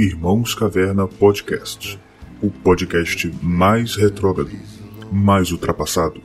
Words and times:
Irmãos 0.00 0.54
Caverna 0.54 1.06
Podcast. 1.06 2.00
O 2.40 2.50
podcast 2.50 3.30
mais 3.42 3.96
retrógrado, 3.96 4.56
mais 5.12 5.52
ultrapassado, 5.52 6.22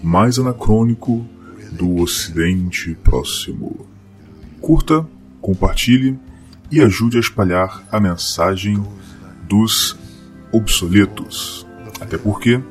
mais 0.00 0.38
anacrônico 0.38 1.26
do 1.72 1.96
Ocidente 1.96 2.96
Próximo. 3.02 3.84
Curta, 4.60 5.04
compartilhe 5.40 6.16
e 6.70 6.80
ajude 6.80 7.16
a 7.16 7.20
espalhar 7.20 7.82
a 7.90 7.98
mensagem 7.98 8.80
dos 9.48 9.98
obsoletos. 10.52 11.66
Até 12.00 12.16
porque, 12.16 12.62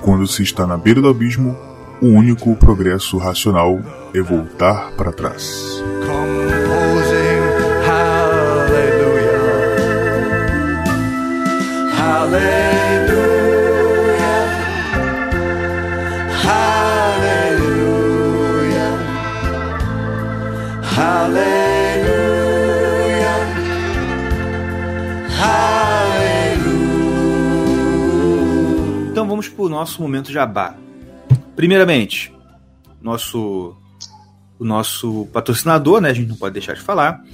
quando 0.00 0.26
se 0.26 0.42
está 0.42 0.66
na 0.66 0.76
beira 0.76 1.00
do 1.00 1.08
abismo, 1.08 1.56
o 2.00 2.06
único 2.06 2.56
progresso 2.56 3.18
racional 3.18 3.78
é 4.12 4.20
voltar 4.20 4.90
para 4.96 5.12
trás. 5.12 5.80
Então 29.52 29.52
vamos 29.52 29.52
pro 29.52 29.68
nosso 29.68 30.00
momento 30.00 30.32
jabá. 30.32 30.74
Primeiramente, 31.54 32.34
nosso 33.00 33.76
o 34.58 34.64
nosso 34.64 35.28
patrocinador, 35.32 36.00
né, 36.00 36.10
a 36.10 36.14
gente 36.14 36.28
não 36.28 36.36
pode 36.36 36.54
deixar 36.54 36.74
de 36.74 36.80
falar, 36.80 37.24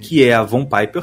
que 0.00 0.22
é 0.22 0.34
a 0.34 0.42
Von 0.42 0.66
Piper, 0.66 1.02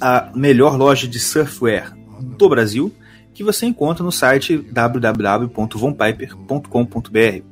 a 0.00 0.30
melhor 0.34 0.76
loja 0.76 1.08
de 1.08 1.18
surfwear 1.18 1.96
do 2.20 2.48
Brasil, 2.48 2.94
que 3.32 3.42
você 3.42 3.64
encontra 3.64 4.04
no 4.04 4.12
site 4.12 4.58
www.vonpiper.com.br. 4.58 7.42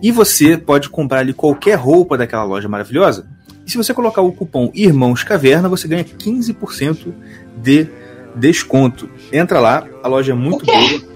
E 0.00 0.12
você 0.12 0.56
pode 0.56 0.88
comprar 0.88 1.18
ali 1.20 1.32
qualquer 1.32 1.74
roupa 1.74 2.16
daquela 2.16 2.44
loja 2.44 2.68
maravilhosa. 2.68 3.28
E 3.66 3.70
se 3.70 3.76
você 3.76 3.92
colocar 3.92 4.22
o 4.22 4.32
cupom 4.32 4.70
Irmãos 4.74 5.24
Caverna, 5.24 5.68
você 5.68 5.88
ganha 5.88 6.04
15% 6.04 7.12
de 7.56 7.88
desconto. 8.34 9.08
Entra 9.32 9.60
lá, 9.60 9.86
a 10.02 10.08
loja 10.08 10.32
é 10.32 10.34
muito 10.34 10.64
boa. 10.64 11.12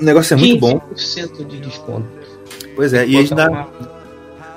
O 0.00 0.04
negócio 0.04 0.34
é 0.34 0.36
muito 0.36 0.60
bom. 0.60 0.80
15% 0.94 1.46
de 1.46 1.60
desconto. 1.60 2.06
Pois 2.74 2.92
é, 2.92 3.06
e 3.06 3.16
aí 3.16 3.28
dá. 3.28 3.66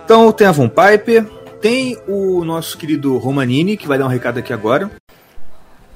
Então 0.03 0.31
tem 0.31 0.47
a 0.47 0.51
Von 0.51 0.67
Piper, 0.67 1.25
tem 1.61 1.97
o 2.07 2.43
nosso 2.43 2.77
querido 2.77 3.17
Romanini, 3.17 3.77
que 3.77 3.87
vai 3.87 3.97
dar 3.97 4.05
um 4.05 4.09
recado 4.09 4.39
aqui 4.39 4.51
agora. 4.51 4.91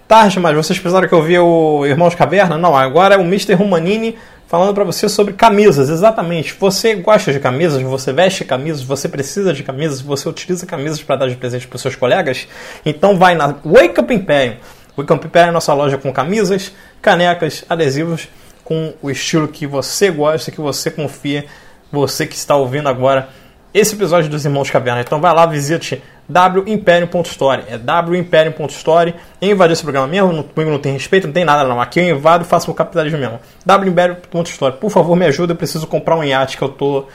Tarde, 0.08 0.40
mas 0.40 0.56
vocês 0.56 0.80
pensaram 0.80 1.08
que 1.08 1.14
eu 1.14 1.22
vi 1.22 1.40
o 1.40 1.86
Irmãos 1.86 2.14
Caverna? 2.14 2.58
Não, 2.58 2.76
agora 2.76 3.16
é 3.16 3.18
o 3.18 3.22
Mr. 3.22 3.54
Romanini 3.54 4.16
falando 4.48 4.76
pra 4.76 4.84
você 4.84 5.10
sobre 5.10 5.34
camisas, 5.34 5.90
exatamente. 5.90 6.54
Você 6.60 6.94
gosta 6.94 7.34
de 7.34 7.40
camisas, 7.40 7.82
você 7.82 8.14
veste 8.14 8.46
camisas, 8.46 8.84
você 8.84 9.10
precisa 9.10 9.52
de 9.52 9.64
camisas, 9.64 10.00
você 10.00 10.30
utiliza 10.30 10.66
camisas 10.68 11.02
para 11.02 11.16
dar 11.16 11.28
de 11.28 11.36
presente 11.36 11.68
para 11.68 11.80
seus 11.80 11.96
colegas? 11.96 12.48
Então 12.86 13.18
vai 13.18 13.34
na 13.34 13.56
Wake 13.66 14.00
Up 14.00 14.14
Imperium. 14.14 14.58
Imperium 15.02 15.48
é 15.48 15.50
a 15.50 15.52
nossa 15.52 15.74
loja 15.74 15.98
com 15.98 16.12
camisas, 16.14 16.72
canecas, 17.02 17.66
adesivos, 17.68 18.28
com 18.64 18.94
o 19.02 19.10
estilo 19.10 19.48
que 19.48 19.66
você 19.66 20.12
gosta, 20.12 20.52
que 20.52 20.62
você 20.62 20.92
confia, 20.92 21.46
você 21.92 22.26
que 22.26 22.36
está 22.36 22.56
ouvindo 22.56 22.88
agora 22.88 23.30
esse 23.74 23.96
episódio 23.96 24.30
dos 24.30 24.46
Irmãos 24.46 24.70
Caverna. 24.70 25.02
Então 25.02 25.20
vai 25.20 25.34
lá, 25.34 25.46
visite 25.46 26.02
wimperium.store. 26.30 27.64
É 27.68 27.80
wimperium.store. 28.08 29.16
Eu 29.42 29.52
invadi 29.52 29.74
esse 29.74 29.82
programa 29.82 30.08
mesmo, 30.08 30.44
comigo 30.44 30.72
não 30.72 30.80
tem 30.80 30.94
respeito, 30.94 31.28
não 31.28 31.34
tem 31.34 31.44
nada 31.44 31.68
não. 31.68 31.82
Aqui 31.82 32.00
eu 32.00 32.16
invado 32.16 32.46
faço 32.46 32.70
o 32.70 32.74
capitalismo 32.74 33.18
mesmo. 33.18 33.40
wimperium.store. 33.68 34.78
Por 34.78 34.92
favor, 34.92 35.16
me 35.16 35.26
ajuda, 35.26 35.54
eu 35.54 35.58
preciso 35.58 35.88
comprar 35.88 36.16
um 36.16 36.24
iate 36.24 36.56
que 36.56 36.64
eu 36.64 36.70
tô 36.70 37.08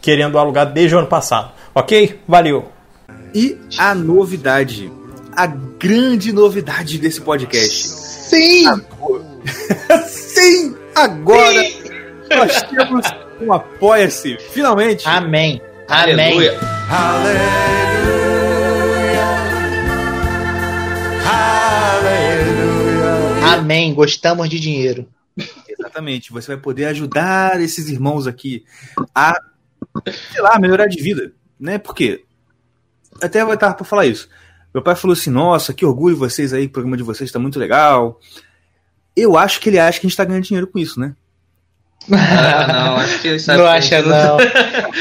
querendo 0.00 0.38
alugar 0.38 0.66
desde 0.66 0.96
o 0.96 0.98
ano 0.98 1.06
passado. 1.06 1.52
Ok? 1.74 2.20
Valeu! 2.26 2.68
E 3.32 3.56
a 3.78 3.94
novidade, 3.94 4.90
a 5.36 5.46
grande 5.46 6.32
novidade 6.32 6.98
desse 6.98 7.20
podcast. 7.20 7.88
Sim! 7.88 8.64
Sim! 10.06 10.76
Agora 10.94 11.62
nós 12.30 12.62
temos 12.62 13.06
um 13.40 13.52
Apoia-se, 13.52 14.36
finalmente! 14.50 15.08
Amém! 15.08 15.60
Aleluia. 15.88 16.58
Amém! 16.88 17.36
Aleluia. 21.26 22.50
Amém! 23.54 23.94
Gostamos 23.94 24.48
de 24.48 24.60
dinheiro. 24.60 25.08
Exatamente, 25.68 26.32
você 26.32 26.48
vai 26.48 26.56
poder 26.62 26.86
ajudar 26.86 27.60
esses 27.60 27.88
irmãos 27.88 28.26
aqui 28.26 28.64
a, 29.14 29.40
sei 30.32 30.42
lá, 30.42 30.58
melhorar 30.58 30.86
de 30.86 31.02
vida, 31.02 31.32
né? 31.58 31.78
Porque 31.78 32.24
até 33.20 33.44
vai 33.44 33.54
estar 33.54 33.74
para 33.74 33.84
falar 33.84 34.06
isso. 34.06 34.28
Meu 34.72 34.82
pai 34.82 34.94
falou 34.94 35.12
assim: 35.12 35.30
Nossa, 35.30 35.72
que 35.74 35.84
orgulho 35.84 36.16
vocês 36.16 36.52
aí, 36.52 36.66
o 36.66 36.70
programa 36.70 36.96
de 36.96 37.02
vocês 37.02 37.28
está 37.28 37.38
muito 37.38 37.58
legal. 37.58 38.20
Eu 39.16 39.36
acho 39.36 39.60
que 39.60 39.68
ele 39.68 39.78
acha 39.78 39.98
que 39.98 40.06
a 40.06 40.08
gente 40.08 40.12
está 40.12 40.24
ganhando 40.24 40.44
dinheiro 40.44 40.66
com 40.66 40.78
isso, 40.78 40.98
né? 40.98 41.14
Ah, 42.10 42.66
não, 42.66 42.96
acho 42.96 43.20
que 43.20 43.28
ele 43.28 43.38
sabe. 43.38 43.58
Não 43.58 43.66
acha, 43.66 44.02
não. 44.02 44.38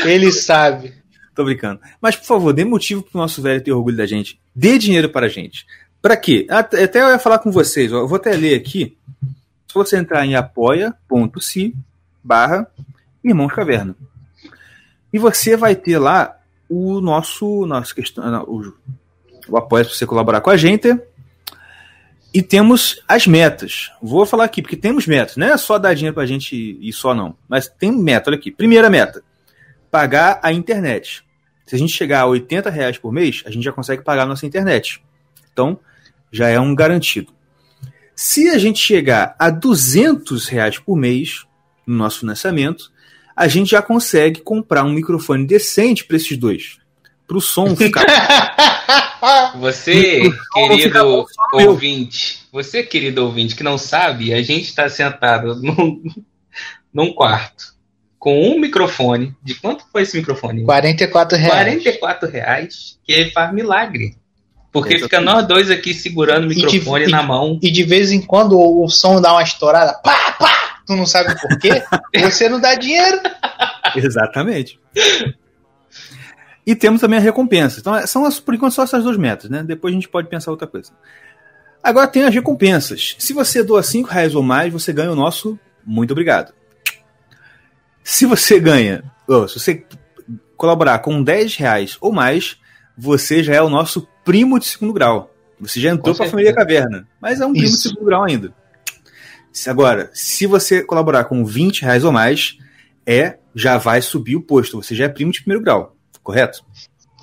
Ele 0.05 0.31
sabe. 0.31 0.93
Tô 1.33 1.43
brincando. 1.45 1.79
Mas, 2.01 2.15
por 2.15 2.25
favor, 2.25 2.51
dê 2.51 2.65
motivo 2.65 3.01
pro 3.03 3.19
nosso 3.19 3.41
velho 3.41 3.63
ter 3.63 3.71
orgulho 3.71 3.95
da 3.95 4.05
gente. 4.05 4.39
Dê 4.53 4.77
dinheiro 4.77 5.09
para 5.09 5.27
a 5.27 5.29
gente. 5.29 5.65
Para 6.01 6.17
quê? 6.17 6.45
Até 6.49 7.01
eu 7.01 7.09
ia 7.09 7.19
falar 7.19 7.39
com 7.39 7.51
vocês. 7.51 7.93
ó, 7.93 7.99
Eu 7.99 8.07
vou 8.07 8.17
até 8.17 8.31
ler 8.35 8.55
aqui. 8.55 8.97
Se 9.67 9.73
você 9.73 9.97
entrar 9.97 10.25
em 10.25 10.35
apoia.se 10.35 11.73
barra 12.23 12.67
Irmãos 13.23 13.53
Caverna. 13.53 13.95
E 15.13 15.19
você 15.19 15.55
vai 15.55 15.75
ter 15.75 15.97
lá 15.97 16.37
o 16.69 16.99
nosso, 17.01 17.65
nosso 17.65 17.95
questão, 17.95 18.23
o, 19.49 19.57
apoio 19.57 19.85
para 19.85 19.93
você 19.93 20.05
colaborar 20.05 20.41
com 20.41 20.49
a 20.49 20.57
gente. 20.57 20.97
E 22.33 22.41
temos 22.41 23.01
as 23.07 23.25
metas. 23.25 23.91
Vou 24.01 24.25
falar 24.25 24.43
aqui, 24.43 24.61
porque 24.61 24.77
temos 24.77 25.07
metas. 25.07 25.35
Não 25.35 25.47
é 25.47 25.57
só 25.57 25.79
dar 25.79 25.93
dinheiro 25.95 26.13
pra 26.13 26.25
gente 26.25 26.77
e 26.79 26.93
só 26.93 27.13
não. 27.13 27.35
Mas 27.47 27.67
tem 27.67 27.91
meta, 27.91 28.29
olha 28.29 28.37
aqui. 28.37 28.51
Primeira 28.51 28.89
meta: 28.89 29.23
pagar 29.89 30.39
a 30.43 30.51
internet. 30.51 31.23
Se 31.65 31.75
a 31.75 31.77
gente 31.79 31.93
chegar 31.93 32.21
a 32.21 32.25
80 32.25 32.69
reais 32.69 32.97
por 32.97 33.11
mês, 33.11 33.43
a 33.45 33.51
gente 33.51 33.63
já 33.63 33.71
consegue 33.71 34.03
pagar 34.03 34.23
a 34.23 34.25
nossa 34.25 34.45
internet. 34.45 35.03
Então, 35.51 35.79
já 36.31 36.49
é 36.49 36.59
um 36.59 36.73
garantido. 36.73 37.31
Se 38.15 38.49
a 38.49 38.57
gente 38.57 38.79
chegar 38.79 39.35
a 39.39 39.49
200 39.49 40.47
reais 40.47 40.77
por 40.77 40.95
mês 40.95 41.45
no 41.85 41.95
nosso 41.95 42.19
financiamento, 42.19 42.91
a 43.35 43.47
gente 43.47 43.71
já 43.71 43.81
consegue 43.81 44.41
comprar 44.41 44.83
um 44.83 44.91
microfone 44.91 45.45
decente 45.45 46.03
para 46.03 46.17
esses 46.17 46.37
dois. 46.37 46.77
Para 47.25 47.37
o 47.37 47.41
som 47.41 47.75
ficar. 47.75 48.03
Você, 49.57 50.21
fica 50.23 51.03
bom 51.03 51.25
querido 51.25 51.25
ouvinte, 51.53 52.39
você, 52.51 52.83
querido 52.83 53.25
ouvinte, 53.25 53.55
que 53.55 53.63
não 53.63 53.77
sabe, 53.77 54.33
a 54.33 54.41
gente 54.41 54.65
está 54.65 54.87
sentado 54.89 55.55
num, 55.61 56.01
num 56.93 57.13
quarto 57.13 57.73
com 58.17 58.41
um 58.49 58.59
microfone. 58.59 59.33
De 59.43 59.55
quanto 59.55 59.83
foi 59.91 60.01
esse 60.03 60.17
microfone? 60.17 60.63
44 60.63 61.37
reais. 61.37 61.53
44 61.53 62.29
reais, 62.29 62.99
que 63.03 63.11
ele 63.13 63.31
faz 63.31 63.53
milagre. 63.53 64.15
Porque 64.71 64.95
Exatamente. 64.95 65.09
fica 65.09 65.21
nós 65.21 65.47
dois 65.47 65.71
aqui 65.71 65.93
segurando 65.93 66.45
o 66.45 66.49
de- 66.53 66.55
microfone 66.63 67.05
e- 67.05 67.09
na 67.09 67.23
mão. 67.23 67.59
E 67.61 67.71
de 67.71 67.83
vez 67.83 68.11
em 68.11 68.21
quando 68.21 68.53
o, 68.57 68.83
o 68.85 68.89
som 68.89 69.19
dá 69.19 69.31
uma 69.31 69.41
estourada, 69.43 69.93
pá, 70.03 70.31
pá! 70.33 70.81
Tu 70.85 70.95
não 70.95 71.05
sabe 71.05 71.39
por 71.39 71.57
quê? 71.59 71.83
Você 72.21 72.49
não 72.49 72.59
dá 72.59 72.75
dinheiro. 72.75 73.19
Exatamente. 73.95 74.79
E 76.69 76.75
temos 76.75 77.01
também 77.01 77.17
a 77.17 77.21
recompensa. 77.21 77.79
Então, 77.79 78.05
são 78.05 78.23
as, 78.25 78.39
por 78.39 78.53
enquanto 78.53 78.73
só 78.73 78.83
essas 78.83 79.03
duas 79.03 79.17
metas, 79.17 79.49
né? 79.49 79.63
Depois 79.63 79.91
a 79.91 79.95
gente 79.95 80.07
pode 80.07 80.29
pensar 80.29 80.51
outra 80.51 80.67
coisa. 80.67 80.91
Agora 81.81 82.05
tem 82.05 82.23
as 82.25 82.35
recompensas. 82.35 83.15
Se 83.17 83.33
você 83.33 83.63
doa 83.63 83.81
5 83.81 84.07
reais 84.07 84.35
ou 84.35 84.43
mais, 84.43 84.71
você 84.71 84.93
ganha 84.93 85.11
o 85.11 85.15
nosso 85.15 85.57
muito 85.83 86.11
obrigado. 86.11 86.53
Se 88.03 88.23
você 88.27 88.59
ganha, 88.59 89.03
ou 89.27 89.47
se 89.47 89.59
você 89.59 89.83
colaborar 90.55 90.99
com 90.99 91.23
10 91.23 91.55
reais 91.55 91.97
ou 91.99 92.11
mais, 92.11 92.59
você 92.95 93.41
já 93.41 93.55
é 93.55 93.61
o 93.63 93.69
nosso 93.69 94.07
primo 94.23 94.59
de 94.59 94.67
segundo 94.67 94.93
grau. 94.93 95.33
Você 95.59 95.79
já 95.79 95.89
entrou 95.89 96.13
para 96.13 96.27
a 96.27 96.29
família 96.29 96.53
caverna, 96.53 97.07
mas 97.19 97.41
é 97.41 97.47
um 97.47 97.51
primo 97.51 97.65
de 97.65 97.73
Isso. 97.73 97.89
segundo 97.89 98.05
grau 98.05 98.23
ainda. 98.25 98.53
Agora, 99.65 100.11
se 100.13 100.45
você 100.45 100.83
colaborar 100.83 101.23
com 101.23 101.43
20 101.43 101.81
reais 101.81 102.03
ou 102.03 102.11
mais, 102.11 102.59
é 103.07 103.39
já 103.55 103.79
vai 103.79 104.03
subir 104.03 104.35
o 104.35 104.41
posto. 104.43 104.79
Você 104.79 104.93
já 104.93 105.05
é 105.05 105.09
primo 105.09 105.31
de 105.31 105.41
primeiro 105.41 105.63
grau, 105.63 105.95
correto? 106.29 106.63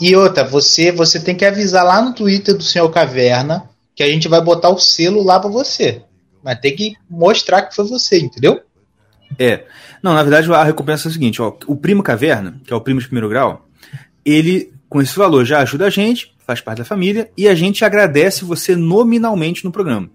E 0.00 0.16
outra, 0.16 0.42
você, 0.44 0.90
você 0.90 1.20
tem 1.20 1.36
que 1.36 1.44
avisar 1.44 1.84
lá 1.84 2.02
no 2.02 2.12
Twitter 2.12 2.56
do 2.56 2.62
Senhor 2.62 2.90
Caverna 2.90 3.70
que 3.94 4.02
a 4.02 4.08
gente 4.08 4.26
vai 4.26 4.42
botar 4.42 4.68
o 4.68 4.78
selo 4.78 5.22
lá 5.22 5.38
pra 5.38 5.48
você. 5.48 6.02
Mas 6.42 6.58
tem 6.58 6.74
que 6.74 6.96
mostrar 7.08 7.62
que 7.62 7.74
foi 7.74 7.86
você, 7.86 8.18
entendeu? 8.18 8.60
É. 9.38 9.64
Não, 10.02 10.12
na 10.12 10.22
verdade 10.22 10.52
a 10.52 10.64
recompensa 10.64 11.08
é 11.08 11.10
a 11.10 11.12
seguinte, 11.12 11.40
ó, 11.40 11.56
o 11.66 11.76
primo 11.76 12.02
caverna, 12.02 12.60
que 12.64 12.72
é 12.72 12.76
o 12.76 12.80
primo 12.80 13.00
de 13.00 13.06
primeiro 13.06 13.28
grau, 13.28 13.66
ele 14.24 14.72
com 14.88 15.00
esse 15.00 15.16
valor 15.16 15.44
já 15.44 15.60
ajuda 15.60 15.86
a 15.86 15.90
gente, 15.90 16.34
faz 16.46 16.60
parte 16.60 16.78
da 16.78 16.84
família, 16.84 17.30
e 17.36 17.48
a 17.48 17.54
gente 17.54 17.84
agradece 17.84 18.44
você 18.44 18.76
nominalmente 18.76 19.64
no 19.64 19.72
programa. 19.72 20.10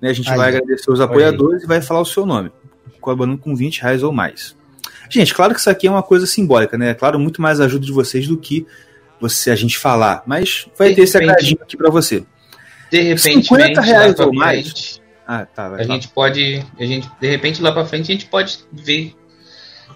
Né, 0.00 0.10
a 0.10 0.12
gente 0.12 0.30
Aí. 0.30 0.36
vai 0.36 0.48
agradecer 0.48 0.90
os 0.90 1.00
apoiadores 1.00 1.64
e 1.64 1.66
vai 1.66 1.82
falar 1.82 2.00
o 2.00 2.06
seu 2.06 2.24
nome, 2.24 2.50
colaborando 3.00 3.38
com 3.38 3.54
20 3.54 3.82
reais 3.82 4.02
ou 4.02 4.12
mais. 4.12 4.56
Gente, 5.10 5.34
claro 5.34 5.52
que 5.52 5.60
isso 5.60 5.68
aqui 5.68 5.86
é 5.86 5.90
uma 5.90 6.02
coisa 6.02 6.26
simbólica, 6.26 6.78
né? 6.78 6.94
Claro, 6.94 7.18
muito 7.18 7.42
mais 7.42 7.60
ajuda 7.60 7.84
de 7.84 7.92
vocês 7.92 8.26
do 8.28 8.36
que 8.38 8.66
você 9.20 9.50
a 9.50 9.56
gente 9.56 9.76
falar, 9.76 10.22
mas 10.26 10.66
vai 10.78 10.90
De 10.90 10.94
ter 10.96 11.02
esse 11.02 11.16
agradinho 11.18 11.58
aqui 11.62 11.76
pra 11.76 11.90
você. 11.90 12.22
De 12.90 13.00
repente, 13.02 13.42
50 13.46 13.80
reais 13.80 14.08
lá 14.08 14.14
pra 14.14 14.26
ou 14.26 14.34
mais? 14.34 14.62
frente, 14.62 15.02
Ah, 15.26 15.44
tá, 15.46 15.68
vai 15.68 15.84
a 15.84 15.86
lá. 15.86 15.94
gente 15.94 16.08
pode. 16.08 16.64
A 16.78 16.84
gente, 16.84 17.08
de 17.20 17.28
repente, 17.28 17.60
lá 17.62 17.70
pra 17.72 17.84
frente, 17.84 18.10
a 18.10 18.14
gente 18.14 18.26
pode 18.26 18.58
ver 18.72 19.14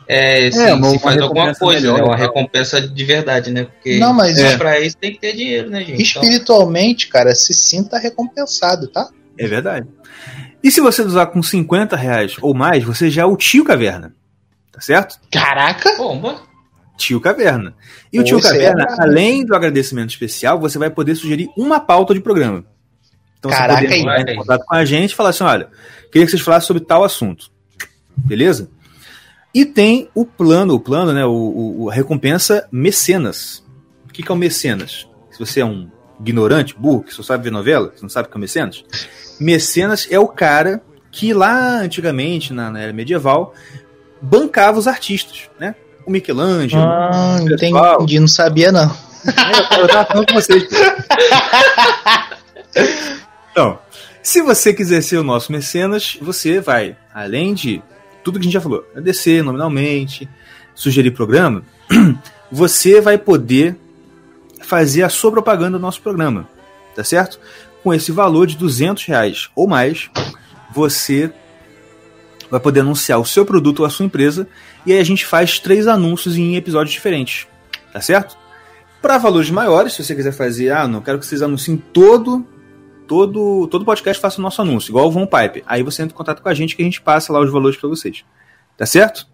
é, 0.07 0.51
se, 0.51 0.73
uma- 0.73 0.91
se 0.91 0.99
faz 0.99 1.19
alguma 1.21 1.55
coisa, 1.55 1.81
melhor 1.81 1.97
né? 1.99 2.03
Uma 2.05 2.17
tal. 2.17 2.27
recompensa 2.27 2.81
de 2.81 3.05
verdade, 3.05 3.51
né? 3.51 3.65
Porque 3.65 3.99
Não, 3.99 4.13
mas 4.13 4.39
é. 4.39 4.57
pra 4.59 4.79
isso 4.79 4.97
tem 4.99 5.13
que 5.13 5.19
ter 5.21 5.33
dinheiro, 5.35 5.71
né, 5.71 5.81
gente? 5.83 6.03
Então, 6.03 6.23
espiritualmente, 6.23 7.09
cara, 7.09 7.35
se 7.35 7.55
sinta 7.55 7.99
recompensado, 7.99 8.87
tá? 8.89 9.09
É 9.39 9.47
verdade. 9.47 9.89
E 10.63 10.71
se 10.71 10.81
você 10.81 11.03
usar 11.03 11.27
com 11.27 11.43
50 11.43 11.97
reais 11.97 12.37
ou 12.41 12.55
mais, 12.55 12.85
você 12.85 13.11
já 13.11 13.23
é 13.23 13.25
o 13.25 13.37
tio 13.37 13.65
Caverna. 13.65 14.15
Tá 14.75 14.81
certo? 14.81 15.19
Caraca! 15.31 15.97
bomba. 15.97 16.41
Tio 16.97 17.21
Caverna. 17.21 17.75
E 18.13 18.21
o 18.21 18.25
tio 18.25 18.39
é 18.39 18.43
Caverna, 18.43 18.87
além 18.99 19.45
do 19.45 19.55
agradecimento 19.55 20.11
especial, 20.11 20.59
você 20.61 20.79
vai 20.79 20.91
poder 20.91 21.15
sugerir 21.15 21.49
uma 21.57 21.81
pauta 21.81 22.13
de 22.15 22.21
programa. 22.21 22.65
Então 23.39 23.51
Caraca, 23.51 23.81
você 23.81 23.87
pode 23.87 23.95
aí. 24.11 24.21
entrar 24.21 24.33
em 24.33 24.37
contato 24.37 24.65
com 24.65 24.75
a 24.75 24.85
gente 24.85 25.11
e 25.13 25.15
falar 25.15 25.31
assim: 25.31 25.45
olha, 25.45 25.69
queria 26.13 26.25
que 26.25 26.31
vocês 26.31 26.43
falassem 26.43 26.67
sobre 26.67 26.85
tal 26.85 27.05
assunto. 27.05 27.51
Beleza? 28.17 28.71
E 29.53 29.65
tem 29.65 30.09
o 30.15 30.25
plano, 30.25 30.75
o 30.75 30.81
plano, 30.81 31.13
né? 31.13 31.25
O, 31.25 31.83
o- 31.85 31.91
a 31.91 31.95
recompensa 31.95 32.67
mecenas. 32.73 33.65
O 34.09 34.13
que, 34.13 34.23
que 34.23 34.31
é 34.31 34.35
o 34.35 34.39
mecenas? 34.39 35.09
Se 35.31 35.39
você 35.39 35.61
é 35.61 35.65
um 35.65 35.89
ignorante, 36.21 36.75
burro, 36.79 37.03
que 37.03 37.13
só 37.13 37.23
sabe 37.23 37.45
ver 37.45 37.51
novela, 37.51 37.93
você 37.95 38.03
não 38.03 38.09
sabe 38.09 38.29
o 38.29 38.31
que 38.31 38.37
é 38.37 38.39
o 38.39 38.41
mecenas? 38.41 38.85
Mecenas 39.41 40.07
é 40.11 40.19
o 40.19 40.29
cara 40.29 40.81
que 41.11 41.33
lá 41.33 41.81
antigamente, 41.81 42.53
na, 42.53 42.71
na 42.71 42.81
era 42.81 42.93
medieval, 42.93 43.53
bancava 44.25 44.79
os 44.79 44.89
artistas, 44.89 45.51
né? 45.61 45.75
O 46.07 46.11
Michelangelo. 46.11 46.83
Ah, 46.83 47.39
pessoal. 47.47 47.95
entendi, 47.97 48.21
não 48.21 48.29
sabia 48.29 48.73
não. 48.73 48.91
É, 49.27 49.81
eu 49.81 49.89
tava 49.89 50.07
falando 50.07 50.27
com 50.27 50.35
vocês. 50.35 50.65
Então, 53.51 53.79
se 54.23 54.43
você 54.43 54.75
quiser 54.75 55.03
ser 55.03 55.19
o 55.19 55.23
nosso 55.23 55.53
mecenas, 55.53 56.19
você 56.21 56.61
vai, 56.61 56.97
além 57.15 57.55
de 57.55 57.83
tudo 58.23 58.39
que 58.39 58.43
a 58.43 58.45
gente 58.45 58.55
já 58.55 58.61
falou, 58.61 58.85
agradecer 58.91 59.43
nominalmente, 59.43 60.29
sugerir 60.75 61.13
programa, 61.13 61.63
você 62.51 63.01
vai 63.01 63.17
poder 63.17 63.77
fazer 64.63 65.03
a 65.03 65.09
sua 65.09 65.31
propaganda 65.31 65.79
do 65.79 65.83
nosso 65.83 66.01
programa, 66.03 66.49
tá 66.97 67.05
certo? 67.05 67.39
Com 67.83 67.95
esse 67.95 68.11
valor 68.11 68.47
de 68.47 68.57
200 68.57 69.05
reais 69.05 69.51
ou 69.55 69.69
mais, 69.69 70.11
você 70.75 71.33
vai 72.55 72.61
poder 72.61 72.81
anunciar 72.81 73.19
o 73.19 73.25
seu 73.25 73.45
produto 73.45 73.81
ou 73.81 73.87
a 73.87 73.91
sua 73.91 74.07
empresa 74.07 74.47
e 74.87 74.93
aí 74.93 75.01
a 75.01 75.05
gente 75.05 75.27
faz 75.27 75.59
três 75.59 75.89
anúncios 75.89 76.37
em 76.37 76.55
episódios 76.55 76.93
diferentes, 76.93 77.49
tá 77.93 78.01
certo? 78.01 78.37
Para 79.03 79.19
valores 79.19 79.51
maiores, 79.51 79.93
se 79.93 80.05
você 80.05 80.15
quiser 80.15 80.33
fazer, 80.33 80.71
ah, 80.71 80.87
não 80.87 81.01
quero 81.01 81.19
que 81.19 81.27
vocês 81.27 81.43
anunciem 81.43 81.77
todo 81.77 82.47
todo 83.09 83.67
todo 83.67 83.85
podcast 83.85 84.23
faça 84.23 84.39
o 84.39 84.43
nosso 84.43 84.63
anúncio, 84.63 84.93
igual 84.93 85.09
o 85.09 85.11
Von 85.11 85.27
Pipe. 85.27 85.65
Aí 85.67 85.83
você 85.83 86.03
entra 86.03 86.15
em 86.15 86.17
contato 86.17 86.41
com 86.41 86.49
a 86.49 86.55
gente 86.55 86.77
que 86.77 86.83
a 86.83 86.85
gente 86.85 87.03
passa 87.03 87.33
lá 87.33 87.41
os 87.41 87.51
valores 87.51 87.77
para 87.77 87.89
vocês. 87.89 88.25
Tá 88.77 88.87
certo? 88.87 89.27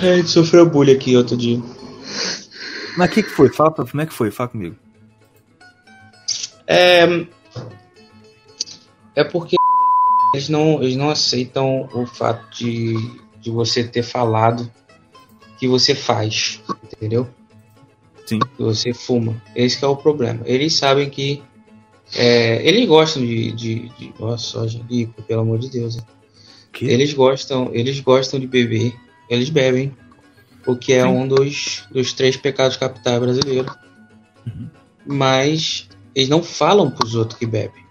A 0.00 0.16
gente 0.16 0.30
sofreu 0.30 0.64
bullying 0.64 0.94
aqui 0.94 1.14
outro 1.14 1.36
dia. 1.36 1.60
Mas 2.96 3.10
o 3.10 3.12
que, 3.12 3.22
que 3.22 3.30
foi? 3.30 3.48
Fala 3.48 3.70
pra, 3.70 3.84
como 3.84 4.02
é 4.02 4.06
que 4.06 4.12
foi? 4.12 4.30
Fala 4.30 4.48
comigo. 4.48 4.76
É, 6.66 7.26
é 9.16 9.24
porque 9.24 9.56
eles 10.34 10.48
não, 10.48 10.82
eles 10.82 10.96
não 10.96 11.10
aceitam 11.10 11.88
o 11.92 12.06
fato 12.06 12.48
de, 12.56 12.94
de 13.40 13.50
você 13.50 13.82
ter 13.84 14.02
falado 14.02 14.70
que 15.58 15.66
você 15.66 15.94
faz, 15.94 16.60
entendeu? 16.84 17.28
Sim. 18.26 18.38
Que 18.38 18.62
você 18.62 18.94
fuma. 18.94 19.42
Esse 19.54 19.78
que 19.78 19.84
é 19.84 19.88
o 19.88 19.96
problema. 19.96 20.40
Eles 20.44 20.74
sabem 20.74 21.10
que. 21.10 21.42
é, 22.14 22.66
eles 22.66 22.86
gostam 22.88 23.22
de, 23.22 23.52
de, 23.52 23.88
de. 23.90 24.14
Nossa, 24.18 24.60
Angelico, 24.60 25.20
pelo 25.22 25.42
amor 25.42 25.58
de 25.58 25.68
Deus. 25.68 25.98
Que? 26.72 26.86
Eles 26.86 27.12
gostam, 27.12 27.70
eles 27.72 27.98
gostam 27.98 28.38
de 28.38 28.46
beber, 28.46 28.94
eles 29.28 29.50
bebem, 29.50 29.92
o 30.72 30.76
que 30.76 30.92
é 30.92 31.02
Sim. 31.02 31.08
um 31.08 31.26
dos, 31.28 31.84
dos 31.90 32.12
três 32.12 32.36
pecados 32.36 32.76
capitais 32.76 33.18
brasileiros. 33.20 33.72
Uhum. 34.46 34.68
Mas 35.06 35.88
eles 36.14 36.28
não 36.28 36.42
falam 36.42 36.90
pros 36.90 37.14
outros 37.14 37.38
que 37.38 37.46
bebem. 37.46 37.84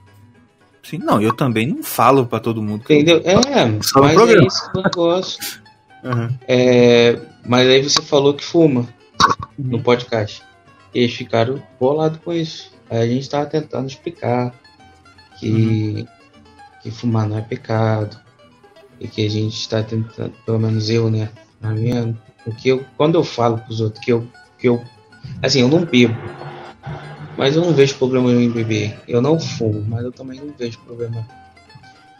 Sim, 0.83 0.97
não, 0.99 1.21
eu 1.21 1.33
também 1.35 1.67
não 1.67 1.83
falo 1.83 2.25
pra 2.25 2.39
todo 2.39 2.61
mundo. 2.63 2.83
que 2.83 2.93
eu- 2.93 2.97
Entendeu? 3.01 3.21
É, 3.25 3.81
Só 3.83 4.01
mas 4.01 4.17
é 4.17 4.45
isso 4.45 4.71
que 4.71 4.77
eu 4.79 4.83
gosto. 4.93 5.39
Uhum. 6.01 6.29
É, 6.47 7.19
mas 7.45 7.67
aí 7.67 7.83
você 7.83 8.01
falou 8.01 8.33
que 8.33 8.41
fuma 8.41 8.87
no 9.57 9.81
podcast. 9.83 10.41
E 10.95 10.99
eles 10.99 11.13
ficaram 11.13 11.61
bolados 11.77 12.19
com 12.23 12.31
isso. 12.31 12.71
Aí 12.89 12.99
a 13.01 13.05
gente 13.05 13.29
tava 13.29 13.45
tentando 13.47 13.89
explicar 13.89 14.53
que, 15.37 16.07
que 16.81 16.89
fumar 16.89 17.27
não 17.27 17.37
é 17.37 17.41
pecado. 17.41 18.17
E 18.97 19.09
que 19.09 19.25
a 19.25 19.29
gente 19.29 19.55
está 19.59 19.83
tentando, 19.83 20.31
pelo 20.45 20.57
menos 20.59 20.89
eu, 20.89 21.11
né? 21.11 21.29
Na 21.59 21.71
minha, 21.71 22.17
porque 22.43 22.71
eu, 22.71 22.85
quando 22.97 23.15
eu 23.15 23.23
falo 23.23 23.57
pros 23.59 23.81
outros 23.81 24.03
que 24.03 24.11
eu, 24.11 24.27
que 24.57 24.67
eu. 24.67 24.83
Assim, 25.41 25.61
eu 25.61 25.67
não 25.67 25.85
bebo. 25.85 26.15
Mas 27.37 27.55
eu 27.55 27.61
não 27.61 27.73
vejo 27.73 27.95
problema 27.95 28.31
em 28.31 28.49
beber. 28.49 28.99
Eu 29.07 29.21
não 29.21 29.39
fumo, 29.39 29.83
mas 29.87 30.03
eu 30.03 30.11
também 30.11 30.39
não 30.39 30.53
vejo 30.57 30.77
problema. 30.79 31.25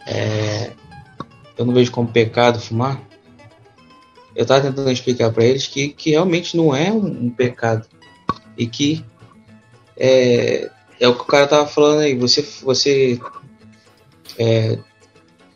É, 0.06 0.72
eu 1.58 1.64
não 1.64 1.74
vejo 1.74 1.92
como 1.92 2.08
pecado 2.08 2.58
fumar. 2.58 3.00
Eu 4.34 4.46
tava 4.46 4.62
tentando 4.62 4.90
explicar 4.90 5.30
para 5.30 5.44
eles 5.44 5.66
que, 5.66 5.88
que 5.88 6.10
realmente 6.10 6.56
não 6.56 6.74
é 6.74 6.90
um, 6.90 7.26
um 7.26 7.30
pecado. 7.30 7.86
E 8.56 8.66
que 8.66 9.04
é, 9.96 10.70
é 10.98 11.08
o 11.08 11.14
que 11.14 11.22
o 11.22 11.26
cara 11.26 11.46
tava 11.46 11.66
falando 11.66 12.00
aí. 12.00 12.14
Você, 12.14 12.40
você 12.62 13.20
é, 14.38 14.78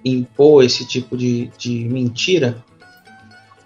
impor 0.05 0.65
esse 0.65 0.87
tipo 0.87 1.17
de, 1.17 1.51
de 1.57 1.85
mentira, 1.87 2.64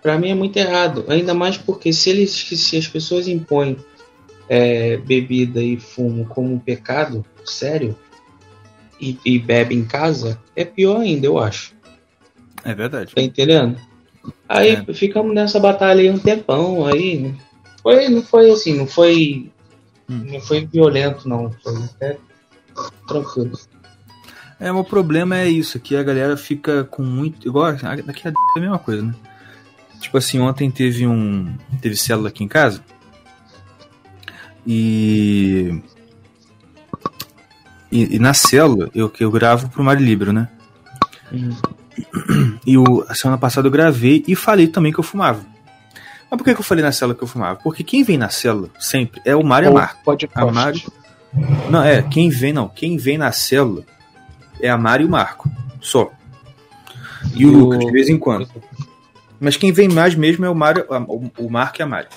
para 0.03 0.19
mim 0.19 0.31
é 0.31 0.35
muito 0.35 0.57
errado. 0.57 1.05
Ainda 1.09 1.35
mais 1.35 1.57
porque 1.57 1.93
se, 1.93 2.11
eles, 2.11 2.31
se 2.33 2.77
as 2.77 2.87
pessoas 2.87 3.29
impõem 3.29 3.77
é, 4.49 4.97
bebida 4.97 5.63
e 5.63 5.79
fumo 5.79 6.27
como 6.27 6.55
um 6.55 6.59
pecado 6.59 7.25
sério 7.45 7.97
e, 9.01 9.19
e 9.25 9.39
bebe 9.39 9.75
em 9.75 9.85
casa, 9.85 10.39
é 10.57 10.65
pior 10.65 11.01
ainda, 11.01 11.27
eu 11.27 11.39
acho. 11.39 11.75
É 12.65 12.75
verdade. 12.75 13.15
Tá 13.15 13.23
entendendo? 13.23 13.79
Aí 14.49 14.71
É. 14.71 14.95
ficamos 14.95 15.35
nessa 15.35 15.59
batalha 15.61 16.01
aí 16.01 16.11
um 16.11 16.19
tempão, 16.19 16.87
aí 16.87 17.35
foi, 17.83 18.09
não 18.09 18.23
foi 18.23 18.51
assim, 18.51 18.75
não 18.75 18.87
foi 18.87 19.51
Hum. 20.11 20.25
não 20.27 20.41
foi 20.41 20.65
violento 20.65 21.29
não, 21.29 21.53
foi 21.63 21.77
até 21.85 22.19
tranquilo. 23.07 23.59
É, 24.59 24.73
o 24.73 24.83
problema 24.83 25.39
é 25.39 25.49
isso, 25.49 25.79
que 25.79 25.95
a 25.95 26.03
galera 26.03 26.37
fica 26.37 26.83
com 26.85 27.03
muito. 27.03 27.47
Igual 27.47 27.73
daqui 27.73 28.27
a 28.27 28.31
é 28.31 28.35
a 28.57 28.61
mesma 28.61 28.79
coisa, 28.79 29.03
né? 29.03 29.15
Tipo 30.01 30.19
assim, 30.19 30.39
ontem 30.41 30.71
teve 30.71 31.07
um. 31.07 31.55
Teve 31.81 31.97
célula 31.97 32.29
aqui 32.29 32.45
em 32.45 32.49
casa. 32.49 32.83
E. 34.67 35.83
E, 37.91 38.17
e 38.17 38.19
na 38.19 38.35
célula, 38.35 38.91
eu, 38.95 39.09
que 39.09 39.25
eu 39.25 39.31
gravo 39.31 39.69
pro 39.71 39.83
Mari 39.83 40.05
Libro, 40.05 40.33
né? 40.33 40.49
E 42.67 42.77
o, 42.77 43.05
a 43.09 43.15
semana 43.15 43.39
passada 43.39 43.67
eu 43.67 43.73
gravei 43.73 44.23
e 44.29 44.37
falei 44.37 44.69
também 44.69 44.93
que 44.93 45.01
eu 45.01 45.05
fumava. 45.05 45.45
Mas 46.31 46.39
por 46.39 46.45
que, 46.45 46.55
que 46.55 46.61
eu 46.61 46.65
falei 46.65 46.85
na 46.85 46.93
célula 46.93 47.17
que 47.17 47.25
eu 47.25 47.29
fumava? 47.29 47.59
Porque 47.63 47.83
quem 47.83 48.05
vem 48.05 48.19
na 48.19 48.29
célula 48.29 48.69
sempre 48.79 49.21
é 49.25 49.35
o 49.35 49.43
Mário 49.43 49.69
e 49.69 49.71
a 49.71 49.73
Marco. 49.73 50.05
Pode 50.05 50.29
A 50.35 50.47
Mari. 50.47 50.85
Não, 51.71 51.83
é, 51.83 52.03
quem 52.03 52.29
vem, 52.29 52.53
não. 52.53 52.69
Quem 52.69 52.97
vem 52.97 53.17
na 53.17 53.33
célula 53.33 53.85
é 54.61 54.69
a 54.69 54.77
Mari 54.77 55.05
e 55.05 55.07
o 55.07 55.11
Marco. 55.11 55.51
Só. 55.81 56.11
E, 57.35 57.47
o, 57.47 57.51
Lucas, 57.51 57.79
de 57.81 57.91
vez 57.91 58.09
em 58.09 58.19
quando. 58.19 58.49
Mas 59.41 59.57
quem 59.57 59.73
vem 59.73 59.89
mais 59.89 60.15
mesmo 60.15 60.45
é 60.45 60.51
o 60.51 60.55
Mário, 60.55 60.85
a- 60.93 60.99
o, 61.39 61.49
Marco 61.51 61.81
e 61.81 61.83
a 61.83 61.87
Mari. 61.87 62.09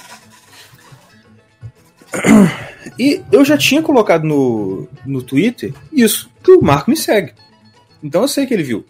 E 2.97 3.21
eu 3.31 3.45
já 3.45 3.57
tinha 3.57 3.81
colocado 3.81 4.23
no, 4.23 4.87
no 5.05 5.21
Twitter 5.21 5.73
isso, 5.91 6.29
que 6.43 6.51
o 6.51 6.61
Marco 6.61 6.89
me 6.89 6.97
segue. 6.97 7.33
Então 8.03 8.23
eu 8.23 8.27
sei 8.27 8.45
que 8.45 8.53
ele 8.53 8.63
viu. 8.63 8.85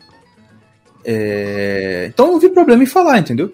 É, 1.04 2.06
Então 2.10 2.28
eu 2.28 2.32
não 2.34 2.40
vi 2.40 2.50
problema 2.50 2.84
em 2.84 2.88
falar, 2.88 3.20
entendeu? 3.20 3.54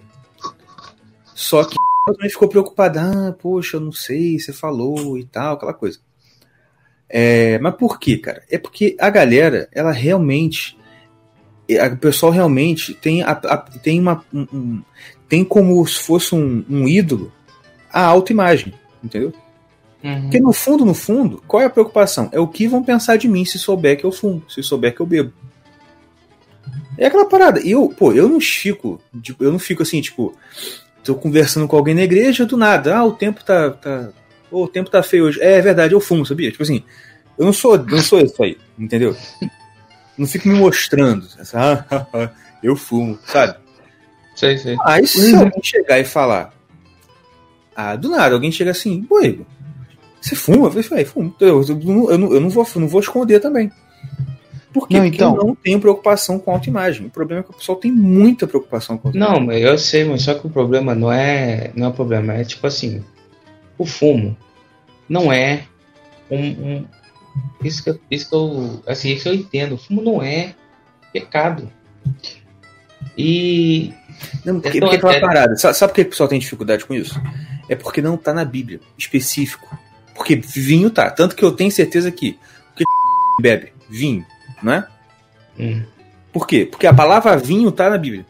Só 1.34 1.64
que 1.64 1.76
ela 2.06 2.14
também 2.16 2.30
ficou 2.30 2.48
preocupada. 2.48 3.00
Ah, 3.02 3.32
poxa, 3.32 3.76
eu 3.76 3.80
não 3.80 3.92
sei, 3.92 4.38
você 4.38 4.52
falou 4.52 5.18
e 5.18 5.24
tal, 5.24 5.54
aquela 5.54 5.74
coisa. 5.74 5.98
É, 7.08 7.58
mas 7.58 7.74
por 7.76 7.98
quê, 7.98 8.18
cara? 8.18 8.42
É 8.50 8.58
porque 8.58 8.96
a 9.00 9.10
galera, 9.10 9.68
ela 9.72 9.92
realmente 9.92 10.77
o 11.68 11.96
pessoal 11.98 12.32
realmente 12.32 12.94
tem, 12.94 13.22
a, 13.22 13.32
a- 13.32 13.56
tem, 13.82 14.00
uma, 14.00 14.24
um- 14.32 14.80
tem 15.28 15.44
como 15.44 15.86
se 15.86 15.98
fosse 16.02 16.34
um, 16.34 16.64
um 16.68 16.88
ídolo 16.88 17.30
a 17.92 18.04
autoimagem, 18.04 18.72
entendeu? 19.04 19.32
Uhum. 20.02 20.22
Porque 20.22 20.40
no 20.40 20.52
fundo, 20.52 20.84
no 20.84 20.94
fundo, 20.94 21.42
qual 21.46 21.62
é 21.62 21.66
a 21.66 21.70
preocupação? 21.70 22.28
É 22.32 22.38
o 22.38 22.46
que 22.46 22.68
vão 22.68 22.82
pensar 22.82 23.16
de 23.16 23.26
mim 23.28 23.44
se 23.44 23.58
souber 23.58 23.98
que 23.98 24.04
eu 24.04 24.12
fumo, 24.12 24.42
se 24.48 24.62
souber 24.62 24.94
que 24.94 25.00
eu 25.00 25.06
bebo. 25.06 25.32
É 26.96 27.06
aquela 27.06 27.26
parada. 27.28 27.60
Eu, 27.60 27.88
pô, 27.88 28.12
eu 28.12 28.28
não 28.28 28.40
fico, 28.40 29.00
tipo, 29.22 29.42
eu 29.44 29.52
não 29.52 29.58
fico 29.58 29.82
assim, 29.82 30.00
tipo, 30.00 30.34
tô 31.04 31.14
conversando 31.14 31.66
com 31.68 31.76
alguém 31.76 31.94
na 31.94 32.02
igreja 32.02 32.44
do 32.46 32.56
nada. 32.56 32.96
Ah, 32.96 33.04
o 33.04 33.12
tempo 33.12 33.42
tá, 33.44 33.70
tá, 33.70 34.10
ô, 34.50 34.64
o 34.64 34.68
tempo 34.68 34.90
tá 34.90 35.02
feio 35.02 35.24
hoje. 35.26 35.40
É, 35.40 35.54
é 35.58 35.60
verdade, 35.62 35.94
eu 35.94 36.00
fumo, 36.00 36.24
sabia? 36.26 36.50
Tipo 36.50 36.62
assim, 36.62 36.82
eu 37.38 37.44
não 37.46 37.52
sou, 37.52 37.76
eu 37.76 37.84
não 37.86 38.02
sou 38.02 38.20
isso 38.20 38.42
aí, 38.42 38.56
entendeu? 38.78 39.16
Não 40.18 40.26
fico 40.26 40.48
me 40.48 40.54
mostrando, 40.54 41.26
eu 42.62 42.74
fumo, 42.76 43.18
sabe? 43.24 43.56
Sei, 44.34 44.58
sei. 44.58 44.76
Aí 44.84 45.06
se 45.06 45.34
alguém 45.34 45.62
chegar 45.62 45.98
e 45.98 46.04
falar, 46.04 46.52
ah, 47.76 47.94
do 47.96 48.08
nada, 48.10 48.34
alguém 48.34 48.50
chega 48.52 48.72
assim, 48.72 49.02
pô, 49.02 49.20
Igor, 49.22 49.46
você 50.20 50.34
fuma? 50.34 50.66
Eu 50.66 50.82
falei, 50.82 51.04
"Ué, 51.04 51.04
fumo. 51.04 51.34
Eu, 51.40 51.62
eu 51.62 51.76
não- 51.76 52.10
eu 52.10 52.18
não, 52.18 52.32
eu 52.34 52.40
não 52.40 52.48
vou, 52.50 52.66
não 52.76 52.88
vou 52.88 53.00
esconder 53.00 53.40
também. 53.40 53.70
Por 54.72 54.86
quê? 54.86 54.94
Não, 54.98 55.02
Porque 55.04 55.16
então- 55.16 55.36
eu 55.36 55.44
não 55.44 55.54
tenho 55.54 55.80
preocupação 55.80 56.38
com 56.38 56.50
a 56.50 56.54
autoimagem. 56.54 57.06
O 57.06 57.10
problema 57.10 57.40
é 57.40 57.42
que 57.44 57.50
o 57.50 57.54
pessoal 57.54 57.78
tem 57.78 57.90
muita 57.90 58.46
preocupação 58.46 58.98
com 58.98 59.08
a 59.08 59.10
autoimagem. 59.10 59.38
Não, 59.40 59.46
mas 59.46 59.62
eu 59.62 59.78
sei, 59.78 60.04
mas 60.04 60.22
só 60.22 60.34
que 60.34 60.46
o 60.46 60.50
problema 60.50 60.94
não 60.94 61.10
é, 61.10 61.70
não 61.74 61.86
é 61.86 61.88
o 61.90 61.92
problema, 61.94 62.34
é 62.34 62.44
tipo 62.44 62.66
assim, 62.66 63.02
o 63.78 63.86
fumo 63.86 64.36
não 65.08 65.32
é 65.32 65.64
um, 66.30 66.38
um- 66.46 66.84
isso 67.62 67.82
que 67.82 67.90
eu, 67.90 68.00
isso 68.10 68.28
que 68.28 68.34
eu, 68.34 68.82
assim, 68.86 69.12
isso 69.12 69.24
que 69.24 69.28
eu 69.28 69.34
entendo, 69.34 69.74
o 69.74 69.78
fumo 69.78 70.02
não 70.02 70.22
é 70.22 70.54
pecado. 71.12 71.70
E 73.16 73.92
Não, 74.44 74.60
porque, 74.60 74.78
Então, 74.78 74.88
porque 74.88 74.96
aquela 74.96 75.14
é- 75.14 75.20
parada. 75.20 75.56
Sabe, 75.56 75.76
sabe 75.76 75.90
por 75.92 75.96
que 75.96 76.02
o 76.02 76.10
pessoal 76.10 76.28
tem 76.28 76.38
dificuldade 76.38 76.84
com 76.84 76.94
isso? 76.94 77.20
É 77.68 77.74
porque 77.76 78.00
não 78.02 78.16
tá 78.16 78.32
na 78.32 78.44
Bíblia, 78.44 78.80
específico. 78.96 79.76
Porque 80.14 80.36
vinho 80.36 80.90
tá. 80.90 81.10
Tanto 81.10 81.36
que 81.36 81.44
eu 81.44 81.52
tenho 81.52 81.70
certeza 81.70 82.10
que. 82.10 82.38
Porque 82.68 82.84
bebe 83.40 83.72
vinho, 83.88 84.24
não 84.62 84.72
é? 84.72 84.86
hum, 85.58 85.82
Por 86.32 86.46
quê? 86.46 86.66
Porque 86.70 86.86
a 86.86 86.94
palavra 86.94 87.36
vinho 87.36 87.70
tá 87.72 87.88
na 87.90 87.98
Bíblia. 87.98 88.26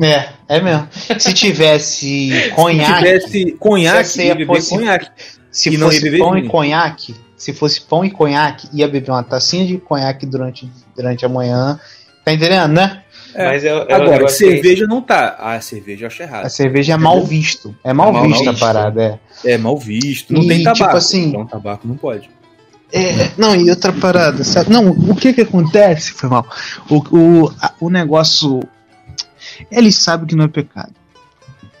É, 0.00 0.28
é 0.48 0.60
mesmo. 0.60 0.88
Se 1.18 1.34
tivesse 1.34 2.30
Se 2.48 2.50
conhaque, 2.50 2.98
tivesse 2.98 3.52
conhaque, 3.58 4.08
se 4.08 4.24
ia 4.26 4.34
beber 4.34 4.64
conhaque. 4.68 5.10
se 5.50 5.68
e 5.68 5.76
não 5.76 5.86
ia 5.86 5.92
fosse 5.92 6.02
beber 6.04 6.18
pão 6.18 6.32
vinho. 6.32 6.46
e 6.46 6.48
conhaque, 6.48 7.14
se 7.42 7.52
fosse 7.52 7.80
pão 7.80 8.04
e 8.04 8.10
conhaque, 8.10 8.68
ia 8.72 8.86
beber 8.86 9.10
uma 9.10 9.22
tacinha 9.24 9.66
de 9.66 9.76
conhaque 9.76 10.24
durante, 10.24 10.70
durante 10.94 11.26
a 11.26 11.28
manhã. 11.28 11.80
Tá 12.24 12.32
entendendo, 12.32 12.72
né? 12.74 13.02
É. 13.34 13.46
mas 13.46 13.64
eu, 13.64 13.78
eu, 13.78 13.96
Agora, 13.96 14.20
eu 14.22 14.26
achei- 14.26 14.52
cerveja 14.52 14.86
não 14.86 15.02
tá. 15.02 15.34
Ah, 15.40 15.60
cerveja 15.60 16.04
eu 16.04 16.06
acho 16.06 16.22
errado. 16.22 16.46
A 16.46 16.48
cerveja 16.48 16.92
é 16.92 16.96
mal 16.96 17.20
visto. 17.24 17.74
É 17.82 17.92
mal, 17.92 18.10
É 18.10 18.12
mal 18.12 18.22
vista 18.28 18.50
a 18.50 18.54
parada, 18.54 19.02
é. 19.44 19.54
É 19.54 19.58
mal 19.58 19.76
visto. 19.76 20.32
Não 20.32 20.42
E, 20.42 20.46
tem 20.48 20.58
tipo 20.58 20.72
tabaco. 20.78 20.96
assim- 20.98 21.30
Então 21.30 21.44
tabaco 21.46 21.88
não 21.88 21.96
pode. 21.96 22.30
É, 22.92 23.30
não, 23.36 23.56
e 23.56 23.68
outra 23.70 23.92
parada, 23.92 24.44
sabe? 24.44 24.70
Não, 24.70 24.90
o 24.90 25.16
que 25.16 25.32
que 25.32 25.40
acontece? 25.40 26.12
Foi 26.12 26.28
mal. 26.28 26.46
O, 26.88 26.98
o, 27.18 27.52
a- 27.60 27.72
o 27.80 27.90
negócio. 27.90 28.60
Eles 29.68 29.96
sabem 29.96 30.26
que 30.28 30.36
não 30.36 30.44
é 30.44 30.48
pecado. 30.48 30.92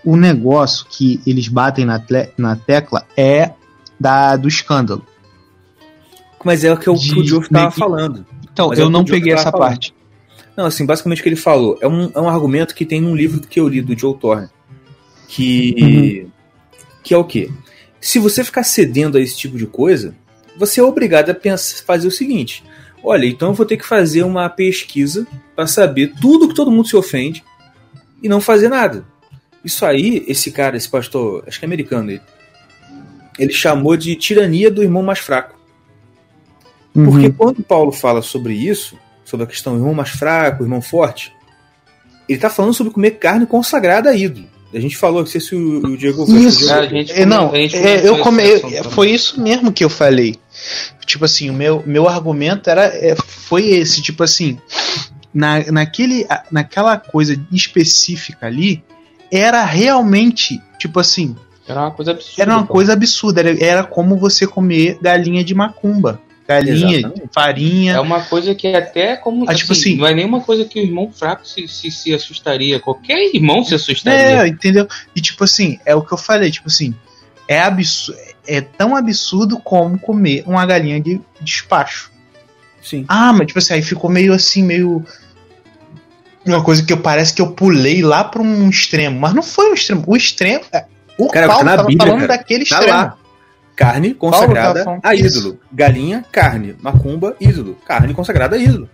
O 0.04 0.16
negócio 0.16 0.86
que 0.90 1.20
eles 1.24 1.46
batem 1.46 1.84
na, 1.84 2.00
tle- 2.00 2.32
na 2.36 2.56
tecla 2.56 3.06
é 3.16 3.50
da, 4.00 4.34
do 4.36 4.48
escândalo. 4.48 5.06
Mas 6.44 6.64
é 6.64 6.72
o 6.72 6.76
que 6.76 6.88
o, 6.90 6.94
que 6.94 7.12
o 7.12 7.22
De- 7.22 7.22
Diogo 7.28 7.48
tava 7.48 7.60
meio 7.64 7.72
que- 7.72 7.78
falando. 7.78 8.26
Então, 8.52 8.68
Mas 8.68 8.78
é 8.78 8.82
eu 8.82 8.86
que 8.86 8.92
não 8.92 9.04
peguei 9.04 9.32
essa 9.32 9.50
falando. 9.50 9.68
parte. 9.68 9.94
Não, 10.56 10.66
assim, 10.66 10.84
basicamente 10.84 11.20
o 11.20 11.22
que 11.22 11.28
ele 11.30 11.36
falou 11.36 11.78
é 11.80 11.88
um, 11.88 12.10
é 12.14 12.20
um 12.20 12.28
argumento 12.28 12.74
que 12.74 12.84
tem 12.84 13.00
num 13.00 13.16
livro 13.16 13.40
que 13.40 13.58
eu 13.58 13.66
li 13.66 13.80
do 13.80 13.98
Joe 13.98 14.14
Thorne. 14.18 14.48
Que. 15.28 16.26
Que 17.02 17.14
é 17.14 17.16
o 17.16 17.24
quê? 17.24 17.50
Se 18.00 18.18
você 18.18 18.44
ficar 18.44 18.62
cedendo 18.64 19.16
a 19.16 19.20
esse 19.20 19.36
tipo 19.36 19.56
de 19.56 19.66
coisa, 19.66 20.14
você 20.56 20.80
é 20.80 20.82
obrigado 20.84 21.30
a 21.30 21.34
pensar, 21.34 21.82
fazer 21.84 22.06
o 22.06 22.10
seguinte: 22.10 22.62
olha, 23.02 23.26
então 23.26 23.48
eu 23.48 23.54
vou 23.54 23.64
ter 23.66 23.76
que 23.76 23.86
fazer 23.86 24.22
uma 24.22 24.48
pesquisa 24.48 25.26
para 25.56 25.66
saber 25.66 26.12
tudo 26.20 26.48
que 26.48 26.54
todo 26.54 26.70
mundo 26.70 26.88
se 26.88 26.96
ofende 26.96 27.42
e 28.22 28.28
não 28.28 28.40
fazer 28.40 28.68
nada. 28.68 29.04
Isso 29.64 29.84
aí, 29.86 30.24
esse 30.28 30.50
cara, 30.50 30.76
esse 30.76 30.88
pastor, 30.88 31.44
acho 31.46 31.58
que 31.58 31.64
é 31.64 31.66
americano 31.68 32.10
ele, 32.10 32.20
ele 33.38 33.52
chamou 33.52 33.96
de 33.96 34.14
tirania 34.16 34.70
do 34.70 34.82
irmão 34.82 35.02
mais 35.02 35.18
fraco. 35.20 35.58
Porque 36.92 37.26
Uhum. 37.26 37.32
quando 37.32 37.62
Paulo 37.62 37.90
fala 37.92 38.20
sobre 38.22 38.54
isso, 38.54 38.96
sobre 39.24 39.44
a 39.44 39.46
questão 39.46 39.72
do 39.74 39.80
irmão 39.80 39.94
mais 39.94 40.10
fraco, 40.10 40.62
irmão 40.64 40.82
forte, 40.82 41.32
ele 42.28 42.38
tá 42.38 42.50
falando 42.50 42.74
sobre 42.74 42.92
comer 42.92 43.12
carne 43.12 43.46
consagrada 43.46 44.10
a 44.10 44.14
ídolo. 44.16 44.46
A 44.74 44.80
gente 44.80 44.96
falou, 44.96 45.20
não 45.20 45.26
sei 45.26 45.40
se 45.40 45.54
o, 45.54 45.84
o 45.86 45.96
Diego 45.98 46.24
que 46.24 46.32
o 46.32 46.38
Isso. 46.38 46.60
Diego- 46.60 46.80
a 46.80 46.86
gente 46.86 47.12
É, 47.12 47.26
não, 47.26 47.46
come- 47.48 47.58
a 47.58 47.60
gente 47.62 47.76
é, 47.76 48.08
eu 48.08 48.18
come, 48.18 48.42
eu- 48.42 48.84
foi 48.90 49.10
isso 49.10 49.40
mesmo 49.40 49.70
que 49.70 49.84
eu 49.84 49.90
falei. 49.90 50.36
Tipo 51.04 51.26
assim, 51.26 51.50
o 51.50 51.52
meu, 51.52 51.82
meu 51.86 52.08
argumento 52.08 52.70
era, 52.70 52.84
é, 52.86 53.14
foi 53.16 53.66
esse, 53.68 54.00
tipo 54.00 54.22
assim, 54.22 54.58
na, 55.32 55.70
naquele, 55.70 56.26
naquela 56.50 56.96
coisa 56.96 57.38
específica 57.52 58.46
ali, 58.46 58.82
era 59.30 59.62
realmente, 59.64 60.58
tipo 60.78 60.98
assim, 61.00 61.36
Era 61.68 61.80
uma 61.82 61.90
coisa 61.90 62.10
absurda. 62.12 62.42
era 62.42 62.52
uma 62.56 62.66
coisa 62.66 62.92
absurda, 62.94 63.40
era, 63.40 63.64
era 63.64 63.84
como 63.84 64.16
você 64.16 64.46
comer 64.46 64.98
galinha 65.02 65.44
de 65.44 65.54
macumba. 65.54 66.18
Galinha, 66.48 66.98
Exatamente. 66.98 67.30
farinha. 67.32 67.92
É 67.94 68.00
uma 68.00 68.20
coisa 68.22 68.54
que 68.54 68.66
até 68.68 69.16
como. 69.16 69.48
Ah, 69.48 69.54
tipo 69.54 69.72
assim- 69.72 69.96
não 69.96 70.06
é 70.06 70.12
nenhuma 70.14 70.40
coisa 70.40 70.64
que 70.64 70.78
o 70.80 70.82
irmão 70.82 71.10
fraco 71.12 71.46
se, 71.46 71.66
se, 71.68 71.90
se 71.90 72.12
assustaria. 72.12 72.80
Qualquer 72.80 73.32
irmão 73.34 73.64
se 73.64 73.74
assustaria. 73.74 74.42
É, 74.42 74.48
entendeu? 74.48 74.86
E 75.14 75.20
tipo 75.20 75.44
assim, 75.44 75.78
é 75.86 75.94
o 75.94 76.02
que 76.02 76.12
eu 76.12 76.18
falei, 76.18 76.50
tipo 76.50 76.68
assim, 76.68 76.94
é 77.48 77.60
absurdo, 77.60 78.20
é 78.46 78.60
tão 78.60 78.96
absurdo 78.96 79.58
como 79.60 79.98
comer 79.98 80.42
uma 80.46 80.66
galinha 80.66 81.00
de 81.00 81.20
despacho. 81.40 82.10
Sim. 82.82 83.04
Ah, 83.08 83.32
mas 83.32 83.46
tipo 83.46 83.58
assim, 83.60 83.74
aí 83.74 83.82
ficou 83.82 84.10
meio 84.10 84.32
assim, 84.32 84.62
meio. 84.62 85.04
Uma 86.44 86.62
coisa 86.64 86.84
que 86.84 86.92
eu 86.92 86.98
parece 86.98 87.32
que 87.32 87.40
eu 87.40 87.52
pulei 87.52 88.02
lá 88.02 88.24
pra 88.24 88.42
um 88.42 88.68
extremo. 88.68 89.20
Mas 89.20 89.32
não 89.32 89.42
foi 89.44 89.70
um 89.70 89.74
extremo. 89.74 90.02
O 90.06 90.16
extremo. 90.16 90.64
é, 90.72 90.84
O 91.16 91.28
Cara, 91.28 91.46
Paulo 91.46 91.60
tá 91.60 91.64
na 91.70 91.76
tava 91.76 91.88
Bíblia, 91.88 92.06
falando 92.08 92.26
cara. 92.26 92.36
daquele 92.38 92.66
Tá 92.66 92.74
extremo. 92.80 92.98
lá. 92.98 93.16
Carne 93.76 94.14
consagrada 94.14 95.00
a 95.02 95.14
isso. 95.14 95.38
ídolo. 95.38 95.60
Galinha, 95.72 96.24
carne. 96.30 96.76
Macumba, 96.80 97.36
ídolo. 97.40 97.76
Carne 97.86 98.12
consagrada 98.14 98.56
a 98.56 98.58
ídolo. 98.58 98.88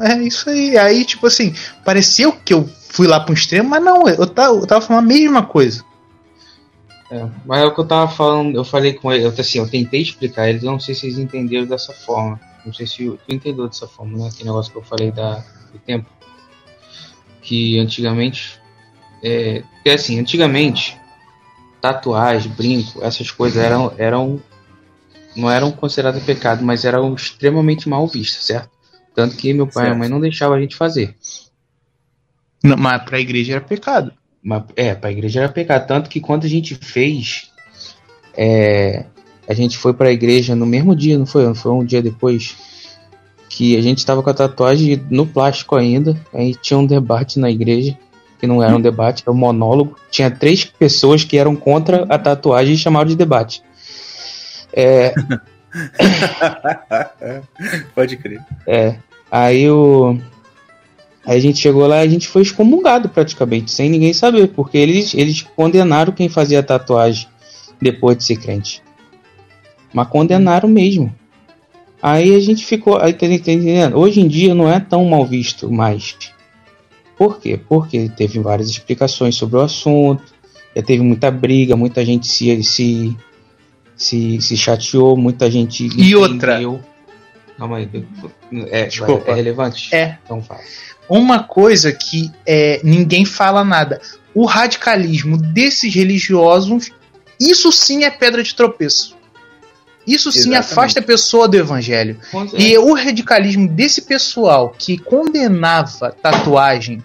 É 0.00 0.14
isso 0.18 0.48
aí. 0.50 0.76
Aí, 0.76 1.04
tipo 1.04 1.26
assim, 1.26 1.54
pareceu 1.84 2.32
que 2.32 2.52
eu 2.52 2.68
fui 2.90 3.06
lá 3.06 3.20
pra 3.20 3.32
um 3.32 3.34
extremo, 3.34 3.68
mas 3.68 3.82
não, 3.82 4.08
eu 4.08 4.26
tava, 4.26 4.56
eu 4.56 4.66
tava 4.66 4.80
falando 4.80 5.04
a 5.04 5.08
mesma 5.08 5.44
coisa. 5.44 5.84
É, 7.10 7.26
mas 7.46 7.62
é 7.62 7.64
o 7.64 7.74
que 7.74 7.80
eu 7.80 7.86
tava 7.86 8.10
falando, 8.10 8.54
eu 8.54 8.64
falei 8.64 8.92
com 8.92 9.10
ele, 9.10 9.24
eu, 9.24 9.30
assim, 9.30 9.58
eu 9.58 9.68
tentei 9.68 10.02
explicar 10.02 10.48
eles, 10.48 10.62
eu 10.62 10.70
não 10.70 10.80
sei 10.80 10.94
se 10.94 11.06
eles 11.06 11.18
entenderam 11.18 11.66
dessa 11.66 11.92
forma. 11.92 12.38
Não 12.64 12.72
sei 12.72 12.86
se 12.86 12.96
tu 12.96 13.18
entendeu 13.28 13.66
dessa 13.66 13.88
forma, 13.88 14.18
né? 14.18 14.28
Aquele 14.28 14.50
negócio 14.50 14.70
que 14.70 14.78
eu 14.78 14.82
falei 14.82 15.10
da, 15.10 15.42
do 15.72 15.78
tempo. 15.78 16.06
Que 17.40 17.78
antigamente. 17.78 18.60
É, 19.22 19.62
porque 19.74 19.90
assim, 19.90 20.20
antigamente, 20.20 20.98
tatuagem, 21.92 22.52
brinco, 22.52 23.02
essas 23.02 23.30
coisas 23.30 23.62
eram. 23.62 23.92
eram 23.98 24.40
não 25.36 25.50
eram 25.50 25.70
consideradas 25.70 26.22
pecado, 26.24 26.64
mas 26.64 26.84
eram 26.84 27.14
extremamente 27.14 27.88
mal 27.88 28.06
vistas, 28.08 28.44
certo? 28.44 28.70
Tanto 29.14 29.36
que 29.36 29.52
meu 29.52 29.66
pai 29.66 29.72
e 29.72 29.74
Certo. 29.74 29.86
minha 29.86 29.98
mãe 29.98 30.08
não 30.08 30.20
deixavam 30.20 30.56
a 30.56 30.60
gente 30.60 30.74
fazer. 30.74 31.14
Não, 32.62 32.76
mas 32.76 33.02
pra 33.04 33.20
igreja 33.20 33.52
era 33.52 33.60
pecado. 33.60 34.12
Mas, 34.42 34.64
é, 34.74 34.94
pra 34.94 35.12
igreja 35.12 35.40
era 35.40 35.48
pecado. 35.52 35.86
Tanto 35.86 36.10
que 36.10 36.20
quando 36.20 36.44
a 36.44 36.48
gente 36.48 36.74
fez, 36.74 37.52
é, 38.36 39.04
a 39.48 39.54
gente 39.54 39.78
foi 39.78 39.92
pra 39.92 40.12
igreja 40.12 40.54
no 40.54 40.66
mesmo 40.66 40.94
dia, 40.94 41.18
não 41.18 41.26
foi? 41.26 41.44
Não 41.44 41.54
foi 41.54 41.72
um 41.72 41.84
dia 41.84 42.02
depois? 42.02 42.56
Que 43.48 43.76
a 43.76 43.80
gente 43.80 44.04
tava 44.04 44.22
com 44.22 44.30
a 44.30 44.34
tatuagem 44.34 45.04
no 45.10 45.26
plástico 45.26 45.76
ainda. 45.76 46.16
Aí 46.32 46.54
tinha 46.54 46.78
um 46.78 46.86
debate 46.86 47.38
na 47.38 47.50
igreja, 47.50 47.96
que 48.38 48.46
não 48.46 48.62
era 48.62 48.76
um 48.76 48.80
debate, 48.80 49.22
era 49.22 49.32
um 49.32 49.38
monólogo. 49.38 49.96
Tinha 50.10 50.30
três 50.30 50.64
pessoas 50.64 51.24
que 51.24 51.36
eram 51.36 51.56
contra 51.56 52.04
a 52.08 52.18
tatuagem 52.18 52.74
e 52.74 52.78
chamaram 52.78 53.08
de 53.08 53.16
debate. 53.16 53.62
É, 54.72 55.12
Pode 57.94 58.16
crer. 58.16 58.40
É. 58.66 58.96
Aí 59.30 59.70
o. 59.70 60.18
Aí 61.26 61.36
a 61.36 61.40
gente 61.40 61.58
chegou 61.58 61.86
lá 61.86 61.98
e 61.98 62.06
a 62.06 62.10
gente 62.10 62.26
foi 62.26 62.40
excomungado 62.42 63.08
praticamente, 63.10 63.70
sem 63.70 63.90
ninguém 63.90 64.14
saber, 64.14 64.48
porque 64.48 64.78
eles, 64.78 65.14
eles 65.14 65.42
condenaram 65.42 66.12
quem 66.12 66.28
fazia 66.28 66.62
tatuagem 66.62 67.28
depois 67.80 68.16
de 68.16 68.24
ser 68.24 68.36
crente. 68.36 68.82
Mas 69.92 70.08
condenaram 70.08 70.68
mesmo. 70.68 71.14
Aí 72.00 72.34
a 72.34 72.40
gente 72.40 72.64
ficou. 72.64 72.98
Aí 72.98 73.12
tá 73.12 73.26
entendendo? 73.26 73.98
Hoje 73.98 74.20
em 74.20 74.28
dia 74.28 74.54
não 74.54 74.70
é 74.70 74.80
tão 74.80 75.04
mal 75.04 75.26
visto 75.26 75.70
mais. 75.70 76.16
Por 77.18 77.40
quê? 77.40 77.58
Porque 77.68 78.08
teve 78.08 78.38
várias 78.38 78.70
explicações 78.70 79.34
sobre 79.34 79.56
o 79.56 79.60
assunto, 79.60 80.22
já 80.74 80.82
teve 80.82 81.02
muita 81.02 81.28
briga, 81.32 81.74
muita 81.74 82.04
gente 82.04 82.28
se, 82.28 82.62
se, 82.62 83.16
se, 83.96 84.40
se 84.40 84.56
chateou, 84.56 85.16
muita 85.16 85.50
gente. 85.50 85.88
E 85.96 86.14
outra? 86.14 86.60
Calma 87.58 87.78
aí. 87.78 87.90
É, 88.70 88.86
Desculpa. 88.86 89.32
é 89.32 89.34
relevante? 89.34 89.92
É. 89.92 90.16
Então 90.24 90.40
fala. 90.40 90.60
Uma 91.08 91.42
coisa 91.42 91.90
que 91.90 92.30
é, 92.46 92.80
ninguém 92.84 93.24
fala 93.24 93.64
nada. 93.64 94.00
O 94.32 94.44
radicalismo 94.44 95.36
desses 95.36 95.92
religiosos, 95.92 96.92
isso 97.40 97.72
sim 97.72 98.04
é 98.04 98.10
pedra 98.10 98.44
de 98.44 98.54
tropeço. 98.54 99.17
Isso 100.08 100.32
sim 100.32 100.38
Exatamente. 100.50 100.72
afasta 100.72 101.00
a 101.00 101.02
pessoa 101.02 101.46
do 101.46 101.56
evangelho. 101.56 102.18
E 102.56 102.78
o 102.78 102.94
radicalismo 102.94 103.68
desse 103.68 104.02
pessoal 104.02 104.74
que 104.76 104.96
condenava 104.96 106.10
tatuagem 106.10 107.04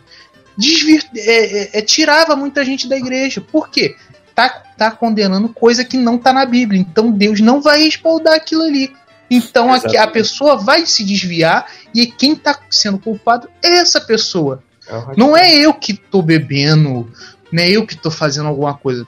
desvir- 0.57 1.09
é, 1.15 1.77
é, 1.77 1.79
é, 1.79 1.81
tirava 1.81 2.35
muita 2.35 2.63
gente 2.63 2.87
da 2.87 2.97
igreja. 2.97 3.41
Por 3.41 3.69
quê? 3.69 3.95
Tá, 4.33 4.49
tá 4.77 4.89
condenando 4.89 5.49
coisa 5.49 5.83
que 5.83 5.97
não 5.97 6.17
tá 6.17 6.31
na 6.31 6.45
Bíblia. 6.45 6.79
Então 6.79 7.11
Deus 7.11 7.41
não 7.41 7.61
vai 7.61 7.83
respaldar 7.83 8.35
aquilo 8.35 8.63
ali. 8.63 8.93
Então 9.29 9.73
a, 9.73 9.77
a 9.77 10.07
pessoa 10.07 10.55
vai 10.55 10.85
se 10.85 11.03
desviar 11.03 11.67
e 11.93 12.05
quem 12.05 12.35
tá 12.35 12.57
sendo 12.69 12.99
culpado 12.99 13.49
é 13.61 13.79
essa 13.79 13.99
pessoa. 13.99 14.63
É. 14.87 15.01
Não 15.17 15.35
é 15.35 15.53
eu 15.53 15.73
que 15.73 15.93
tô 15.93 16.21
bebendo, 16.21 17.11
não 17.51 17.63
é 17.63 17.69
eu 17.69 17.85
que 17.85 17.95
tô 17.95 18.09
fazendo 18.09 18.47
alguma 18.47 18.73
coisa. 18.75 19.07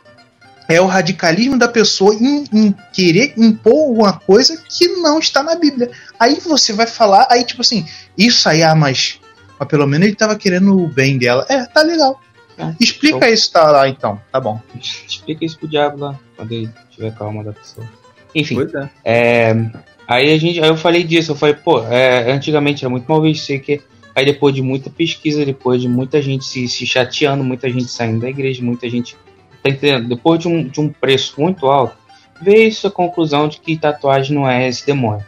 É 0.68 0.82
o 0.82 0.86
radicalismo 0.86 1.58
da 1.58 1.68
pessoa 1.68 2.16
em, 2.16 2.46
em 2.52 2.76
querer 2.92 3.34
impor 3.38 3.88
alguma 3.90 4.14
coisa 4.14 4.58
que 4.68 4.88
não 4.88 5.20
está 5.20 5.44
na 5.44 5.56
Bíblia. 5.56 5.92
Aí 6.20 6.40
você 6.40 6.74
vai 6.74 6.88
falar, 6.88 7.28
aí 7.30 7.44
tipo 7.44 7.62
assim, 7.62 7.86
isso 8.18 8.50
aí, 8.50 8.64
ah, 8.64 8.76
mas, 8.76 9.20
mas 9.60 9.70
pelo 9.70 9.86
menos 9.86 10.08
ele 10.08 10.16
tava 10.16 10.36
querendo 10.36 10.78
o 10.78 10.88
bem 10.88 11.18
dela. 11.18 11.46
É, 11.50 11.66
tá 11.66 11.82
legal. 11.82 12.20
É, 12.58 12.74
Explica 12.80 13.30
isso 13.30 13.52
tá 13.52 13.70
lá 13.70 13.88
então, 13.88 14.20
tá 14.32 14.40
bom. 14.40 14.60
Explica 15.08 15.46
isso 15.46 15.60
pro 15.60 15.68
diabo 15.68 16.00
lá, 16.00 16.20
quando 16.36 16.52
ele 16.52 16.70
tiver 16.90 17.14
calma 17.14 17.44
da 17.44 17.54
pessoa. 17.54 17.88
Enfim, 18.34 18.56
Pois 18.56 18.74
é. 18.74 18.90
é, 19.04 19.72
aí 20.08 20.34
a 20.34 20.38
gente, 20.38 20.62
aí 20.62 20.68
eu 20.68 20.78
falei 20.78 21.04
disso, 21.04 21.32
eu 21.32 21.36
falei, 21.36 21.56
pô, 21.56 21.84
é, 21.84 22.32
antigamente 22.32 22.84
era 22.84 22.90
muito 22.90 23.06
mal 23.08 23.22
visto 23.22 23.44
isso 23.44 23.52
aí 23.52 23.60
que 23.60 23.82
aí 24.16 24.26
depois 24.26 24.56
de 24.56 24.62
muita 24.62 24.90
pesquisa, 24.90 25.46
depois 25.46 25.82
de 25.82 25.90
muita 25.90 26.22
gente 26.22 26.46
se, 26.46 26.68
se 26.70 26.88
chateando, 26.88 27.44
muita 27.44 27.70
gente 27.70 27.90
saindo 27.90 28.22
da 28.22 28.30
igreja, 28.30 28.64
muita 28.64 28.90
gente 28.90 29.18
tá 29.66 29.70
entendendo? 29.72 30.08
Depois 30.08 30.40
de 30.40 30.48
um, 30.48 30.68
de 30.68 30.80
um 30.80 30.90
preço 30.90 31.42
muito 31.42 31.66
alto, 31.66 31.98
veio 32.42 32.68
essa 32.68 32.90
conclusão 32.92 33.48
de 33.48 33.60
que 33.60 33.76
tatuagem 33.76 34.36
não 34.36 34.48
é 34.48 34.68
esse 34.68 34.86
demônio. 34.86 35.26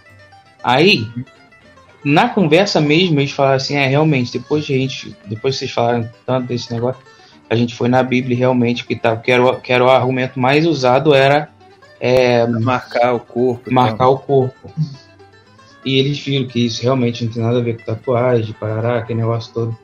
Aí, 0.64 1.08
na 2.04 2.30
conversa 2.30 2.80
mesmo, 2.80 3.20
eles 3.20 3.32
falaram 3.32 3.56
assim, 3.58 3.76
é, 3.76 3.88
realmente, 3.88 4.38
depois 4.38 4.66
de 4.66 4.76
a 4.76 4.78
gente, 4.78 5.16
depois 5.26 5.56
vocês 5.56 5.72
falaram 5.72 6.08
tanto 6.26 6.48
desse 6.48 6.72
negócio, 6.72 7.02
a 7.50 7.56
gente 7.56 7.74
foi 7.74 7.88
na 7.88 8.04
Bíblia 8.04 8.36
e 8.36 8.38
realmente 8.38 8.86
que, 8.86 8.96
tá, 8.96 9.16
que, 9.18 9.32
era, 9.32 9.44
o- 9.44 9.60
que 9.60 9.72
era 9.74 9.84
o 9.84 9.90
argumento 9.90 10.40
mais 10.40 10.66
usado 10.66 11.14
era 11.16 11.50
é, 12.00 12.46
Marcar 12.46 13.14
o 13.16 13.20
corpo. 13.20 13.74
marcar 13.74 14.10
o 14.10 14.20
corpo. 14.20 14.70
E 15.84 15.98
eles 15.98 16.20
viram 16.20 16.46
que 16.48 16.66
isso 16.66 16.84
realmente 16.84 17.26
não 17.26 17.32
tem 17.32 17.42
nada 17.42 17.58
a 17.58 17.62
ver 17.62 17.78
com 17.78 17.86
tatuagem, 17.86 18.54
parará, 18.60 18.98
aquele 19.00 19.20
negócio 19.22 19.52
todo. 19.54 19.78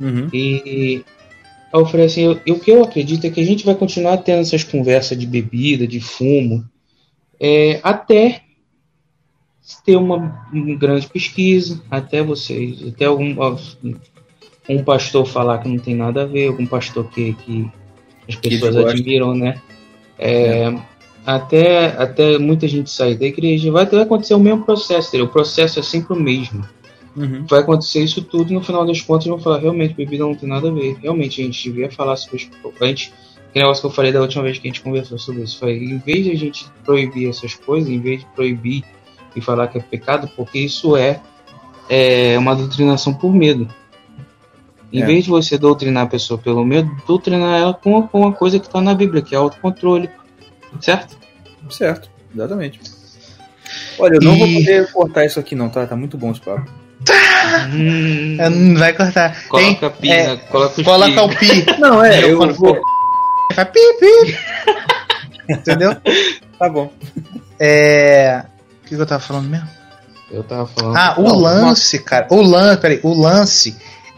Uhum. 0.00 0.28
E 0.32 1.04
aí 1.72 1.80
eu 1.80 1.86
falei 1.86 2.06
assim, 2.06 2.22
eu- 2.22 2.40
eu- 2.46 2.54
o 2.56 2.60
que 2.60 2.70
eu 2.70 2.82
acredito 2.82 3.26
é 3.26 3.30
que 3.30 3.40
a 3.40 3.44
gente 3.44 3.64
vai 3.64 3.74
continuar 3.74 4.16
tendo 4.18 4.40
essas 4.40 4.64
conversas 4.64 5.18
de 5.18 5.26
bebida, 5.26 5.86
de 5.86 6.00
fumo, 6.00 6.64
é, 7.40 7.80
até 7.82 8.42
ter 9.84 9.96
uma, 9.96 10.46
uma 10.52 10.74
grande 10.76 11.06
pesquisa, 11.08 11.82
até 11.90 12.22
vocês, 12.22 12.86
até 12.88 13.04
algum 13.04 13.34
um 14.68 14.82
pastor 14.82 15.26
falar 15.26 15.58
que 15.58 15.68
não 15.68 15.78
tem 15.78 15.94
nada 15.94 16.22
a 16.22 16.26
ver, 16.26 16.48
algum 16.48 16.66
pastor 16.66 17.08
que, 17.10 17.32
que 17.34 17.70
as 18.28 18.36
Que 18.36 18.50
pessoas 18.50 18.74
gostam. 18.74 18.92
admiram, 18.92 19.34
né? 19.34 19.60
É, 20.18 20.74
Até, 21.24 21.86
até 22.02 22.38
muita 22.38 22.66
gente 22.66 22.90
sair 22.90 23.14
da 23.14 23.26
igreja, 23.26 23.70
vai, 23.70 23.84
vai 23.84 24.00
acontecer 24.00 24.32
o 24.34 24.40
mesmo 24.40 24.64
processo, 24.64 25.22
o 25.22 25.28
processo 25.28 25.78
é 25.78 25.82
sempre 25.82 26.14
o 26.14 26.20
mesmo 26.20 26.66
Uhum. 27.16 27.44
vai 27.46 27.60
acontecer 27.60 28.00
isso 28.02 28.22
tudo 28.22 28.50
e 28.50 28.54
no 28.54 28.62
final 28.62 28.86
das 28.86 29.00
contas 29.00 29.26
vão 29.26 29.38
falar, 29.38 29.58
realmente, 29.58 29.94
bebida 29.94 30.24
não 30.24 30.34
tem 30.34 30.48
nada 30.48 30.68
a 30.68 30.72
ver. 30.72 30.96
Realmente, 31.02 31.40
a 31.40 31.44
gente 31.44 31.62
devia 31.70 31.90
falar 31.90 32.16
sobre 32.16 32.36
isso. 32.38 32.50
A 32.80 32.86
gente, 32.86 33.12
que 33.52 33.58
negócio 33.58 33.80
que 33.80 33.86
eu 33.86 33.90
falei 33.90 34.12
da 34.12 34.20
última 34.20 34.42
vez 34.44 34.58
que 34.58 34.68
a 34.68 34.70
gente 34.70 34.82
conversou 34.82 35.18
sobre 35.18 35.42
isso. 35.42 35.58
Foi, 35.58 35.72
em 35.76 35.98
vez 35.98 36.24
de 36.24 36.30
a 36.30 36.36
gente 36.36 36.66
proibir 36.84 37.28
essas 37.28 37.54
coisas, 37.54 37.88
em 37.90 37.98
vez 38.00 38.20
de 38.20 38.26
proibir 38.36 38.84
e 39.34 39.40
falar 39.40 39.66
que 39.68 39.78
é 39.78 39.80
pecado, 39.80 40.30
porque 40.36 40.58
isso 40.58 40.96
é, 40.96 41.20
é 41.88 42.38
uma 42.38 42.54
doutrinação 42.54 43.12
por 43.14 43.32
medo. 43.34 43.68
Em 44.92 45.02
É. 45.02 45.06
vez 45.06 45.24
de 45.24 45.30
você 45.30 45.58
doutrinar 45.58 46.04
a 46.04 46.08
pessoa 46.08 46.38
pelo 46.38 46.64
medo, 46.64 46.90
doutrinar 47.06 47.60
ela 47.60 47.74
com, 47.74 48.06
com 48.08 48.20
uma 48.20 48.32
coisa 48.32 48.58
que 48.58 48.66
está 48.66 48.80
na 48.80 48.94
Bíblia, 48.94 49.22
que 49.22 49.34
é 49.34 49.38
autocontrole. 49.38 50.08
Certo? 50.80 51.18
Certo, 51.68 52.08
exatamente. 52.34 52.80
Olha, 53.98 54.14
eu 54.14 54.20
não 54.22 54.34
E- 54.34 54.38
vou 54.38 54.48
poder 54.60 54.92
cortar 54.92 55.24
isso 55.26 55.38
aqui 55.40 55.54
não, 55.54 55.68
tá? 55.68 55.86
Tá 55.86 55.94
muito 55.96 56.16
bom 56.16 56.30
esse 56.30 56.40
papo. 56.40 56.70
Hum, 57.72 58.36
É, 58.38 58.48
Não 58.48 58.78
vai 58.78 58.92
cortar. 58.92 59.36
Coloca 59.48 59.86
a 59.86 59.90
pina, 59.90 60.14
é, 60.14 60.36
coloca 60.36 60.82
coloca 60.84 61.12
pi. 61.12 61.20
o 61.20 61.28
pi. 61.38 61.66
Não, 61.80 62.04
é, 62.04 62.24
eu 62.30 62.36
Quando 62.38 62.54
vou... 62.54 62.74
for- 62.74 62.82
Vai 63.54 63.64
pi, 63.64 63.80
pi. 63.98 64.38
Entendeu? 65.52 65.96
Tá 66.58 66.68
bom. 66.68 66.92
É. 67.58 68.42
O 68.84 68.88
que 68.88 68.94
que 68.96 69.00
eu 69.02 69.06
tava 69.06 69.20
falando 69.22 69.48
mesmo? 69.48 69.68
Eu 70.30 70.42
tava 70.42 70.66
falando. 70.66 70.96
Ah, 70.96 71.14
o 71.18 71.22
Não, 71.22 71.38
lance, 71.38 71.98
cara. 72.00 72.26
O 72.30 72.42
lance, 72.42 72.80
peraí, 72.80 73.00
o 73.02 73.14
lance 73.18 73.76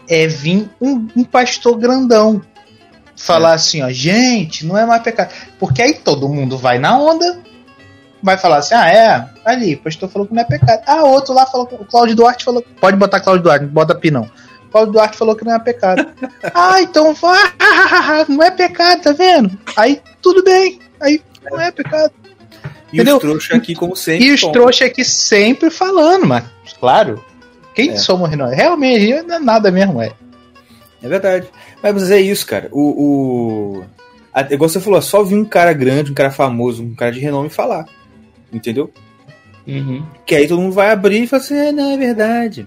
é 0.08 0.26
vir 0.26 0.68
um, 0.80 1.06
um 1.16 1.24
pastor 1.24 1.78
grandão 1.78 2.42
falar 3.16 3.52
assim, 3.52 3.82
ó, 3.82 3.90
gente, 3.90 4.66
não 4.66 4.76
é 4.76 4.84
mais 4.84 5.02
pecado. 5.02 5.32
Porque 5.58 5.80
aí 5.82 5.94
todo 5.94 6.28
mundo 6.28 6.58
vai 6.58 6.78
na 6.80 6.98
onda, 6.98 7.38
vai 8.22 8.36
falar 8.38 8.58
assim, 8.58 8.74
ah, 8.74 8.88
é, 8.88 9.26
ali, 9.44 9.74
o 9.74 9.78
pastor 9.82 10.08
falou 10.08 10.26
que 10.28 10.34
não 10.34 10.42
é 10.42 10.44
pecado. 10.44 10.82
Ah, 10.86 11.04
outro 11.04 11.32
lá 11.34 11.46
falou, 11.46 11.66
que- 11.66 11.74
o 11.74 11.84
Cláudio 11.84 12.16
Duarte 12.16 12.44
falou, 12.44 12.64
pode 12.80 12.96
botar 12.96 13.20
Cláudio 13.20 13.42
Duarte, 13.44 13.64
não 13.64 13.72
bota 13.72 13.94
pi 13.94 14.10
não. 14.10 14.28
Cláudio 14.70 14.92
Duarte 14.92 15.16
falou 15.16 15.34
que 15.34 15.44
não 15.44 15.54
é 15.54 15.58
pecado. 15.58 16.06
ah, 16.54 16.80
então 16.80 17.12
vai, 17.14 17.50
não 18.28 18.42
é 18.42 18.50
pecado, 18.50 19.02
tá 19.02 19.12
vendo? 19.12 19.58
Aí 19.76 20.00
tudo 20.22 20.42
bem, 20.44 20.78
aí 21.00 21.20
não 21.50 21.60
é 21.60 21.70
pecado. 21.70 22.12
E 22.92 22.96
Entendeu? 22.96 23.16
os 23.16 23.20
trouxas 23.22 23.56
aqui, 23.56 23.74
como 23.74 23.94
sempre. 23.96 24.26
E 24.26 24.32
os 24.32 24.40
trouxas 24.42 24.88
aqui 24.88 25.04
sempre 25.04 25.70
falando, 25.70 26.26
mas, 26.26 26.44
claro, 26.78 27.24
quem 27.74 27.90
É. 27.90 27.96
somos 27.96 28.30
nós? 28.36 28.54
Realmente, 28.54 29.22
não 29.22 29.36
é 29.36 29.38
nada 29.38 29.70
mesmo, 29.70 30.02
é. 30.02 30.12
É 31.02 31.08
verdade. 31.08 31.46
Mas 31.82 32.10
é 32.10 32.20
isso, 32.20 32.44
cara. 32.46 32.68
O. 32.72 33.78
o... 33.80 33.84
a- 34.34 34.42
Igual 34.52 34.68
você 34.68 34.80
falou, 34.80 34.98
é 34.98 35.02
só 35.02 35.22
vir 35.22 35.36
um 35.36 35.44
cara 35.44 35.72
grande, 35.72 36.10
um 36.10 36.14
cara 36.14 36.30
famoso, 36.30 36.82
um 36.82 36.94
cara 36.94 37.10
de 37.12 37.20
renome 37.20 37.48
falar. 37.48 37.86
Entendeu? 38.52 38.92
Uhum. 39.66 40.04
Que 40.26 40.34
aí 40.34 40.48
todo 40.48 40.60
mundo 40.60 40.72
vai 40.72 40.90
abrir 40.90 41.22
e 41.22 41.26
fala 41.26 41.42
assim: 41.42 41.54
é, 41.56 41.70
não, 41.72 41.92
é 41.92 41.96
verdade. 41.96 42.66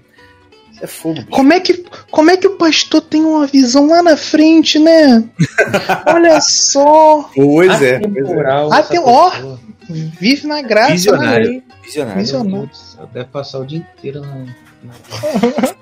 Isso 0.72 0.84
é 0.84 0.86
fogo. 0.86 1.14
bicho. 1.16 1.26
Como 1.28 1.52
é, 1.52 1.60
que, 1.60 1.84
como 2.10 2.30
é 2.30 2.36
que 2.36 2.46
o 2.46 2.56
pastor 2.56 3.00
tem 3.02 3.22
uma 3.24 3.46
visão 3.46 3.86
lá 3.88 4.02
na 4.02 4.16
frente, 4.16 4.78
né? 4.78 5.22
Olha 6.06 6.40
só, 6.40 7.30
Pois 7.34 7.82
é. 7.82 7.94
É. 7.94 7.96
Atemporal, 7.96 8.72
Ah, 8.72 8.84
ó. 9.04 9.56
vive 9.88 10.46
na 10.46 10.62
graça, 10.62 10.92
Visionário. 10.92 11.52
né? 11.54 11.62
Visionário. 11.82 12.20
Visionário. 12.20 12.70
Deve 13.12 13.26
passar 13.26 13.58
o 13.60 13.66
dia 13.66 13.78
inteiro 13.78 14.20
na. 14.22 14.34
na- 14.82 15.74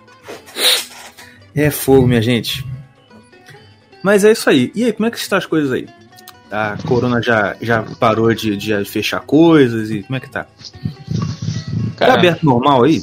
É 1.54 1.70
fogo, 1.70 2.06
minha 2.06 2.22
gente. 2.22 2.64
Mas 4.02 4.24
é 4.24 4.32
isso 4.32 4.48
aí. 4.50 4.72
E 4.74 4.84
aí, 4.84 4.92
como 4.92 5.06
é 5.06 5.10
que 5.10 5.18
estão 5.18 5.38
as 5.38 5.46
coisas 5.46 5.70
aí? 5.70 5.86
A 6.52 6.76
corona 6.86 7.22
já, 7.22 7.56
já 7.62 7.82
parou 7.98 8.32
de, 8.34 8.56
de 8.56 8.84
fechar 8.84 9.20
coisas 9.20 9.90
e 9.90 10.02
como 10.02 10.16
é 10.16 10.20
que 10.20 10.28
tá? 10.28 10.46
Tá 11.96 12.14
aberto 12.14 12.44
normal 12.44 12.84
aí? 12.84 13.02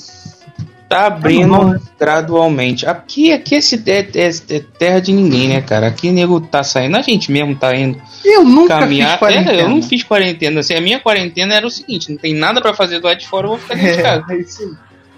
tá 0.87 1.05
abrindo 1.05 1.47
normal, 1.49 1.73
né? 1.73 1.79
gradualmente. 1.99 2.85
Aqui, 2.87 3.31
aqui 3.31 3.53
esse 3.55 3.75
é, 3.87 3.99
é- 3.99 4.55
é 4.55 4.59
terra 4.59 4.99
de 4.99 5.11
ninguém, 5.13 5.47
né, 5.49 5.61
cara? 5.61 5.85
Aqui 5.87 6.11
nego 6.11 6.41
tá 6.41 6.63
saindo, 6.63 6.97
a 6.97 7.01
gente 7.03 7.31
mesmo 7.31 7.55
tá 7.55 7.75
indo 7.75 8.01
Eu 8.25 8.43
nunca 8.43 8.79
caminhar. 8.79 9.11
fiz 9.11 9.19
quarentena. 9.19 9.51
É, 9.51 9.61
eu 9.63 9.69
não 9.69 9.81
fiz 9.83 10.03
quarentena. 10.03 10.59
Assim, 10.61 10.73
a 10.73 10.81
minha 10.81 10.99
quarentena 10.99 11.53
era 11.53 11.65
o 11.67 11.69
seguinte: 11.69 12.09
não 12.11 12.17
tem 12.17 12.33
nada 12.33 12.59
pra 12.59 12.73
fazer 12.73 12.99
do 12.99 13.05
lado 13.07 13.19
de 13.19 13.27
fora, 13.27 13.45
eu 13.45 13.49
vou 13.51 13.59
ficar 13.59 13.75
dentro 13.75 13.97
de 13.97 14.01
casa. 14.03 14.25
É, 14.29 14.33
aí. 14.33 14.45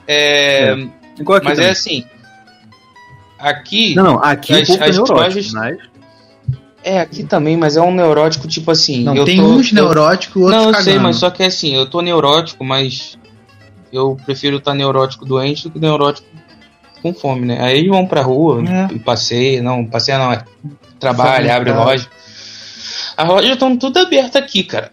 É, 0.07 0.71
aqui 0.73 0.89
mas 1.25 1.39
é 1.39 1.55
também. 1.55 1.69
assim. 1.69 2.05
Aqui. 3.39 3.95
Não, 3.95 4.03
não, 4.03 4.23
aqui 4.23 4.53
As- 4.53 4.69
é 4.69 4.83
as 4.83 4.97
lojas- 4.97 5.51
mas... 5.53 5.77
É, 6.83 6.99
aqui 6.99 7.23
também, 7.23 7.55
mas 7.55 7.77
é 7.77 7.81
um 7.81 7.93
neurótico 7.93 8.47
tipo 8.47 8.71
assim. 8.71 9.03
Não, 9.03 9.15
eu 9.15 9.25
tem 9.25 9.37
tô- 9.37 9.43
uns 9.43 9.69
eu- 9.69 9.75
neuróticos, 9.75 10.41
outros 10.41 10.61
Não, 10.61 10.69
eu 10.71 10.75
sei, 10.83 10.97
mas 10.99 11.17
só 11.17 11.29
que 11.29 11.43
é 11.43 11.45
assim, 11.45 11.75
eu 11.75 11.85
tô 11.85 12.01
neurótico, 12.01 12.63
mas 12.63 13.17
eu 13.93 14.17
prefiro 14.25 14.57
estar 14.57 14.73
neurótico 14.73 15.25
doente 15.25 15.63
do 15.63 15.71
que 15.71 15.79
neurótico 15.79 16.27
com 17.01 17.13
fome, 17.13 17.45
né? 17.45 17.61
Aí 17.63 17.87
vão 17.87 18.05
pra 18.07 18.21
rua 18.21 18.63
É. 18.67 18.93
e 18.95 18.99
passeia, 18.99 19.61
não, 19.61 19.85
passeia 19.85 20.17
não, 20.17 20.31
é 20.31 20.43
trabalha, 20.99 21.37
Fome, 21.45 21.49
abre 21.51 21.71
cara. 21.71 21.83
loja. 21.85 22.07
As 23.17 23.27
lojas 23.27 23.51
estão 23.51 23.77
tudo 23.77 23.97
abertas 23.99 24.35
aqui, 24.41 24.63
cara. 24.63 24.91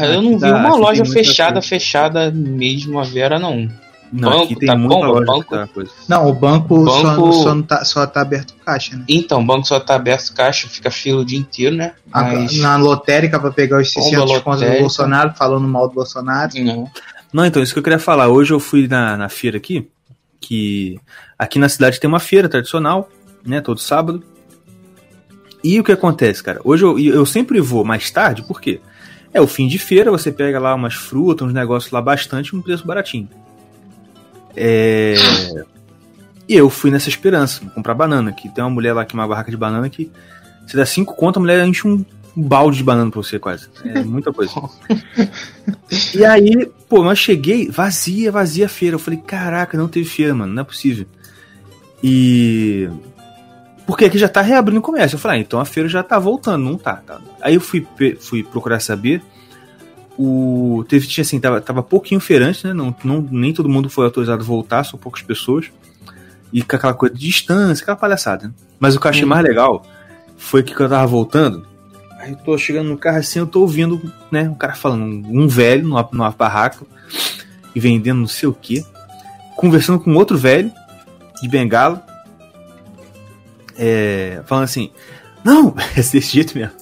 Eu 0.00 0.20
não 0.20 0.34
vi 0.34 0.40
tá, 0.40 0.56
uma 0.56 0.76
loja 0.76 1.04
fechada, 1.04 1.62
fechada 1.62 2.30
mesmo 2.30 2.98
a 2.98 3.02
Vera, 3.04 3.38
não. 3.38 3.68
Não, 4.12 4.30
Banco, 4.30 4.44
aqui 4.44 4.56
tem 4.56 4.66
tá 4.68 4.76
muita 4.76 4.94
bom, 4.94 5.04
loja 5.06 5.26
banco. 5.26 5.44
tá. 5.50 5.68
Não, 6.08 6.28
o 6.28 6.32
banco, 6.32 6.84
Só, 6.88 7.02
Banco- 7.02 7.32
só, 7.32 7.54
não 7.54 7.62
tá, 7.62 7.84
só 7.84 8.06
tá 8.06 8.20
aberto 8.22 8.54
caixa, 8.64 8.96
né? 8.96 9.04
Então, 9.08 9.40
o 9.40 9.44
banco 9.44 9.66
só 9.66 9.80
tá 9.80 9.94
aberto 9.96 10.32
caixa, 10.32 10.68
fica 10.68 10.90
fila 10.90 11.20
o 11.22 11.24
dia 11.24 11.38
inteiro, 11.38 11.74
né? 11.74 11.92
Mas. 12.12 12.56
Na 12.58 12.76
lotérica 12.76 13.38
pra 13.40 13.50
pegar 13.50 13.80
os 13.80 13.92
Bomba 13.92 14.08
600 14.10 14.38
contos 14.42 14.60
do. 14.62 14.78
Bolsonaro, 14.78 15.34
falando 15.34 15.66
mal 15.66 15.88
do 15.88 15.94
Bolsonaro. 15.94 16.52
Não. 16.62 16.90
Não, 17.32 17.44
então, 17.44 17.62
isso 17.62 17.72
que 17.72 17.78
eu 17.78 17.82
queria 17.82 17.98
falar. 17.98 18.28
Hoje 18.28 18.52
eu 18.52 18.60
fui 18.60 18.86
na, 18.86 19.16
na 19.16 19.28
feira 19.28 19.56
aqui, 19.56 19.88
que 20.40 20.98
aqui 21.38 21.58
na 21.58 21.68
cidade 21.68 21.98
tem 22.00 22.08
uma 22.08 22.20
feira 22.20 22.48
tradicional, 22.48 23.08
né, 23.44 23.60
todo 23.60 23.80
sábado. 23.80 24.22
E 25.64 25.80
o 25.80 25.84
que 25.84 25.90
acontece, 25.92 26.42
cara? 26.42 26.60
Hoje 26.64 26.84
eu, 26.84 26.98
eu 26.98 27.26
sempre 27.26 27.60
vou 27.60 27.84
mais 27.84 28.10
tarde, 28.10 28.42
por 28.42 28.60
quê? 28.60 28.80
É 29.34 29.40
o 29.40 29.46
fim 29.46 29.66
de 29.66 29.78
feira, 29.78 30.10
você 30.10 30.30
pega 30.30 30.58
lá 30.60 30.74
umas 30.74 30.94
frutas, 30.94 31.46
uns 31.48 31.52
negócios 31.52 31.90
lá 31.92 32.00
bastante, 32.00 32.54
um 32.54 32.62
preço 32.62 32.86
baratinho. 32.86 33.28
É... 34.56 35.14
E 36.48 36.54
eu 36.54 36.70
fui 36.70 36.90
nessa 36.90 37.08
esperança, 37.08 37.60
comprar 37.74 37.94
banana, 37.94 38.32
que 38.32 38.48
tem 38.48 38.62
uma 38.62 38.70
mulher 38.70 38.92
lá 38.92 39.04
que 39.04 39.14
é 39.14 39.18
uma 39.18 39.26
barraca 39.26 39.50
de 39.50 39.56
banana 39.56 39.88
que 39.90 40.10
você 40.66 40.76
dá 40.76 40.86
cinco 40.86 41.14
conto, 41.14 41.38
a 41.38 41.40
mulher 41.40 41.64
enche 41.66 41.86
um 41.86 42.04
um 42.36 42.42
balde 42.42 42.76
de 42.76 42.84
banana 42.84 43.10
pra 43.10 43.22
você 43.22 43.38
quase. 43.38 43.68
É 43.82 44.02
muita 44.04 44.32
coisa. 44.32 44.52
e 46.14 46.24
aí, 46.24 46.70
pô, 46.88 47.02
mas 47.02 47.18
cheguei, 47.18 47.70
vazia, 47.70 48.30
vazia 48.30 48.66
a 48.66 48.68
feira. 48.68 48.96
Eu 48.96 49.00
falei, 49.00 49.18
caraca, 49.20 49.78
não 49.78 49.88
teve 49.88 50.06
feira, 50.06 50.34
mano, 50.34 50.52
não 50.52 50.60
é 50.60 50.64
possível. 50.64 51.06
E. 52.02 52.88
Porque 53.86 54.04
aqui 54.04 54.18
já 54.18 54.28
tá 54.28 54.42
reabrindo 54.42 54.80
o 54.80 54.82
comércio. 54.82 55.16
Eu 55.16 55.20
falei, 55.20 55.38
ah, 55.38 55.40
então 55.40 55.60
a 55.60 55.64
feira 55.64 55.88
já 55.88 56.02
tá 56.02 56.18
voltando, 56.18 56.64
não 56.64 56.76
tá. 56.76 56.96
tá. 56.96 57.20
Aí 57.40 57.54
eu 57.54 57.60
fui, 57.60 57.86
fui 58.20 58.42
procurar 58.42 58.80
saber. 58.80 59.22
O. 60.18 60.84
Teve, 60.88 61.06
tinha 61.06 61.22
assim, 61.22 61.38
tava, 61.38 61.60
tava 61.60 61.82
pouquinho 61.82 62.20
feirante, 62.20 62.66
né? 62.66 62.72
Não, 62.72 62.94
não, 63.04 63.20
nem 63.30 63.52
todo 63.52 63.68
mundo 63.68 63.90
foi 63.90 64.04
autorizado 64.04 64.42
a 64.42 64.46
voltar, 64.46 64.84
só 64.84 64.96
poucas 64.96 65.22
pessoas. 65.22 65.70
E 66.52 66.62
com 66.62 66.76
aquela 66.76 66.94
coisa 66.94 67.14
de 67.14 67.20
distância, 67.20 67.82
aquela 67.82 67.96
palhaçada. 67.96 68.46
Né? 68.46 68.54
Mas 68.78 68.96
o 68.96 69.00
que 69.00 69.06
eu 69.06 69.10
achei 69.10 69.24
hum. 69.24 69.28
mais 69.28 69.42
legal 69.42 69.84
foi 70.36 70.62
que 70.62 70.72
quando 70.72 70.92
eu 70.92 70.96
tava 70.96 71.06
voltando, 71.06 71.66
Aí 72.26 72.32
eu 72.32 72.38
tô 72.38 72.58
chegando 72.58 72.88
no 72.88 72.98
carro 72.98 73.18
assim, 73.18 73.38
eu 73.38 73.46
tô 73.46 73.60
ouvindo, 73.60 74.00
né, 74.32 74.48
um 74.48 74.54
cara 74.54 74.74
falando, 74.74 75.04
um 75.28 75.46
velho 75.46 75.86
numa, 75.86 76.08
numa 76.10 76.30
barraca 76.32 76.84
e 77.72 77.78
vendendo 77.78 78.18
não 78.18 78.26
sei 78.26 78.48
o 78.48 78.52
que, 78.52 78.84
conversando 79.54 80.00
com 80.00 80.12
outro 80.14 80.36
velho 80.36 80.72
de 81.40 81.48
bengala, 81.48 82.04
é, 83.78 84.42
falando 84.44 84.64
assim, 84.64 84.90
não, 85.44 85.72
é 85.94 85.96
desse 85.96 86.20
jeito 86.20 86.58
mesmo, 86.58 86.74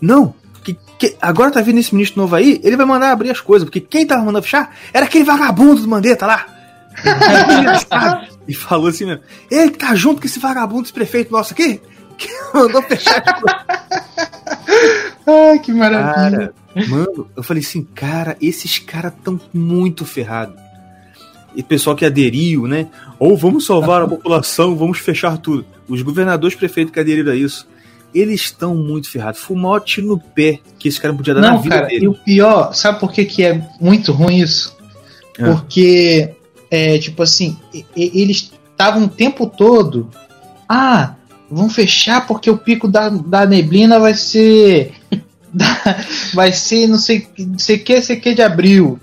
não, 0.00 0.32
que, 0.66 0.76
que, 0.98 1.16
agora 1.22 1.52
tá 1.52 1.60
vindo 1.60 1.78
esse 1.78 1.94
ministro 1.94 2.20
novo 2.20 2.34
aí, 2.34 2.60
ele 2.64 2.76
vai 2.76 2.84
mandar 2.84 3.12
abrir 3.12 3.30
as 3.30 3.40
coisas, 3.40 3.64
porque 3.64 3.80
quem 3.80 4.04
tava 4.04 4.24
mandando 4.24 4.42
fechar 4.42 4.74
era 4.92 5.06
aquele 5.06 5.22
vagabundo 5.22 5.82
do 5.82 5.88
Mandetta 5.88 6.26
lá. 6.26 6.46
e 8.48 8.54
falou 8.54 8.88
assim 8.88 9.04
mesmo, 9.04 9.22
ele 9.48 9.70
que 9.70 9.78
tá 9.78 9.94
junto 9.94 10.20
com 10.20 10.26
esse 10.26 10.40
vagabundo, 10.40 10.82
esse 10.82 10.92
prefeito 10.92 11.30
nosso 11.30 11.52
aqui, 11.52 11.80
que 12.18 12.28
mandou 12.52 12.82
fechar 12.82 13.22
as 13.24 13.40
coisas. 13.40 13.66
Ai, 15.26 15.58
que 15.60 15.72
maravilha. 15.72 16.52
Cara, 16.74 16.88
mano, 16.88 17.30
eu 17.36 17.42
falei 17.42 17.62
assim, 17.62 17.86
cara, 17.94 18.36
esses 18.40 18.78
caras 18.80 19.12
tão 19.22 19.40
muito 19.54 20.04
ferrados. 20.04 20.56
E 21.54 21.62
pessoal 21.62 21.94
que 21.94 22.04
aderiu, 22.04 22.66
né? 22.66 22.88
Ou 23.18 23.36
vamos 23.36 23.64
salvar 23.64 24.02
a 24.02 24.08
população, 24.08 24.76
vamos 24.76 24.98
fechar 24.98 25.38
tudo. 25.38 25.64
Os 25.88 26.02
governadores 26.02 26.56
prefeitos 26.56 26.92
que 26.92 27.00
aderiram 27.00 27.32
a 27.32 27.36
isso, 27.36 27.66
eles 28.16 28.40
estão 28.42 28.74
muito 28.74 29.10
ferrados. 29.10 29.40
Tiro 29.84 30.06
no 30.06 30.18
pé 30.18 30.60
que 30.78 30.88
esse 30.88 31.00
cara 31.00 31.12
podia 31.12 31.34
dar 31.34 31.40
Não, 31.40 31.54
na 31.54 31.56
vida 31.58 31.74
cara, 31.74 31.86
dele. 31.86 32.04
E 32.04 32.08
o 32.08 32.14
pior, 32.14 32.74
sabe 32.74 32.98
por 32.98 33.12
que, 33.12 33.24
que 33.24 33.44
é 33.44 33.62
muito 33.80 34.12
ruim 34.12 34.38
isso? 34.38 34.76
É. 35.38 35.44
Porque, 35.44 36.34
é, 36.70 36.98
tipo 36.98 37.22
assim, 37.22 37.56
eles 37.94 38.52
estavam 38.70 39.04
o 39.04 39.08
tempo 39.08 39.46
todo. 39.46 40.10
Ah, 40.68 41.14
vão 41.50 41.68
fechar 41.68 42.26
porque 42.26 42.50
o 42.50 42.56
pico 42.56 42.88
da, 42.88 43.08
da 43.08 43.46
neblina 43.46 43.98
vai 44.00 44.14
ser. 44.14 44.94
vai 46.34 46.52
ser 46.52 46.86
não 46.86 46.98
sei, 46.98 47.28
não 47.38 47.58
sei 47.58 47.78
que, 47.78 48.00
sei 48.00 48.16
que 48.16 48.34
de 48.34 48.42
abril. 48.42 48.98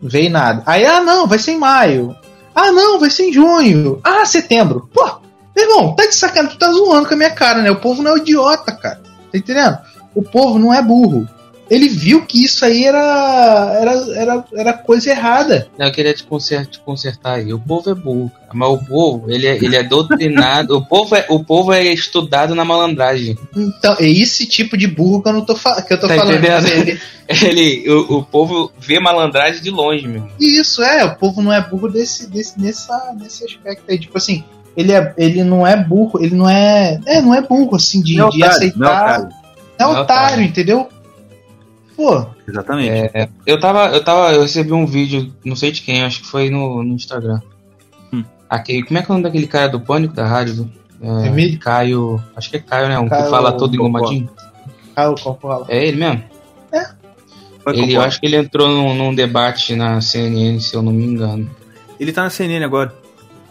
Não 0.00 0.10
veio 0.10 0.30
nada. 0.30 0.62
Aí, 0.66 0.84
ah, 0.84 1.00
não, 1.00 1.26
vai 1.26 1.38
ser 1.38 1.52
em 1.52 1.58
maio. 1.58 2.16
Ah, 2.54 2.72
não, 2.72 2.98
vai 2.98 3.08
ser 3.08 3.28
em 3.28 3.32
junho. 3.32 4.00
Ah, 4.02 4.24
setembro. 4.24 4.88
Pô, 4.92 5.21
meu 5.54 5.68
irmão, 5.68 5.94
tá 5.94 6.06
de 6.06 6.14
sacanagem, 6.14 6.56
tu 6.56 6.58
tá 6.58 6.72
zoando 6.72 7.06
com 7.06 7.14
a 7.14 7.16
minha 7.16 7.30
cara, 7.30 7.62
né? 7.62 7.70
O 7.70 7.80
povo 7.80 8.02
não 8.02 8.16
é 8.16 8.18
idiota, 8.18 8.72
cara. 8.72 9.00
Tá 9.30 9.38
entendendo? 9.38 9.78
O 10.14 10.22
povo 10.22 10.58
não 10.58 10.72
é 10.72 10.82
burro 10.82 11.28
ele 11.72 11.88
viu 11.88 12.26
que 12.26 12.44
isso 12.44 12.66
aí 12.66 12.84
era, 12.84 13.78
era, 13.80 13.92
era, 14.14 14.44
era 14.54 14.72
coisa 14.74 15.08
errada. 15.08 15.68
Não, 15.78 15.86
eu 15.86 15.92
queria 15.92 16.12
te 16.12 16.22
consertar, 16.22 16.66
te 16.66 16.78
consertar 16.80 17.34
aí. 17.36 17.50
O 17.50 17.58
povo 17.58 17.88
é 17.88 17.94
burro, 17.94 18.30
cara. 18.30 18.50
mas 18.52 18.68
o 18.68 18.78
povo, 18.78 19.30
ele 19.30 19.46
é, 19.46 19.56
ele 19.56 19.74
é 19.74 19.82
doutrinado. 19.82 20.76
o, 20.76 20.84
povo 20.84 21.16
é, 21.16 21.24
o 21.30 21.42
povo 21.42 21.72
é 21.72 21.82
estudado 21.84 22.54
na 22.54 22.62
malandragem. 22.62 23.38
Então, 23.56 23.96
é 23.98 24.06
esse 24.06 24.46
tipo 24.46 24.76
de 24.76 24.86
burro 24.86 25.22
que 25.22 25.30
eu, 25.30 25.32
não 25.32 25.46
tô, 25.46 25.54
que 25.54 25.94
eu 25.94 25.98
tô 25.98 26.08
tá 26.08 26.14
falando. 26.14 26.36
Entendendo? 26.36 26.66
Ele, 26.68 27.00
ele, 27.42 27.90
o, 27.90 28.18
o 28.18 28.22
povo 28.22 28.70
vê 28.78 29.00
malandragem 29.00 29.62
de 29.62 29.70
longe, 29.70 30.06
meu. 30.06 30.28
Isso, 30.38 30.82
é. 30.82 31.02
O 31.06 31.16
povo 31.16 31.40
não 31.40 31.54
é 31.54 31.66
burro 31.66 31.88
desse, 31.88 32.28
desse, 32.28 32.60
nessa, 32.60 33.14
nesse 33.18 33.46
aspecto 33.46 33.84
aí. 33.88 33.98
Tipo 33.98 34.18
assim, 34.18 34.44
ele, 34.76 34.92
é, 34.92 35.14
ele 35.16 35.44
não 35.44 35.66
é 35.66 35.76
burro, 35.76 36.22
ele 36.22 36.34
não 36.34 36.48
é. 36.48 37.00
É, 37.06 37.20
não 37.20 37.34
é 37.34 37.40
burro, 37.42 37.76
assim, 37.76 38.02
de, 38.02 38.16
Não 38.16 38.28
é 38.28 38.30
de 38.30 38.36
otário, 38.38 38.56
aceitar. 38.56 38.78
não 38.78 38.86
é 38.86 38.92
otário. 38.92 39.28
É 39.78 39.82
é 39.82 39.86
otário, 39.86 40.02
otário. 40.02 40.42
entendeu? 40.44 40.88
Pô, 41.96 42.26
Exatamente. 42.48 43.10
É, 43.14 43.28
eu 43.46 43.60
tava, 43.60 43.86
eu 43.88 44.02
tava, 44.02 44.32
eu 44.32 44.42
recebi 44.42 44.72
um 44.72 44.86
vídeo, 44.86 45.32
não 45.44 45.54
sei 45.54 45.70
de 45.70 45.82
quem, 45.82 46.02
acho 46.02 46.20
que 46.20 46.26
foi 46.26 46.50
no, 46.50 46.82
no 46.82 46.94
Instagram. 46.94 47.40
Hum. 48.12 48.24
Aquele, 48.48 48.82
como 48.82 48.98
é 48.98 49.02
que 49.02 49.10
é 49.10 49.12
o 49.12 49.14
nome 49.14 49.24
daquele 49.24 49.46
cara 49.46 49.68
do 49.68 49.80
Pânico 49.80 50.14
da 50.14 50.26
rádio? 50.26 50.70
É, 51.02 51.26
Emílio? 51.26 51.58
Caio, 51.58 52.22
acho 52.34 52.50
que 52.50 52.56
é 52.56 52.60
Caio, 52.60 52.88
né? 52.88 52.98
Um 52.98 53.08
Caio 53.08 53.24
que 53.24 53.30
fala 53.30 53.52
todo 53.52 53.74
engomadinho. 53.74 54.30
Caio 54.94 55.14
Coppola. 55.16 55.66
É 55.68 55.86
ele 55.86 55.96
mesmo? 55.98 56.22
Vai 57.64 57.76
Ele, 57.76 57.94
eu 57.94 58.02
acho 58.02 58.20
que 58.20 58.26
ele 58.26 58.36
entrou 58.36 58.68
num, 58.68 58.94
num 58.94 59.14
debate 59.14 59.74
na 59.76 60.00
CNN, 60.00 60.60
se 60.60 60.74
eu 60.74 60.82
não 60.82 60.92
me 60.92 61.04
engano. 61.04 61.48
Ele 61.98 62.12
tá 62.12 62.24
na 62.24 62.30
CNN 62.30 62.64
agora. 62.64 62.92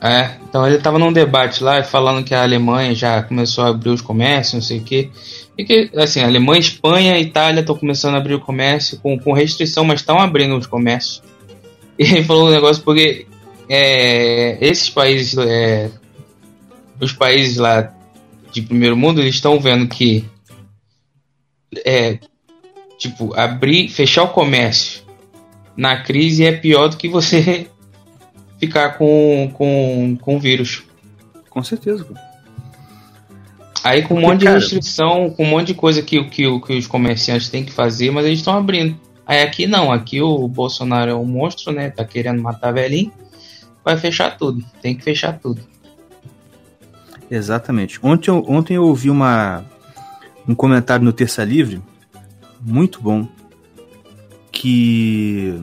É, 0.04 0.38
então 0.50 0.66
ele 0.66 0.80
tava 0.80 0.98
num 0.98 1.14
debate 1.14 1.64
lá 1.64 1.84
falando 1.84 2.24
que 2.26 2.34
a 2.34 2.42
Alemanha 2.42 2.96
já 2.96 3.22
começou 3.22 3.64
a 3.64 3.68
abrir 3.68 3.92
os 3.92 4.02
comércios, 4.02 4.54
não 4.56 4.62
sei 4.62 4.80
o 4.80 4.84
quê. 4.84 5.12
E 5.56 5.64
que, 5.64 5.92
assim, 5.96 6.22
Alemanha, 6.22 6.60
Espanha 6.60 7.20
Itália 7.20 7.60
estão 7.60 7.78
começando 7.78 8.16
a 8.16 8.18
abrir 8.18 8.34
o 8.34 8.40
comércio 8.40 9.00
com, 9.00 9.20
com 9.20 9.32
restrição, 9.32 9.84
mas 9.84 10.00
estão 10.00 10.18
abrindo 10.18 10.58
os 10.58 10.66
comércios. 10.66 11.22
E 12.00 12.04
ele 12.04 12.24
falou 12.24 12.48
um 12.48 12.52
negócio 12.52 12.82
porque 12.82 13.28
é, 13.70 14.58
esses 14.60 14.90
países, 14.90 15.38
é, 15.38 15.92
os 17.00 17.14
países 17.14 17.58
lá 17.58 17.94
de 18.52 18.62
primeiro 18.64 18.98
mundo, 18.98 19.22
eles 19.22 19.36
estão 19.36 19.60
vendo 19.60 19.88
que 19.88 20.26
é, 21.86 22.18
tipo, 22.98 23.34
abrir, 23.36 23.88
fechar 23.88 24.24
o 24.24 24.30
comércio 24.30 25.04
na 25.78 26.02
crise 26.02 26.44
é 26.44 26.52
pior 26.52 26.88
do 26.90 26.98
que 26.98 27.08
você 27.08 27.68
ficar 28.62 28.92
com, 28.92 29.50
com, 29.56 30.16
com 30.22 30.40
vírus. 30.40 30.84
Com 31.50 31.64
certeza, 31.64 32.06
pô. 32.06 32.14
Aí 33.84 34.04
com 34.04 34.14
um 34.14 34.22
monte 34.22 34.42
de 34.42 34.46
cara- 34.46 34.60
restrição, 34.60 35.32
com 35.32 35.44
um 35.44 35.50
monte 35.50 35.68
de 35.68 35.74
coisa 35.74 36.04
que, 36.04 36.24
que, 36.26 36.60
que 36.60 36.78
os 36.78 36.86
comerciantes 36.86 37.50
têm 37.50 37.66
que 37.66 37.72
fazer, 37.72 38.12
mas 38.12 38.26
eles 38.26 38.38
estão 38.38 38.56
abrindo. 38.56 38.96
Aí 39.26 39.42
aqui 39.42 39.66
não, 39.66 39.92
aqui 39.92 40.22
o 40.22 40.48
Bolsonaro 40.48 41.10
é 41.10 41.16
um 41.16 41.26
monstro, 41.26 41.74
né? 41.74 41.90
Tá 41.90 42.06
querendo 42.06 42.40
matar 42.42 42.72
velhinho. 42.72 43.12
Vai 43.84 43.98
fechar 43.98 44.38
tudo. 44.38 44.64
Tem 44.80 44.96
que 44.96 45.04
fechar 45.04 45.40
tudo. 45.40 45.62
Exatamente. 47.30 48.00
Ontem 48.04 48.30
eu, 48.30 48.46
ontem 48.48 48.76
eu 48.76 48.84
ouvi 48.84 49.10
uma, 49.10 49.66
um 50.48 50.54
comentário 50.54 51.04
no 51.04 51.12
Terça 51.12 51.44
Livre, 51.44 51.82
muito 52.62 53.02
bom, 53.02 53.28
que. 54.52 55.60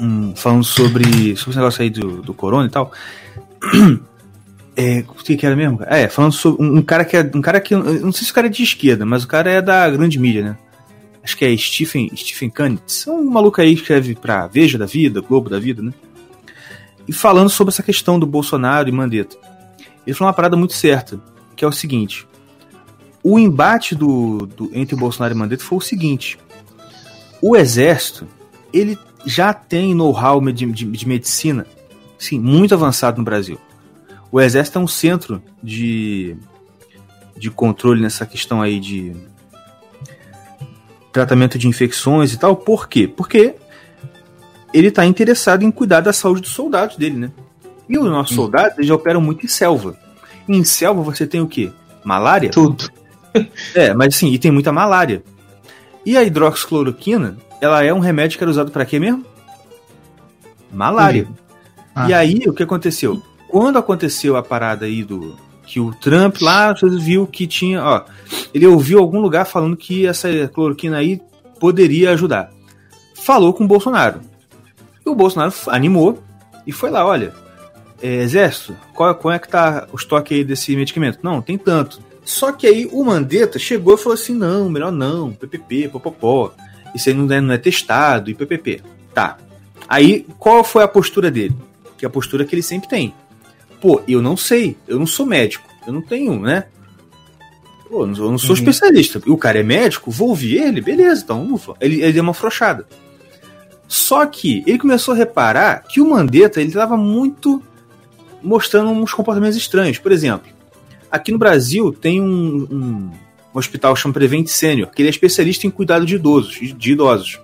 Hum, 0.00 0.32
falando 0.36 0.64
sobre, 0.64 1.36
sobre 1.36 1.50
esse 1.50 1.56
negócio 1.56 1.82
aí 1.82 1.90
do, 1.90 2.22
do 2.22 2.34
corona 2.34 2.66
e 2.66 2.70
tal. 2.70 2.92
É, 4.80 5.04
o 5.08 5.14
que, 5.14 5.44
era 5.44 5.56
mesmo? 5.56 5.80
É, 5.86 6.06
falando 6.06 6.30
sobre 6.30 6.64
um, 6.64 6.76
um 6.76 6.82
cara 6.82 7.04
que 7.04 7.16
é. 7.16 7.28
Um 7.34 7.40
cara 7.40 7.60
que. 7.60 7.74
não 7.74 8.12
sei 8.12 8.24
se 8.24 8.30
o 8.30 8.34
cara 8.34 8.46
é 8.46 8.50
de 8.50 8.62
esquerda, 8.62 9.04
mas 9.04 9.24
o 9.24 9.26
cara 9.26 9.50
é 9.50 9.60
da 9.60 9.90
grande 9.90 10.20
mídia, 10.20 10.40
né? 10.44 10.58
Acho 11.20 11.36
que 11.36 11.44
é 11.44 11.56
Stephen, 11.56 12.08
Stephen 12.16 12.48
Kanitz. 12.48 13.08
É 13.08 13.10
um 13.10 13.28
maluco 13.28 13.60
aí 13.60 13.74
que 13.74 13.80
escreve 13.80 14.14
pra 14.14 14.46
Veja 14.46 14.78
da 14.78 14.86
Vida, 14.86 15.20
Globo 15.20 15.50
da 15.50 15.58
Vida, 15.58 15.82
né? 15.82 15.92
E 17.08 17.12
falando 17.12 17.50
sobre 17.50 17.72
essa 17.72 17.82
questão 17.82 18.20
do 18.20 18.26
Bolsonaro 18.26 18.88
e 18.88 18.92
Mandetta. 18.92 19.36
Ele 20.06 20.14
falou 20.14 20.28
uma 20.28 20.36
parada 20.36 20.56
muito 20.56 20.74
certa, 20.74 21.20
que 21.56 21.64
é 21.64 21.68
o 21.68 21.72
seguinte: 21.72 22.24
o 23.20 23.36
embate 23.36 23.96
do, 23.96 24.46
do- 24.46 24.70
entre 24.72 24.94
Bolsonaro 24.94 25.34
e 25.34 25.36
Mandetta 25.36 25.64
foi 25.64 25.78
o 25.78 25.80
seguinte: 25.80 26.38
o 27.42 27.56
exército 27.56 28.28
ele 28.72 28.96
já 29.26 29.52
tem 29.52 29.94
know-how 29.94 30.40
de, 30.52 30.66
de, 30.66 30.84
de 30.84 31.08
medicina, 31.08 31.66
sim, 32.18 32.38
muito 32.38 32.74
avançado 32.74 33.18
no 33.18 33.24
Brasil. 33.24 33.58
O 34.30 34.40
exército 34.40 34.78
é 34.78 34.82
um 34.82 34.88
centro 34.88 35.42
de, 35.62 36.36
de 37.36 37.50
controle 37.50 38.00
nessa 38.00 38.26
questão 38.26 38.60
aí 38.60 38.78
de 38.78 39.16
tratamento 41.12 41.58
de 41.58 41.66
infecções 41.66 42.32
e 42.32 42.38
tal. 42.38 42.54
Por 42.54 42.88
quê? 42.88 43.08
Porque 43.08 43.54
ele 44.72 44.88
está 44.88 45.06
interessado 45.06 45.62
em 45.62 45.70
cuidar 45.70 46.00
da 46.00 46.12
saúde 46.12 46.42
dos 46.42 46.50
soldados 46.50 46.96
dele, 46.96 47.16
né? 47.16 47.30
E 47.88 47.98
os 47.98 48.04
nossos 48.04 48.36
soldados 48.36 48.76
eles 48.76 48.88
já 48.88 48.94
operam 48.94 49.20
muito 49.20 49.44
em 49.46 49.48
selva. 49.48 49.96
E 50.46 50.54
em 50.54 50.64
selva 50.64 51.02
você 51.02 51.26
tem 51.26 51.40
o 51.40 51.48
quê? 51.48 51.72
Malária? 52.04 52.50
Tudo. 52.50 52.88
É, 53.74 53.94
mas 53.94 54.16
sim, 54.16 54.32
e 54.32 54.38
tem 54.38 54.50
muita 54.50 54.72
malária. 54.72 55.22
E 56.04 56.16
a 56.16 56.24
hidroxicloroquina 56.24 57.36
ela 57.60 57.84
é 57.84 57.92
um 57.92 57.98
remédio 57.98 58.38
que 58.38 58.44
era 58.44 58.50
usado 58.50 58.70
pra 58.70 58.84
quê 58.84 58.98
mesmo? 58.98 59.24
Malária. 60.72 61.28
Ah. 61.94 62.08
E 62.08 62.14
aí, 62.14 62.42
o 62.46 62.52
que 62.52 62.62
aconteceu? 62.62 63.22
Quando 63.48 63.78
aconteceu 63.78 64.36
a 64.36 64.42
parada 64.42 64.86
aí 64.86 65.02
do. 65.02 65.36
Que 65.66 65.80
o 65.80 65.92
Trump 65.92 66.40
lá 66.40 66.74
viu 66.98 67.26
que 67.26 67.46
tinha. 67.46 67.82
Ó, 67.82 68.04
ele 68.54 68.66
ouviu 68.66 68.98
algum 68.98 69.20
lugar 69.20 69.44
falando 69.44 69.76
que 69.76 70.06
essa 70.06 70.28
cloroquina 70.48 70.96
aí 70.96 71.20
poderia 71.60 72.10
ajudar. 72.12 72.50
Falou 73.14 73.52
com 73.52 73.64
o 73.64 73.68
Bolsonaro. 73.68 74.20
E 75.04 75.08
o 75.08 75.14
Bolsonaro 75.14 75.52
animou 75.66 76.22
e 76.66 76.72
foi 76.72 76.90
lá: 76.90 77.04
olha, 77.04 77.34
é, 78.00 78.22
exército, 78.22 78.76
qual, 78.94 79.14
qual 79.14 79.34
é 79.34 79.38
que 79.38 79.48
tá 79.48 79.86
o 79.92 79.96
estoque 79.96 80.34
aí 80.34 80.44
desse 80.44 80.74
medicamento? 80.76 81.18
Não, 81.22 81.42
tem 81.42 81.58
tanto. 81.58 82.00
Só 82.24 82.52
que 82.52 82.66
aí 82.66 82.88
o 82.92 83.02
Mandetta 83.04 83.58
chegou 83.58 83.94
e 83.94 83.98
falou 83.98 84.14
assim: 84.14 84.34
não, 84.34 84.70
melhor 84.70 84.92
não, 84.92 85.32
PPP, 85.32 85.88
popopó. 85.88 86.52
Isso 86.94 87.08
aí 87.08 87.14
não 87.14 87.32
é, 87.34 87.40
não 87.40 87.54
é 87.54 87.58
testado 87.58 88.30
e 88.30 88.34
PPP. 88.34 88.82
Tá. 89.14 89.38
Aí 89.88 90.26
qual 90.38 90.62
foi 90.64 90.82
a 90.82 90.88
postura 90.88 91.30
dele? 91.30 91.54
Que 91.96 92.04
é 92.04 92.08
a 92.08 92.10
postura 92.10 92.44
que 92.44 92.54
ele 92.54 92.62
sempre 92.62 92.88
tem. 92.88 93.14
Pô, 93.80 94.02
eu 94.08 94.20
não 94.20 94.36
sei, 94.36 94.76
eu 94.86 94.98
não 94.98 95.06
sou 95.06 95.24
médico, 95.26 95.64
eu 95.86 95.92
não 95.92 96.02
tenho, 96.02 96.38
né? 96.40 96.64
Pô, 97.88 98.02
eu 98.02 98.06
não- 98.06 98.38
sou 98.38 98.50
Uhum. 98.50 98.56
especialista. 98.56 99.20
E 99.26 99.30
o 99.30 99.36
cara 99.38 99.60
é 99.60 99.62
médico, 99.62 100.10
vou 100.10 100.28
ouvir 100.30 100.56
ele, 100.62 100.80
beleza, 100.80 101.22
então 101.22 101.52
ufa. 101.52 101.74
Ele, 101.80 102.02
ele 102.02 102.12
deu 102.12 102.22
uma 102.22 102.32
afrouxada. 102.32 102.86
Só 103.86 104.26
que 104.26 104.62
ele 104.66 104.78
começou 104.78 105.14
a 105.14 105.16
reparar 105.16 105.84
que 105.88 106.00
o 106.00 106.10
Mandetta 106.10 106.60
ele 106.60 106.68
estava 106.68 106.96
muito 106.96 107.62
mostrando 108.42 108.90
uns 108.90 109.12
comportamentos 109.14 109.56
estranhos. 109.56 109.98
Por 109.98 110.12
exemplo, 110.12 110.48
aqui 111.10 111.32
no 111.32 111.38
Brasil 111.38 111.92
tem 111.92 112.20
um, 112.20 112.66
um 112.70 113.10
hospital 113.52 113.94
chamado 113.96 114.14
Prevent 114.14 114.46
Senior, 114.46 114.88
que 114.90 115.02
ele 115.02 115.08
é 115.08 115.10
especialista 115.10 115.66
em 115.66 115.70
cuidado 115.70 116.04
de 116.06 116.16
idosos, 116.16 116.54
de 116.76 116.92
idosos. 116.92 117.40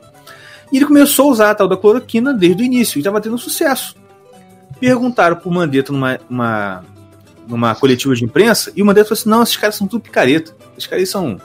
E 0.72 0.76
ele 0.76 0.86
começou 0.86 1.28
a 1.28 1.32
usar 1.32 1.50
a 1.50 1.54
tal 1.54 1.68
da 1.68 1.76
cloroquina 1.76 2.32
desde 2.34 2.62
o 2.62 2.66
início 2.66 2.98
e 2.98 3.00
estava 3.00 3.20
tendo 3.20 3.38
sucesso. 3.38 3.96
Perguntaram 4.80 5.36
pro 5.36 5.50
Mandetta 5.50 5.92
numa, 5.92 6.18
uma- 6.28 6.84
numa 7.46 7.74
coletiva 7.74 8.14
de 8.14 8.24
imprensa 8.24 8.72
e 8.74 8.82
o 8.82 8.86
Mandetta 8.86 9.08
falou 9.08 9.20
assim: 9.20 9.28
não, 9.30 9.42
esses 9.42 9.56
caras 9.56 9.76
são 9.76 9.86
tudo 9.86 10.02
picareta. 10.02 10.54
Esses 10.76 10.86
caras 10.88 11.08
são. 11.08 11.28
Não 11.30 11.38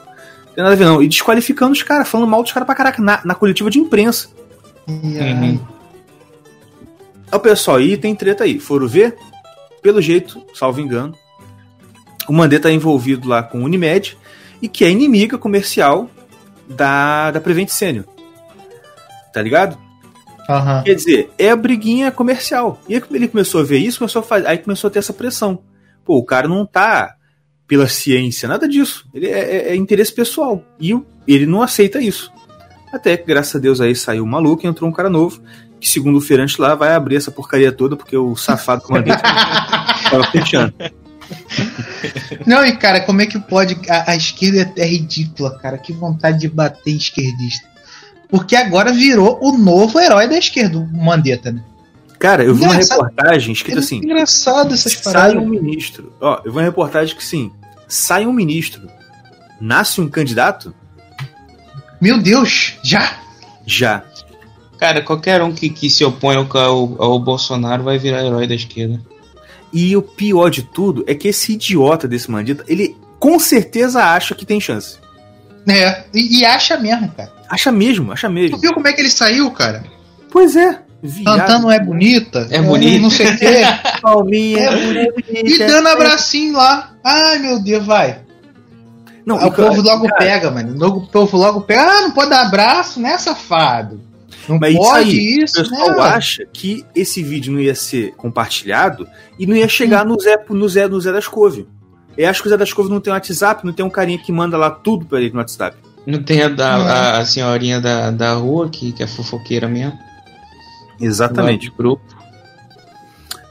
tem 0.56 0.64
nada 0.64 0.72
a 0.74 0.76
ver, 0.76 0.86
não. 0.86 1.02
E 1.02 1.08
desqualificando 1.08 1.72
os 1.74 1.84
caras, 1.84 2.08
falando 2.08 2.28
mal 2.30 2.42
dos 2.42 2.52
caras 2.52 2.66
pra 2.66 2.76
caraca 2.76 3.02
na, 3.02 3.22
na 3.24 3.36
coletiva 3.36 3.70
de 3.70 3.80
imprensa. 3.80 4.30
E, 4.88 4.92
Uhum. 4.92 5.60
o 7.32 7.40
pessoal 7.40 7.78
aí 7.78 7.96
tem 7.98 8.16
treta 8.16 8.44
aí. 8.44 8.60
Foram 8.60 8.88
ver? 8.88 9.16
Pelo 9.82 10.02
jeito, 10.02 10.42
salvo 10.54 10.82
engano, 10.82 11.14
o 12.28 12.34
Mandetta 12.34 12.64
tá 12.68 12.72
envolvido 12.74 13.28
lá 13.30 13.42
com 13.44 13.60
a 13.60 13.64
Unimed 13.64 14.18
e 14.62 14.68
que 14.68 14.84
é 14.84 14.90
inimiga 14.90 15.38
comercial 15.38 16.10
da, 16.68 17.32
da 17.32 17.40
Prevent 17.42 17.70
Senior. 17.70 18.06
Tá 19.34 19.42
ligado? 19.42 19.78
aham. 20.50 20.82
Quer 20.84 20.96
dizer, 20.96 21.30
é 21.38 21.52
a 21.52 21.56
briguinha 21.56 22.12
comercial. 22.12 22.82
E 22.90 22.96
aí 22.96 23.04
ele 23.12 23.28
começou 23.28 23.62
a 23.62 23.64
ver 23.64 23.78
isso, 23.78 24.00
começou 24.00 24.22
a 24.22 24.24
fazer, 24.24 24.48
aí 24.48 24.58
começou 24.58 24.88
a 24.88 24.92
ter 24.92 25.00
essa 25.00 25.14
pressão. 25.14 25.62
Pô, 26.04 26.18
o 26.18 26.26
cara 26.26 26.48
não 26.48 26.66
tá 26.66 27.16
pela 27.68 27.88
ciência, 27.88 28.50
nada 28.50 28.68
disso. 28.68 29.08
Ele 29.14 29.28
é, 29.28 29.40
é- 29.40 29.70
é 29.70 29.76
interesse 29.76 30.12
pessoal. 30.12 30.64
E 30.80 31.00
ele 31.28 31.46
não 31.46 31.62
aceita 31.62 32.02
isso. 32.02 32.32
Até 32.92 33.16
que, 33.16 33.28
graças 33.28 33.56
a 33.56 33.60
Deus, 33.60 33.80
aí 33.80 33.96
saiu 33.96 34.24
um 34.24 34.28
maluco 34.28 34.66
e 34.66 34.68
entrou 34.68 34.90
um 34.90 34.94
cara 34.94 35.08
novo, 35.12 35.40
que 35.80 35.88
segundo 35.88 36.18
o 36.18 36.22
Ferante 36.22 36.60
lá, 36.60 36.74
vai 36.74 36.94
abrir 36.94 37.18
essa 37.18 37.30
porcaria 37.30 37.72
toda, 37.72 37.96
porque 37.96 38.18
o 38.18 38.36
safado 38.36 38.82
do 38.88 38.92
Mandetta 38.92 39.22
tava 40.10 40.24
fechando. 40.32 40.74
Não, 42.46 42.66
e 42.66 42.76
cara, 42.76 43.02
como 43.02 43.22
é 43.22 43.26
que 43.26 43.40
pode. 43.40 43.78
A, 43.90 44.12
a 44.12 44.16
esquerda 44.16 44.72
é, 44.78 44.82
é 44.82 44.86
ridícula, 44.86 45.58
cara. 45.60 45.78
Que 45.78 45.94
vontade 45.94 46.40
de 46.40 46.48
bater 46.48 46.92
em 46.94 46.98
esquerdista. 46.98 47.68
Porque 48.30 48.56
agora 48.56 48.92
virou 48.94 49.40
o 49.42 49.58
novo 49.58 50.00
herói 50.00 50.28
da 50.28 50.38
esquerda, 50.38 50.78
o 50.78 50.88
Mandetta, 50.88 51.52
né? 51.52 51.64
Cara, 52.20 52.44
eu 52.44 52.54
vi 52.54 52.64
uma 52.64 52.74
Engraçado. 52.74 53.02
reportagem 53.04 53.50
É 53.50 53.54
escrito 53.54 53.76
muito 53.76 53.86
assim: 53.86 53.98
engraçado 53.98 54.74
essas 54.74 54.94
sai 54.94 55.14
paradas. 55.14 55.42
um 55.42 55.48
ministro. 55.48 56.14
Ó, 56.20 56.36
eu 56.46 56.52
vi 56.52 56.58
uma 56.58 56.64
reportagem 56.64 57.16
que 57.16 57.24
sim, 57.24 57.52
sai 57.88 58.26
um 58.26 58.34
ministro, 58.34 58.90
nasce 59.60 60.00
um 60.02 60.10
candidato, 60.10 60.74
Meu 62.00 62.22
Deus, 62.22 62.76
já? 62.84 63.20
já. 63.66 64.04
Cara, 64.78 65.02
qualquer 65.02 65.42
um 65.42 65.52
que, 65.52 65.70
que 65.70 65.90
se 65.90 66.06
opõe 66.06 66.36
ao, 66.36 66.48
ao, 66.58 67.02
ao 67.02 67.20
Bolsonaro 67.20 67.84
vai 67.84 67.98
virar 67.98 68.24
herói 68.26 68.48
da 68.48 68.56
esquerda. 68.56 69.02
E 69.72 69.96
o 69.96 70.02
pior 70.02 70.50
de 70.50 70.64
tudo 70.64 71.04
é 71.08 71.14
que 71.14 71.28
esse 71.28 71.54
idiota 71.54 72.08
desse 72.08 72.30
Mandetta, 72.30 72.64
ele 72.68 72.98
com 73.20 73.38
certeza 73.40 74.04
acha 74.04 74.34
que 74.34 74.46
tem 74.46 74.60
chance. 74.60 74.98
É, 75.68 76.06
e, 76.14 76.40
e 76.40 76.46
acha 76.46 76.78
mesmo, 76.78 77.12
cara. 77.12 77.32
Acha 77.50 77.72
mesmo, 77.72 78.12
acha 78.12 78.28
Tu 78.28 78.34
mesmo. 78.34 78.58
viu 78.58 78.74
como 78.74 78.88
é 78.88 78.94
que 78.94 79.02
ele 79.02 79.10
saiu, 79.10 79.52
cara? 79.52 79.84
Pois 80.32 80.56
é. 80.56 80.80
Viado. 81.02 81.38
Cantando 81.38 81.72
é 81.72 81.80
bonita. 81.80 82.48
É 82.52 82.62
bonito. 82.62 83.02
Não 83.02 83.10
sei 83.10 83.28
o 83.30 83.38
quê. 83.38 83.62
palminha. 84.02 84.70
É 84.70 85.10
E 85.46 85.58
dando 85.60 85.88
abracinho 85.88 86.54
lá. 86.54 86.94
Ai, 87.04 87.40
meu 87.40 87.60
Deus, 87.60 87.86
vai. 87.86 88.20
Não, 89.26 89.36
o 89.38 89.52
povo 89.52 89.82
logo 89.82 90.08
cara, 90.08 90.18
pega, 90.18 90.52
mano. 90.52 90.88
O 90.88 91.08
povo 91.08 91.38
logo 91.38 91.62
pega. 91.62 91.84
Ah, 91.84 92.02
não 92.02 92.12
pode 92.12 92.32
dar 92.32 92.46
abraço, 92.48 93.00
né, 93.00 93.18
safado? 93.18 94.02
Não 94.48 94.58
Mas 94.60 94.74
isso 94.74 94.82
pode 94.82 95.10
aí, 95.10 95.38
isso, 95.44 95.60
O 95.62 95.64
pessoal 95.64 95.92
né? 95.92 96.02
acha 96.02 96.46
que 96.52 96.86
esse 96.96 97.22
vídeo 97.24 97.54
não 97.54 97.60
ia 97.60 97.76
ser 97.76 98.12
compartilhado 98.16 99.08
e 99.38 99.46
não 99.46 99.56
ia 99.56 99.68
chegar 99.68 100.06
no 100.06 100.20
Zé, 100.20 100.38
no 100.50 100.68
Zé, 100.70 100.88
no 100.88 101.00
Zé 101.00 101.12
das 101.12 101.28
Couve. 101.28 101.68
Eu 102.18 102.30
acho 102.30 102.42
que 102.42 102.48
o 102.48 102.52
Zé 102.52 102.58
das 102.58 102.74
Couve 102.74 102.90
não 102.90 103.00
tem 103.00 103.14
WhatsApp, 103.14 103.66
não 103.66 103.74
tem 103.74 103.86
um 103.86 103.90
carinha 103.90 104.18
que 104.18 104.32
manda 104.32 104.58
lá 104.58 104.70
tudo 104.72 105.06
pra 105.06 105.20
ele 105.20 105.32
no 105.32 105.38
WhatsApp. 105.38 105.78
Não 106.06 106.22
tem 106.24 106.42
a, 106.42 106.50
da, 106.50 106.78
Não. 106.78 106.86
a, 106.88 107.18
a 107.20 107.26
senhorinha 107.26 107.80
da, 107.80 108.10
da 108.12 108.34
rua 108.34 108.70
que, 108.70 108.92
que 108.92 109.04
é 109.04 109.08
fofoqueira 109.08 109.68
mesmo? 109.68 109.98
Exatamente. 111.00 111.72
Grupo. 111.78 112.04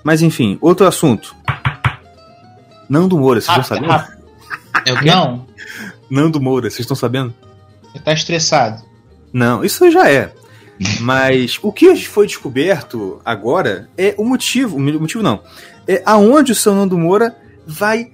Mas 0.02 0.22
enfim, 0.22 0.58
outro 0.60 0.86
assunto. 0.86 1.34
Nando 2.88 3.18
Moura, 3.18 3.40
vocês 3.40 3.56
estão 3.58 3.76
sabendo? 3.76 3.92
Ah, 3.92 4.08
É 4.86 4.92
o 4.92 4.98
quê? 4.98 5.04
Não, 5.06 5.46
Nando 6.10 6.40
Moura, 6.40 6.68
vocês 6.70 6.80
estão 6.80 6.96
sabendo? 6.96 7.34
ele 7.94 8.02
tá 8.04 8.12
estressado. 8.12 8.82
Não, 9.32 9.62
isso 9.64 9.90
já 9.90 10.10
é. 10.10 10.32
Mas 11.00 11.58
o 11.62 11.72
que 11.72 11.94
foi 11.96 12.26
descoberto 12.26 13.20
agora 13.24 13.88
é 13.96 14.14
o 14.16 14.24
motivo, 14.24 14.76
o 14.76 14.80
motivo 14.80 15.22
não, 15.22 15.42
é 15.86 16.02
aonde 16.06 16.52
o 16.52 16.54
seu 16.54 16.74
Nando 16.74 16.96
Moura 16.98 17.36
vai 17.66 18.12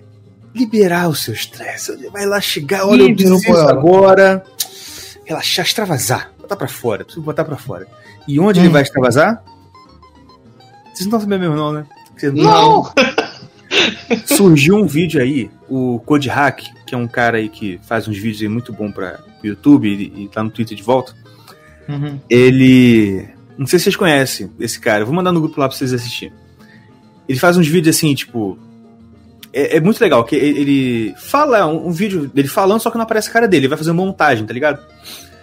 liberar 0.54 1.08
o 1.08 1.14
seu 1.14 1.34
estresse. 1.34 1.92
Ele 1.92 2.08
vai 2.10 2.24
lá 2.26 2.40
chegar, 2.40 2.86
olha, 2.86 3.02
Ih, 3.02 3.10
eu 3.10 3.16
preciso 3.16 3.58
agora 3.68 4.44
relaxar, 5.24 5.64
extravasar, 5.66 6.32
botar 6.38 6.56
pra 6.56 6.68
fora, 6.68 7.04
preciso 7.04 7.24
botar 7.24 7.44
pra 7.44 7.56
fora. 7.56 7.86
E 8.26 8.38
onde 8.40 8.60
ele 8.60 8.68
Hum. 8.68 8.72
vai 8.72 8.82
extravasar? 8.82 9.42
Vocês 10.84 11.00
não 11.00 11.18
estão 11.18 11.20
sabendo 11.20 11.40
mesmo 11.40 11.56
não, 11.56 11.72
né? 11.72 11.86
Vocês 12.16 12.32
não- 12.32 12.44
Não! 12.44 12.92
Surgiu 14.26 14.76
um 14.76 14.86
vídeo 14.86 15.20
aí, 15.20 15.50
o 15.68 15.98
Code 16.06 16.28
Hack, 16.28 16.62
que 16.86 16.94
é 16.94 16.98
um 16.98 17.08
cara 17.08 17.38
aí 17.38 17.48
que 17.48 17.80
faz 17.86 18.06
uns 18.06 18.16
vídeos 18.16 18.40
aí 18.42 18.48
muito 18.48 18.72
bom 18.72 18.90
para 18.90 19.18
YouTube 19.42 19.88
e, 19.88 20.24
e 20.24 20.28
tá 20.28 20.42
no 20.42 20.50
Twitter 20.50 20.76
de 20.76 20.82
volta. 20.82 21.14
Uhum. 21.88 22.20
Ele. 22.28 23.28
Não 23.56 23.66
sei 23.66 23.78
se 23.78 23.84
vocês 23.84 23.96
conhecem 23.96 24.50
esse 24.58 24.80
cara, 24.80 25.02
eu 25.02 25.06
vou 25.06 25.14
mandar 25.14 25.32
no 25.32 25.40
grupo 25.40 25.60
lá 25.60 25.68
pra 25.68 25.76
vocês 25.76 25.92
assistirem. 25.92 26.34
Ele 27.28 27.38
faz 27.38 27.56
uns 27.56 27.68
vídeos 27.68 27.96
assim, 27.96 28.14
tipo. 28.14 28.58
É, 29.52 29.76
é 29.76 29.80
muito 29.80 30.00
legal, 30.00 30.24
que 30.24 30.34
ele 30.34 31.14
fala 31.16 31.66
um, 31.66 31.88
um 31.88 31.92
vídeo 31.92 32.26
dele 32.26 32.48
falando, 32.48 32.80
só 32.80 32.90
que 32.90 32.96
não 32.96 33.04
aparece 33.04 33.28
a 33.30 33.32
cara 33.32 33.46
dele, 33.46 33.62
ele 33.62 33.68
vai 33.68 33.78
fazer 33.78 33.92
montagem, 33.92 34.44
tá 34.44 34.52
ligado? 34.52 34.80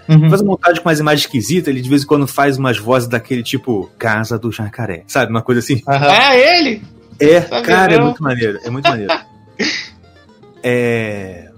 Uhum. 0.09 0.29
Faz 0.29 0.41
uma 0.41 0.51
montagem 0.51 0.81
com 0.81 0.89
umas 0.89 0.99
imagens 0.99 1.21
esquisitas, 1.21 1.69
ele 1.69 1.81
de 1.81 1.89
vez 1.89 2.03
em 2.03 2.05
quando 2.05 2.27
faz 2.27 2.57
umas 2.57 2.77
vozes 2.77 3.07
daquele 3.07 3.41
tipo 3.41 3.89
Casa 3.97 4.37
do 4.37 4.51
Jacaré, 4.51 5.03
sabe? 5.07 5.31
Uma 5.31 5.41
coisa 5.41 5.59
assim. 5.59 5.81
Aham. 5.87 6.11
É 6.11 6.59
ele! 6.59 6.81
É, 7.19 7.39
Tá 7.41 7.61
cara, 7.61 7.93
é 7.93 8.01
muito 8.01 8.21
maneiro, 8.21 8.59
é 8.63 8.69
muito 8.69 8.89
maneiro. 8.89 9.13
é. 10.61 11.49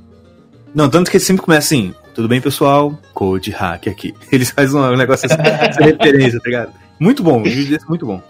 Não, 0.75 0.89
tanto 0.89 1.09
que 1.09 1.17
ele 1.17 1.23
sempre 1.23 1.43
começa 1.43 1.67
assim, 1.67 1.93
tudo 2.13 2.27
bem, 2.27 2.39
pessoal? 2.41 2.97
Code 3.13 3.51
hack 3.51 3.87
aqui. 3.87 4.13
Eles 4.31 4.51
fazem 4.51 4.79
um 4.79 4.95
negócio 4.95 5.25
assim, 5.25 5.41
essa 5.41 5.83
referência, 5.83 6.39
tá 6.39 6.45
ligado? 6.45 6.73
Muito 6.99 7.23
bom, 7.23 7.41
o 7.41 7.43
vídeo 7.43 7.69
desse 7.69 7.87
muito 7.89 8.05
bom. 8.05 8.21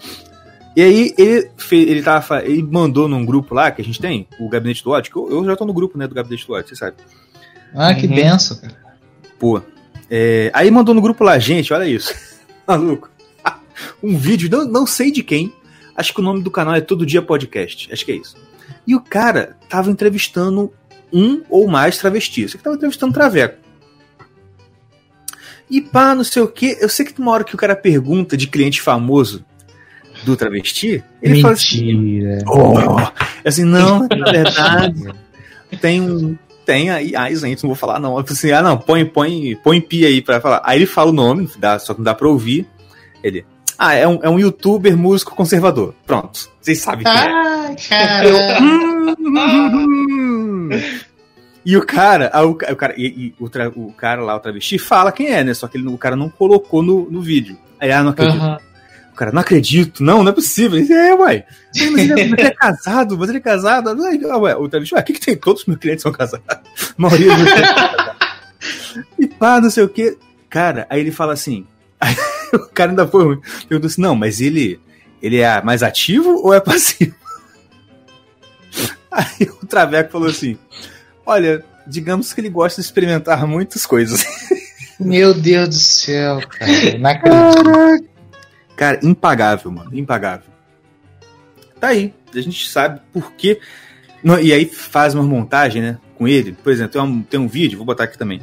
E 0.76 0.82
aí 0.82 1.13
ele, 1.19 1.52
fez, 1.58 1.88
ele, 1.88 2.02
tava, 2.02 2.43
ele 2.43 2.63
mandou 2.63 3.08
num 3.08 3.24
grupo 3.24 3.54
lá 3.54 3.69
que 3.69 3.82
a 3.82 3.86
gente 3.86 4.00
tem, 4.02 4.28
o 4.39 4.50
Gabinete 4.50 4.84
do 4.84 4.89
Ódio, 4.89 5.12
que 5.12 5.17
eu, 5.19 5.30
eu 5.30 5.46
já 5.46 5.56
tô 5.56 5.65
no 5.65 5.74
grupo, 5.74 5.98
né, 6.00 6.08
do 6.08 6.15
Gabinete 6.15 6.48
do 6.48 6.54
Ódio, 6.54 6.69
você 6.69 6.76
sabe. 6.76 6.96
Ah, 7.76 7.93
que 7.93 8.08
Uhum. 8.08 8.15
benção, 8.15 8.58
cara. 8.58 8.76
Pô. 9.38 9.62
É, 10.10 10.50
aí 10.54 10.72
mandou 10.72 10.96
no 10.96 11.02
grupo 11.02 11.24
lá, 11.24 11.38
gente, 11.38 11.72
olha 11.74 11.86
isso. 11.86 12.13
Maluco. 12.67 13.10
Um 14.02 14.17
vídeo, 14.17 14.50
não, 14.50 14.65
não 14.65 14.86
sei 14.88 15.12
de 15.12 15.22
quem. 15.24 15.52
Acho 15.96 16.13
que 16.13 16.19
o 16.22 16.24
nome 16.24 16.41
do 16.41 16.50
canal 16.50 16.76
é 16.76 16.82
Todo 16.82 17.06
Dia 17.06 17.22
Podcast. 17.22 17.91
Acho 17.91 18.06
que 18.06 18.12
é 18.12 18.15
isso. 18.15 18.36
E 18.88 18.96
o 18.96 19.02
cara 19.02 19.56
tava 19.69 19.91
entrevistando 19.91 20.72
um 21.12 21.41
ou 21.50 21.67
mais 21.67 21.98
travestis. 21.98 22.52
Você 22.52 22.58
que 22.58 22.63
tava 22.63 22.76
entrevistando 22.76 23.13
traveco. 23.13 23.58
E 25.69 25.82
pá, 25.82 26.13
não 26.13 26.23
sei 26.23 26.41
o 26.41 26.47
que. 26.47 26.78
Eu 26.80 26.89
sei 26.89 27.06
que 27.06 27.19
uma 27.19 27.32
hora 27.32 27.43
que 27.43 27.56
o 27.56 27.58
cara 27.58 27.76
pergunta 27.76 28.38
de 28.38 28.47
cliente 28.47 28.82
famoso 28.82 29.45
do 30.23 30.36
travesti, 30.36 31.04
ele 31.21 31.41
fala 31.41 31.54
assim: 31.54 31.93
Mentira. 31.93 32.43
Oh, 32.47 33.47
assim, 33.47 33.63
não, 33.63 34.08
na 34.08 34.32
verdade, 34.32 35.13
tem 35.82 36.02
um, 36.02 36.38
tem 36.65 36.89
aí, 36.89 37.15
ah, 37.15 37.34
gente, 37.34 37.63
não 37.63 37.69
vou 37.69 37.76
falar 37.76 37.99
não. 37.99 38.17
Eu 38.17 38.23
falei 38.23 38.34
assim, 38.34 38.52
ah 38.52 38.62
não, 38.62 38.78
põe, 38.78 39.06
põe, 39.06 39.56
põe 39.63 39.82
pi 39.82 40.06
aí 40.06 40.21
pra 40.21 40.39
falar. 40.39 40.62
Aí 40.63 40.80
ele 40.80 40.86
fala 40.86 41.10
o 41.10 41.13
nome, 41.13 41.49
dá, 41.58 41.78
só 41.80 41.93
que 41.93 41.99
não 41.99 42.06
dá 42.06 42.13
pra 42.13 42.28
ouvir. 42.28 42.67
Ele, 43.23 43.45
ah, 43.78 43.93
é 43.93 44.08
um, 44.08 44.19
é 44.21 44.30
um 44.30 44.39
youtuber 44.39 44.97
músico 44.97 45.36
conservador. 45.36 45.93
Pronto, 46.06 46.49
vocês 46.62 46.80
sabem 46.80 47.04
quem 47.04 47.13
é. 47.13 47.17
Ai, 47.17 47.76
cara. 47.89 48.30
Hum. 49.06 50.69
E 51.65 51.78
o 51.78 51.86
cara, 51.86 52.30
ah, 52.34 52.43
o, 52.43 52.56
ca- 52.56 52.71
o 52.71 52.76
cara, 52.76 52.93
e, 52.97 53.06
e 53.06 53.36
o, 53.39 53.49
tra- 53.49 53.69
o 53.76 53.91
cara 53.93 54.21
lá, 54.21 54.36
o 54.36 54.39
travesti, 54.39 54.78
fala 54.78 55.12
quem 55.12 55.28
é, 55.28 55.43
né? 55.43 55.54
Só 55.54 55.67
que 55.67 55.78
ele, 55.78 55.88
o 55.88 55.97
cara 55.97 56.15
não 56.15 56.30
colocou 56.30 56.84
no, 56.84 57.10
no 57.10 57.21
vídeo. 57.21 57.58
Aí, 57.80 57.91
ah, 57.91 58.04
não 58.04 58.12
acredito. 58.12 58.41
Aham. 58.41 58.58
O 59.12 59.15
cara, 59.15 59.32
não 59.32 59.41
acredito, 59.41 60.04
não, 60.04 60.23
não 60.23 60.32
é 60.32 60.34
possível. 60.36 60.80
Ele, 60.80 60.91
é, 60.91 61.13
ué. 61.13 61.45
Mas 61.76 61.82
ele, 61.82 62.12
é, 62.21 62.28
mas 62.28 62.39
ele 62.39 62.47
é 62.47 62.52
casado, 62.56 63.17
mas 63.17 63.30
ele 63.30 63.38
é 63.38 63.41
casado. 63.41 63.89
Aí, 64.06 64.19
ué, 64.26 64.56
o 64.56 64.67
travesti, 64.67 64.95
ué, 64.95 65.02
o 65.02 65.04
que, 65.04 65.13
que 65.13 65.19
tem? 65.21 65.38
Todos 65.38 65.62
os 65.62 65.67
meus 65.67 65.80
clientes 65.80 66.02
são 66.02 66.12
casados. 66.12 66.43
A 66.49 66.93
maioria 66.97 67.28
dos 67.28 67.38
meus 67.38 67.52
clientes 67.52 67.69
são 67.76 67.86
casados. 67.86 68.23
E 69.19 69.28
pá, 69.28 69.62
não 69.62 69.69
sei 69.69 69.84
o 69.84 69.89
que. 69.89 70.17
Cara, 70.49 70.86
aí 70.89 70.99
ele 70.99 71.12
fala 71.12 71.34
assim. 71.34 71.65
Aí, 72.02 72.15
o 72.54 72.60
cara 72.73 72.91
ainda 72.91 73.08
foi 73.08 73.23
ruim. 73.23 73.41
Perguntou 73.69 73.88
assim: 73.88 74.02
não, 74.02 74.15
mas 74.15 74.41
ele, 74.41 74.80
ele 75.21 75.39
é 75.39 75.62
mais 75.62 75.82
ativo 75.84 76.30
ou 76.43 76.54
é 76.54 76.60
passivo? 76.60 77.15
Aí 79.12 79.47
o 79.62 79.65
Traveco 79.65 80.12
falou 80.12 80.28
assim: 80.30 80.58
olha, 81.25 81.63
digamos 81.86 82.33
que 82.33 82.41
ele 82.41 82.49
gosta 82.49 82.81
de 82.81 82.86
experimentar 82.86 83.45
muitas 83.47 83.86
coisas. 83.86 84.25
Meu 84.99 85.33
Deus 85.33 85.69
do 85.69 85.75
céu, 85.75 86.39
cara. 86.47 86.97
Não 86.97 87.09
acredito. 87.09 88.09
Cara, 88.75 88.99
impagável, 89.03 89.71
mano. 89.71 89.89
Impagável. 89.93 90.51
Tá 91.79 91.89
aí. 91.89 92.13
A 92.33 92.41
gente 92.41 92.69
sabe 92.69 93.01
por 93.12 93.33
quê. 93.33 93.59
Não, 94.23 94.39
e 94.39 94.53
aí 94.53 94.65
faz 94.65 95.13
uma 95.13 95.23
montagem, 95.23 95.81
né? 95.81 95.97
Com 96.15 96.27
ele. 96.27 96.53
Por 96.53 96.71
exemplo, 96.71 96.93
tem 96.93 97.01
um, 97.01 97.21
tem 97.21 97.39
um 97.39 97.47
vídeo, 97.47 97.77
vou 97.77 97.86
botar 97.86 98.05
aqui 98.05 98.17
também. 98.17 98.41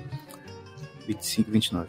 25, 1.06 1.50
29. 1.50 1.88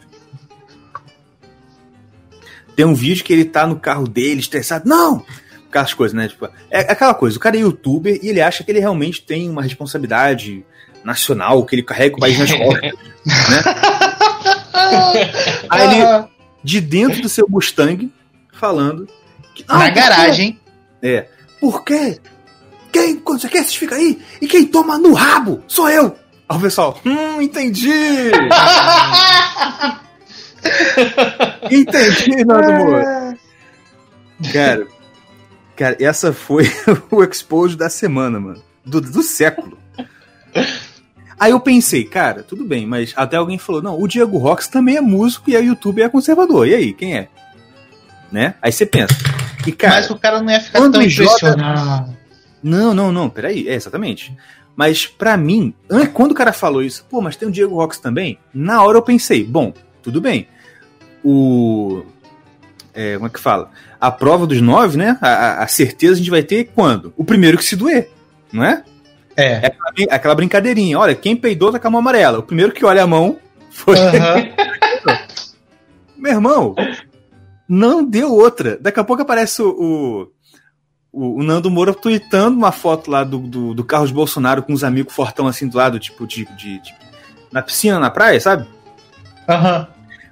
Tem 2.74 2.86
um 2.86 2.94
vídeo 2.94 3.24
que 3.24 3.32
ele 3.32 3.44
tá 3.44 3.66
no 3.66 3.78
carro 3.78 4.08
dele, 4.08 4.40
estressado. 4.40 4.88
Não! 4.88 5.24
Aquelas 5.68 5.94
coisas, 5.94 6.14
né? 6.14 6.28
Tipo, 6.28 6.48
é 6.70 6.80
aquela 6.80 7.14
coisa, 7.14 7.36
o 7.36 7.40
cara 7.40 7.56
é 7.56 7.60
youtuber 7.60 8.18
e 8.22 8.28
ele 8.28 8.40
acha 8.40 8.64
que 8.64 8.70
ele 8.70 8.80
realmente 8.80 9.22
tem 9.22 9.48
uma 9.48 9.62
responsabilidade 9.62 10.64
nacional, 11.04 11.64
que 11.64 11.74
ele 11.74 11.82
carrega 11.82 12.16
o 12.16 12.20
país 12.20 12.38
nas 12.38 12.52
costas. 12.56 12.92
Aí 15.70 15.94
ele, 15.94 16.02
Ah, 16.02 16.28
de 16.62 16.80
dentro 16.80 17.20
do 17.22 17.28
seu 17.28 17.46
Mustang, 17.48 18.10
falando. 18.52 19.08
Que, 19.54 19.64
Na 19.68 19.84
"Ah, 19.84 19.88
quê? 19.90 20.00
garagem. 20.00 20.60
É. 21.02 21.26
Por 21.60 21.84
quê? 21.84 22.18
Quem, 22.92 23.16
quando 23.16 23.40
você 23.40 23.48
quer, 23.48 23.58
vocês 23.62 23.74
ficam 23.74 23.96
aí. 23.98 24.20
E 24.40 24.46
quem 24.46 24.66
toma 24.66 24.98
no 24.98 25.12
rabo 25.14 25.62
sou 25.66 25.88
eu. 25.88 26.16
Aí 26.48 26.58
o 26.58 26.60
pessoal, 26.60 27.00
hum, 27.06 27.40
entendi. 27.40 27.90
entendi, 31.70 32.44
Nando 32.44 32.72
Moura. 32.72 33.36
Cara, 34.52 34.86
cara, 35.76 35.96
essa 36.00 36.32
foi 36.32 36.64
o 37.10 37.22
expose 37.22 37.76
da 37.76 37.88
semana, 37.88 38.40
mano. 38.40 38.62
Do, 38.84 39.00
do 39.00 39.22
século. 39.22 39.78
Aí 41.42 41.50
eu 41.50 41.58
pensei, 41.58 42.04
cara, 42.04 42.42
tudo 42.42 42.64
bem, 42.64 42.86
mas 42.86 43.12
até 43.16 43.36
alguém 43.36 43.58
falou, 43.58 43.82
não, 43.82 44.00
o 44.00 44.06
Diego 44.06 44.38
Rox 44.38 44.68
também 44.68 44.96
é 44.96 45.00
músico 45.00 45.50
e 45.50 45.56
é 45.56 45.60
youtuber 45.60 46.04
e 46.04 46.06
é 46.06 46.08
conservador. 46.08 46.68
E 46.68 46.74
aí, 46.74 46.92
quem 46.92 47.16
é? 47.16 47.28
Né? 48.30 48.54
Aí 48.62 48.70
você 48.70 48.86
pensa. 48.86 49.14
E, 49.66 49.72
cara, 49.72 49.96
Mas 49.96 50.10
o 50.10 50.16
cara 50.16 50.40
não 50.40 50.52
ia 50.52 50.60
ficar 50.60 50.78
quando 50.78 50.92
tão 50.94 51.08
joga- 51.08 51.30
impressionado. 51.36 52.16
não, 52.62 52.94
não, 52.94 53.10
não, 53.10 53.28
peraí, 53.28 53.68
é 53.68 53.74
exatamente. 53.74 54.32
Mas 54.76 55.04
pra 55.06 55.36
mim, 55.36 55.74
an- 55.90 56.06
quando 56.06 56.30
o 56.30 56.34
cara 56.34 56.52
falou 56.52 56.82
isso, 56.82 57.04
pô, 57.10 57.20
mas 57.20 57.34
tem 57.36 57.48
o 57.48 57.52
Diego 57.52 57.74
Rox 57.74 57.98
também, 57.98 58.38
na 58.54 58.82
hora 58.82 58.98
eu 58.98 59.02
pensei, 59.02 59.42
bom, 59.44 59.74
tudo 60.02 60.20
bem. 60.20 60.46
O. 61.24 62.04
é, 62.94 63.14
como 63.14 63.26
é 63.26 63.30
que 63.30 63.40
fala? 63.40 63.70
A 64.00 64.10
prova 64.10 64.46
dos 64.46 64.60
nove, 64.60 64.96
né? 64.96 65.18
A, 65.20 65.28
a- 65.28 65.62
a 65.64 65.66
certeza 65.66 66.14
a 66.14 66.16
gente 66.18 66.30
vai 66.30 66.42
ter 66.42 66.70
quando? 66.74 67.12
O 67.16 67.24
primeiro 67.24 67.58
que 67.58 67.64
se 67.64 67.76
doer, 67.76 68.10
não 68.52 68.64
é? 68.64 68.84
É. 69.36 69.52
É 69.52 69.66
aquela, 69.66 69.92
brin- 69.92 70.06
aquela 70.10 70.34
brincadeirinha. 70.34 70.98
Olha, 70.98 71.14
quem 71.14 71.36
peidou 71.36 71.72
tá 71.72 71.78
com 71.78 71.88
a 71.88 71.90
mão 71.90 72.00
amarela. 72.00 72.38
O 72.38 72.42
primeiro 72.42 72.72
que 72.72 72.84
olha 72.84 73.02
a 73.02 73.06
mão 73.06 73.38
foi. 73.70 73.96
Meu 76.16 76.32
irmão, 76.32 76.74
não 77.68 78.04
deu 78.04 78.32
outra. 78.32 78.78
Daqui 78.80 79.00
a 79.00 79.04
pouco 79.04 79.22
aparece 79.22 79.60
o, 79.62 80.28
o, 81.12 81.40
o 81.40 81.42
Nando 81.42 81.70
Moura 81.70 81.92
tweetando 81.94 82.56
uma 82.56 82.72
foto 82.72 83.10
lá 83.10 83.24
do, 83.24 83.38
do, 83.38 83.74
do 83.74 83.84
Carlos 83.84 84.10
Bolsonaro 84.12 84.62
com 84.62 84.72
os 84.72 84.84
amigos 84.84 85.14
fortão 85.14 85.46
assim 85.46 85.68
do 85.68 85.76
lado, 85.76 85.98
tipo, 85.98 86.26
de, 86.26 86.44
de, 86.56 86.78
de- 86.80 86.94
na 87.50 87.60
piscina, 87.62 87.98
na 87.98 88.10
praia, 88.10 88.40
sabe? 88.40 88.66
Aham. 89.48 89.86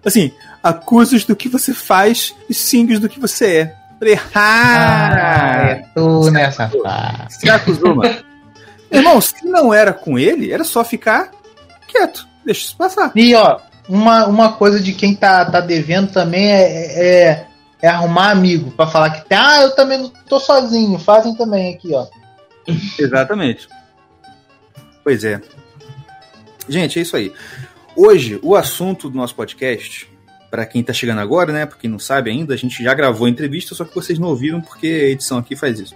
Assim, 0.05 0.33
acusos 0.63 1.25
do 1.25 1.37
que 1.37 1.49
você 1.49 1.75
faz 1.75 2.35
e 2.49 2.55
xingues 2.55 2.99
do 3.01 3.09
que 3.09 3.21
você 3.21 3.57
é. 3.57 3.77
Falei, 3.99 4.19
Ah, 4.35 5.11
ah, 5.13 5.67
é 5.69 5.75
tu 5.95 6.31
nessa 6.31 6.69
fase. 6.69 7.41
você 7.41 7.51
acusou, 7.51 7.95
mano. 7.97 8.15
Irmão, 8.91 9.21
se 9.21 9.47
não 9.47 9.73
era 9.73 9.93
com 9.93 10.19
ele, 10.19 10.53
era 10.53 10.65
só 10.65 10.85
ficar 10.85 11.31
quieto. 11.87 12.27
Deixa 12.45 12.67
isso 12.67 12.77
passar. 12.77 13.13
E 13.15 13.35
ó, 13.35 13.61
uma, 13.89 14.27
uma 14.27 14.53
coisa 14.53 14.81
de 14.81 14.93
quem 14.93 15.15
tá, 15.15 15.45
tá 15.45 15.61
devendo 15.61 16.13
também 16.13 16.51
é, 16.51 17.29
é, 17.31 17.47
é 17.83 17.89
arrumar 17.89 18.31
amigo 18.31 18.71
pra 18.73 18.87
falar 18.87 19.11
que 19.11 19.29
tem, 19.29 19.39
ah, 19.39 19.63
eu 19.63 19.75
também 19.75 19.99
não 19.99 20.09
tô 20.09 20.39
sozinho, 20.39 20.99
fazem 20.99 21.35
também 21.35 21.75
aqui, 21.75 21.93
ó. 21.95 22.07
Exatamente. 22.99 23.69
Pois 25.03 25.25
é. 25.25 25.41
Gente, 26.69 26.99
é 26.99 27.03
isso 27.03 27.17
aí. 27.17 27.33
Hoje, 27.97 28.39
o 28.43 28.55
assunto 28.55 29.11
do 29.11 29.17
nosso 29.17 29.35
podcast, 29.35 30.09
para 30.51 30.67
quem 30.67 30.83
tá 30.83 30.93
chegando 30.93 31.21
agora, 31.21 31.53
né? 31.53 31.67
Porque 31.67 31.89
não 31.89 31.99
sabe 31.99 32.31
ainda, 32.31 32.55
a 32.55 32.57
gente 32.57 32.83
já 32.83 32.95
gravou 32.95 33.27
a 33.27 33.31
entrevista, 33.31 33.75
só 33.75 33.85
que 33.85 33.95
vocês 33.95 34.19
não 34.19 34.29
ouviram 34.29 34.61
porque 34.61 34.87
a 34.87 35.09
edição 35.09 35.39
aqui 35.39 35.57
faz 35.57 35.81
isso. 35.81 35.95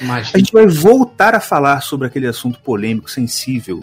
Mas 0.00 0.30
A 0.34 0.38
gente 0.38 0.52
vai 0.52 0.66
voltar 0.66 1.34
a 1.34 1.40
falar 1.40 1.80
sobre 1.80 2.06
aquele 2.06 2.26
assunto 2.26 2.58
polêmico, 2.60 3.10
sensível, 3.10 3.80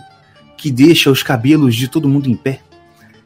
que 0.58 0.72
deixa 0.72 1.10
os 1.10 1.24
cabelos 1.24 1.76
de 1.76 1.88
todo 1.88 2.10
mundo 2.10 2.30
em 2.30 2.36
pé, 2.36 2.62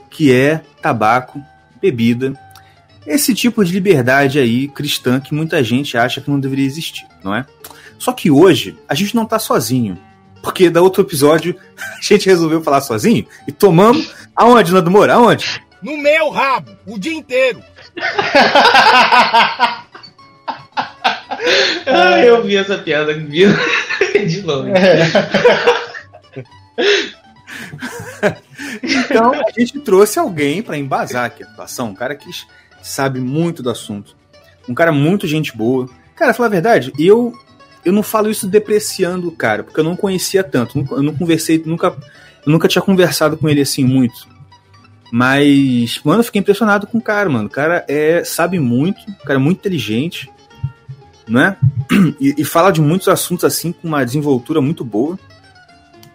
que 0.10 0.34
é 0.34 0.62
tabaco, 0.82 1.42
bebida, 1.82 2.34
esse 3.06 3.34
tipo 3.34 3.64
de 3.64 3.72
liberdade 3.72 4.38
aí 4.40 4.68
cristã 4.68 5.20
que 5.20 5.34
muita 5.34 5.64
gente 5.64 5.98
acha 5.98 6.20
que 6.20 6.30
não 6.30 6.40
deveria 6.40 6.66
existir, 6.66 7.06
não 7.24 7.34
é? 7.34 7.46
Só 7.98 8.12
que 8.12 8.30
hoje 8.30 8.78
a 8.88 8.94
gente 8.94 9.16
não 9.16 9.26
tá 9.26 9.40
sozinho, 9.40 9.98
porque 10.42 10.70
da 10.70 10.82
outro 10.82 11.02
episódio 11.04 11.56
a 11.78 12.02
gente 12.02 12.26
resolveu 12.26 12.62
falar 12.62 12.82
sozinho 12.82 13.26
e 13.48 13.52
tomamos 13.52 14.14
aonde, 14.36 14.74
Nando 14.74 14.92
Moura? 14.92 15.14
Aonde? 15.14 15.62
No 15.82 15.98
meu 15.98 16.30
rabo, 16.30 16.72
o 16.86 17.00
dia 17.00 17.14
inteiro. 17.14 17.62
Ah, 21.86 22.20
eu 22.24 22.44
vi 22.44 22.56
essa 22.56 22.78
piada, 22.78 23.14
viu? 23.14 23.50
De 24.28 24.42
longe. 24.42 24.72
Então 28.84 29.32
a 29.34 29.52
gente 29.58 29.80
trouxe 29.80 30.20
alguém 30.20 30.62
para 30.62 30.78
embasar 30.78 31.26
aqui 31.26 31.44
a 31.44 31.48
situação, 31.48 31.90
um 31.90 31.96
cara 31.96 32.16
que 32.16 32.30
sabe 32.82 33.20
muito 33.20 33.64
do 33.64 33.70
assunto, 33.70 34.16
um 34.68 34.74
cara 34.74 34.92
muito 34.92 35.28
gente 35.28 35.56
boa. 35.56 35.90
Cara, 36.16 36.34
falar 36.34 36.48
a 36.48 36.52
verdade, 36.52 36.94
eu 36.98 37.34
eu 37.86 37.94
não 37.94 38.04
falo 38.04 38.30
isso 38.30 38.48
depreciando 38.48 39.30
o 39.30 39.32
cara, 39.32 39.64
porque 39.64 39.80
eu 39.80 39.84
não 39.84 39.96
conhecia 39.96 40.44
tanto, 40.44 40.86
eu 40.92 41.02
não 41.02 41.16
conversei, 41.16 41.62
nunca 41.66 41.96
eu 42.46 42.52
nunca 42.52 42.68
tinha 42.68 42.82
conversado 42.82 43.38
com 43.38 43.48
ele 43.48 43.62
assim 43.62 43.84
muito. 43.84 44.28
Mas, 45.12 46.02
mano, 46.04 46.20
eu 46.20 46.24
fiquei 46.24 46.40
impressionado 46.40 46.86
com 46.86 46.98
o 46.98 47.02
cara, 47.02 47.30
mano. 47.30 47.48
O 47.48 47.50
cara 47.50 47.86
é, 47.88 48.24
sabe 48.24 48.60
muito, 48.60 49.00
o 49.10 49.24
cara 49.26 49.40
é 49.40 49.42
muito 49.42 49.60
inteligente, 49.60 50.30
né? 51.28 51.58
E, 52.20 52.36
e 52.38 52.44
fala 52.44 52.72
de 52.72 52.82
muitos 52.82 53.08
assuntos 53.08 53.46
assim 53.46 53.72
com 53.72 53.88
uma 53.88 54.04
desenvoltura 54.04 54.62
muito 54.62 54.84
boa 54.84 55.18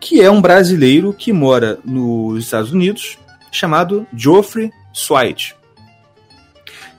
que 0.02 0.20
é 0.20 0.28
um 0.28 0.42
brasileiro 0.42 1.12
que 1.12 1.32
mora 1.32 1.78
nos 1.84 2.44
Estados 2.44 2.72
Unidos, 2.72 3.16
chamado 3.52 4.04
Geoffrey 4.12 4.72
Swite, 4.92 5.54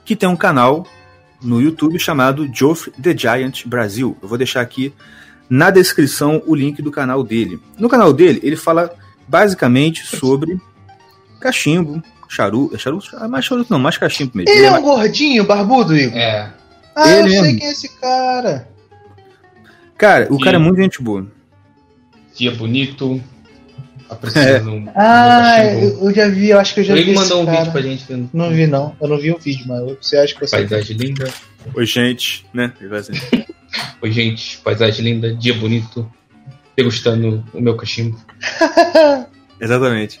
que 0.06 0.16
tem 0.16 0.26
um 0.26 0.34
canal 0.34 0.86
no 1.42 1.60
YouTube 1.60 1.98
chamado 1.98 2.48
Geoffrey 2.50 2.94
the 3.00 3.14
Giant 3.14 3.66
Brasil. 3.66 4.16
Eu 4.22 4.26
vou 4.26 4.38
deixar 4.38 4.62
aqui 4.62 4.90
na 5.50 5.68
descrição 5.70 6.42
o 6.46 6.54
link 6.54 6.80
do 6.80 6.90
canal 6.90 7.22
dele. 7.22 7.60
No 7.78 7.90
canal 7.90 8.10
dele, 8.10 8.40
ele 8.42 8.56
fala 8.56 8.90
basicamente 9.28 10.06
sobre 10.06 10.58
cachimbo, 11.38 12.02
charuto, 12.26 12.74
é 12.74 12.78
charuto? 12.78 13.10
Ah, 13.18 13.28
mais 13.28 13.44
charuto 13.44 13.70
não, 13.70 13.78
mais 13.78 13.98
cachimbo 13.98 14.32
mesmo. 14.34 14.50
Ele 14.50 14.60
Ele 14.60 14.66
é 14.66 14.70
é 14.70 14.78
um 14.78 14.82
gordinho, 14.82 15.44
barbudo, 15.44 15.94
Igor? 15.94 16.16
É. 16.16 16.50
Ah, 16.96 17.10
eu 17.10 17.20
Ele 17.20 17.30
sei 17.30 17.42
mesmo. 17.42 17.58
quem 17.58 17.68
é 17.68 17.72
esse 17.72 17.88
cara. 18.00 18.68
Cara, 19.98 20.26
o 20.32 20.36
Sim. 20.36 20.44
cara 20.44 20.56
é 20.56 20.60
muito 20.60 20.80
gente 20.80 21.02
boa. 21.02 21.26
Dia 22.36 22.50
bonito. 22.52 23.22
Apreciando 24.08 24.70
um 24.72 24.88
Ah, 24.94 25.56
um 25.58 25.64
cachimbo. 25.70 25.86
eu, 25.86 26.08
eu 26.08 26.14
já 26.14 26.28
vi, 26.28 26.50
eu 26.50 26.58
acho 26.60 26.74
que 26.74 26.80
eu 26.80 26.84
já 26.84 26.94
vi 26.94 27.00
Ele 27.00 27.10
esse 27.12 27.22
mandou 27.22 27.42
um 27.42 27.46
cara. 27.46 27.58
vídeo 27.58 27.72
pra 27.72 27.80
gente 27.82 28.04
vendo. 28.06 28.30
Não 28.32 28.50
vi, 28.50 28.66
não. 28.66 28.94
Eu 29.00 29.08
não 29.08 29.18
vi 29.18 29.30
o 29.32 29.38
vídeo, 29.38 29.64
mas 29.66 29.80
você 30.02 30.16
acha 30.18 30.34
que 30.34 30.40
você... 30.40 30.56
Paisagem 30.56 30.96
linda. 30.96 31.28
Oi, 31.74 31.86
gente, 31.86 32.44
né? 32.52 32.72
Ele 32.80 32.88
vai 32.90 32.98
assim. 33.00 33.12
Oi, 34.02 34.12
gente. 34.12 34.58
Paisagem 34.58 35.04
linda. 35.04 35.34
Dia 35.34 35.54
bonito. 35.54 36.08
degustando 36.76 37.42
o 37.54 37.60
meu 37.60 37.76
cachimbo. 37.76 38.18
Exatamente. 39.60 40.20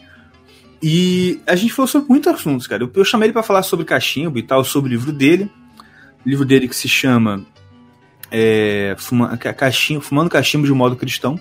E 0.82 1.40
a 1.46 1.54
gente 1.56 1.72
falou 1.72 1.86
sobre 1.88 2.08
muitos 2.08 2.32
assuntos, 2.32 2.66
cara. 2.66 2.82
Eu, 2.82 2.90
eu 2.94 3.04
chamei 3.04 3.26
ele 3.26 3.32
pra 3.32 3.42
falar 3.42 3.62
sobre 3.62 3.84
cachimbo 3.84 4.38
e 4.38 4.42
tal, 4.42 4.64
sobre 4.64 4.88
o 4.90 4.92
livro 4.92 5.12
dele. 5.12 5.50
O 6.24 6.28
livro 6.28 6.44
dele 6.44 6.68
que 6.68 6.76
se 6.76 6.88
chama 6.88 7.44
é, 8.30 8.94
Fuma- 8.98 9.38
Fumando 10.00 10.30
Cachimbo 10.30 10.66
de 10.66 10.72
um 10.72 10.76
Modo 10.76 10.96
Cristão. 10.96 11.38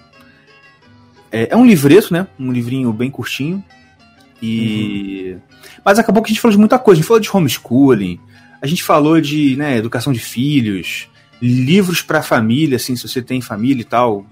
É, 1.32 1.50
é 1.52 1.58
um 1.58 1.66
livreto, 1.66 2.14
né? 2.14 2.28
Um 2.40 2.52
livrinho 2.52 2.92
bem 2.94 3.10
curtinho. 3.10 3.64
E. 4.42 5.38
Mas 5.84 5.98
acabou 5.98 6.22
que 6.22 6.28
a 6.28 6.34
gente 6.34 6.42
falou 6.42 6.54
de 6.54 6.60
muita 6.60 6.78
coisa. 6.78 7.00
A 7.00 7.02
gente 7.02 7.08
falou 7.08 7.20
de 7.22 7.30
homeschooling, 7.34 8.20
a 8.62 8.68
gente 8.68 8.84
falou 8.84 9.20
de 9.20 9.56
né, 9.56 9.78
educação 9.78 10.12
de 10.12 10.20
filhos, 10.20 11.08
livros 11.42 12.02
pra 12.02 12.22
família, 12.22 12.76
assim, 12.76 12.96
se 12.96 13.08
você 13.08 13.22
tem 13.22 13.42
família 13.42 13.82
e 13.82 13.86
tal. 13.86 14.26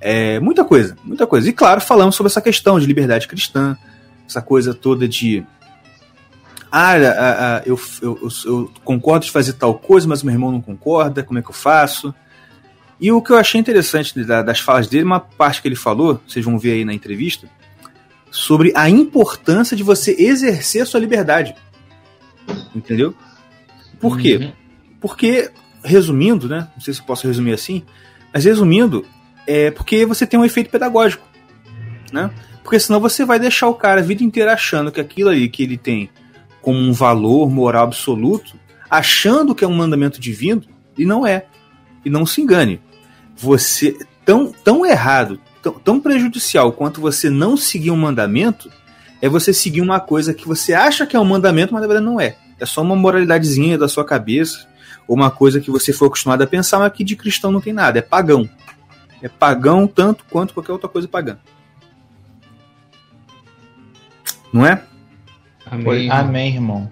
É, 0.00 0.40
muita 0.40 0.64
coisa, 0.64 0.96
muita 1.04 1.26
coisa. 1.26 1.48
E 1.48 1.52
claro, 1.52 1.80
falamos 1.80 2.14
sobre 2.14 2.30
essa 2.30 2.40
questão 2.40 2.78
de 2.80 2.86
liberdade 2.86 3.28
cristã, 3.28 3.76
essa 4.26 4.40
coisa 4.40 4.72
toda 4.72 5.06
de. 5.08 5.44
Ah, 6.74 6.94
ah, 6.94 7.58
ah, 7.58 7.62
eu, 7.66 7.78
eu, 8.00 8.18
eu, 8.22 8.30
eu 8.46 8.72
concordo 8.82 9.26
de 9.26 9.30
fazer 9.30 9.52
tal 9.52 9.74
coisa, 9.74 10.08
mas 10.08 10.22
meu 10.22 10.32
irmão 10.32 10.50
não 10.50 10.60
concorda, 10.62 11.22
como 11.22 11.38
é 11.38 11.42
que 11.42 11.50
eu 11.50 11.54
faço? 11.54 12.14
E 12.98 13.12
o 13.12 13.20
que 13.20 13.30
eu 13.30 13.36
achei 13.36 13.60
interessante 13.60 14.18
da- 14.24 14.42
das 14.42 14.58
falas 14.58 14.86
dele, 14.86 15.04
uma 15.04 15.20
parte 15.20 15.60
que 15.60 15.68
ele 15.68 15.76
falou, 15.76 16.18
vocês 16.26 16.42
vão 16.42 16.58
ver 16.58 16.72
aí 16.72 16.84
na 16.84 16.94
entrevista, 16.94 17.46
sobre 18.30 18.72
a 18.74 18.88
importância 18.88 19.76
de 19.76 19.82
você 19.82 20.16
exercer 20.18 20.82
a 20.82 20.86
sua 20.86 20.98
liberdade. 20.98 21.54
Entendeu? 22.74 23.14
Por 24.00 24.18
quê? 24.18 24.36
Uhum. 24.36 24.52
Porque, 24.98 25.50
resumindo, 25.84 26.48
né? 26.48 26.68
Não 26.74 26.80
sei 26.80 26.94
se 26.94 27.00
eu 27.00 27.04
posso 27.04 27.26
resumir 27.26 27.52
assim, 27.52 27.82
mas 28.32 28.44
resumindo, 28.46 29.04
é 29.46 29.70
porque 29.70 30.06
você 30.06 30.26
tem 30.26 30.40
um 30.40 30.44
efeito 30.44 30.70
pedagógico, 30.70 31.26
né? 32.10 32.30
Porque 32.62 32.80
senão 32.80 32.98
você 32.98 33.24
vai 33.26 33.38
deixar 33.38 33.68
o 33.68 33.74
cara 33.74 34.00
a 34.00 34.04
vida 34.04 34.22
inteira 34.24 34.54
achando 34.54 34.90
que 34.90 35.00
aquilo 35.00 35.28
ali 35.28 35.48
que 35.48 35.64
ele 35.64 35.76
tem 35.76 36.08
como 36.62 36.78
um 36.78 36.92
valor 36.92 37.50
moral 37.50 37.84
absoluto, 37.84 38.56
achando 38.88 39.54
que 39.54 39.64
é 39.64 39.68
um 39.68 39.74
mandamento 39.74 40.20
divino, 40.20 40.62
e 40.96 41.04
não 41.04 41.26
é. 41.26 41.46
E 42.04 42.08
não 42.08 42.24
se 42.24 42.40
engane. 42.40 42.80
Você, 43.36 43.96
tão, 44.24 44.52
tão 44.52 44.86
errado, 44.86 45.40
tão, 45.62 45.72
tão 45.74 46.00
prejudicial 46.00 46.72
quanto 46.72 47.00
você 47.00 47.28
não 47.28 47.56
seguir 47.56 47.90
um 47.90 47.96
mandamento, 47.96 48.70
é 49.20 49.28
você 49.28 49.52
seguir 49.52 49.80
uma 49.80 50.00
coisa 50.00 50.32
que 50.32 50.46
você 50.46 50.72
acha 50.72 51.06
que 51.06 51.16
é 51.16 51.20
um 51.20 51.24
mandamento, 51.24 51.72
mas 51.72 51.82
na 51.82 51.88
verdade 51.88 52.06
não 52.06 52.20
é. 52.20 52.36
É 52.58 52.66
só 52.66 52.80
uma 52.82 52.96
moralidadezinha 52.96 53.76
da 53.76 53.88
sua 53.88 54.04
cabeça, 54.04 54.68
ou 55.06 55.16
uma 55.16 55.30
coisa 55.30 55.60
que 55.60 55.70
você 55.70 55.92
foi 55.92 56.08
acostumado 56.08 56.42
a 56.42 56.46
pensar, 56.46 56.78
mas 56.78 56.92
que 56.92 57.04
de 57.04 57.16
cristão 57.16 57.50
não 57.50 57.60
tem 57.60 57.72
nada. 57.72 57.98
É 57.98 58.02
pagão. 58.02 58.48
É 59.20 59.28
pagão 59.28 59.86
tanto 59.86 60.24
quanto 60.30 60.54
qualquer 60.54 60.72
outra 60.72 60.88
coisa 60.88 61.08
pagã. 61.08 61.38
Não 64.52 64.66
é? 64.66 64.82
Amém. 65.72 66.10
Amém, 66.10 66.54
irmão. 66.54 66.90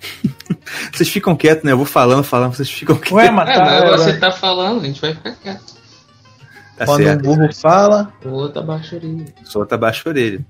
Vocês 0.92 1.08
ficam 1.08 1.36
quietos, 1.36 1.62
né? 1.64 1.72
Eu 1.72 1.76
vou 1.76 1.86
falando, 1.86 2.22
falando, 2.24 2.54
vocês 2.54 2.70
ficam 2.70 2.96
quietos. 2.96 3.12
Ué, 3.12 3.30
mas 3.30 3.48
É, 3.48 3.54
tá, 3.54 3.64
mas 3.64 4.00
você 4.00 4.16
tá 4.18 4.30
falando, 4.32 4.82
a 4.82 4.86
gente 4.86 5.00
vai 5.00 5.14
ficar 5.14 5.32
quieto. 5.34 5.74
Tá 6.76 6.86
quando 6.86 7.04
certo. 7.04 7.18
um 7.20 7.22
burro 7.22 7.54
fala, 7.54 8.12
O 8.24 8.28
outro 8.30 8.60
abaixa 8.60 8.96
a 8.96 8.98
orelha. 8.98 9.26
Solta 9.44 9.74
abaixo 9.74 10.02
a 10.06 10.10
orelha. 10.10 10.40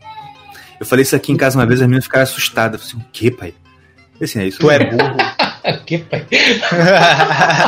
Eu 0.79 0.87
falei 0.87 1.03
isso 1.03 1.15
aqui 1.17 1.33
em 1.33 1.37
casa 1.37 1.59
uma 1.59 1.67
vez, 1.67 1.81
as 1.81 1.87
meninas 1.87 2.05
ficaram 2.05 2.23
assustadas. 2.23 2.81
Eu 2.81 2.87
falei 2.89 3.03
assim, 3.03 3.09
o 3.09 3.13
que, 3.13 3.31
pai? 3.31 3.49
Eu 3.49 3.55
falei 4.15 4.25
Assim, 4.25 4.39
é 4.41 4.47
isso. 4.47 4.59
tu 4.59 4.71
é 4.71 4.79
burro. 4.91 5.17
que 5.87 5.99
pai? 5.99 6.27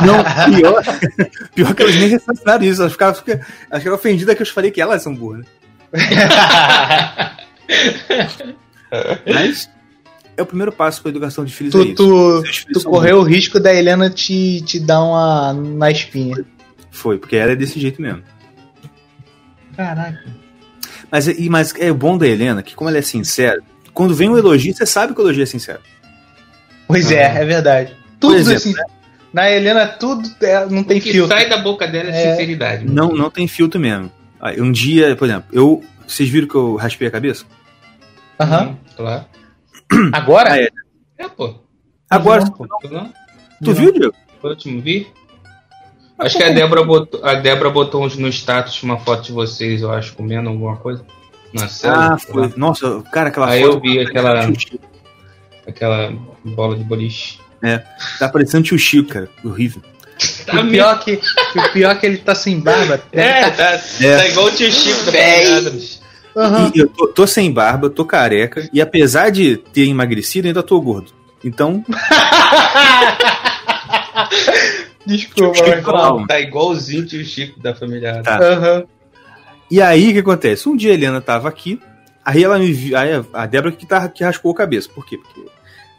Não, 0.05 0.23
pior, 0.55 0.83
pior 1.53 1.75
que 1.75 1.81
elas 1.83 1.95
nem 1.95 2.07
ressentiraram 2.09 2.63
isso. 2.63 2.81
Elas 2.81 2.93
ficaram, 2.93 3.13
ficaram, 3.15 3.39
elas 3.69 3.83
ficaram 3.83 3.95
ofendidas 3.97 4.35
que 4.35 4.41
eu 4.41 4.47
falei 4.47 4.71
que 4.71 4.81
elas 4.81 5.03
são 5.03 5.13
burras. 5.15 5.45
Mas 9.31 9.69
é 10.37 10.41
o 10.41 10.45
primeiro 10.45 10.71
passo 10.71 11.01
para 11.01 11.09
a 11.09 11.11
educação 11.11 11.43
de 11.45 11.53
filhos. 11.53 11.73
é 11.75 11.77
tu, 11.77 11.83
isso. 11.85 11.95
tu, 11.95 12.41
filhos 12.45 12.83
tu 12.83 12.89
correu 12.89 13.17
o 13.19 13.23
risco 13.23 13.59
da 13.59 13.73
Helena 13.73 14.09
te, 14.09 14.61
te 14.61 14.79
dar 14.79 15.01
uma 15.03 15.53
na 15.53 15.91
espinha. 15.91 16.43
Foi, 16.91 17.17
porque 17.17 17.35
ela 17.35 17.51
é 17.51 17.55
desse 17.55 17.79
jeito 17.79 18.01
mesmo. 18.01 18.21
Caraca. 19.75 20.23
Mas, 21.11 21.27
e, 21.27 21.49
mas 21.49 21.73
é 21.79 21.91
o 21.91 21.95
bom 21.95 22.17
da 22.17 22.27
Helena, 22.27 22.61
que 22.63 22.75
como 22.75 22.89
ela 22.89 22.97
é 22.99 23.01
sincera, 23.01 23.61
quando 23.93 24.13
vem 24.15 24.29
um 24.29 24.37
elogio, 24.37 24.73
você 24.73 24.85
sabe 24.85 25.13
que 25.13 25.19
o 25.21 25.23
elogio 25.23 25.43
é 25.43 25.45
sincero. 25.45 25.79
Pois 26.87 27.11
é, 27.11 27.23
é 27.41 27.45
verdade. 27.45 27.95
Tudo 28.19 28.35
exemplo, 28.35 28.57
assim. 28.57 28.73
Na 29.31 29.49
Helena, 29.49 29.87
tudo 29.87 30.29
é- 30.41 30.65
não 30.67 30.83
tem 30.83 30.99
O 30.99 31.01
que 31.01 31.11
filtro. 31.11 31.35
sai 31.35 31.49
da 31.49 31.57
boca 31.57 31.87
dela 31.87 32.09
é, 32.09 32.23
É. 32.23 32.31
sinceridade. 32.31 32.85
Não, 32.85 33.09
não 33.09 33.29
tem 33.31 33.47
filtro 33.47 33.79
mesmo. 33.79 34.11
Um 34.57 34.71
dia, 34.71 35.15
por 35.15 35.25
exemplo, 35.25 35.45
eu. 35.51 35.83
Vocês 36.05 36.27
viram 36.29 36.47
que 36.47 36.55
eu 36.55 36.75
raspei 36.75 37.07
a 37.07 37.11
cabeça? 37.11 37.45
Aham. 38.39 38.69
Hum, 38.69 38.75
Claro. 38.97 39.25
Agora? 40.13 40.53
Ah, 40.53 40.59
é. 40.61 40.69
É, 41.17 41.27
pô. 41.27 41.55
Agora, 42.09 42.43
Não, 42.43 42.51
pô. 42.51 42.67
Tu 42.81 42.89
não? 42.89 43.13
tu 43.63 43.73
viu, 43.73 43.91
Diego? 43.91 44.13
O 44.41 44.47
último 44.47 44.81
vi? 44.81 45.07
Acho 46.19 46.37
que 46.37 46.43
a 46.43 46.49
Débora 46.49 46.83
botou, 46.83 47.23
a 47.25 47.33
Débora 47.35 47.69
botou 47.69 48.03
uns 48.03 48.15
no 48.17 48.27
status 48.27 48.81
uma 48.83 48.99
foto 48.99 49.23
de 49.23 49.31
vocês, 49.31 49.81
eu 49.81 49.91
acho, 49.91 50.13
comendo 50.13 50.49
alguma 50.49 50.77
coisa. 50.77 51.03
Na 51.53 51.67
célula. 51.67 52.13
Ah, 52.13 52.17
foi. 52.17 52.53
Nossa, 52.55 53.01
cara, 53.11 53.29
aquela 53.29 53.49
Aí 53.49 53.61
foto. 53.63 53.75
eu 53.75 53.81
vi 53.81 53.99
aquela, 53.99 54.47
aquela 55.67 56.13
bola 56.43 56.75
de 56.77 56.83
boliche. 56.83 57.39
Tá 58.19 58.27
parecendo 58.29 58.63
tio 58.65 58.77
Chico, 58.77 59.09
cara. 59.09 59.29
Horrível. 59.43 59.81
Tá 60.45 60.61
o, 60.61 60.69
pior 60.69 60.99
que, 61.03 61.13
o 61.55 61.73
pior 61.73 61.91
é 61.91 61.95
que 61.95 62.05
ele 62.05 62.17
tá 62.17 62.35
sem 62.35 62.59
barba. 62.59 63.01
É, 63.11 63.49
tá, 63.49 63.79
É. 64.01 64.17
tá 64.17 64.27
igual 64.27 64.47
o 64.47 64.51
tio 64.51 64.71
Chico 64.71 65.05
da 65.11 65.11
E 66.73 66.79
eu 66.79 66.87
tô, 66.87 67.07
tô 67.07 67.27
sem 67.27 67.51
barba, 67.51 67.89
tô 67.89 68.03
careca, 68.05 68.67
e 68.73 68.81
apesar 68.81 69.29
de 69.29 69.57
ter 69.57 69.87
emagrecido, 69.87 70.47
ainda 70.47 70.63
tô 70.63 70.79
gordo. 70.81 71.11
Então, 71.43 71.83
Desculpa, 75.05 75.55
Chico 75.55 75.91
mas. 75.91 76.27
Tá 76.27 76.39
igualzinho 76.39 77.03
o 77.03 77.05
tio 77.05 77.25
Chico 77.25 77.59
da 77.59 77.75
família. 77.75 78.21
Tá. 78.23 78.37
Aham. 78.39 78.83
E 79.69 79.81
aí, 79.81 80.09
o 80.09 80.13
que 80.13 80.19
acontece? 80.19 80.69
Um 80.69 80.75
dia 80.77 80.91
a 80.91 80.93
Helena 80.93 81.19
tava 81.21 81.49
aqui, 81.49 81.79
aí 82.23 82.43
ela 82.43 82.57
me 82.59 82.71
viu, 82.71 82.97
aí 82.97 83.09
a- 83.33 83.45
Débora 83.45 83.71
que, 83.71 83.85
tá, 83.85 84.07
que 84.07 84.23
raspou 84.23 84.51
a 84.51 84.55
cabeça. 84.55 84.89
Por 84.93 85.05
quê? 85.05 85.17
Porque 85.17 85.41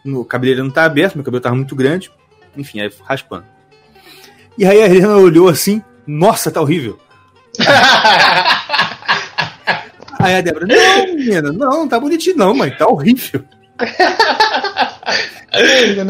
o 0.07 0.24
cabelo 0.24 0.62
não 0.64 0.70
tá 0.70 0.85
aberto, 0.85 1.16
meu 1.16 1.24
cabelo 1.24 1.43
tava 1.43 1.57
muito 1.57 1.74
grande, 1.74 2.11
enfim, 2.57 2.80
aí 2.80 2.91
raspando. 3.05 3.45
E 4.57 4.64
aí 4.64 4.80
a 4.80 4.87
Helena 4.87 5.16
olhou 5.16 5.49
assim, 5.49 5.82
nossa, 6.07 6.51
tá 6.51 6.61
horrível. 6.61 6.99
Aí 10.24 10.36
a 10.36 10.40
Débora, 10.40 10.66
não, 10.66 11.14
menina, 11.14 11.52
não, 11.52 11.88
tá 11.88 11.98
bonitinho 12.00 12.36
não, 12.36 12.54
mãe, 12.54 12.70
tá 12.70 12.86
horrível. 12.86 13.44
Aí, 15.54 16.00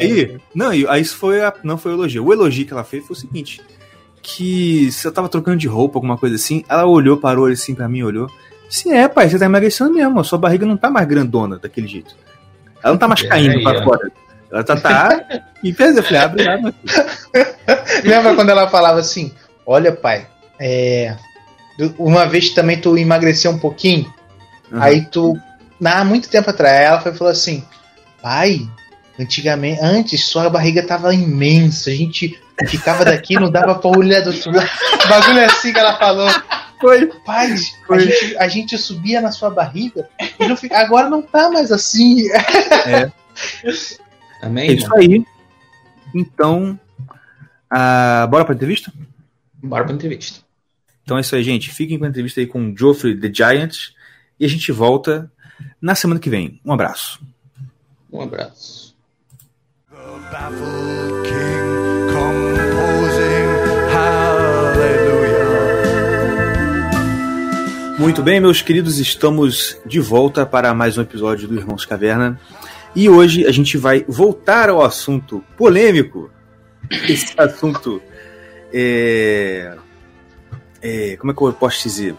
aí, 0.00 0.40
não, 0.52 0.70
aí 0.70 1.00
isso 1.00 1.16
foi 1.16 1.40
a, 1.40 1.54
não 1.62 1.78
foi 1.78 1.92
o 1.92 1.94
elogio. 1.94 2.24
O 2.24 2.32
elogio 2.32 2.66
que 2.66 2.72
ela 2.72 2.82
fez 2.82 3.06
foi 3.06 3.16
o 3.16 3.18
seguinte: 3.18 3.60
que 4.20 4.90
se 4.90 5.06
eu 5.06 5.12
tava 5.12 5.28
trocando 5.28 5.56
de 5.56 5.68
roupa, 5.68 5.98
alguma 5.98 6.18
coisa 6.18 6.34
assim, 6.34 6.64
ela 6.68 6.84
olhou, 6.84 7.16
parou 7.16 7.46
assim 7.46 7.76
pra 7.76 7.88
mim, 7.88 8.02
olhou. 8.02 8.28
Sim, 8.68 8.92
é, 8.92 9.06
pai, 9.06 9.28
você 9.28 9.38
tá 9.38 9.44
emagrecendo 9.44 9.92
mesmo, 9.92 10.18
a 10.18 10.24
sua 10.24 10.38
barriga 10.38 10.66
não 10.66 10.76
tá 10.76 10.90
mais 10.90 11.06
grandona 11.06 11.58
daquele 11.58 11.86
jeito. 11.86 12.16
Ela 12.82 12.94
não 12.94 12.98
tá 12.98 13.06
mais 13.06 13.22
É, 13.22 13.28
caindo 13.28 13.52
aí, 13.56 13.62
pra 13.62 13.78
ó. 13.80 13.84
fora. 13.84 14.10
Ela 14.50 14.64
tá, 14.64 14.76
tá 14.76 15.42
e 15.62 15.72
fez, 15.72 15.96
eu 15.96 16.02
falei, 16.02 16.28
meu 16.60 16.72
filho. 16.72 16.74
Lembra 18.04 18.34
quando 18.34 18.50
ela 18.50 18.68
falava 18.68 18.98
assim: 18.98 19.32
Olha, 19.64 19.92
pai, 19.92 20.26
é, 20.58 21.16
uma 21.98 22.26
vez 22.26 22.50
também 22.50 22.80
tu 22.80 22.96
emagreceu 22.96 23.50
um 23.50 23.58
pouquinho, 23.58 24.12
Uhum. 24.72 24.82
aí 24.82 25.04
tu, 25.06 25.36
há 25.84 26.04
muito 26.04 26.28
tempo 26.28 26.50
atrás, 26.50 26.80
ela 26.86 27.00
foi 27.00 27.12
falou 27.14 27.30
assim: 27.32 27.64
Pai, 28.22 28.66
antigamente, 29.18 29.80
antes 29.82 30.26
sua 30.26 30.48
barriga 30.50 30.86
tava 30.86 31.14
imensa, 31.14 31.90
a 31.90 31.94
gente 31.94 32.38
ficava 32.66 33.04
daqui, 33.04 33.34
não 33.34 33.50
dava 33.50 33.74
pra 33.76 33.90
olhar 33.90 34.22
do 34.22 34.30
outro 34.30 34.50
lado. 34.50 34.68
Bagulho 35.08 35.44
assim 35.44 35.72
que 35.72 35.78
ela 35.78 35.96
falou. 35.98 36.28
Foi. 36.80 37.06
Pai, 37.24 37.52
a 37.52 37.56
Foi. 37.86 38.00
gente, 38.00 38.36
a 38.38 38.48
gente 38.48 38.76
subia 38.76 39.20
na 39.20 39.30
sua 39.32 39.48
barriga 39.50 40.08
e 40.38 40.46
não 40.48 40.56
fica- 40.56 40.78
agora 40.78 41.08
não 41.08 41.22
tá 41.22 41.48
mais 41.50 41.70
assim. 41.72 42.26
Amém? 44.42 44.70
É 44.70 44.72
isso 44.74 44.94
aí. 44.94 45.24
Então, 46.14 46.78
ah, 47.70 48.26
bora 48.30 48.44
pra 48.44 48.54
entrevista? 48.54 48.92
Bora 49.62 49.84
pra 49.84 49.94
entrevista. 49.94 50.40
Então 51.06 51.16
é 51.16 51.20
isso 51.20 51.36
aí, 51.36 51.42
gente. 51.44 51.70
Fiquem 51.70 51.96
com 52.00 52.04
a 52.04 52.08
entrevista 52.08 52.40
aí 52.40 52.48
com 52.48 52.68
o 52.68 52.76
Geoffrey 52.76 53.16
The 53.16 53.32
Giant. 53.32 53.90
E 54.40 54.44
a 54.44 54.48
gente 54.48 54.72
volta 54.72 55.30
na 55.80 55.94
semana 55.94 56.18
que 56.18 56.28
vem. 56.28 56.60
Um 56.64 56.72
abraço. 56.72 57.20
Um 58.12 58.22
abraço. 58.22 58.92
baffled 60.32 61.22
king 61.22 62.12
composing 62.12 63.46
hallelujah. 63.94 65.36
Muito 68.00 68.20
bem, 68.24 68.40
meus 68.40 68.60
queridos, 68.60 68.98
estamos 68.98 69.80
de 69.86 70.00
volta 70.00 70.44
para 70.44 70.74
mais 70.74 70.98
um 70.98 71.02
episódio 71.02 71.46
do 71.46 71.54
Irmãos 71.54 71.86
Caverna. 71.86 72.40
E 72.96 73.08
hoje 73.08 73.46
a 73.46 73.52
gente 73.52 73.78
vai 73.78 74.04
voltar 74.08 74.68
ao 74.68 74.82
assunto 74.82 75.44
polêmico. 75.56 76.32
Esse 77.08 77.32
assunto 77.38 78.02
é, 78.72 79.76
é, 80.82 81.16
como 81.16 81.32
é 81.32 81.34
que 81.34 81.42
eu 81.42 81.52
posso 81.52 81.82
dizer? 81.82 82.14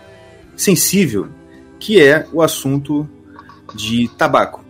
Sensível, 0.56 1.28
que 1.80 2.02
é 2.02 2.26
o 2.34 2.42
assunto 2.42 3.08
de 3.76 4.08
tabaco. 4.18 4.66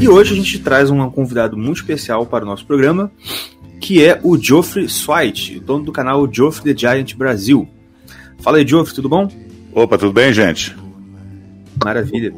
E 0.00 0.08
hoje 0.08 0.32
a 0.32 0.36
gente 0.36 0.58
traz 0.60 0.90
um 0.90 1.10
convidado 1.10 1.56
muito 1.56 1.78
especial 1.78 2.24
para 2.24 2.44
o 2.44 2.48
nosso 2.48 2.64
programa, 2.64 3.10
que 3.80 4.04
é 4.04 4.18
o 4.22 4.36
Geoffrey 4.38 4.88
Swite, 4.88 5.58
dono 5.60 5.84
do 5.84 5.92
canal 5.92 6.26
Geoffrey 6.32 6.72
the 6.74 6.78
Giant 6.78 7.14
Brasil. 7.16 7.68
Fala 8.38 8.58
aí, 8.58 8.66
Geoffrey, 8.66 8.94
tudo 8.94 9.08
bom? 9.08 9.28
Opa, 9.74 9.98
tudo 9.98 10.12
bem, 10.12 10.32
gente? 10.32 10.74
Maravilha. 11.84 12.32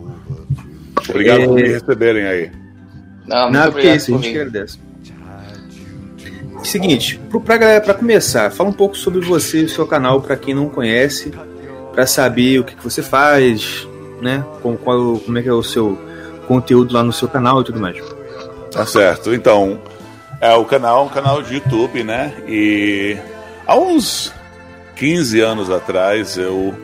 Obrigado 1.08 1.40
É. 1.40 1.46
por 1.46 1.54
me 1.54 1.62
receberem 1.68 2.24
aí. 2.24 2.50
Não, 3.26 3.50
muito 3.50 3.62
que 3.62 3.68
obrigado 3.68 3.96
isso, 3.96 4.10
a 4.12 4.16
por 4.16 4.22
gente 4.24 4.32
que 4.32 4.38
vir. 4.38 4.46
agradece. 4.46 4.78
Seguinte, 6.64 7.20
pra 7.44 7.56
galera, 7.56 7.80
pra 7.80 7.94
começar, 7.94 8.50
fala 8.50 8.70
um 8.70 8.72
pouco 8.72 8.96
sobre 8.96 9.20
você 9.20 9.60
e 9.60 9.64
o 9.64 9.68
seu 9.68 9.86
canal 9.86 10.20
pra 10.20 10.36
quem 10.36 10.54
não 10.54 10.68
conhece, 10.68 11.32
pra 11.92 12.06
saber 12.06 12.60
o 12.60 12.64
que, 12.64 12.74
que 12.74 12.84
você 12.84 13.02
faz, 13.02 13.86
né? 14.20 14.44
Com, 14.62 14.76
qual, 14.76 15.18
como 15.18 15.38
é 15.38 15.42
que 15.42 15.48
é 15.48 15.52
o 15.52 15.62
seu 15.62 15.98
conteúdo 16.46 16.94
lá 16.94 17.02
no 17.02 17.12
seu 17.12 17.28
canal 17.28 17.60
e 17.60 17.64
tudo 17.64 17.80
mais. 17.80 17.98
Tá 18.70 18.86
certo. 18.86 19.34
Então, 19.34 19.80
é 20.40 20.52
o 20.54 20.64
canal, 20.64 21.02
é 21.02 21.06
um 21.06 21.08
canal 21.08 21.42
de 21.42 21.54
YouTube, 21.54 22.02
né? 22.02 22.32
E 22.46 23.16
há 23.66 23.76
uns 23.76 24.32
15 24.96 25.40
anos 25.40 25.70
atrás 25.70 26.36
eu 26.36 26.74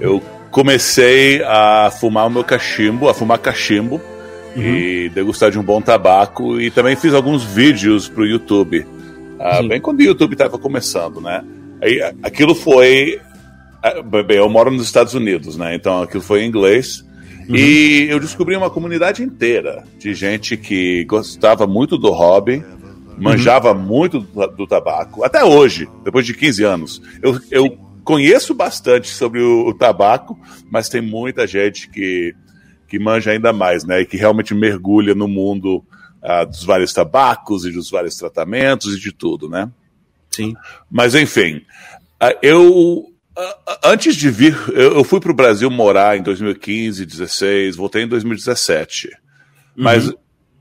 eu 0.00 0.22
comecei 0.50 1.42
a 1.42 1.90
fumar 1.90 2.26
o 2.26 2.30
meu 2.30 2.44
cachimbo, 2.44 3.08
a 3.08 3.14
fumar 3.14 3.38
cachimbo 3.38 4.00
e 4.56 5.10
degustar 5.12 5.50
de 5.50 5.58
um 5.58 5.62
bom 5.62 5.80
tabaco 5.80 6.60
e 6.60 6.70
também 6.70 6.94
fiz 6.94 7.12
alguns 7.12 7.42
vídeos 7.42 8.08
pro 8.08 8.26
YouTube. 8.26 8.86
Ah, 9.38 9.62
bem 9.62 9.80
quando 9.80 10.00
o 10.00 10.02
YouTube 10.02 10.32
estava 10.32 10.58
começando, 10.58 11.20
né? 11.20 11.44
Aí 11.82 12.00
aquilo 12.22 12.54
foi 12.54 13.20
bem, 14.26 14.38
eu 14.38 14.48
moro 14.48 14.70
nos 14.70 14.84
Estados 14.84 15.14
Unidos, 15.14 15.56
né? 15.56 15.74
Então 15.74 16.02
aquilo 16.02 16.22
foi 16.22 16.42
em 16.42 16.48
inglês. 16.48 17.04
E 17.48 18.06
eu 18.08 18.18
descobri 18.18 18.56
uma 18.56 18.70
comunidade 18.70 19.22
inteira 19.22 19.84
de 19.98 20.14
gente 20.14 20.56
que 20.56 21.04
gostava 21.04 21.66
muito 21.66 21.98
do 21.98 22.10
hobby, 22.10 22.64
manjava 23.18 23.74
muito 23.74 24.20
do, 24.20 24.46
do 24.46 24.66
tabaco. 24.66 25.22
Até 25.22 25.44
hoje, 25.44 25.88
depois 26.02 26.24
de 26.24 26.32
15 26.32 26.64
anos. 26.64 27.02
Eu, 27.22 27.38
eu 27.50 27.78
conheço 28.02 28.54
bastante 28.54 29.08
sobre 29.08 29.40
o, 29.40 29.66
o 29.66 29.74
tabaco, 29.74 30.38
mas 30.70 30.88
tem 30.88 31.02
muita 31.02 31.46
gente 31.46 31.88
que, 31.90 32.34
que 32.88 32.98
manja 32.98 33.30
ainda 33.30 33.52
mais, 33.52 33.84
né? 33.84 34.00
E 34.00 34.06
que 34.06 34.16
realmente 34.16 34.54
mergulha 34.54 35.14
no 35.14 35.28
mundo 35.28 35.84
ah, 36.24 36.44
dos 36.44 36.64
vários 36.64 36.92
tabacos 36.92 37.64
e 37.64 37.70
dos 37.70 37.90
vários 37.90 38.16
tratamentos 38.16 38.94
e 38.94 39.00
de 39.00 39.12
tudo, 39.12 39.48
né? 39.48 39.70
Sim. 40.30 40.54
Mas 40.90 41.14
enfim, 41.14 41.62
ah, 42.18 42.34
eu 42.42 43.06
ah, 43.36 43.58
ah, 43.66 43.80
antes 43.84 44.16
de 44.16 44.30
vir, 44.30 44.56
eu 44.72 45.04
fui 45.04 45.20
para 45.20 45.30
o 45.30 45.34
Brasil 45.34 45.70
morar 45.70 46.16
em 46.16 46.22
2015, 46.22 47.04
16, 47.04 47.76
voltei 47.76 48.02
em 48.02 48.08
2017. 48.08 49.10
Mas 49.76 50.10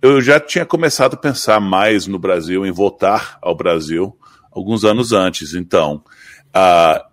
eu 0.01 0.19
já 0.19 0.39
tinha 0.39 0.65
começado 0.65 1.13
a 1.13 1.17
pensar 1.17 1.61
mais 1.61 2.07
no 2.07 2.17
Brasil, 2.17 2.65
em 2.65 2.71
voltar 2.71 3.37
ao 3.41 3.55
Brasil, 3.55 4.17
alguns 4.51 4.83
anos 4.83 5.11
antes. 5.11 5.53
Então, 5.53 6.03
ah, 6.53 7.05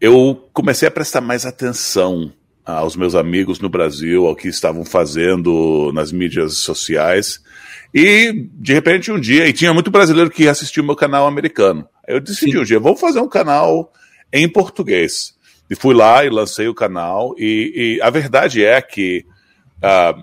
eu 0.00 0.48
comecei 0.52 0.88
a 0.88 0.92
prestar 0.92 1.20
mais 1.20 1.44
atenção 1.44 2.32
aos 2.64 2.96
meus 2.96 3.14
amigos 3.14 3.60
no 3.60 3.68
Brasil, 3.68 4.26
ao 4.26 4.34
que 4.34 4.48
estavam 4.48 4.84
fazendo 4.84 5.92
nas 5.92 6.12
mídias 6.12 6.54
sociais. 6.58 7.42
E, 7.94 8.48
de 8.54 8.74
repente, 8.74 9.12
um 9.12 9.20
dia, 9.20 9.46
e 9.46 9.52
tinha 9.52 9.72
muito 9.72 9.88
brasileiro 9.88 10.28
que 10.28 10.48
assistia 10.48 10.82
o 10.82 10.86
meu 10.86 10.96
canal 10.96 11.28
americano. 11.28 11.88
Aí 12.06 12.16
eu 12.16 12.20
decidi 12.20 12.58
um 12.58 12.64
dia, 12.64 12.80
vamos 12.80 13.00
fazer 13.00 13.20
um 13.20 13.28
canal 13.28 13.92
em 14.32 14.48
português. 14.48 15.34
E 15.70 15.76
fui 15.76 15.94
lá 15.94 16.24
e 16.24 16.28
lancei 16.28 16.66
o 16.66 16.74
canal. 16.74 17.34
E, 17.38 17.98
e 17.98 18.02
a 18.02 18.10
verdade 18.10 18.64
é 18.64 18.82
que 18.82 19.24
ah, 19.80 20.16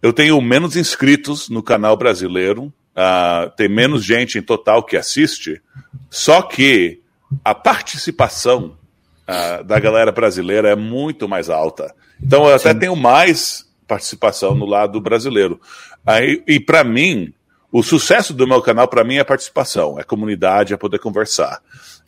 eu 0.00 0.12
tenho 0.12 0.40
menos 0.40 0.76
inscritos 0.76 1.48
no 1.48 1.62
canal 1.62 1.96
brasileiro, 1.96 2.72
ah, 2.94 3.52
tem 3.56 3.68
menos 3.68 4.04
gente 4.04 4.38
em 4.38 4.42
total 4.42 4.84
que 4.84 4.96
assiste, 4.96 5.60
só 6.08 6.40
que 6.40 7.02
a 7.44 7.54
participação 7.54 8.78
ah, 9.26 9.62
da 9.62 9.80
galera 9.80 10.12
brasileira 10.12 10.70
é 10.70 10.76
muito 10.76 11.28
mais 11.28 11.50
alta. 11.50 11.92
Então 12.22 12.48
eu 12.48 12.54
até 12.54 12.72
tenho 12.72 12.94
mais 12.94 13.68
participação 13.88 14.54
no 14.54 14.66
lado 14.66 15.00
brasileiro. 15.00 15.60
Aí, 16.06 16.42
e 16.46 16.58
para 16.58 16.82
mim, 16.84 17.32
o 17.70 17.82
sucesso 17.82 18.34
do 18.34 18.46
meu 18.46 18.60
canal, 18.60 18.88
para 18.88 19.04
mim, 19.04 19.16
é 19.16 19.20
a 19.20 19.24
participação, 19.24 19.98
é 19.98 20.02
a 20.02 20.04
comunidade, 20.04 20.72
é 20.72 20.76
poder 20.76 20.98
conversar. 20.98 21.60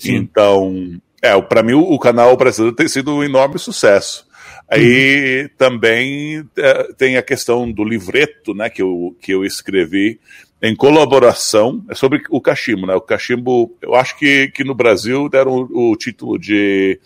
Então, 0.05 1.01
é, 1.20 1.40
para 1.40 1.62
mim, 1.62 1.74
o, 1.74 1.82
o 1.82 1.99
canal 1.99 2.36
brasileiro 2.36 2.74
tem 2.74 2.88
sido 2.88 3.14
um 3.14 3.22
enorme 3.22 3.59
sucesso. 3.59 4.26
Aí 4.68 5.51
também 5.59 6.45
é, 6.57 6.93
tem 6.95 7.16
a 7.16 7.22
questão 7.22 7.70
do 7.70 7.84
livreto, 7.84 8.55
né, 8.55 8.70
que 8.70 8.82
eu, 8.82 9.16
que 9.20 9.32
eu 9.32 9.45
escrevi 9.45 10.18
em 10.62 10.76
colaboração 10.76 11.84
é 11.88 11.95
sobre 11.95 12.22
o 12.30 12.40
cachimbo, 12.40 12.86
né? 12.86 12.95
O 12.95 13.01
cachimbo, 13.01 13.76
eu 13.82 13.97
acho 13.97 14.16
que, 14.16 14.47
que 14.49 14.62
no 14.62 14.76
Brasil 14.76 15.28
deram 15.28 15.68
o, 15.68 15.90
o 15.90 15.97
título 15.97 16.38
de 16.38 17.01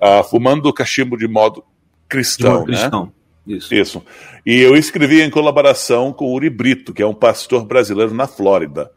ah, 0.00 0.22
Fumando 0.22 0.68
o 0.68 0.72
Cachimbo 0.72 1.18
de 1.18 1.26
Modo 1.26 1.56
De 1.56 2.08
Cristão, 2.08 2.60
modo 2.60 2.70
né? 2.70 2.78
cristão. 2.78 3.12
Isso. 3.46 3.74
Isso. 3.74 4.04
E 4.44 4.60
eu 4.60 4.76
escrevi 4.76 5.22
em 5.22 5.30
colaboração 5.30 6.12
com 6.12 6.26
o 6.26 6.34
Uri 6.34 6.50
Brito, 6.50 6.92
que 6.92 7.02
é 7.02 7.06
um 7.06 7.14
pastor 7.14 7.64
brasileiro 7.64 8.14
na 8.14 8.26
Flórida. 8.26 8.90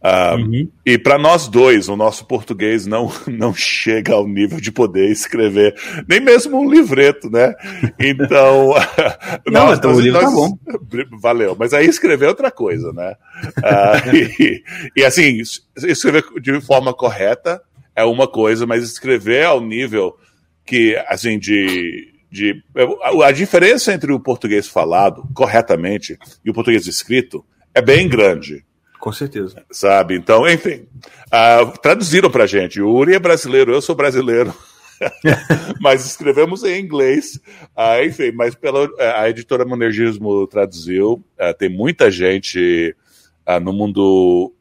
Ah, 0.00 0.36
Uhum. 0.36 0.70
E 0.86 0.96
para 0.96 1.18
nós 1.18 1.48
dois, 1.48 1.88
o 1.88 1.96
nosso 1.96 2.24
português 2.24 2.86
não, 2.86 3.10
não 3.26 3.52
chega 3.52 4.14
ao 4.14 4.28
nível 4.28 4.60
de 4.60 4.70
poder 4.70 5.10
escrever 5.10 5.74
nem 6.08 6.20
mesmo 6.20 6.60
um 6.60 6.70
livreto, 6.70 7.28
né? 7.28 7.54
Então. 7.98 8.74
Não, 9.50 9.72
então 9.72 9.92
o 9.92 10.00
livro 10.00 10.20
tá 10.20 10.30
bom. 10.30 10.56
Valeu. 11.20 11.56
Mas 11.58 11.74
aí 11.74 11.86
escrever 11.86 12.26
é 12.26 12.28
outra 12.28 12.50
coisa, 12.50 12.92
né? 12.92 13.16
Ah, 13.62 14.02
e, 14.14 14.62
e 14.96 15.04
assim, 15.04 15.42
escrever 15.84 16.22
de 16.40 16.60
forma 16.60 16.94
correta 16.94 17.60
é 17.96 18.04
uma 18.04 18.28
coisa, 18.28 18.66
mas 18.66 18.84
escrever 18.84 19.44
ao 19.44 19.60
nível 19.60 20.16
que, 20.64 20.94
assim, 21.08 21.38
de. 21.38 22.14
De 22.30 22.62
a, 23.24 23.32
diferença 23.32 23.92
entre 23.92 24.12
o 24.12 24.20
português 24.20 24.68
falado 24.68 25.26
corretamente 25.34 26.18
e 26.44 26.50
o 26.50 26.54
português 26.54 26.86
escrito 26.86 27.44
é 27.74 27.80
bem 27.80 28.08
grande 28.08 28.64
Com 29.00 29.12
certeza. 29.12 29.64
sabe? 29.70 30.16
Então, 30.16 30.48
enfim, 30.48 30.86
ah, 31.30 31.72
traduziram 31.82 32.30
pra 32.30 32.46
gente. 32.46 32.80
O 32.80 32.90
Uri 32.90 33.14
é 33.14 33.18
brasileiro, 33.18 33.72
eu 33.72 33.80
sou 33.80 33.94
brasileiro. 33.94 34.54
mas 35.80 36.04
escrevemos 36.04 36.64
em 36.64 36.80
inglês, 36.80 37.40
Ah, 37.74 38.04
enfim, 38.04 38.32
mas 38.32 38.54
pela, 38.54 38.88
a 39.16 39.28
editora 39.28 39.64
Monergismo 39.64 40.46
traduziu. 40.46 41.24
Ah, 41.38 41.54
tem 41.54 41.68
muita 41.68 42.10
gente 42.10 42.94
ah, 43.46 43.60
no 43.60 43.72
mundo 43.72 44.52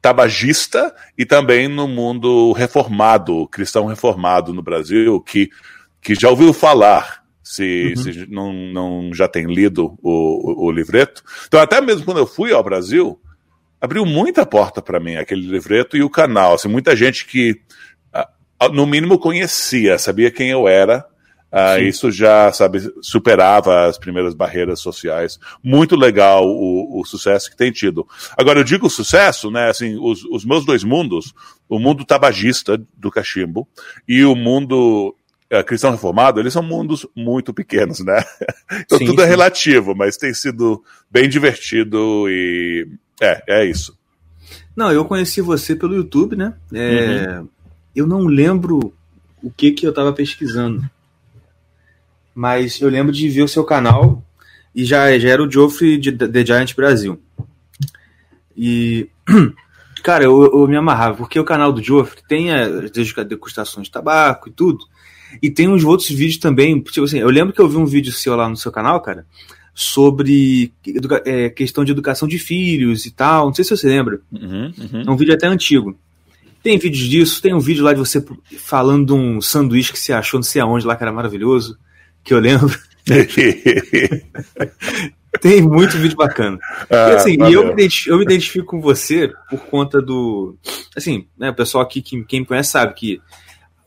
tabagista 0.00 0.94
e 1.16 1.26
também 1.26 1.68
no 1.68 1.88
mundo 1.88 2.52
reformado, 2.52 3.48
cristão 3.48 3.86
reformado 3.86 4.52
no 4.52 4.62
Brasil, 4.62 5.20
que, 5.20 5.50
que 6.00 6.14
já 6.14 6.28
ouviu 6.28 6.52
falar, 6.52 7.22
se, 7.42 7.94
se 7.96 8.26
não, 8.28 8.52
não 8.52 9.10
já 9.14 9.26
tem 9.26 9.46
lido 9.46 9.98
o, 10.02 10.64
o, 10.64 10.66
o 10.66 10.70
livreto. 10.70 11.22
Então, 11.46 11.60
até 11.60 11.80
mesmo 11.80 12.04
quando 12.04 12.18
eu 12.18 12.26
fui 12.26 12.52
ao 12.52 12.62
Brasil, 12.62 13.20
abriu 13.80 14.04
muita 14.04 14.44
porta 14.44 14.82
para 14.82 15.00
mim 15.00 15.16
aquele 15.16 15.46
livreto 15.46 15.96
e 15.96 16.02
o 16.02 16.10
canal. 16.10 16.54
Assim, 16.54 16.68
muita 16.68 16.94
gente 16.94 17.26
que, 17.26 17.60
no 18.72 18.86
mínimo, 18.86 19.18
conhecia, 19.18 19.98
sabia 19.98 20.30
quem 20.30 20.50
eu 20.50 20.68
era. 20.68 21.04
Ah, 21.50 21.80
isso 21.80 22.10
já, 22.10 22.52
sabe, 22.52 22.78
superava 23.00 23.86
as 23.86 23.96
primeiras 23.96 24.34
barreiras 24.34 24.80
sociais. 24.80 25.38
Muito 25.64 25.96
legal 25.96 26.46
o, 26.46 27.00
o 27.00 27.04
sucesso 27.06 27.50
que 27.50 27.56
tem 27.56 27.72
tido. 27.72 28.06
Agora, 28.36 28.60
eu 28.60 28.64
digo 28.64 28.90
sucesso, 28.90 29.50
né? 29.50 29.70
Assim, 29.70 29.96
os, 29.98 30.22
os 30.24 30.44
meus 30.44 30.66
dois 30.66 30.84
mundos, 30.84 31.32
o 31.66 31.78
mundo 31.78 32.04
tabagista 32.04 32.78
do 32.94 33.10
cachimbo 33.10 33.66
e 34.06 34.24
o 34.24 34.34
mundo 34.34 35.16
cristão 35.64 35.90
reformado, 35.90 36.38
eles 36.38 36.52
são 36.52 36.62
mundos 36.62 37.06
muito 37.16 37.54
pequenos, 37.54 38.00
né? 38.00 38.22
Então 38.84 38.98
Sim, 38.98 39.06
tudo 39.06 39.22
é 39.22 39.24
sim. 39.24 39.30
relativo, 39.30 39.94
mas 39.94 40.18
tem 40.18 40.34
sido 40.34 40.84
bem 41.10 41.26
divertido 41.26 42.28
e 42.28 42.86
é, 43.20 43.42
é 43.48 43.64
isso. 43.64 43.98
Não, 44.76 44.92
eu 44.92 45.04
conheci 45.04 45.40
você 45.40 45.74
pelo 45.74 45.94
YouTube, 45.94 46.36
né? 46.36 46.54
É, 46.72 47.42
Eu 47.96 48.06
não 48.06 48.26
lembro 48.26 48.92
o 49.42 49.50
que 49.50 49.72
que 49.72 49.86
eu 49.86 49.92
tava 49.92 50.12
pesquisando. 50.12 50.88
Mas 52.34 52.80
eu 52.80 52.88
lembro 52.88 53.10
de 53.10 53.28
ver 53.28 53.42
o 53.42 53.48
seu 53.48 53.64
canal 53.64 54.22
e 54.74 54.84
já, 54.84 55.18
já 55.18 55.30
era 55.30 55.42
o 55.42 55.50
Geoffrey 55.50 55.98
de 55.98 56.12
The 56.12 56.46
Giant 56.46 56.74
Brasil. 56.76 57.20
E, 58.56 59.08
cara, 60.04 60.24
eu, 60.24 60.42
eu 60.44 60.68
me 60.68 60.76
amarrava, 60.76 61.16
porque 61.16 61.40
o 61.40 61.44
canal 61.44 61.72
do 61.72 61.82
Geoffrey 61.82 62.22
tem 62.28 62.52
as 62.52 62.90
degustações 63.26 63.86
de 63.86 63.92
tabaco 63.92 64.48
e 64.48 64.52
tudo. 64.52 64.87
E 65.42 65.50
tem 65.50 65.68
uns 65.68 65.84
outros 65.84 66.08
vídeos 66.08 66.38
também. 66.38 66.80
Tipo 66.80 67.04
assim, 67.04 67.18
eu 67.18 67.30
lembro 67.30 67.52
que 67.52 67.60
eu 67.60 67.68
vi 67.68 67.76
um 67.76 67.86
vídeo 67.86 68.12
seu 68.12 68.36
lá 68.36 68.48
no 68.48 68.56
seu 68.56 68.72
canal, 68.72 69.00
cara, 69.00 69.26
sobre 69.74 70.72
é, 71.24 71.50
questão 71.50 71.84
de 71.84 71.92
educação 71.92 72.26
de 72.26 72.38
filhos 72.38 73.06
e 73.06 73.10
tal. 73.10 73.46
Não 73.46 73.54
sei 73.54 73.64
se 73.64 73.76
você 73.76 73.88
lembra. 73.88 74.20
Uhum, 74.32 74.72
uhum. 74.76 75.02
É 75.06 75.10
um 75.10 75.16
vídeo 75.16 75.34
até 75.34 75.46
antigo. 75.46 75.96
Tem 76.62 76.78
vídeos 76.78 77.08
disso, 77.08 77.40
tem 77.40 77.54
um 77.54 77.60
vídeo 77.60 77.84
lá 77.84 77.92
de 77.92 78.00
você 78.00 78.24
falando 78.58 79.06
de 79.06 79.12
um 79.12 79.40
sanduíche 79.40 79.92
que 79.92 79.98
você 79.98 80.12
achou 80.12 80.38
não 80.38 80.42
sei 80.42 80.60
aonde 80.60 80.84
lá, 80.84 80.96
que 80.96 81.04
era 81.04 81.12
maravilhoso, 81.12 81.78
que 82.24 82.34
eu 82.34 82.40
lembro. 82.40 82.76
Tem 85.40 85.62
muito 85.62 85.96
vídeo 85.98 86.16
bacana. 86.16 86.58
Ah, 86.90 87.10
e, 87.10 87.14
assim, 87.14 87.32
e 87.32 87.52
eu, 87.52 87.66
me 87.66 87.72
identifico, 87.72 88.10
eu 88.10 88.18
me 88.18 88.24
identifico 88.24 88.66
com 88.66 88.80
você 88.80 89.32
por 89.48 89.60
conta 89.66 90.02
do. 90.02 90.56
Assim, 90.96 91.28
né, 91.38 91.50
o 91.50 91.54
pessoal 91.54 91.84
aqui, 91.84 92.02
que, 92.02 92.24
quem 92.24 92.40
me 92.40 92.46
conhece 92.46 92.70
sabe 92.70 92.94
que 92.94 93.20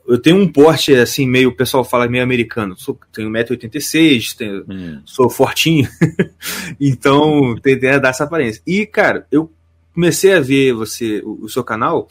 eu 0.06 0.18
tenho 0.18 0.36
um 0.36 0.50
porte, 0.50 0.94
assim, 0.94 1.26
meio. 1.26 1.50
O 1.50 1.54
pessoal 1.56 1.84
fala 1.84 2.08
meio 2.08 2.24
americano. 2.24 2.76
Sou, 2.76 2.98
tenho 3.12 3.30
1,86m, 3.30 4.36
tenho, 4.36 4.64
Hum. 4.68 5.00
sou 5.04 5.30
fortinho. 5.30 5.88
então, 6.80 7.54
tem, 7.62 7.78
tem 7.78 8.00
dar 8.00 8.08
essa 8.10 8.24
aparência. 8.24 8.60
E, 8.66 8.84
cara, 8.86 9.26
eu 9.30 9.50
comecei 9.94 10.34
a 10.34 10.40
ver 10.40 10.72
você, 10.72 11.20
o, 11.24 11.44
o 11.44 11.48
seu 11.48 11.62
canal, 11.62 12.08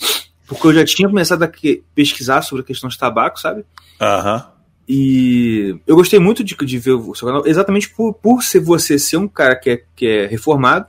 porque 0.47 0.67
eu 0.67 0.73
já 0.73 0.85
tinha 0.85 1.09
começado 1.09 1.43
a 1.43 1.47
que- 1.47 1.83
pesquisar 1.93 2.41
sobre 2.43 2.63
a 2.63 2.65
questão 2.65 2.89
de 2.89 2.97
tabaco, 2.97 3.39
sabe? 3.39 3.65
Aham. 3.99 4.47
E 4.87 5.75
eu 5.85 5.95
gostei 5.95 6.19
muito 6.19 6.43
de, 6.43 6.55
de 6.55 6.77
ver 6.79 6.91
o 6.93 7.13
seu 7.15 7.27
canal, 7.27 7.45
exatamente 7.45 7.89
por, 7.89 8.13
por 8.13 8.43
ser 8.43 8.59
você 8.59 8.97
ser 8.99 9.17
um 9.17 9.27
cara 9.27 9.55
que 9.55 9.69
é, 9.69 9.83
que 9.95 10.05
é 10.07 10.25
reformado, 10.27 10.87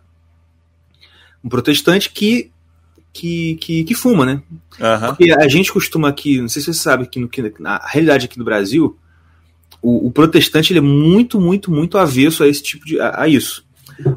um 1.45 1.49
protestante 1.49 2.11
que, 2.11 2.52
que, 3.13 3.57
que, 3.57 3.85
que 3.85 3.95
fuma, 3.95 4.25
né? 4.25 4.43
Aham. 4.81 5.09
Porque 5.15 5.33
a 5.33 5.49
gente 5.49 5.73
costuma 5.73 6.09
aqui, 6.09 6.41
não 6.41 6.49
sei 6.49 6.63
se 6.63 6.73
você 6.73 6.81
sabe, 6.81 7.07
que, 7.07 7.21
no, 7.21 7.29
que 7.29 7.53
na 7.59 7.79
realidade 7.87 8.25
aqui 8.27 8.39
no 8.39 8.45
Brasil, 8.45 8.97
o, 9.83 10.07
o 10.07 10.11
protestante 10.11 10.73
ele 10.73 10.79
é 10.79 10.83
muito, 10.83 11.41
muito, 11.41 11.71
muito 11.71 11.99
avesso 11.99 12.43
a 12.43 12.49
esse 12.49 12.63
tipo 12.63 12.85
de. 12.87 13.01
a, 13.01 13.23
a 13.23 13.29
isso. 13.29 13.65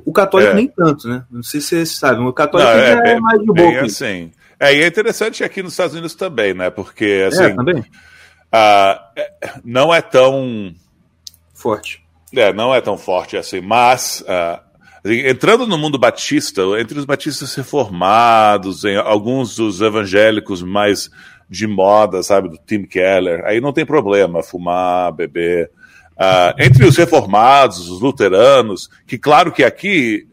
O 0.05 0.13
católico 0.13 0.51
É. 0.51 0.55
nem 0.55 0.67
tanto, 0.67 1.07
né? 1.07 1.25
Não 1.29 1.43
sei 1.43 1.59
se 1.59 1.67
você 1.67 1.85
sabe, 1.85 2.21
o 2.21 2.31
católico 2.31 2.71
Não, 2.71 2.77
já 2.79 2.87
é, 2.99 3.01
bem- 3.01 3.19
mais 3.19 3.39
de 3.39 3.45
boa. 3.45 3.81
assim. 3.81 4.31
É, 4.59 4.73
e 4.73 4.81
é 4.83 4.87
interessante 4.87 5.43
aqui 5.43 5.61
nos 5.61 5.73
Estados 5.73 5.93
Unidos 5.93 6.15
também, 6.15 6.53
né? 6.53 6.69
Porque, 6.69 7.25
assim, 7.27 7.43
é, 7.43 7.49
também? 7.53 7.83
ah, 8.51 9.11
é, 9.17 9.31
não 9.65 9.93
é 9.93 10.01
tão. 10.01 10.73
Forte. 11.53 12.01
É, 12.33 12.53
não 12.53 12.73
é 12.73 12.79
tão 12.81 12.97
forte 12.97 13.35
assim, 13.37 13.59
mas 13.61 14.23
ah, 14.27 14.61
entrando 15.05 15.67
no 15.67 15.77
mundo 15.77 15.99
batista, 15.99 16.61
entre 16.79 16.97
os 16.97 17.05
batistas 17.05 17.53
reformados, 17.53 18.83
em 18.83 18.97
alguns 18.97 19.55
dos 19.55 19.81
evangélicos 19.81 20.63
mais 20.63 21.09
de 21.49 21.67
moda, 21.67 22.23
sabe, 22.23 22.49
do 22.49 22.57
Tim 22.57 22.83
Keller, 22.83 23.43
aí 23.45 23.61
não 23.61 23.71
tem 23.71 23.85
problema 23.85 24.41
fumar, 24.41 25.11
beber. 25.13 25.69
Ah, 26.17 26.55
entre 26.57 26.85
os 26.85 26.95
reformados, 26.97 27.89
os 27.89 28.01
luteranos, 28.01 28.89
que 29.05 29.17
claro 29.17 29.51
que 29.51 29.63
aqui 29.63 30.27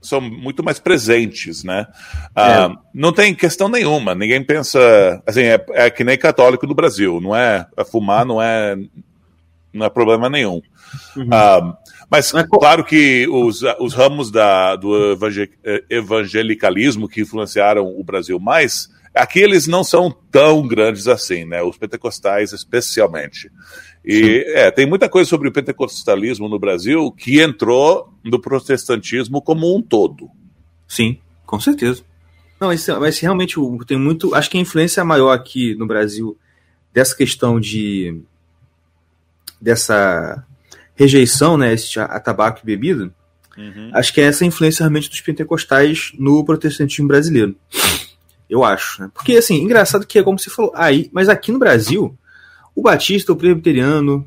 são 0.00 0.20
muito 0.20 0.64
mais 0.64 0.78
presentes, 0.78 1.62
né? 1.62 1.86
Ah, 2.34 2.70
Não 2.94 3.12
tem 3.12 3.34
questão 3.34 3.68
nenhuma, 3.68 4.14
ninguém 4.14 4.42
pensa, 4.42 5.22
assim, 5.26 5.42
é, 5.42 5.64
é 5.70 5.90
que 5.90 6.02
nem 6.02 6.16
católico 6.16 6.66
do 6.66 6.74
Brasil, 6.74 7.20
não 7.20 7.36
é, 7.36 7.66
fumar 7.90 8.24
não 8.24 8.40
é, 8.40 8.76
não 9.72 9.86
é 9.86 9.90
problema 9.90 10.28
nenhum. 10.28 10.62
Ah, 11.30 11.76
mas 12.10 12.32
claro 12.50 12.84
que 12.84 13.26
os, 13.28 13.62
os 13.78 13.94
ramos 13.94 14.30
da, 14.30 14.76
do 14.76 15.12
evangel- 15.12 15.48
eh, 15.64 15.84
evangelicalismo 15.90 17.08
que 17.08 17.20
influenciaram 17.20 17.86
o 17.86 18.02
Brasil 18.02 18.38
mais, 18.40 18.88
aqui 19.14 19.40
eles 19.40 19.66
não 19.66 19.84
são 19.84 20.10
tão 20.30 20.66
grandes 20.66 21.06
assim, 21.06 21.44
né? 21.44 21.62
Os 21.62 21.76
pentecostais 21.76 22.52
especialmente. 22.52 23.50
E 24.04 24.44
é, 24.48 24.70
tem 24.70 24.86
muita 24.86 25.08
coisa 25.08 25.28
sobre 25.28 25.48
o 25.48 25.52
pentecostalismo 25.52 26.48
no 26.48 26.58
Brasil 26.58 27.12
que 27.12 27.40
entrou 27.40 28.12
no 28.24 28.40
protestantismo 28.40 29.42
como 29.42 29.76
um 29.76 29.82
todo. 29.82 30.30
Sim, 30.86 31.18
com 31.44 31.60
certeza. 31.60 32.02
Não, 32.60 32.68
mas, 32.68 32.86
mas 32.88 33.18
realmente 33.18 33.56
tem 33.86 33.98
muito. 33.98 34.34
Acho 34.34 34.50
que 34.50 34.56
a 34.58 34.60
influência 34.60 35.04
maior 35.04 35.32
aqui 35.32 35.74
no 35.74 35.86
Brasil 35.86 36.36
dessa 36.92 37.14
questão 37.14 37.60
de. 37.60 38.20
dessa 39.60 40.44
rejeição, 40.98 41.56
né, 41.56 41.76
a, 41.96 42.02
a 42.02 42.20
tabaco 42.20 42.60
e 42.62 42.66
bebida, 42.66 43.14
acho 43.92 44.12
que 44.12 44.20
é 44.20 44.24
essa 44.24 44.44
influência 44.44 44.82
realmente 44.82 45.08
dos 45.08 45.20
pentecostais 45.20 46.12
no 46.18 46.44
protestantismo 46.44 47.06
brasileiro. 47.06 47.54
Eu 48.50 48.64
acho, 48.64 49.02
né? 49.02 49.10
Porque, 49.14 49.36
assim, 49.36 49.62
engraçado 49.62 50.06
que 50.06 50.18
é 50.18 50.22
como 50.22 50.38
você 50.38 50.50
falou, 50.50 50.72
aí, 50.74 51.08
mas 51.12 51.28
aqui 51.28 51.52
no 51.52 51.58
Brasil, 51.58 52.16
o 52.74 52.82
batista, 52.82 53.32
o 53.32 53.36
presbiteriano, 53.36 54.26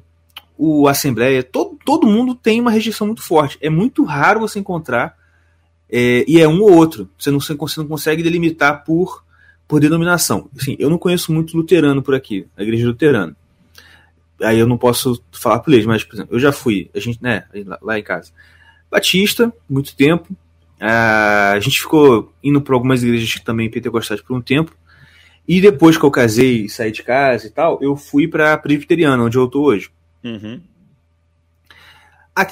o 0.58 0.88
assembleia, 0.88 1.44
todo, 1.44 1.78
todo 1.84 2.08
mundo 2.08 2.36
tem 2.36 2.62
uma 2.62 2.72
rejeição 2.72 3.08
muito 3.08 3.22
forte. 3.22 3.58
É 3.62 3.70
muito 3.70 4.04
raro 4.04 4.40
você 4.40 4.60
encontrar 4.60 5.18
é, 5.90 6.24
e 6.28 6.40
é 6.40 6.48
um 6.48 6.62
ou 6.62 6.72
outro. 6.72 7.10
Você 7.18 7.32
não, 7.32 7.40
você 7.40 7.80
não 7.80 7.88
consegue 7.88 8.22
delimitar 8.22 8.84
por, 8.84 9.24
por 9.68 9.82
denominação. 9.82 10.50
Assim, 10.56 10.76
eu 10.78 10.90
não 10.90 11.00
conheço 11.00 11.34
muito 11.34 11.58
luterano 11.58 12.04
por 12.04 12.14
aqui, 12.14 12.46
a 12.56 12.62
igreja 12.62 12.88
luterana. 12.88 13.36
Aí 14.42 14.60
eu 14.60 14.68
não 14.68 14.78
posso 14.78 15.24
falar 15.32 15.60
por 15.60 15.74
eles, 15.74 15.86
mas, 15.86 16.04
por 16.04 16.16
exemplo, 16.16 16.36
eu 16.36 16.39
já 16.39 16.52
fui, 16.52 16.89
a 16.94 17.00
gente, 17.00 17.22
né, 17.22 17.46
lá, 17.82 18.00
em 18.00 18.04
casa. 18.04 18.32
Batista, 18.89 19.54
muito 19.70 19.96
tempo. 19.96 20.36
Ah, 20.80 21.52
a 21.52 21.60
gente 21.60 21.80
ficou 21.80 22.34
indo 22.44 22.62
para 22.62 22.76
algumas 22.76 23.04
igrejas 23.04 23.39
também 23.42 23.70
pentecostais 23.70 24.22
por 24.22 24.36
um 24.36 24.42
tempo. 24.42 24.76
E 25.48 25.62
depois 25.62 25.98
que 25.98 26.04
eu 26.04 26.12
casei 26.12 26.66
e 26.66 26.70
saí 26.70 26.92
de 26.92 27.04
casa 27.04 27.48
e 27.48 27.50
tal, 27.50 27.80
eu 27.82 27.96
fui 27.96 28.28
para 28.28 28.58
presbiteriana, 28.58 29.24
onde 29.24 29.38
eu 29.38 29.48
tô 29.48 29.64
hoje. 29.64 29.89
Uhum. 30.24 30.62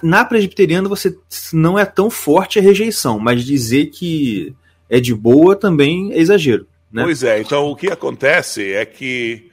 Na 0.04 0.26
presbiteriana 0.26 0.88
você 0.90 1.18
não 1.54 1.80
é 1.80 1.86
tão 1.86 2.10
forte 2.10 2.60
a 2.60 2.62
rejeição, 2.62 3.18
mas 3.18 3.44
dizer 3.44 3.88
que 3.88 4.54
é 4.90 5.00
de 5.00 5.16
boa 5.16 5.56
também 5.56 6.12
é 6.12 6.20
exagero. 6.20 6.68
Né? 6.92 7.04
Pois 7.04 7.24
é, 7.24 7.40
então 7.40 7.68
o 7.68 7.76
que 7.76 7.88
acontece 7.88 8.74
é 8.74 8.86
que 8.86 9.50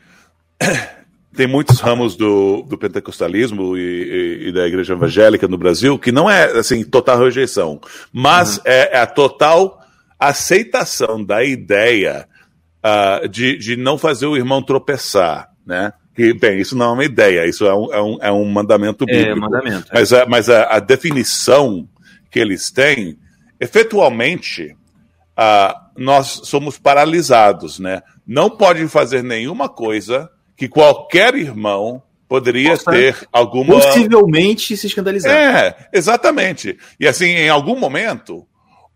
tem 1.37 1.47
muitos 1.47 1.81
ramos 1.81 2.17
do, 2.17 2.63
do 2.63 2.77
pentecostalismo 2.79 3.77
e, 3.77 3.81
e- 3.81 4.49
e 4.49 4.53
da 4.53 4.67
igreja 4.67 4.95
evangélica 4.95 5.47
no 5.47 5.59
Brasil 5.59 5.99
que 5.99 6.11
não 6.11 6.29
é 6.31 6.59
assim 6.59 6.83
total 6.85 7.19
rejeição, 7.19 7.81
mas 8.13 8.61
é, 8.65 8.97
é 8.97 9.01
a 9.01 9.07
total 9.07 9.79
aceitação 10.19 11.23
da 11.25 11.45
ideia 11.45 12.27
ah, 12.83 13.23
de, 13.31 13.57
de 13.59 13.77
não 13.77 13.99
fazer 13.99 14.27
o 14.27 14.37
irmão 14.37 14.63
tropeçar, 14.63 15.51
né? 15.67 15.93
Que, 16.15 16.33
bem, 16.33 16.59
isso 16.59 16.75
não 16.77 16.87
é 16.87 16.93
uma 16.93 17.05
ideia, 17.05 17.47
isso 17.47 17.67
é 17.67 17.75
um, 17.75 17.93
é 17.93 18.03
um, 18.03 18.19
é 18.23 18.33
um 18.33 18.45
mandamento 18.47 19.05
bíblico. 19.05 19.33
É 19.33 19.35
mandamento. 19.35 19.87
Mas, 19.93 20.13
a, 20.15 20.25
mas 20.25 20.49
a, 20.49 20.63
a 20.77 20.79
definição 20.81 21.87
que 22.31 22.39
eles 22.39 22.71
têm, 22.71 23.19
efetualmente, 23.61 24.75
ah, 25.37 25.75
nós 25.97 26.41
somos 26.45 26.79
paralisados, 26.79 27.79
né? 27.79 28.03
Não 28.27 28.49
pode 28.49 28.87
fazer 28.89 29.23
nenhuma 29.23 29.69
coisa 29.69 30.31
que 30.57 30.69
qualquer 30.69 31.35
irmão 31.35 32.03
poderia 32.29 32.71
Possa 32.71 32.91
ter 32.91 33.29
alguma. 33.33 33.75
Possivelmente 33.75 34.77
se 34.77 34.87
escandalizar. 34.87 35.33
É, 35.33 35.89
exatamente. 35.93 36.77
E 36.99 37.07
assim, 37.07 37.27
em 37.27 37.49
algum 37.49 37.79
momento, 37.79 38.47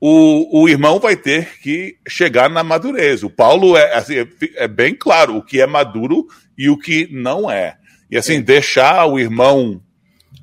o, 0.00 0.62
o 0.62 0.68
irmão 0.68 0.98
vai 0.98 1.16
ter 1.16 1.60
que 1.60 1.96
chegar 2.08 2.48
na 2.48 2.64
madurez. 2.64 3.22
O 3.22 3.30
Paulo 3.30 3.76
é, 3.76 3.94
assim, 3.94 4.16
é, 4.16 4.26
é 4.56 4.68
bem 4.68 4.94
claro 4.94 5.36
o 5.36 5.42
que 5.42 5.60
é 5.60 5.66
maduro 5.66 6.26
e 6.56 6.68
o 6.70 6.78
que 6.78 7.08
não 7.12 7.50
é. 7.50 7.76
E 8.10 8.16
assim, 8.16 8.40
deixar 8.40 9.06
o 9.06 9.18
irmão 9.18 9.80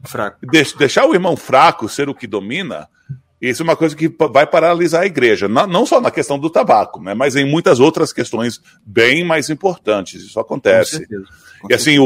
Fraco. 0.05 0.37
Deix- 0.43 0.73
deixar 0.73 1.05
o 1.05 1.13
irmão 1.13 1.35
fraco 1.35 1.89
ser 1.89 2.07
o 2.07 2.15
que 2.15 2.27
domina, 2.27 2.87
isso 3.39 3.61
é 3.61 3.65
uma 3.65 3.75
coisa 3.75 3.95
que 3.95 4.07
vai 4.31 4.47
paralisar 4.47 5.03
a 5.03 5.05
igreja. 5.05 5.47
Não, 5.47 5.85
só 5.85 6.01
na 6.01 6.09
questão 6.09 6.39
do 6.39 6.49
tabaco, 6.49 7.01
né, 7.01 7.13
mas 7.13 7.35
em 7.35 7.45
muitas 7.45 7.79
outras 7.79 8.11
questões 8.11 8.59
bem 8.85 9.23
mais 9.23 9.49
importantes. 9.49 10.23
Isso 10.23 10.33
Com 10.33 10.39
acontece. 10.39 10.97
certeza. 10.97 11.25
Com 11.61 11.67
E 11.69 11.73
assim, 11.73 11.99
o, 11.99 12.05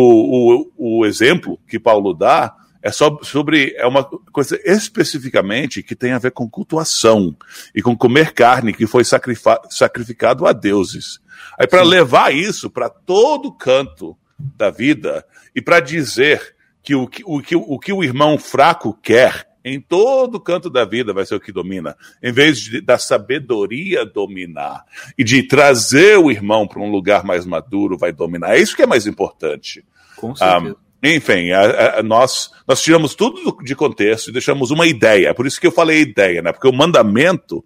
o, 0.77 0.99
o 0.99 1.05
exemplo 1.05 1.57
que 1.67 1.79
Paulo 1.79 2.13
dá 2.13 2.53
é 2.83 2.91
só 2.91 3.17
sobre 3.21 3.73
é 3.77 3.85
uma 3.85 4.03
coisa 4.03 4.59
especificamente 4.65 5.83
que 5.83 5.95
tem 5.95 6.13
a 6.13 6.19
ver 6.19 6.31
com 6.31 6.49
cultuação 6.49 7.35
e 7.75 7.81
com 7.81 7.95
comer 7.95 8.33
carne 8.33 8.73
que 8.73 8.87
foi 8.87 9.03
sacrificado 9.05 10.47
a 10.47 10.51
deuses. 10.51 11.19
Aí 11.57 11.67
para 11.67 11.83
levar 11.83 12.33
isso 12.33 12.69
para 12.69 12.89
todo 12.89 13.51
canto 13.51 14.17
da 14.57 14.71
vida 14.71 15.23
e 15.55 15.61
para 15.61 15.79
dizer 15.79 16.55
que 16.83 16.95
o, 16.95 17.07
que 17.07 17.23
o 17.23 17.39
que 17.39 17.55
o 17.55 17.79
que 17.79 17.93
o 17.93 18.03
irmão 18.03 18.37
fraco 18.37 18.97
quer 19.01 19.50
em 19.63 19.79
todo 19.79 20.39
canto 20.39 20.69
da 20.69 20.83
vida 20.85 21.13
vai 21.13 21.25
ser 21.25 21.35
o 21.35 21.39
que 21.39 21.51
domina, 21.51 21.95
em 22.21 22.31
vez 22.31 22.59
de, 22.59 22.81
da 22.81 22.97
sabedoria 22.97 24.05
dominar 24.05 24.83
e 25.17 25.23
de 25.23 25.43
trazer 25.43 26.17
o 26.17 26.31
irmão 26.31 26.67
para 26.67 26.81
um 26.81 26.89
lugar 26.89 27.23
mais 27.23 27.45
maduro 27.45 27.97
vai 27.97 28.11
dominar. 28.11 28.55
É 28.55 28.59
isso 28.59 28.75
que 28.75 28.81
é 28.81 28.87
mais 28.87 29.05
importante. 29.05 29.83
Com 30.15 30.35
certeza. 30.35 30.75
Enfim, 31.03 31.51
a- 31.51 31.99
a- 31.99 32.03
nós, 32.03 32.51
nós 32.67 32.81
tiramos 32.81 33.15
tudo 33.15 33.41
do- 33.43 33.63
de 33.63 33.75
contexto 33.75 34.29
e 34.29 34.33
deixamos 34.33 34.69
uma 34.71 34.85
ideia. 34.85 35.29
É 35.29 35.33
Por 35.33 35.47
isso 35.47 35.59
que 35.59 35.65
eu 35.67 35.71
falei 35.71 36.01
ideia, 36.01 36.41
né? 36.41 36.51
Porque 36.51 36.67
o 36.67 36.73
mandamento 36.73 37.63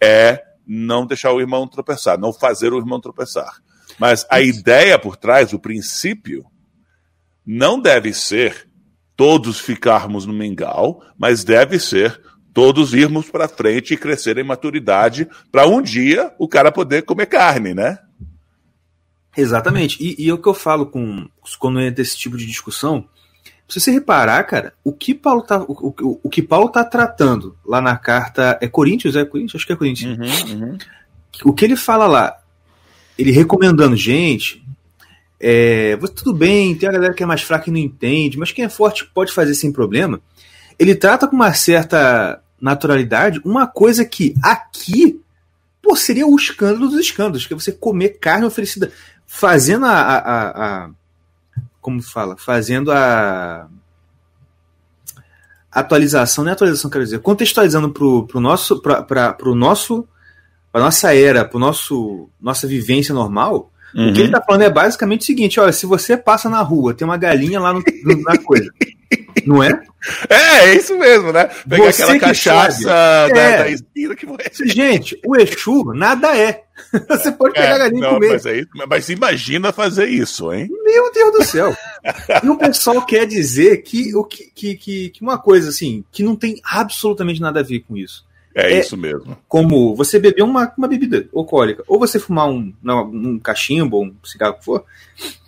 é 0.00 0.42
não 0.66 1.06
deixar 1.06 1.32
o 1.32 1.40
irmão 1.40 1.66
tropeçar, 1.66 2.18
não 2.18 2.32
fazer 2.32 2.72
o 2.72 2.78
irmão 2.78 3.00
tropeçar. 3.00 3.56
Mas 3.98 4.26
a 4.30 4.40
ideia 4.40 4.98
por 4.98 5.16
trás, 5.16 5.52
o 5.52 5.58
princípio, 5.58 6.44
não 7.44 7.80
deve 7.80 8.12
ser 8.12 8.67
todos 9.18 9.58
ficarmos 9.58 10.24
no 10.24 10.32
mingau, 10.32 11.02
mas 11.18 11.42
deve 11.42 11.80
ser 11.80 12.22
todos 12.54 12.94
irmos 12.94 13.28
para 13.28 13.48
frente 13.48 13.92
e 13.92 13.96
crescer 13.96 14.38
em 14.38 14.44
maturidade 14.44 15.28
para 15.50 15.66
um 15.66 15.82
dia 15.82 16.32
o 16.38 16.46
cara 16.46 16.70
poder 16.70 17.02
comer 17.02 17.26
carne, 17.26 17.74
né? 17.74 17.98
Exatamente. 19.36 19.98
E, 20.00 20.24
e 20.24 20.30
é 20.30 20.32
o 20.32 20.38
que 20.38 20.48
eu 20.48 20.54
falo 20.54 20.86
com 20.86 21.28
quando 21.58 21.80
entra 21.80 22.00
esse 22.00 22.16
tipo 22.16 22.36
de 22.36 22.46
discussão. 22.46 23.08
Se 23.68 23.80
você 23.80 23.90
reparar, 23.90 24.44
cara, 24.44 24.72
o 24.84 24.92
que 24.92 25.12
Paulo 25.12 25.42
tá, 25.42 25.62
o, 25.62 25.88
o, 25.88 26.20
o 26.22 26.30
que 26.30 26.40
Paulo 26.40 26.68
tá 26.68 26.84
tratando 26.84 27.56
lá 27.66 27.80
na 27.80 27.96
carta 27.96 28.56
é 28.62 28.68
Coríntios, 28.68 29.16
é 29.16 29.24
Coríntios, 29.24 29.56
acho 29.56 29.66
que 29.66 29.72
é 29.72 29.76
Coríntios. 29.76 30.16
Uhum, 30.16 30.60
uhum. 30.60 30.78
O 31.44 31.52
que 31.52 31.64
ele 31.64 31.76
fala 31.76 32.06
lá, 32.06 32.36
ele 33.18 33.32
recomendando 33.32 33.96
gente, 33.96 34.64
é, 35.40 35.96
tudo 36.14 36.34
bem, 36.34 36.74
tem 36.74 36.88
a 36.88 36.92
galera 36.92 37.14
que 37.14 37.22
é 37.22 37.26
mais 37.26 37.42
fraca 37.42 37.68
e 37.68 37.72
não 37.72 37.78
entende, 37.78 38.38
mas 38.38 38.52
quem 38.52 38.64
é 38.64 38.68
forte 38.68 39.04
pode 39.06 39.32
fazer 39.32 39.54
sem 39.54 39.72
problema. 39.72 40.20
Ele 40.78 40.94
trata 40.94 41.26
com 41.28 41.36
uma 41.36 41.52
certa 41.54 42.42
naturalidade 42.60 43.40
uma 43.44 43.66
coisa 43.66 44.04
que 44.04 44.34
aqui 44.42 45.20
pô, 45.88 45.96
seria 45.96 46.26
o 46.26 46.36
escândalo 46.36 46.88
dos 46.88 47.00
escândalos, 47.00 47.46
que 47.46 47.54
é 47.54 47.56
você 47.56 47.72
comer 47.72 48.18
carne 48.20 48.44
oferecida, 48.44 48.92
fazendo 49.26 49.86
a, 49.86 49.92
a, 49.92 50.48
a, 50.84 50.90
como 51.80 52.02
fala, 52.02 52.36
fazendo 52.36 52.92
a 52.92 53.68
atualização, 55.70 56.44
não 56.44 56.50
é 56.50 56.52
atualização, 56.52 56.90
quero 56.90 57.04
dizer, 57.04 57.20
contextualizando 57.20 57.90
pro, 57.90 58.26
pro 58.26 58.40
nosso, 58.40 58.82
pra, 58.82 59.02
pra, 59.02 59.36
nosso, 59.54 60.06
nossa 60.74 61.14
era, 61.14 61.44
pro 61.44 61.58
nosso, 61.58 62.28
nossa 62.40 62.66
vivência 62.66 63.14
normal, 63.14 63.72
Uhum. 63.94 64.10
o 64.10 64.12
que 64.12 64.20
ele 64.20 64.30
tá 64.32 64.42
falando 64.42 64.62
é 64.62 64.70
basicamente 64.70 65.22
o 65.22 65.24
seguinte, 65.24 65.58
olha, 65.58 65.72
se 65.72 65.86
você 65.86 66.16
passa 66.16 66.48
na 66.48 66.60
rua, 66.60 66.92
tem 66.94 67.06
uma 67.06 67.16
galinha 67.16 67.58
lá 67.58 67.72
no, 67.72 67.82
na 68.22 68.36
coisa, 68.38 68.70
não 69.46 69.62
é? 69.62 69.80
É, 70.28 70.68
é 70.68 70.74
isso 70.76 70.96
mesmo, 70.98 71.32
né? 71.32 71.48
Pegar 71.68 71.90
Você 71.92 72.02
aquela 72.02 72.18
que 72.18 72.24
cachaça 72.26 72.82
sabe. 72.82 73.34
da, 73.34 73.40
É. 73.40 73.58
da 73.64 73.70
esquina 73.70 74.14
que 74.14 74.26
você. 74.26 74.66
Gente, 74.68 75.18
o 75.26 75.34
Exu 75.36 75.92
nada 75.94 76.36
é. 76.36 76.62
Você 77.08 77.32
pode 77.32 77.54
pegar 77.54 77.72
a 77.72 77.74
É, 77.74 77.78
galinha 77.78 77.98
e 77.98 78.02
não, 78.02 78.14
comer. 78.14 78.32
mas, 78.34 78.46
aí, 78.46 78.66
mas 78.88 79.08
imagina 79.08 79.72
fazer 79.72 80.06
isso, 80.08 80.52
hein? 80.52 80.68
Meu 80.84 81.10
Deus 81.12 81.32
do 81.32 81.44
céu. 81.44 81.76
E 82.44 82.48
o 82.48 82.56
pessoal 82.56 83.04
quer 83.04 83.26
dizer 83.26 83.78
que, 83.78 84.12
que, 84.54 84.76
que, 84.76 85.08
que 85.10 85.20
uma 85.22 85.38
coisa 85.38 85.70
assim, 85.70 86.04
que 86.12 86.22
não 86.22 86.36
tem 86.36 86.60
absolutamente 86.62 87.40
nada 87.40 87.58
a 87.60 87.64
ver 87.64 87.80
com 87.80 87.96
isso. 87.96 88.24
É, 88.58 88.72
É. 88.74 88.78
isso 88.80 88.96
mesmo. 88.96 89.36
Como 89.46 89.94
você 89.94 90.18
beber 90.18 90.42
uma, 90.42 90.72
uma 90.76 90.88
bebida 90.88 91.26
alcoólica, 91.34 91.82
ou 91.86 91.98
você 91.98 92.18
fumar 92.18 92.48
um, 92.48 92.72
não, 92.82 93.04
um 93.08 93.38
cachimbo, 93.38 94.02
um 94.02 94.14
cigarro 94.24 94.54
que 94.58 94.64
for, 94.64 94.84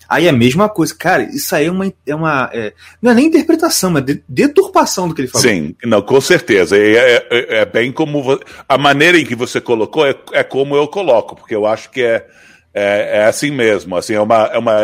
aí 0.08 0.26
é 0.26 0.28
a 0.28 0.32
mesma 0.32 0.68
coisa. 0.68 0.94
Cara, 0.94 1.22
isso 1.24 1.54
aí 1.54 1.66
é 1.66 1.70
uma. 1.70 1.92
É 2.06 2.14
uma 2.14 2.50
é, 2.52 2.72
não 3.02 3.10
é 3.10 3.14
nem 3.14 3.26
interpretação, 3.26 3.96
é 3.98 4.00
de- 4.00 4.22
deturpação 4.28 5.08
do 5.08 5.14
que 5.14 5.22
ele 5.22 5.28
falou. 5.28 5.46
Sim, 5.48 5.74
não, 5.84 6.00
com 6.02 6.20
certeza. 6.20 6.76
É, 6.76 6.92
é- 7.16 7.26
é- 7.30 7.56
é 7.58 7.64
bem 7.64 7.90
como. 7.92 8.38
A 8.68 8.78
maneira 8.78 9.18
em 9.18 9.24
que 9.24 9.34
você 9.34 9.60
colocou 9.60 10.06
é, 10.06 10.14
é 10.32 10.42
como 10.44 10.76
eu 10.76 10.86
coloco, 10.88 11.34
porque 11.36 11.54
eu 11.54 11.66
acho 11.66 11.90
que 11.90 12.02
é, 12.02 12.26
é, 12.72 13.18
é 13.18 13.24
assim 13.24 13.50
mesmo. 13.50 13.96
Assim, 13.96 14.14
é 14.14 14.20
uma. 14.20 14.44
É 14.46 14.58
uma 14.58 14.76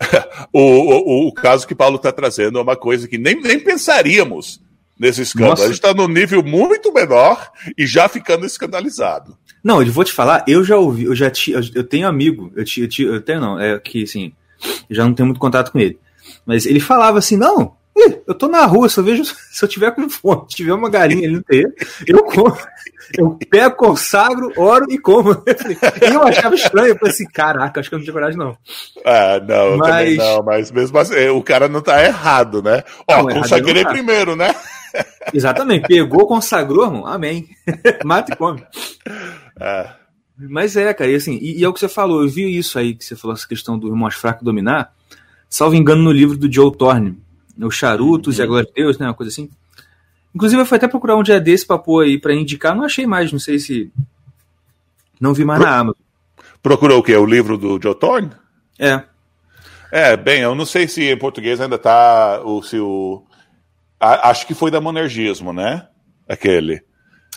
o, 0.52 0.60
o, 0.60 1.28
o 1.28 1.32
caso 1.32 1.66
que 1.66 1.74
Paulo 1.74 1.96
está 1.96 2.10
trazendo 2.10 2.58
é 2.58 2.62
uma 2.62 2.74
coisa 2.76 3.06
que 3.06 3.16
nem, 3.18 3.40
nem 3.40 3.60
pensaríamos 3.60 4.60
nesse 4.98 5.22
escândalo. 5.22 5.50
Nossa. 5.52 5.62
A 5.64 5.66
gente 5.66 5.74
está 5.76 5.92
num 5.94 6.08
nível 6.08 6.42
muito 6.42 6.92
menor 6.92 7.50
e 7.76 7.86
já 7.86 8.08
ficando 8.08 8.46
escandalizado. 8.46 9.36
Não, 9.62 9.82
eu 9.82 9.92
vou 9.92 10.04
te 10.04 10.12
falar, 10.12 10.44
eu 10.48 10.64
já 10.64 10.76
ouvi, 10.76 11.04
eu 11.04 11.14
já 11.14 11.30
tinha, 11.30 11.60
eu 11.74 11.84
tenho 11.84 12.06
amigo, 12.08 12.52
eu, 12.56 12.64
tinha, 12.64 12.84
eu, 12.84 12.88
tinha- 12.88 13.08
eu 13.08 13.20
tenho 13.20 13.40
não, 13.40 13.60
é 13.60 13.78
que 13.78 14.02
assim, 14.02 14.32
já 14.90 15.04
não 15.04 15.14
tenho 15.14 15.26
muito 15.26 15.38
contato 15.40 15.70
com 15.72 15.78
ele. 15.78 15.98
Mas 16.44 16.66
ele 16.66 16.80
falava 16.80 17.18
assim, 17.18 17.36
não, 17.36 17.74
eu 18.26 18.34
tô 18.34 18.48
na 18.48 18.64
rua, 18.64 18.88
eu 18.96 19.04
vejo, 19.04 19.22
se 19.50 19.64
eu 19.64 19.68
tiver 19.68 19.92
com 19.92 20.08
fome, 20.10 20.44
se 20.48 20.56
tiver 20.56 20.72
uma 20.72 20.90
galinha 20.90 21.26
ali 21.28 21.36
no 21.36 21.42
terreiro, 21.42 21.72
eu 22.06 22.22
como. 22.24 22.56
Eu 23.18 23.38
pego, 23.50 23.76
consagro, 23.76 24.52
oro 24.56 24.86
e 24.88 24.96
como. 24.98 25.32
E 26.02 26.12
eu 26.14 26.22
achava 26.22 26.54
estranho, 26.54 26.88
eu 26.88 26.98
falei 26.98 27.12
assim, 27.12 27.26
caraca, 27.26 27.78
acho 27.80 27.88
que 27.88 27.94
eu 27.94 27.98
não 27.98 28.04
tinha 28.04 28.12
coragem, 28.14 28.38
não. 28.38 28.56
Ah, 29.04 29.40
não, 29.46 29.76
Mas- 29.76 30.16
não, 30.16 30.42
mas 30.42 30.70
mesmo 30.72 30.98
assim, 30.98 31.28
o 31.28 31.42
cara 31.42 31.68
não 31.68 31.80
está 31.80 32.02
errado, 32.04 32.62
né? 32.62 32.82
Ó, 33.06 33.22
Não, 33.22 33.30
errado 33.30 33.42
consagrei 33.42 33.82
tá. 33.84 33.90
primeiro, 33.90 34.34
né? 34.34 34.54
Exatamente, 35.32 35.86
pegou, 35.86 36.26
consagrou, 36.26 36.84
irmão, 36.84 37.06
amém. 37.06 37.48
Mata 38.04 38.32
e 38.32 38.36
come. 38.36 38.64
Ah, 39.60 39.96
Mas 40.36 40.76
é, 40.76 40.92
cara, 40.92 41.10
e 41.10 41.14
assim, 41.14 41.38
e, 41.40 41.60
e 41.60 41.64
é 41.64 41.68
o 41.68 41.72
que 41.72 41.80
você 41.80 41.88
falou, 41.88 42.22
eu 42.22 42.28
vi 42.28 42.56
isso 42.56 42.78
aí, 42.78 42.94
que 42.94 43.04
você 43.04 43.16
falou, 43.16 43.34
essa 43.34 43.46
questão 43.46 43.78
do 43.78 43.86
irmão 43.86 44.00
mais 44.00 44.14
fraco 44.14 44.44
dominar, 44.44 44.94
salvo 45.48 45.76
engano 45.76 46.02
no 46.02 46.12
livro 46.12 46.36
do 46.36 46.52
Joe 46.52 46.74
Thorne, 46.76 47.18
os 47.58 47.74
charutos 47.74 48.38
e 48.38 48.42
a 48.42 48.46
glória 48.46 48.66
de 48.66 48.74
Deus, 48.74 48.98
né, 48.98 49.06
uma 49.06 49.14
coisa 49.14 49.30
assim. 49.30 49.48
Inclusive 50.34 50.60
eu 50.62 50.66
fui 50.66 50.76
até 50.76 50.88
procurar 50.88 51.16
um 51.16 51.22
dia 51.22 51.40
desse 51.40 51.66
pra 51.66 51.78
pôr 51.78 52.04
aí, 52.04 52.18
pra 52.18 52.34
indicar, 52.34 52.74
não 52.74 52.84
achei 52.84 53.06
mais, 53.06 53.30
não 53.30 53.38
sei 53.38 53.58
se... 53.58 53.92
Não 55.20 55.34
vi 55.34 55.44
mais 55.44 55.60
na 55.60 55.76
Amazon. 55.76 56.00
procurou 56.62 56.98
o 56.98 57.02
quê? 57.02 57.14
O 57.16 57.26
livro 57.26 57.56
do 57.56 57.78
Joe 57.80 57.94
Thorne? 57.94 58.30
É, 58.78 59.04
É, 59.92 60.16
bem, 60.16 60.40
eu 60.40 60.54
não 60.54 60.64
sei 60.64 60.88
se 60.88 61.02
em 61.04 61.16
português 61.18 61.60
ainda 61.60 61.78
tá 61.78 62.40
ou 62.42 62.62
se 62.62 62.78
o 62.78 63.22
a- 64.02 64.30
acho 64.30 64.46
que 64.46 64.54
foi 64.54 64.70
da 64.70 64.80
Monergismo, 64.80 65.52
né? 65.52 65.86
Aquele. 66.28 66.82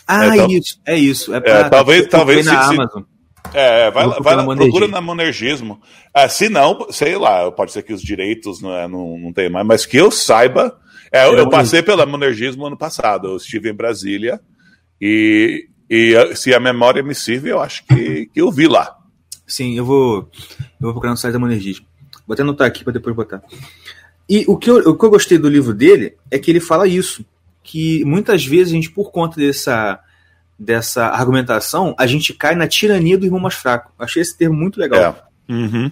ah, 0.06 0.26
É, 0.36 0.46
isso, 0.46 0.80
é 0.86 0.96
isso. 0.96 1.34
É, 1.34 1.38
É, 1.38 1.68
talvez- 1.68 2.02
eu 2.04 2.08
procurei 2.08 2.42
talvez 2.42 2.46
na 2.46 2.62
se- 2.62 2.74
Amazon. 2.74 3.02
É, 3.54 3.90
vai, 3.92 4.04
procurar 4.04 4.22
vai 4.22 4.32
lá, 4.34 4.40
na 4.42 4.44
Monergismo. 4.46 4.72
procura 4.80 4.92
na 4.92 5.00
Monergismo. 5.00 5.80
Ah, 6.12 6.28
se 6.28 6.48
não, 6.48 6.88
sei 6.90 7.16
lá, 7.16 7.50
pode 7.52 7.70
ser 7.72 7.82
que 7.82 7.92
os 7.92 8.02
direitos 8.02 8.60
não, 8.60 8.72
é, 8.76 8.88
não, 8.88 9.16
não 9.18 9.32
tem 9.32 9.48
mais, 9.48 9.64
mas 9.66 9.86
que 9.86 9.96
eu 9.96 10.10
saiba, 10.10 10.76
é, 11.12 11.26
eu, 11.28 11.36
É 11.36 11.40
eu 11.40 11.48
passei 11.48 11.80
pela 11.82 12.04
Monergismo 12.04 12.66
ano 12.66 12.76
passado, 12.76 13.28
eu 13.28 13.36
estive 13.36 13.70
em 13.70 13.74
Brasília 13.74 14.40
e, 15.00 15.68
e 15.88 16.16
ah, 16.16 16.34
se 16.34 16.52
a 16.52 16.58
memória 16.60 17.02
me 17.04 17.14
serve, 17.14 17.50
eu 17.50 17.60
acho 17.60 17.84
que, 17.86 18.26
que 18.26 18.40
eu 18.40 18.50
vi 18.50 18.66
lá. 18.66 18.96
Sim, 19.46 19.76
eu 19.78 19.84
vou, 19.84 20.28
eu 20.58 20.64
vou 20.80 20.92
procurar 20.92 21.12
no 21.12 21.16
site 21.16 21.32
da 21.32 21.38
Monergismo. 21.38 21.86
Vou 22.26 22.34
até 22.34 22.42
anotar 22.42 22.66
aqui 22.66 22.82
para 22.82 22.94
depois 22.94 23.14
botar. 23.14 23.40
E 24.28 24.44
o 24.48 24.56
que, 24.56 24.68
eu, 24.68 24.76
o 24.90 24.98
que 24.98 25.04
eu 25.04 25.10
gostei 25.10 25.38
do 25.38 25.48
livro 25.48 25.72
dele 25.72 26.16
é 26.30 26.38
que 26.38 26.50
ele 26.50 26.60
fala 26.60 26.88
isso, 26.88 27.24
que 27.62 28.04
muitas 28.04 28.44
vezes 28.44 28.72
a 28.72 28.76
gente, 28.76 28.90
por 28.90 29.10
conta 29.10 29.36
dessa, 29.36 30.00
dessa 30.58 31.06
argumentação, 31.06 31.94
a 31.98 32.06
gente 32.06 32.32
cai 32.32 32.54
na 32.54 32.66
tirania 32.66 33.16
do 33.16 33.24
irmão 33.24 33.40
mais 33.40 33.54
fraco. 33.54 33.92
Achei 33.98 34.22
esse 34.22 34.36
termo 34.36 34.56
muito 34.56 34.80
legal. 34.80 35.30
É. 35.48 35.52
Uhum. 35.52 35.90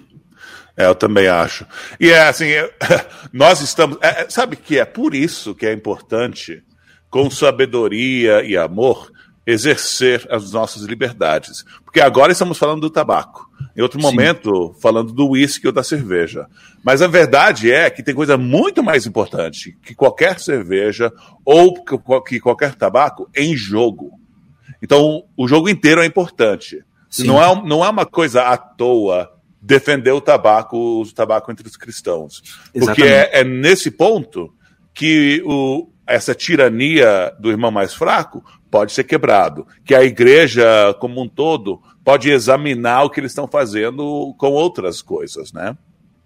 É, 0.76 0.87
eu 0.87 0.95
também 0.95 1.28
acho. 1.28 1.64
E 2.01 2.11
é 2.11 2.26
assim, 2.26 2.47
é, 2.47 2.70
nós 3.32 3.61
estamos. 3.61 3.99
é, 4.01 4.22
é, 4.22 4.30
sabe 4.30 4.57
que 4.57 4.78
é 4.78 4.85
por 4.85 5.14
isso 5.14 5.55
que 5.55 5.66
é 5.66 5.72
importante, 5.72 6.62
com 7.09 7.30
sabedoria 7.30 8.43
e 8.43 8.57
amor, 8.57 9.12
exercer 9.47 10.26
as 10.30 10.53
nossas 10.53 10.82
liberdades. 10.82 11.64
Porque 11.84 12.01
agora 12.01 12.32
estamos 12.32 12.59
falando 12.59 12.82
do 12.82 12.90
tabaco. 12.90 13.49
Em 13.76 13.82
outro 13.82 14.01
Sim. 14.01 14.07
momento, 14.07 14.74
falando 14.80 15.12
do 15.12 15.30
uísque 15.30 15.66
ou 15.66 15.72
da 15.72 15.82
cerveja. 15.82 16.47
Mas 16.82 17.03
a 17.03 17.07
verdade 17.07 17.70
é 17.70 17.90
que 17.90 18.03
tem 18.03 18.14
coisa 18.14 18.36
muito 18.36 18.82
mais 18.82 19.07
importante 19.07 19.76
que 19.82 19.95
qualquer 19.95 20.38
cerveja 20.38 21.12
ou 21.45 21.84
que 21.84 21.97
que 22.26 22.40
qualquer 22.40 22.74
tabaco 22.74 23.28
em 23.34 23.57
jogo. 23.57 24.12
Então, 24.82 25.24
o 25.36 25.49
jogo 25.49 25.68
inteiro 25.68 26.03
é 26.03 26.07
importante. 26.07 26.84
Sim. 27.11 27.26
Não 27.26 27.42
é, 27.42 27.66
não 27.66 27.84
é 27.84 27.88
uma 27.88 28.07
coisa 28.07 28.42
à 28.42 28.57
toa 28.57 29.30
defender 29.61 30.12
o 30.12 30.20
tabaco, 30.20 30.76
o 30.76 31.12
tabaco 31.12 31.51
entre 31.51 31.66
os 31.66 31.76
cristãos. 31.76 32.42
Porque 32.72 33.03
Exatamente. 33.03 33.12
é, 33.12 33.40
é 33.40 33.45
nesse 33.45 33.90
ponto 33.90 34.53
que 34.92 35.42
o, 35.47 35.88
essa 36.07 36.34
tirania 36.34 37.32
do 37.40 37.51
irmão 37.51 37.70
mais 37.70 37.95
fraco 37.95 38.45
pode 38.75 38.93
ser 38.93 39.05
quebrado. 39.05 39.64
Que 39.85 39.95
a 39.95 40.03
igreja, 40.03 40.93
como 40.99 41.22
um 41.22 41.29
todo, 41.29 41.81
pode 42.05 42.29
examinar 42.29 43.05
o 43.05 43.11
que 43.11 43.20
eles 43.20 43.31
estão 43.31 43.47
fazendo 43.47 44.35
com 44.37 44.51
outras 44.51 45.01
coisas, 45.01 45.53
né? 45.53 45.77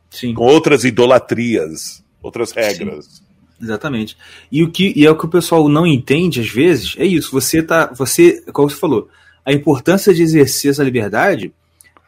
Sim. 0.09 0.33
Com 0.33 0.45
outras 0.45 0.83
idolatrias, 0.83 2.03
outras 2.23 2.51
regras. 2.53 3.23
Exatamente. 3.61 4.17
E 4.51 4.63
o 4.63 4.71
que 4.71 4.95
e 4.97 5.05
é 5.05 5.11
o 5.11 5.19
que 5.19 5.27
o 5.27 5.29
pessoal 5.29 5.69
não 5.69 5.87
entende 5.87 6.41
às 6.41 6.49
vezes 6.49 6.95
é 6.97 7.05
isso. 7.05 7.31
Você 7.33 7.63
tá, 7.63 7.93
você, 7.95 8.43
como 8.51 8.71
você 8.71 8.77
falou, 8.77 9.11
a 9.45 9.53
importância 9.53 10.15
de 10.15 10.23
exercer 10.23 10.71
essa 10.71 10.83
liberdade 10.83 11.53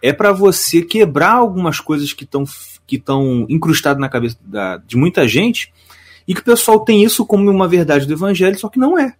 é 0.00 0.10
para 0.10 0.32
você 0.32 0.80
quebrar 0.80 1.34
algumas 1.34 1.80
coisas 1.80 2.14
que 2.14 2.24
estão 2.24 2.44
que 2.86 2.96
estão 2.96 3.44
incrustadas 3.50 4.00
na 4.00 4.08
cabeça 4.08 4.38
da- 4.42 4.78
de 4.78 4.96
muita 4.96 5.28
gente 5.28 5.70
e 6.26 6.32
que 6.32 6.40
o 6.40 6.44
pessoal 6.44 6.80
tem 6.80 7.04
isso 7.04 7.26
como 7.26 7.50
uma 7.50 7.68
verdade 7.68 8.06
do 8.06 8.14
evangelho, 8.14 8.58
só 8.58 8.70
que 8.70 8.78
não 8.78 8.98
é. 8.98 9.14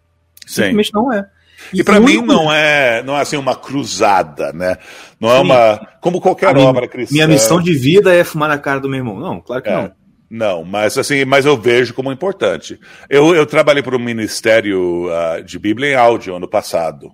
Sim. 0.51 0.63
Simplesmente 0.63 0.93
não 0.95 1.13
é. 1.13 1.27
E 1.75 1.85
para 1.85 2.01
o 2.01 2.03
mim 2.03 2.23
não 2.23 2.51
é, 2.53 3.03
não 3.03 3.17
é 3.17 3.21
assim 3.21 3.37
uma 3.37 3.55
cruzada, 3.55 4.53
né? 4.53 4.77
Não 5.21 5.31
é 5.31 5.39
uma 5.41 5.89
como 6.01 6.21
qualquer 6.21 6.55
minha- 6.55 6.67
obra 6.67 6.89
cristã. 6.89 7.13
Minha 7.13 7.29
missão 7.29 7.61
de 7.61 7.75
vida 7.75 8.15
é 8.15 8.25
fumar 8.25 8.49
na 8.49 8.59
cara 8.59 8.81
do 8.81 8.89
meu 8.89 8.99
irmão. 8.99 9.21
Não, 9.21 9.41
claro 9.41 9.63
que 9.63 9.69
É. 9.69 9.73
não. 9.77 9.93
Não, 10.33 10.65
mas 10.65 10.97
assim, 10.97 11.25
mas 11.25 11.45
eu 11.45 11.57
vejo 11.57 11.93
como 11.93 12.11
importante. 12.13 12.79
Eu, 13.09 13.35
eu 13.35 13.45
trabalhei 13.45 13.83
para 13.83 13.97
um 13.97 13.99
ministério 13.99 15.09
ah, 15.13 15.41
de 15.41 15.59
Bíblia 15.59 15.91
em 15.91 15.95
áudio 15.97 16.35
ano 16.37 16.49
passado. 16.49 17.11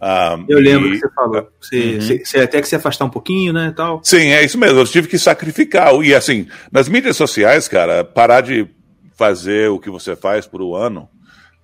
Ah, 0.00 0.36
Eu 0.48 0.58
lembro 0.58 0.88
e- 0.88 0.92
que 0.92 0.98
você 1.06 1.14
falou. 1.14 1.48
Você, 1.60 1.76
Uhum. 1.76 2.00
você- 2.00 2.24
você 2.24 2.38
até 2.38 2.60
que 2.60 2.68
se 2.68 2.74
afastar 2.76 3.04
um 3.04 3.10
pouquinho, 3.10 3.52
né, 3.52 3.68
e 3.68 3.72
tal. 3.72 4.00
Sim, 4.02 4.28
é 4.30 4.44
isso 4.44 4.58
mesmo. 4.58 4.78
Eu 4.78 4.86
tive 4.86 5.06
que 5.08 5.18
sacrificar. 5.18 5.94
E 6.02 6.14
assim, 6.14 6.46
nas 6.72 6.88
mídias 6.88 7.16
sociais, 7.16 7.68
cara, 7.68 8.02
parar 8.04 8.40
de 8.40 8.66
fazer 9.18 9.68
o 9.68 9.78
que 9.78 9.90
você 9.90 10.16
faz 10.16 10.46
por 10.46 10.62
um 10.62 10.74
ano 10.74 11.08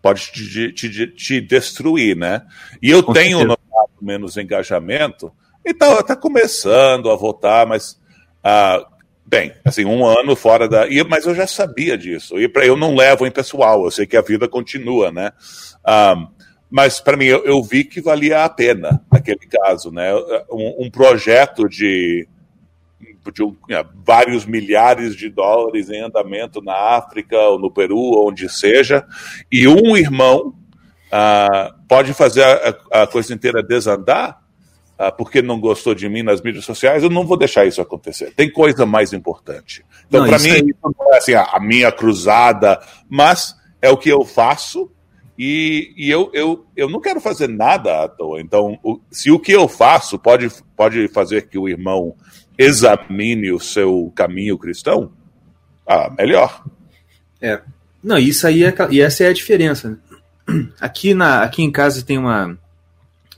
pode 0.02 0.30
te, 0.32 0.72
te, 0.72 1.06
te 1.08 1.40
destruir, 1.40 2.16
né? 2.16 2.42
E 2.82 2.90
eu 2.90 3.02
Com 3.02 3.12
tenho 3.12 3.38
certeza. 3.38 3.58
notado 3.70 3.90
menos 4.00 4.36
engajamento 4.36 5.32
e 5.64 5.74
tá, 5.74 6.02
tá 6.02 6.16
começando 6.16 7.10
a 7.10 7.16
votar, 7.16 7.66
mas 7.66 8.00
ah, 8.42 8.86
bem, 9.26 9.52
assim, 9.64 9.84
um 9.84 10.06
ano 10.06 10.34
fora 10.36 10.68
da. 10.68 10.86
e- 10.88 11.02
Mas 11.04 11.26
eu 11.26 11.34
já 11.34 11.46
sabia 11.46 11.98
disso. 11.98 12.38
E 12.40 12.48
pra, 12.48 12.64
eu 12.64 12.76
não 12.76 12.94
levo 12.94 13.26
em 13.26 13.30
pessoal, 13.30 13.84
eu 13.84 13.90
sei 13.90 14.06
que 14.06 14.16
a 14.16 14.22
vida 14.22 14.48
continua, 14.48 15.10
né? 15.10 15.32
Ah, 15.84 16.28
mas 16.70 17.00
para 17.00 17.16
mim 17.16 17.24
eu, 17.26 17.44
eu 17.44 17.62
vi 17.62 17.82
que 17.84 18.00
valia 18.00 18.44
a 18.44 18.48
pena 18.48 19.00
naquele 19.12 19.46
caso, 19.50 19.90
né? 19.90 20.14
Um, 20.50 20.86
um 20.86 20.90
projeto 20.90 21.68
de, 21.68 22.28
de 23.32 23.42
é, 23.70 23.84
vários 24.04 24.44
milhares 24.44 25.16
de 25.16 25.28
dólares 25.28 25.88
em 25.90 26.00
andamento 26.02 26.60
na 26.62 26.74
África 26.74 27.36
ou 27.38 27.58
no 27.58 27.70
Peru, 27.70 28.26
onde 28.26 28.48
seja, 28.48 29.04
e 29.50 29.66
um 29.68 29.96
irmão 29.96 30.54
ah, 31.10 31.74
pode 31.88 32.12
fazer 32.14 32.42
a, 32.44 33.02
a 33.02 33.06
coisa 33.06 33.32
inteira 33.32 33.62
desandar 33.62 34.40
ah, 34.98 35.12
porque 35.12 35.40
não 35.40 35.60
gostou 35.60 35.94
de 35.94 36.08
mim 36.08 36.22
nas 36.24 36.42
mídias 36.42 36.64
sociais, 36.64 37.02
eu 37.04 37.10
não 37.10 37.24
vou 37.24 37.36
deixar 37.36 37.64
isso 37.64 37.80
acontecer. 37.80 38.32
Tem 38.34 38.50
coisa 38.50 38.84
mais 38.84 39.12
importante. 39.12 39.84
Então, 40.08 40.26
para 40.26 40.38
mim, 40.40 40.50
aí- 40.50 40.60
isso 40.70 40.94
não 40.98 41.14
é 41.14 41.18
assim, 41.18 41.34
a, 41.34 41.44
a 41.44 41.60
minha 41.60 41.92
cruzada, 41.92 42.80
mas 43.08 43.54
é 43.80 43.88
o 43.90 43.96
que 43.96 44.08
eu 44.08 44.24
faço 44.24 44.90
e, 45.38 45.94
e 45.96 46.10
eu, 46.10 46.30
eu, 46.34 46.66
eu 46.76 46.90
não 46.90 47.00
quero 47.00 47.20
fazer 47.20 47.48
nada 47.48 48.02
à 48.02 48.08
toa. 48.08 48.40
Então, 48.40 48.76
o- 48.82 48.98
se 49.08 49.30
o 49.30 49.38
que 49.38 49.52
eu 49.52 49.68
faço 49.68 50.18
pode, 50.18 50.48
pode 50.76 51.06
fazer 51.06 51.48
que 51.48 51.56
o 51.56 51.68
irmão 51.68 52.16
examine 52.58 53.52
o 53.52 53.60
seu 53.60 54.12
caminho 54.14 54.58
cristão, 54.58 55.12
ah, 55.86 56.12
melhor. 56.18 56.64
É. 57.40 57.62
Não, 58.02 58.18
isso 58.18 58.46
aí 58.46 58.64
é, 58.64 58.74
e 58.90 59.00
essa 59.00 59.24
é 59.24 59.28
a 59.28 59.32
diferença. 59.32 59.90
né? 59.90 60.68
Aqui, 60.80 61.14
na, 61.14 61.42
aqui 61.42 61.62
em 61.62 61.70
casa 61.70 62.02
tem 62.02 62.18
uma, 62.18 62.58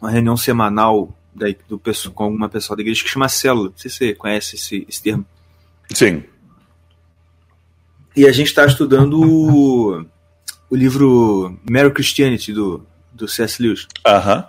uma 0.01 0.11
reunião 0.11 0.37
semanal 0.37 1.15
da, 1.35 1.47
do, 1.69 1.79
pessoal- 1.79 2.15
com 2.15 2.25
alguma 2.25 2.49
pessoa 2.49 2.77
da 2.77 2.83
igreja 2.83 3.03
que 3.03 3.09
chama 3.11 3.29
célula. 3.29 3.69
Não 3.71 3.77
sei 3.77 3.91
se 3.91 3.97
você 3.99 4.15
conhece 4.15 4.57
esse, 4.57 4.87
esse 4.89 5.03
termo. 5.03 5.27
Sim. 5.93 6.23
E 8.17 8.27
a 8.27 8.33
gente 8.33 8.49
está 8.49 8.65
estudando 8.67 9.21
o, 9.21 10.05
o 10.71 10.77
livro 10.77 11.59
Mere 11.69 11.91
Christianity 11.93 12.53
do, 12.53 12.87
do 13.13 13.27
C.S. 13.29 13.61
Lewis. 13.63 13.87
Aham. 14.07 14.47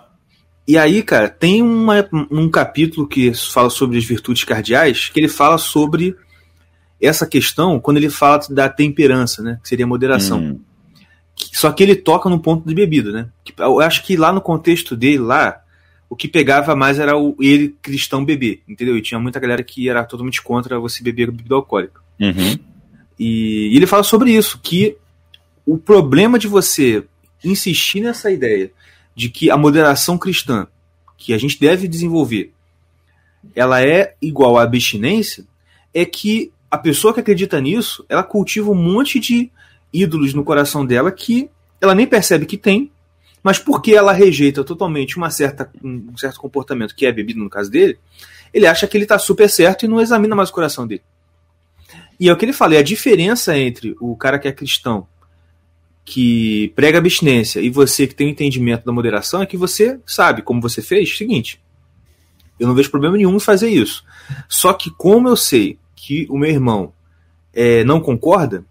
E 0.66 0.78
aí, 0.78 1.02
cara, 1.02 1.28
tem 1.28 1.60
uma- 1.60 2.08
um 2.30 2.48
capítulo 2.48 3.06
que 3.06 3.32
fala 3.34 3.68
sobre 3.68 3.98
as 3.98 4.04
virtudes 4.04 4.44
cardeais, 4.44 5.08
que 5.08 5.18
ele 5.18 5.28
fala 5.28 5.58
sobre 5.58 6.14
essa 7.00 7.26
questão 7.26 7.80
quando 7.80 7.96
ele 7.96 8.08
fala 8.08 8.40
da 8.48 8.68
temperança, 8.68 9.42
né? 9.42 9.58
Que 9.62 9.68
seria 9.68 9.86
moderação. 9.86 10.38
Hum. 10.38 10.60
Só 11.34 11.72
que 11.72 11.82
ele 11.82 11.96
toca 11.96 12.28
no 12.28 12.38
ponto 12.38 12.66
de 12.68 12.74
bebida, 12.74 13.10
né? 13.10 13.28
Eu 13.58 13.80
acho 13.80 14.04
que 14.04 14.16
lá 14.16 14.32
no 14.32 14.40
contexto 14.40 14.96
dele, 14.96 15.18
lá, 15.18 15.60
o 16.08 16.14
que 16.14 16.28
pegava 16.28 16.76
mais 16.76 16.98
era 16.98 17.16
o 17.16 17.34
ele 17.40 17.74
cristão 17.82 18.24
beber, 18.24 18.62
entendeu? 18.68 18.96
E 18.96 19.02
tinha 19.02 19.18
muita 19.18 19.40
galera 19.40 19.64
que 19.64 19.88
era 19.88 20.04
totalmente 20.04 20.40
contra 20.42 20.78
você 20.78 21.02
beber 21.02 21.30
bebida 21.32 21.56
alcoólica. 21.56 22.00
Uhum. 22.20 22.58
E 23.18 23.74
ele 23.74 23.86
fala 23.86 24.02
sobre 24.04 24.30
isso, 24.30 24.60
que 24.62 24.96
o 25.66 25.76
problema 25.76 26.38
de 26.38 26.46
você 26.46 27.04
insistir 27.44 28.00
nessa 28.00 28.30
ideia 28.30 28.70
de 29.14 29.28
que 29.28 29.50
a 29.50 29.56
moderação 29.56 30.16
cristã 30.18 30.66
que 31.16 31.32
a 31.32 31.38
gente 31.38 31.58
deve 31.58 31.86
desenvolver, 31.86 32.52
ela 33.54 33.82
é 33.82 34.14
igual 34.20 34.58
à 34.58 34.62
abstinência, 34.62 35.44
é 35.94 36.04
que 36.04 36.52
a 36.70 36.78
pessoa 36.78 37.12
que 37.12 37.20
acredita 37.20 37.60
nisso, 37.60 38.04
ela 38.08 38.22
cultiva 38.22 38.70
um 38.70 38.74
monte 38.74 39.20
de 39.20 39.50
ídolos 39.92 40.32
no 40.32 40.44
coração 40.44 40.86
dela 40.86 41.12
que 41.12 41.50
ela 41.80 41.94
nem 41.94 42.06
percebe 42.06 42.46
que 42.46 42.56
tem, 42.56 42.90
mas 43.42 43.58
porque 43.58 43.92
ela 43.94 44.12
rejeita 44.12 44.64
totalmente 44.64 45.16
uma 45.16 45.30
certa, 45.30 45.70
um 45.82 46.16
certo 46.16 46.40
comportamento 46.40 46.94
que 46.94 47.04
é 47.04 47.12
bebido 47.12 47.40
no 47.40 47.50
caso 47.50 47.70
dele, 47.70 47.98
ele 48.54 48.66
acha 48.66 48.86
que 48.86 48.96
ele 48.96 49.04
está 49.04 49.18
super 49.18 49.50
certo 49.50 49.84
e 49.84 49.88
não 49.88 50.00
examina 50.00 50.34
mais 50.34 50.48
o 50.48 50.52
coração 50.52 50.86
dele. 50.86 51.02
E 52.18 52.28
é 52.28 52.32
o 52.32 52.36
que 52.36 52.44
ele 52.44 52.52
fala, 52.52 52.74
é 52.74 52.78
a 52.78 52.82
diferença 52.82 53.56
entre 53.58 53.96
o 54.00 54.16
cara 54.16 54.38
que 54.38 54.46
é 54.46 54.52
cristão, 54.52 55.06
que 56.04 56.72
prega 56.74 56.98
abstinência, 56.98 57.60
e 57.60 57.70
você 57.70 58.06
que 58.06 58.14
tem 58.14 58.26
o 58.26 58.30
entendimento 58.30 58.84
da 58.84 58.92
moderação, 58.92 59.42
é 59.42 59.46
que 59.46 59.56
você 59.56 60.00
sabe, 60.04 60.42
como 60.42 60.60
você 60.60 60.82
fez, 60.82 61.10
o 61.10 61.16
seguinte, 61.16 61.60
eu 62.58 62.66
não 62.66 62.74
vejo 62.74 62.90
problema 62.90 63.16
nenhum 63.16 63.36
em 63.36 63.40
fazer 63.40 63.68
isso. 63.68 64.04
Só 64.48 64.72
que 64.72 64.90
como 64.90 65.28
eu 65.28 65.36
sei 65.36 65.78
que 65.94 66.26
o 66.28 66.36
meu 66.38 66.50
irmão 66.50 66.92
é, 67.52 67.84
não 67.84 68.00
concorda, 68.00 68.64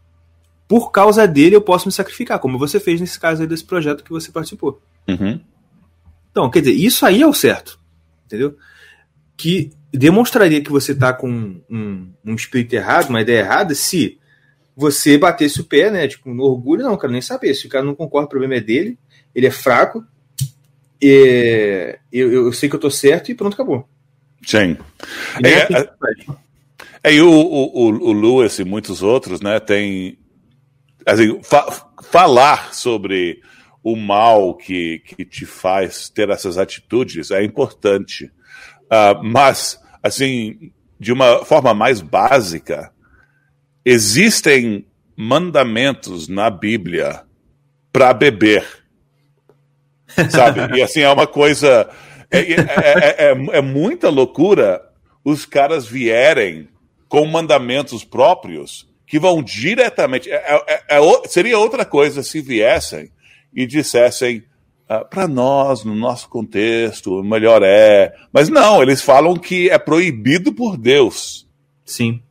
por 0.68 0.92
causa 0.92 1.28
dele 1.28 1.56
eu 1.56 1.62
posso 1.62 1.88
me 1.88 1.92
sacrificar, 1.92 2.40
como 2.40 2.58
você 2.58 2.80
fez 2.80 3.00
nesse 3.00 3.20
caso 3.20 3.42
aí 3.42 3.48
desse 3.48 3.66
projeto 3.66 4.04
que 4.04 4.10
você 4.10 4.32
participou. 4.32 4.82
Uhum. 5.08 5.40
Então, 6.32 6.50
quer 6.50 6.62
dizer, 6.62 6.76
isso 6.76 7.06
aí 7.06 7.22
é 7.22 7.28
o 7.28 7.34
certo, 7.34 7.78
entendeu? 8.26 8.58
Que 9.36 9.72
demonstraria 9.92 10.62
que 10.62 10.72
você 10.72 10.96
tá 10.96 11.12
com 11.12 11.62
um, 11.70 12.14
um 12.24 12.36
espírito 12.36 12.74
errado, 12.74 13.10
uma 13.10 13.22
ideia 13.22 13.40
errada, 13.40 13.76
se 13.76 14.18
você 14.76 15.17
batesse 15.17 15.61
o 15.61 15.65
pé, 15.65 15.91
né? 15.91 16.07
Tipo, 16.07 16.34
no 16.34 16.43
orgulho, 16.43 16.84
não, 16.84 16.97
quero 16.97 17.11
nem 17.13 17.22
saber. 17.22 17.53
Se 17.53 17.67
o 17.67 17.69
cara 17.69 17.84
não 17.84 17.95
concorda, 17.95 18.28
o 18.28 18.30
problema 18.30 18.55
é 18.55 18.61
dele, 18.61 18.97
ele 19.34 19.47
é 19.47 19.51
fraco, 19.51 20.03
é, 21.03 21.99
eu, 22.11 22.32
eu 22.32 22.53
sei 22.53 22.69
que 22.69 22.76
eu 22.76 22.80
tô 22.80 22.89
certo 22.91 23.32
e 23.32 23.36
pronto, 23.36 23.53
acabou. 23.53 23.88
Sim. 24.45 24.78
E 25.43 25.47
É. 25.47 25.67
É, 27.03 27.13
e 27.15 27.22
o, 27.22 27.32
o, 27.32 28.09
o 28.09 28.13
Lewis 28.13 28.59
e 28.59 28.63
muitos 28.63 29.01
outros, 29.01 29.41
né, 29.41 29.59
tem 29.59 30.19
assim, 31.05 31.41
fa- 31.41 31.89
falar 32.03 32.74
sobre 32.76 33.41
o 33.84 33.95
mal 33.95 34.55
que, 34.55 34.99
que 34.99 35.26
te 35.26 35.45
faz 35.45 36.09
ter 36.09 36.30
essas 36.30 36.59
atitudes 36.59 37.32
é 37.32 37.43
importante. 37.43 38.32
Ah, 38.88 39.19
mas, 39.24 39.80
assim, 40.03 40.72
de 40.99 41.11
uma 41.11 41.43
forma 41.43 41.74
mais 41.74 42.01
básica, 42.01 42.91
existem 43.86 44.86
mandamentos 45.16 46.28
na 46.28 46.50
Bíblia 46.50 47.22
para 47.92 48.14
beber. 48.14 48.66
Sabe? 50.30 50.78
E 50.78 50.82
assim, 50.82 51.02
é 51.02 51.10
uma 51.10 51.28
coisa. 51.28 51.90
É, 52.30 52.40
é, 52.40 52.56
é, 52.56 53.32
é- 53.32 53.58
é 53.58 53.62
muita 53.62 54.10
loucura 54.10 54.82
os 55.24 55.46
caras 55.46 55.86
vierem 55.86 56.68
com 57.08 57.26
mandamentos 57.26 58.04
próprios 58.04 58.90
que 59.06 59.20
vão 59.20 59.44
diretamente. 59.44 60.32
é- 60.32 60.64
é- 60.90 61.28
seria 61.28 61.58
outra 61.60 61.84
coisa 61.86 62.24
se 62.24 62.42
viessem 62.42 63.12
e 63.54 63.66
dissessem. 63.66 64.44
para 65.10 65.26
nós, 65.26 65.86
no 65.86 65.96
nosso 65.96 66.28
contexto, 66.28 67.18
o 67.20 67.24
melhor 67.24 67.62
é. 67.64 68.14
Mas 68.34 68.50
não, 68.50 68.82
eles 68.82 69.02
falam 69.02 69.36
que 69.38 69.70
é 69.70 69.78
proibido 69.80 70.52
por 70.52 70.76
Deus. 70.76 71.48
Sim. 71.86 72.22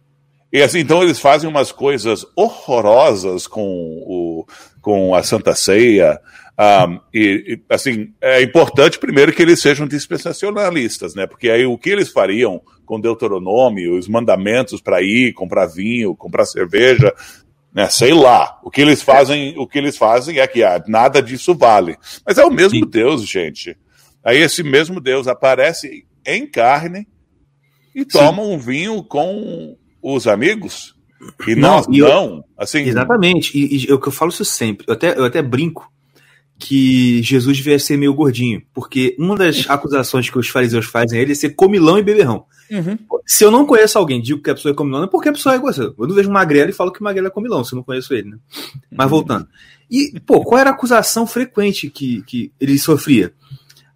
E 0.53 0.63
assim, 0.63 0.81
então 0.81 1.03
eles 1.03 1.21
fazem 1.21 1.49
umas 1.49 1.71
coisas 1.71 2.27
horrorosas 2.35 3.47
com, 3.47 3.63
o, 3.63 4.47
com 4.81 5.15
a 5.15 5.23
Santa 5.23 5.55
Ceia. 5.55 6.21
Um, 6.59 7.01
e, 7.15 7.55
e, 7.55 7.61
assim, 7.73 8.13
é 8.21 8.43
importante 8.43 8.99
primeiro 8.99 9.33
que 9.33 9.41
eles 9.41 9.61
sejam 9.61 9.87
dispensacionalistas, 9.87 11.15
né? 11.15 11.27
Porque 11.27 11.49
aí 11.49 11.65
o 11.65 11.79
que 11.79 11.89
eles 11.89 12.11
fariam 12.11 12.61
com 12.85 13.01
Deuteronômio, 13.01 13.97
os 13.97 14.09
mandamentos 14.09 14.81
para 14.81 15.01
ir, 15.01 15.33
comprar 15.33 15.67
vinho, 15.67 16.17
comprar 16.17 16.45
cerveja, 16.45 17.15
né? 17.73 17.89
Sei 17.89 18.13
lá. 18.13 18.59
O 18.65 18.71
que 18.71 18.81
eles 18.81 19.01
fazem, 19.01 19.57
o 19.57 19.67
que 19.69 19.79
eles 19.79 19.97
fazem 19.97 20.41
é 20.41 20.47
que 20.49 20.65
ah, 20.65 20.83
nada 20.89 21.23
disso 21.23 21.55
vale. 21.55 21.97
Mas 22.27 22.39
é 22.39 22.45
o 22.45 22.51
mesmo 22.51 22.81
Sim. 22.81 22.91
Deus, 22.91 23.27
gente. 23.27 23.77
Aí 24.25 24.39
esse 24.39 24.65
mesmo 24.65 25.01
Deus 25.01 25.29
aparece 25.29 26.05
em 26.27 26.47
carne 26.47 27.07
e 27.95 28.05
toma 28.05 28.43
um 28.43 28.59
vinho 28.59 29.03
com 29.03 29.77
os 30.03 30.27
amigos. 30.27 30.95
E 31.47 31.55
Não, 31.55 31.77
nós 31.77 31.87
e 31.91 31.99
eu- 31.99 32.09
não. 32.09 32.45
Assim, 32.57 32.79
Exatamente. 32.81 33.57
E, 33.57 33.85
e 33.85 33.89
eu, 33.89 33.99
que 34.01 34.09
eu 34.09 34.13
falo 34.13 34.31
isso 34.31 34.45
sempre. 34.45 34.87
Eu 34.89 34.95
até, 34.95 35.19
eu 35.19 35.25
até 35.25 35.43
brinco 35.43 35.91
que 36.59 37.23
Jesus 37.23 37.57
devia 37.57 37.79
ser 37.79 37.97
meio 37.97 38.13
gordinho. 38.15 38.63
Porque 38.75 39.15
uma 39.19 39.35
das 39.37 39.69
acusações 39.69 40.29
que 40.31 40.39
os 40.39 40.49
fariseus 40.49 40.87
fazem 40.87 41.19
a 41.19 41.23
ele 41.23 41.33
é 41.33 41.35
ser 41.35 41.51
comilão 41.51 41.99
e 41.99 42.03
beberrão. 42.03 42.45
Uhum. 42.71 42.97
Se 43.27 43.45
eu 43.45 43.51
não 43.51 43.67
conheço 43.67 43.99
alguém 43.99 44.21
digo 44.21 44.43
que 44.43 44.51
a 44.51 44.55
pessoa 44.55 44.73
é 44.73 44.77
comilão, 44.77 45.03
é 45.03 45.07
porque 45.07 45.29
a 45.29 45.33
pessoa 45.33 45.55
é 45.55 45.59
gostosa. 45.59 45.95
Eu 45.99 46.07
não 46.07 46.15
vejo 46.15 46.29
um 46.29 46.33
magrelo 46.33 46.71
e 46.71 46.75
falo 46.75 46.93
que 46.93 47.01
o 47.01 47.05
magrelo 47.05 47.27
é 47.27 47.31
comilão, 47.31 47.65
se 47.65 47.73
eu 47.75 47.77
não 47.77 47.83
conheço 47.83 48.15
ele, 48.15 48.31
né? 48.31 48.37
Mas 48.91 49.11
voltando. 49.11 49.49
E, 49.91 50.21
pô, 50.21 50.43
qual 50.45 50.61
era 50.61 50.71
a 50.71 50.73
acusação 50.73 51.27
frequente 51.27 51.91
que, 51.91 52.23
que 52.23 52.53
ele 52.61 52.79
sofria? 52.79 53.33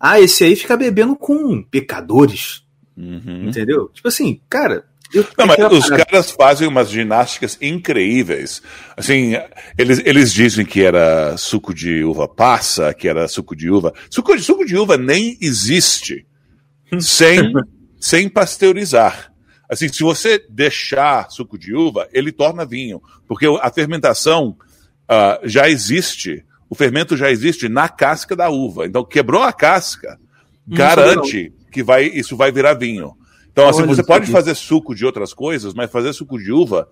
Ah, 0.01 0.21
esse 0.21 0.43
aí 0.45 0.57
fica 0.57 0.77
bebendo 0.77 1.15
com 1.15 1.63
pecadores. 1.63 2.63
Uhum. 2.97 3.49
Entendeu? 3.49 3.89
Tipo 3.95 4.09
assim, 4.09 4.41
cara. 4.49 4.85
Eu, 5.15 5.25
Não, 5.39 5.47
mas 5.47 5.59
os 5.73 5.89
parada- 5.89 6.05
caras 6.07 6.31
fazem 6.33 6.67
umas 6.67 6.91
ginásticas 6.91 7.57
incríveis. 7.63 8.61
Assim, 8.97 9.35
eles, 9.79 10.03
eles 10.05 10.33
dizem 10.33 10.67
que 10.67 10.83
era 10.83 11.37
suco 11.37 11.73
de 11.73 12.03
uva 12.03 12.27
passa, 12.27 12.93
que 12.93 13.07
era 13.07 13.29
suco 13.29 13.55
de 13.55 13.71
uva. 13.71 13.95
Suco 14.11 14.37
de, 14.37 14.43
suco 14.43 14.67
de 14.67 14.77
uva 14.77 14.97
nem 14.99 15.39
existe 15.41 16.27
sem, 16.99 17.53
sem 18.01 18.29
pasteurizar. 18.29 19.33
Assim, 19.71 19.89
se 19.89 20.03
você 20.03 20.45
deixar 20.51 21.31
suco 21.31 21.57
de 21.57 21.75
uva, 21.75 22.09
ele 22.13 22.33
torna 22.33 22.67
vinho. 22.67 23.01
Porque 23.27 23.47
a 23.47 23.71
fermentação 23.71 24.57
ah, 25.09 25.39
já 25.45 25.69
existe, 25.69 26.45
o 26.69 26.75
fermento 26.75 27.17
já 27.17 27.31
existe 27.31 27.69
na 27.69 27.89
casca 27.89 28.35
da 28.35 28.51
uva. 28.51 28.85
Então, 28.87 29.05
quebrou 29.05 29.43
a 29.43 29.53
casca, 29.53 30.19
garante 30.67 31.53
que 31.71 31.83
vai, 31.83 32.05
isso 32.07 32.37
vai 32.37 32.51
virar 32.51 32.75
vinho. 32.75 33.17
Então, 33.55 33.69
assim, 33.69 33.83
Olha, 33.83 33.95
você 33.95 34.03
pode 34.03 34.27
fazer 34.33 34.55
suco 34.57 34.95
de 34.97 35.07
outras 35.07 35.33
coisas, 35.33 35.73
mas 35.75 35.89
fazer 35.89 36.13
suco 36.13 36.37
de 36.39 36.51
uva 36.51 36.89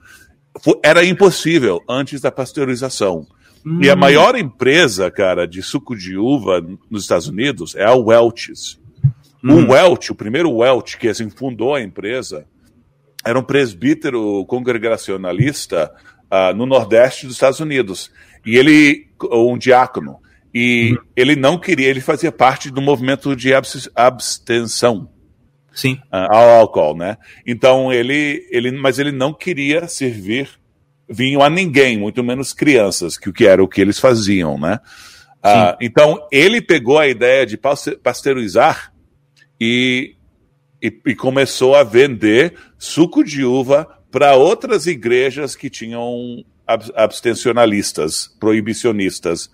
era 0.83 1.05
impossível 1.05 1.81
antes 1.89 2.21
da 2.21 2.31
pasteurização. 2.31 3.27
E 3.65 3.89
Hum. 3.89 3.93
a 3.93 3.97
maior 3.97 4.37
empresa, 4.37 5.11
cara, 5.11 5.47
de 5.47 5.61
suco 5.61 5.97
de 5.97 6.17
uva 6.17 6.65
nos 6.89 7.03
Estados 7.03 7.27
Unidos 7.27 7.75
é 7.75 7.85
a 7.85 7.95
Welch's. 7.95 8.79
Hum. 9.43 9.67
O 9.67 9.73
Welch, 9.73 10.13
o 10.13 10.15
primeiro 10.15 10.53
Welch 10.53 10.97
que 10.99 11.09
assim 11.09 11.29
fundou 11.29 11.75
a 11.75 11.83
empresa, 11.83 12.47
era 13.25 13.37
um 13.37 13.43
presbítero 13.43 14.45
congregacionalista 14.47 15.93
ah, 16.31 16.53
no 16.53 16.65
Nordeste 16.65 17.27
dos 17.27 17.35
Estados 17.37 17.59
Unidos. 17.61 18.11
E 18.47 18.57
ele, 18.57 19.09
um 19.33 19.59
diácono, 19.59 20.19
e 20.55 20.97
ele 21.17 21.35
não 21.35 21.59
queria, 21.59 21.89
ele 21.89 22.01
fazia 22.01 22.31
parte 22.31 22.71
do 22.71 22.81
movimento 22.81 23.35
de 23.35 23.53
abs- 23.55 23.89
abstenção 23.95 25.09
Sim. 25.75 25.99
ah, 26.11 26.29
ao 26.31 26.51
álcool, 26.61 26.97
né? 26.97 27.17
Então 27.47 27.93
ele, 27.93 28.47
ele, 28.51 28.71
mas 28.73 28.99
ele 28.99 29.13
não 29.13 29.33
queria 29.33 29.89
servir 29.89 30.49
vinho 31.09 31.43
a 31.43 31.51
ninguém, 31.51 31.99
muito 31.99 32.23
menos 32.23 32.53
crianças, 32.53 33.19
que 33.19 33.29
o 33.29 33.33
que 33.33 33.47
era 33.47 33.63
o 33.63 33.69
que 33.69 33.81
eles 33.81 33.99
faziam, 33.99 34.59
né? 34.59 34.81
Ah, 35.43 35.77
então 35.81 36.27
ele 36.31 36.63
pegou 36.63 36.99
a 36.99 37.09
ideia 37.09 37.45
de 37.45 37.57
paste- 37.57 37.97
pasteurizar 37.97 38.93
e, 39.61 40.15
e, 40.81 40.93
e 41.07 41.15
começou 41.15 41.75
a 41.75 41.83
vender 41.83 42.55
suco 42.79 43.25
de 43.25 43.45
uva 43.45 43.87
para 44.11 44.37
outras 44.37 44.87
igrejas 44.87 45.57
que 45.57 45.69
tinham 45.69 46.45
ab- 46.67 46.93
abstencionalistas, 46.95 48.29
proibicionistas 48.39 49.51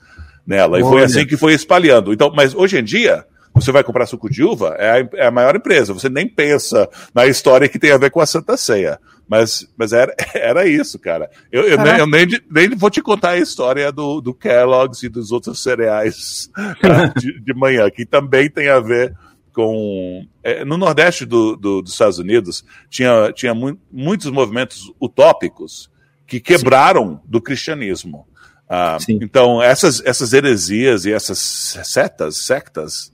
nela. 0.47 0.79
E 0.79 0.83
foi 0.83 1.03
assim 1.05 1.27
que 1.27 1.37
foi 1.37 1.55
espalhando. 1.55 2.13
Então, 2.13 2.33
mas 2.35 2.55
hoje 2.55 2.79
em 2.79 2.85
dia, 2.85 3.25
você 3.61 3.73
vai 3.73 3.83
comprar 3.85 4.07
suco 4.07 4.29
de 4.31 4.43
uva, 4.43 4.75
é 4.79 4.91
a, 5.03 5.09
é 5.25 5.27
a 5.27 5.31
maior 5.31 5.55
empresa. 5.57 5.93
Você 5.93 6.09
nem 6.09 6.29
pensa 6.29 6.89
na 7.15 7.27
história 7.27 7.69
que 7.69 7.79
tem 7.79 7.91
a 7.93 7.99
ver 7.99 8.11
com 8.11 8.21
a 8.21 8.27
Santa 8.27 8.57
Ceia. 8.57 8.99
Mas, 9.29 9.69
mas 9.77 9.93
era, 9.93 10.15
era 10.35 10.67
isso, 10.67 10.99
cara. 10.99 11.29
Eu, 11.53 11.63
eu, 11.65 11.77
nem, 11.79 11.99
eu 11.99 12.07
nem, 12.07 12.27
nem 12.51 12.71
vou 12.77 12.89
te 12.91 13.03
contar 13.03 13.31
a 13.31 13.39
história 13.39 13.93
do, 13.93 14.21
do 14.23 14.33
Kellogg's 14.33 15.03
e 15.03 15.09
dos 15.09 15.31
outros 15.33 15.63
cereais 15.63 16.51
tá, 16.81 17.13
de, 17.19 17.39
de 17.41 17.55
manhã, 17.55 17.91
que 17.91 18.07
também 18.07 18.49
tem 18.51 18.69
a 18.69 18.81
ver 18.81 19.15
com. 19.53 20.25
é, 20.43 20.65
no 20.65 20.77
Nordeste 20.79 21.27
do, 21.27 21.57
do- 21.57 21.83
dos 21.83 21.93
Estados 21.93 22.19
Unidos, 22.19 22.65
tinha, 22.89 23.31
tinha 23.33 23.55
mu- 23.55 23.79
muitos 23.93 24.31
movimentos 24.31 24.91
utópicos 25.01 25.91
que 26.27 26.41
quebraram 26.41 27.21
do 27.27 27.41
cristianismo. 27.41 28.27
Ah, 28.69 28.99
Sim. 29.01 29.19
então, 29.23 29.63
essas, 29.63 30.03
essas 30.05 30.33
heresias 30.33 31.05
e 31.07 31.13
essas 31.13 31.39
setas, 31.85 32.37
sectas, 32.37 33.11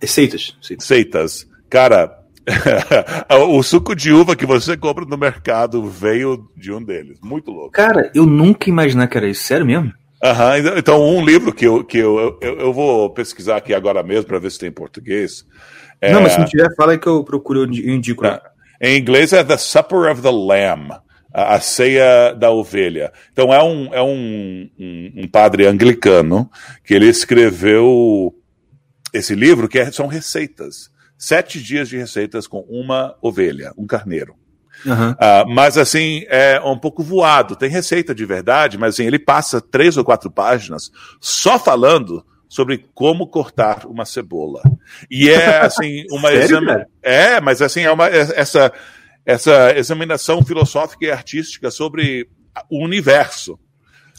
Receitas. 0.00 0.56
Receitas. 0.60 0.86
seitas, 0.86 1.46
cara, 1.68 2.18
o 3.50 3.62
suco 3.62 3.94
de 3.94 4.12
uva 4.12 4.34
que 4.36 4.46
você 4.46 4.76
compra 4.76 5.04
no 5.04 5.16
mercado 5.18 5.84
veio 5.84 6.48
de 6.56 6.72
um 6.72 6.82
deles. 6.82 7.18
Muito 7.22 7.50
louco. 7.50 7.70
Cara, 7.72 8.10
eu 8.14 8.24
nunca 8.24 8.68
imaginava 8.68 9.08
que 9.08 9.16
era 9.18 9.28
isso. 9.28 9.42
Sério 9.44 9.66
mesmo? 9.66 9.92
Aham, 10.22 10.58
então- 10.76 11.04
um 11.06 11.24
livro 11.24 11.52
que 11.52 11.64
eu, 11.64 11.84
que 11.84 11.98
eu, 11.98 12.38
eu, 12.40 12.58
eu 12.58 12.72
vou 12.72 13.10
pesquisar 13.10 13.56
aqui 13.56 13.72
agora 13.72 14.02
mesmo 14.02 14.24
para 14.24 14.38
ver 14.38 14.50
se 14.50 14.58
tem 14.58 14.68
em 14.68 14.72
português. 14.72 15.44
É, 16.00 16.12
Não, 16.12 16.20
mas 16.20 16.32
se 16.32 16.38
não 16.38 16.46
tiver, 16.46 16.74
fala 16.76 16.92
aí 16.92 16.98
que 16.98 17.06
eu 17.06 17.22
procuro, 17.22 17.60
eu 17.60 17.66
indico. 17.66 18.22
Tá. 18.22 18.40
Em 18.80 18.98
inglês 18.98 19.32
é 19.32 19.42
The 19.44 19.56
Supper 19.56 20.10
of 20.10 20.22
the 20.22 20.30
Lamb, 20.30 20.92
a, 21.32 21.54
a 21.54 21.60
ceia 21.60 22.32
da 22.32 22.50
ovelha. 22.50 23.12
Então 23.32 23.52
é 23.52 23.62
um, 23.62 23.94
é 23.94 24.02
um, 24.02 24.68
um, 24.78 25.12
um 25.18 25.28
padre 25.28 25.66
anglicano 25.66 26.48
que 26.84 26.94
ele 26.94 27.06
escreveu 27.08 28.34
esse 29.12 29.34
livro 29.34 29.68
que 29.68 29.78
é- 29.78 29.90
são 29.90 30.06
receitas. 30.06 30.90
Sete 31.16 31.60
dias 31.62 31.88
de 31.88 31.96
receitas 31.96 32.46
com 32.46 32.60
uma 32.68 33.16
ovelha, 33.20 33.72
um 33.76 33.86
carneiro. 33.86 34.34
Aham. 34.86 35.16
Ah, 35.18 35.44
mas 35.48 35.76
assim, 35.76 36.24
é 36.28 36.60
um 36.60 36.78
pouco 36.78 37.02
voado. 37.02 37.56
Tem 37.56 37.68
receita 37.68 38.14
de 38.14 38.24
verdade, 38.24 38.78
mas 38.78 38.94
assim, 38.94 39.04
ele 39.04 39.18
passa 39.18 39.60
três 39.60 39.96
ou 39.96 40.04
quatro 40.04 40.30
páginas 40.30 40.90
só 41.20 41.58
falando 41.58 42.24
sobre 42.48 42.86
como 42.94 43.26
cortar 43.26 43.84
uma 43.86 44.04
cebola. 44.04 44.62
E 45.10 45.28
é 45.28 45.58
assim, 45.58 46.04
uma 46.12 46.32
exame-? 46.32 46.84
É, 47.02 47.40
mas 47.40 47.60
assim, 47.60 47.80
é 47.82 47.90
uma, 47.90 48.06
é- 48.08 48.32
essa, 48.40 48.72
essa 49.26 49.76
examinação 49.76 50.42
filosófica 50.44 51.04
e 51.06 51.10
artística 51.10 51.70
sobre 51.72 52.28
o 52.70 52.84
universo. 52.84 53.58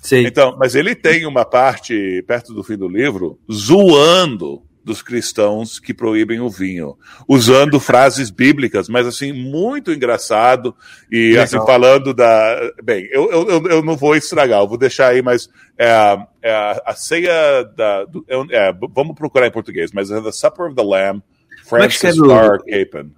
Sei. 0.01 0.25
Então, 0.27 0.55
mas 0.59 0.75
ele 0.75 0.93
tem 0.95 1.25
uma 1.25 1.45
parte, 1.45 2.21
perto 2.27 2.53
do 2.53 2.63
fim 2.63 2.77
do 2.77 2.87
livro, 2.89 3.39
zoando 3.51 4.61
dos 4.83 5.01
cristãos 5.01 5.79
que 5.79 5.93
proíbem 5.93 6.39
o 6.39 6.49
vinho, 6.49 6.97
usando 7.27 7.79
frases 7.79 8.29
bíblicas, 8.29 8.87
mas 8.89 9.05
assim, 9.05 9.31
muito 9.33 9.91
engraçado, 9.91 10.75
e 11.11 11.29
Legal. 11.29 11.43
assim, 11.43 11.57
falando 11.57 12.13
da. 12.13 12.71
Bem, 12.83 13.07
eu, 13.11 13.29
eu, 13.29 13.67
eu- 13.67 13.83
não 13.83 13.95
vou 13.97 14.15
estragar, 14.15 14.61
eu 14.61 14.67
vou 14.67 14.77
deixar 14.77 15.09
aí, 15.09 15.21
mas 15.21 15.49
é 15.77 15.91
a, 15.91 16.27
é 16.41 16.51
a, 16.85 16.93
ceia 16.95 17.63
da. 17.75 18.05
do- 18.05 18.25
é, 18.27 18.69
é, 18.69 18.73
vamos 18.93 19.15
procurar 19.15 19.47
em 19.47 19.51
português, 19.51 19.91
mas 19.91 20.09
é 20.11 20.21
The 20.21 20.31
Supper 20.31 20.67
of 20.67 20.75
the 20.75 20.83
Lamb, 20.83 21.21
é 21.21 21.63
Francis 21.69 22.15
Starr 22.15 22.59
Capon. 22.59 23.09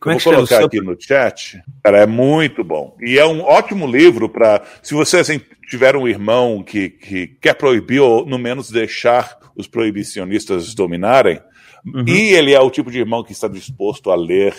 Como 0.00 0.14
é 0.14 0.18
que 0.18 0.24
Vou 0.24 0.32
escreve 0.34 0.42
o 0.42 0.46
colocar 0.46 0.64
aqui 0.66 0.80
no 0.82 1.00
chat. 1.00 1.62
Cara, 1.82 1.98
é 2.00 2.06
muito 2.06 2.62
bom. 2.62 2.94
E 3.00 3.18
é 3.18 3.24
um 3.24 3.40
ótimo 3.40 3.86
livro 3.86 4.28
para. 4.28 4.62
Se 4.82 4.92
você 4.92 5.18
assim, 5.18 5.40
tiver 5.68 5.96
um 5.96 6.06
irmão 6.06 6.62
que, 6.62 6.90
que 6.90 7.26
quer 7.40 7.54
proibir 7.54 8.00
ou, 8.00 8.26
no 8.26 8.38
menos, 8.38 8.70
deixar 8.70 9.38
os 9.56 9.66
proibicionistas 9.66 10.74
dominarem, 10.74 11.40
Uhum. 11.86 12.04
e 12.08 12.32
ele 12.32 12.52
é 12.54 12.60
o 12.60 12.70
tipo 12.70 12.90
de 12.90 12.98
irmão 12.98 13.22
que 13.22 13.32
está 13.32 13.46
disposto 13.46 14.10
a 14.10 14.14
ler 14.16 14.54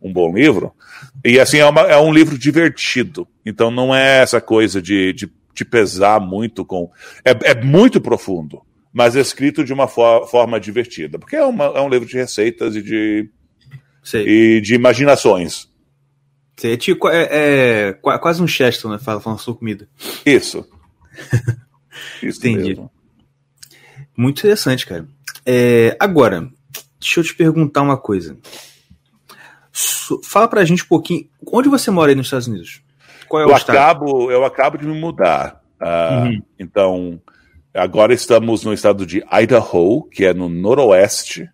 um 0.00 0.12
bom 0.12 0.32
livro, 0.32 0.72
e 1.24 1.40
assim, 1.40 1.58
é, 1.58 1.66
uma- 1.66 1.82
é 1.82 1.96
um 1.98 2.12
livro 2.12 2.38
divertido. 2.38 3.26
Então 3.44 3.68
não 3.70 3.92
é 3.94 4.18
essa 4.22 4.40
coisa 4.40 4.80
de, 4.80 5.12
de, 5.12 5.28
de 5.54 5.64
pesar 5.64 6.20
muito 6.20 6.64
com. 6.64 6.88
É, 7.24 7.50
é 7.50 7.54
muito 7.64 8.00
profundo, 8.00 8.62
mas 8.92 9.16
é 9.16 9.20
escrito 9.20 9.64
de 9.64 9.72
uma 9.72 9.88
fo- 9.88 10.24
forma 10.26 10.60
divertida. 10.60 11.18
Porque 11.18 11.34
é, 11.34 11.44
uma- 11.44 11.64
é 11.76 11.80
um 11.80 11.88
livro 11.88 12.06
de 12.08 12.16
receitas 12.16 12.76
e 12.76 12.82
de, 12.82 13.28
Sei. 14.04 14.24
e 14.56 14.60
de 14.60 14.74
imaginações. 14.76 15.68
Sei. 16.56 16.74
É, 16.74 16.76
tipo, 16.76 17.08
é, 17.08 17.28
é 17.88 17.92
qua- 17.94 18.18
quase 18.20 18.40
um 18.40 18.46
Cheston, 18.46 18.90
né? 18.90 18.98
Fala- 19.00 19.20
Falando 19.20 19.40
sobre 19.40 19.58
comida. 19.58 19.88
Isso. 20.24 20.64
Isso 22.22 22.38
Entendi. 22.38 22.68
mesmo. 22.70 22.90
Muito 24.18 24.38
interessante, 24.40 24.84
cara. 24.84 25.06
É, 25.46 25.96
agora, 26.00 26.48
deixa 27.00 27.20
eu 27.20 27.24
te 27.24 27.34
perguntar 27.34 27.82
uma 27.82 27.96
coisa. 27.96 28.36
So- 29.72 30.20
fala 30.24 30.48
pra 30.48 30.64
gente 30.64 30.82
um 30.82 30.86
pouquinho. 30.88 31.28
Onde 31.52 31.68
você 31.68 31.90
mora 31.90 32.10
aí 32.10 32.14
nos 32.16 32.26
Estados 32.26 32.48
Unidos? 32.48 32.82
Qual 33.28 33.42
é 33.42 33.46
o 33.46 33.50
Eu 33.50 33.56
estado? 33.56 33.76
acabo, 33.76 34.30
eu 34.30 34.44
acabo 34.44 34.76
de 34.76 34.86
me 34.86 34.98
mudar. 34.98 35.60
Ah, 35.80 36.24
Uhum. 36.24 36.42
Então, 36.58 37.20
agora 37.72 38.12
estamos 38.12 38.64
no 38.64 38.72
estado 38.72 39.06
de 39.06 39.22
Idaho, 39.32 40.02
que 40.10 40.24
é 40.24 40.34
no 40.34 40.48
noroeste. 40.48 41.48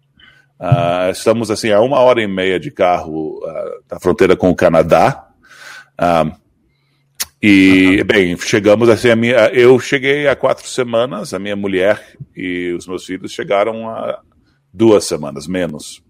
Ah, 0.58 1.10
estamos 1.10 1.50
assim 1.50 1.70
a 1.70 1.80
uma 1.80 1.98
hora 1.98 2.22
e 2.22 2.26
meia 2.26 2.58
de 2.58 2.70
carro 2.70 3.40
ah, 3.44 3.70
da 3.88 4.00
fronteira 4.00 4.34
com 4.36 4.48
o 4.48 4.56
Canadá. 4.56 5.28
Ah, 5.98 6.32
e 7.47 8.03
bem, 8.05 8.38
chegamos 8.38 8.88
assim 8.88 9.11
a 9.11 9.16
minha, 9.16 9.49
eu 9.49 9.78
cheguei 9.78 10.26
há 10.26 10.34
quatro 10.34 10.66
semanas, 10.66 11.34
a 11.34 11.38
minha 11.38 11.55
mulher 11.55 12.16
e 12.34 12.72
os 12.72 12.86
meus 12.86 13.05
filhos 13.05 13.32
chegaram 13.32 13.86
há 13.86 14.22
duas 14.72 15.05
semanas 15.05 15.47
menos. 15.47 16.03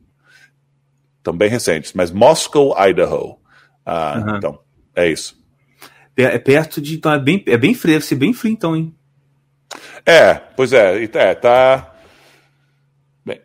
Estão 1.18 1.36
bem 1.36 1.48
recentes, 1.48 1.92
mas 1.92 2.12
Moscow, 2.12 2.72
Idaho. 2.78 3.36
Ah. 3.84 4.36
Então, 4.36 4.60
é 4.94 5.10
isso. 5.10 5.36
É 6.16 6.22
é 6.22 6.38
perto 6.38 6.80
de. 6.80 6.94
Então 6.94 7.12
é 7.12 7.18
bem, 7.18 7.42
é 7.48 7.56
bem 7.56 7.74
frio, 7.74 7.94
deve 7.94 8.04
ser 8.04 8.14
bem 8.14 8.32
frio, 8.32 8.52
então, 8.52 8.76
hein? 8.76 8.94
É, 10.06 10.34
pois 10.34 10.72
é, 10.72 11.04
tá- 11.08 11.20
é, 11.20 11.34
tá. 11.34 11.94
Bem, 13.26 13.40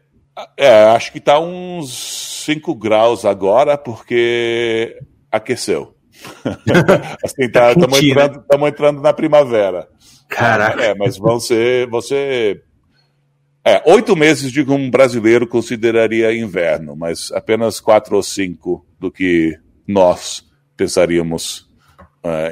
é, 0.56 0.84
acho 0.84 1.12
que 1.12 1.20
tá 1.20 1.40
uns 1.40 2.44
5 2.46 2.76
graus 2.76 3.26
agora, 3.26 3.80
porque 3.80 5.00
aqueceu. 5.32 5.96
assim, 7.24 7.50
tá, 7.50 7.72
estamos 7.72 8.02
né? 8.02 8.08
entrando, 8.10 8.44
tamo 8.48 8.68
entrando 8.68 9.02
na 9.02 9.14
primavera. 9.14 9.88
Caraca. 10.28 10.84
É, 10.84 10.96
mas 10.96 11.18
vão 11.18 11.40
ser. 11.40 11.88
Você. 11.88 12.62
É, 13.66 13.82
oito 13.86 14.16
meses 14.16 14.52
de 14.52 14.64
que 14.64 14.72
um 14.72 14.90
brasileiro 14.90 15.46
consideraria 15.46 16.34
inverno, 16.36 16.96
mas 16.96 17.32
apenas 17.32 17.80
quatro 17.80 18.16
ou 18.16 18.24
cinco 18.24 18.86
do 19.00 19.12
que 19.12 19.58
nós 19.88 20.46
pensaríamos 20.78 21.68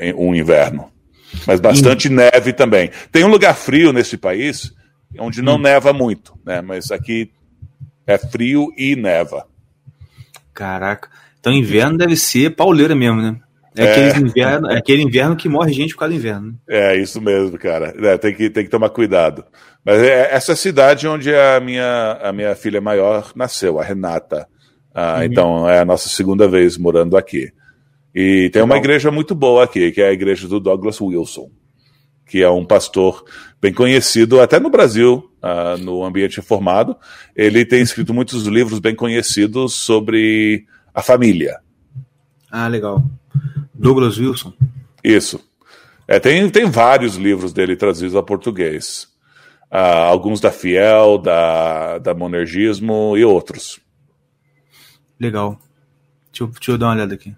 em 0.01 0.13
um 0.13 0.35
inverno. 0.35 0.91
Mas 1.45 1.59
bastante 1.59 2.09
neve 2.09 2.53
também. 2.53 2.91
Tem 3.11 3.23
um 3.23 3.29
lugar 3.29 3.55
frio 3.55 3.93
nesse 3.93 4.17
país 4.17 4.73
onde 5.19 5.41
não 5.41 5.57
neva 5.57 5.93
muito, 5.93 6.37
né? 6.45 6.61
Mas 6.61 6.91
aqui 6.91 7.31
é 8.05 8.17
frio 8.17 8.71
e 8.77 8.95
neva. 8.95 9.47
Caraca. 10.53 11.09
Então 11.39 11.53
inverno 11.53 11.97
deve 11.97 12.15
ser 12.15 12.55
pauleira 12.55 12.95
mesmo, 12.95 13.21
né? 13.21 13.39
É, 13.77 13.85
É. 13.85 14.09
aquele, 14.09 14.27
inverno, 14.29 14.71
é 14.71 14.77
aquele 14.77 15.01
inverno 15.03 15.35
que 15.35 15.47
morre 15.49 15.71
gente 15.73 15.93
por 15.93 15.99
causa 15.99 16.13
do 16.13 16.17
inverno. 16.17 16.47
né? 16.47 16.53
É 16.67 16.95
isso 16.97 17.21
mesmo, 17.21 17.57
cara. 17.57 17.93
É, 17.97 18.17
tem, 18.17 18.33
que, 18.33 18.49
tem 18.49 18.63
que 18.63 18.69
tomar 18.69 18.89
cuidado. 18.89 19.45
Mas 19.85 20.01
é 20.01 20.33
essa 20.33 20.55
cidade 20.55 21.07
onde 21.07 21.33
a 21.33 21.59
minha, 21.59 22.19
a 22.21 22.33
minha 22.33 22.55
filha 22.55 22.81
maior 22.81 23.31
nasceu, 23.35 23.79
a 23.79 23.83
Renata. 23.83 24.47
Ah, 24.93 25.23
Então 25.23 25.69
é 25.69 25.79
a 25.79 25.85
nossa 25.85 26.09
segunda 26.09 26.47
vez 26.47 26.77
morando 26.77 27.15
aqui. 27.15 27.51
E 28.13 28.49
tem 28.51 28.63
uma 28.63 28.77
igreja 28.77 29.11
muito 29.11 29.35
boa 29.35 29.63
aqui, 29.63 29.91
que 29.91 30.01
é 30.01 30.07
a 30.09 30.11
igreja 30.11 30.47
do 30.47 30.59
Douglas 30.59 30.99
Wilson, 30.99 31.51
que 32.25 32.41
é 32.41 32.49
um 32.49 32.65
pastor 32.65 33.23
bem 33.61 33.71
conhecido 33.71 34.41
até 34.41 34.59
no 34.59 34.71
Brasil, 34.71 35.31
ah, 35.41 35.75
no 35.79 36.03
ambiente 36.03 36.41
formado. 36.41 36.97
Ele 37.35 37.63
tem 37.63 37.81
escrito 37.81 38.13
muitos 38.13 38.47
livros 38.47 38.79
bem 38.79 38.95
conhecidos 38.95 39.73
sobre 39.75 40.65
a 40.93 41.01
família. 41.03 41.59
Ah, 42.51 42.67
legal. 42.67 43.03
Douglas 43.73 44.17
Wilson. 44.17 44.53
Isso. 45.03 45.39
É, 46.07 46.19
tem, 46.19 46.49
tem 46.49 46.69
vários 46.69 47.15
livros 47.15 47.51
dele 47.53 47.75
trazidos 47.75 48.15
a 48.15 48.23
português. 48.23 49.07
Ah, 49.69 50.03
alguns 50.05 50.39
da 50.39 50.51
Fiel, 50.51 51.17
da, 51.17 51.97
da 51.97 52.13
Monergismo 52.13 53.15
e 53.17 53.25
outros. 53.25 53.79
Legal. 55.19 55.59
Deixa 56.31 56.43
eu, 56.43 56.47
deixa 56.47 56.71
eu 56.71 56.77
dar 56.77 56.87
uma 56.87 56.93
olhada 56.95 57.13
aqui. 57.13 57.35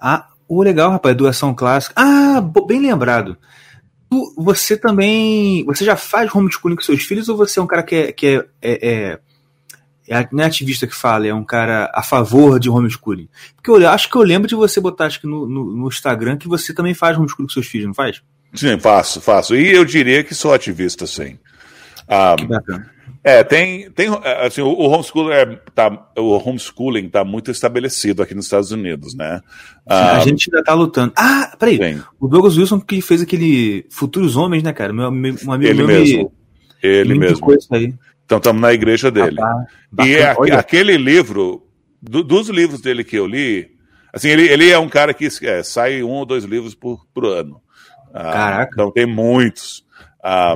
Ah, 0.00 0.28
o 0.46 0.62
legal, 0.62 0.90
rapaz, 0.90 1.16
doação 1.16 1.54
clássica. 1.54 1.94
Ah, 1.96 2.40
bem 2.66 2.80
lembrado. 2.80 3.36
Tu- 4.10 4.34
Você 4.38 4.76
também. 4.76 5.64
Você 5.64 5.84
já 5.84 5.96
faz 5.96 6.32
homeschooling 6.34 6.76
com 6.76 6.82
seus 6.82 7.02
filhos 7.02 7.28
ou 7.28 7.36
você 7.36 7.58
é 7.58 7.62
um 7.62 7.66
cara 7.66 7.82
que 7.82 7.94
é. 7.96 8.12
Que 8.12 8.26
é, 8.26 8.46
é, 8.62 8.88
é- 9.12 9.20
é- 10.10 10.28
não 10.32 10.42
é 10.44 10.46
ativista 10.46 10.86
que 10.86 10.94
fala, 10.94 11.26
é 11.26 11.32
um 11.32 11.44
cara 11.44 11.90
a 11.94 12.02
favor 12.02 12.58
de 12.58 12.68
homeschooling? 12.68 13.28
Porque 13.56 13.70
eu 13.70 13.88
acho 13.88 14.10
que 14.10 14.16
eu 14.16 14.22
lembro 14.22 14.48
de 14.48 14.54
você 14.54 14.80
botar 14.80 15.06
acho 15.06 15.20
que 15.20 15.26
no, 15.26 15.46
no, 15.46 15.64
no 15.76 15.88
Instagram 15.88 16.36
que 16.36 16.48
você 16.48 16.74
também 16.74 16.92
faz 16.94 17.16
homeschooling 17.16 17.46
com 17.46 17.52
seus 17.52 17.66
filhos, 17.66 17.86
não 17.86 17.94
faz? 17.94 18.20
Sim, 18.52 18.78
faço, 18.80 19.20
faço. 19.20 19.54
E 19.54 19.70
eu 19.72 19.84
diria 19.84 20.24
que 20.24 20.34
sou 20.34 20.52
ativista, 20.52 21.06
sim. 21.06 21.38
Ah, 22.08 22.34
Que 22.36 22.44
bacana. 22.46 22.90
é, 23.22 23.44
tem, 23.44 23.88
tem 23.92 24.08
assim, 24.44 24.60
o, 24.62 24.72
homeschooling 24.72 25.30
é, 25.32 25.46
tá, 25.72 26.10
o 26.18 26.30
homeschooling 26.36 27.06
está 27.06 27.24
muito 27.24 27.52
estabelecido 27.52 28.20
aqui 28.22 28.34
nos 28.34 28.46
Estados 28.46 28.72
Unidos, 28.72 29.14
né? 29.14 29.40
Ah, 29.86 30.16
a 30.16 30.18
gente 30.20 30.50
ainda 30.50 30.64
tá 30.64 30.74
lutando. 30.74 31.12
Ah, 31.16 31.54
peraí. 31.56 31.76
sim, 31.76 32.02
O 32.18 32.26
Douglas 32.26 32.56
Wilson 32.56 32.80
que 32.80 33.00
fez 33.00 33.22
aquele 33.22 33.86
Futuros 33.88 34.36
Homens, 34.36 34.64
né, 34.64 34.72
cara? 34.72 34.92
Meu, 34.92 35.10
meu, 35.12 35.36
um 35.46 35.52
amigo 35.52 35.70
ele 35.70 35.84
meu 35.84 35.86
mesmo. 35.86 36.18
me, 36.24 36.30
Ele 36.82 37.12
me 37.14 37.18
mesmo. 37.20 37.52
isso 37.54 37.68
aí. 37.72 37.94
Então 38.30 38.38
estamos 38.38 38.62
na 38.62 38.72
igreja 38.72 39.10
dele. 39.10 39.32
E 39.32 39.34
bacana. 39.90 40.16
é 40.16 40.22
aque- 40.30 40.40
Olha, 40.40 40.58
aquele 40.60 40.96
livro, 40.96 41.66
do- 42.00 42.22
dos 42.22 42.48
livros 42.48 42.80
dele 42.80 43.02
que 43.02 43.16
eu 43.16 43.26
li, 43.26 43.72
assim, 44.12 44.28
ele, 44.28 44.46
ele 44.46 44.70
é 44.70 44.78
um 44.78 44.88
cara 44.88 45.12
que 45.12 45.26
é, 45.42 45.64
sai 45.64 46.00
um 46.04 46.10
ou 46.10 46.24
dois 46.24 46.44
livros 46.44 46.72
por, 46.72 47.04
por 47.12 47.24
ano. 47.26 47.60
Ah, 48.14 48.32
Caraca. 48.32 48.70
Então 48.72 48.92
tem 48.92 49.04
muitos. 49.04 49.84
Ah, 50.22 50.54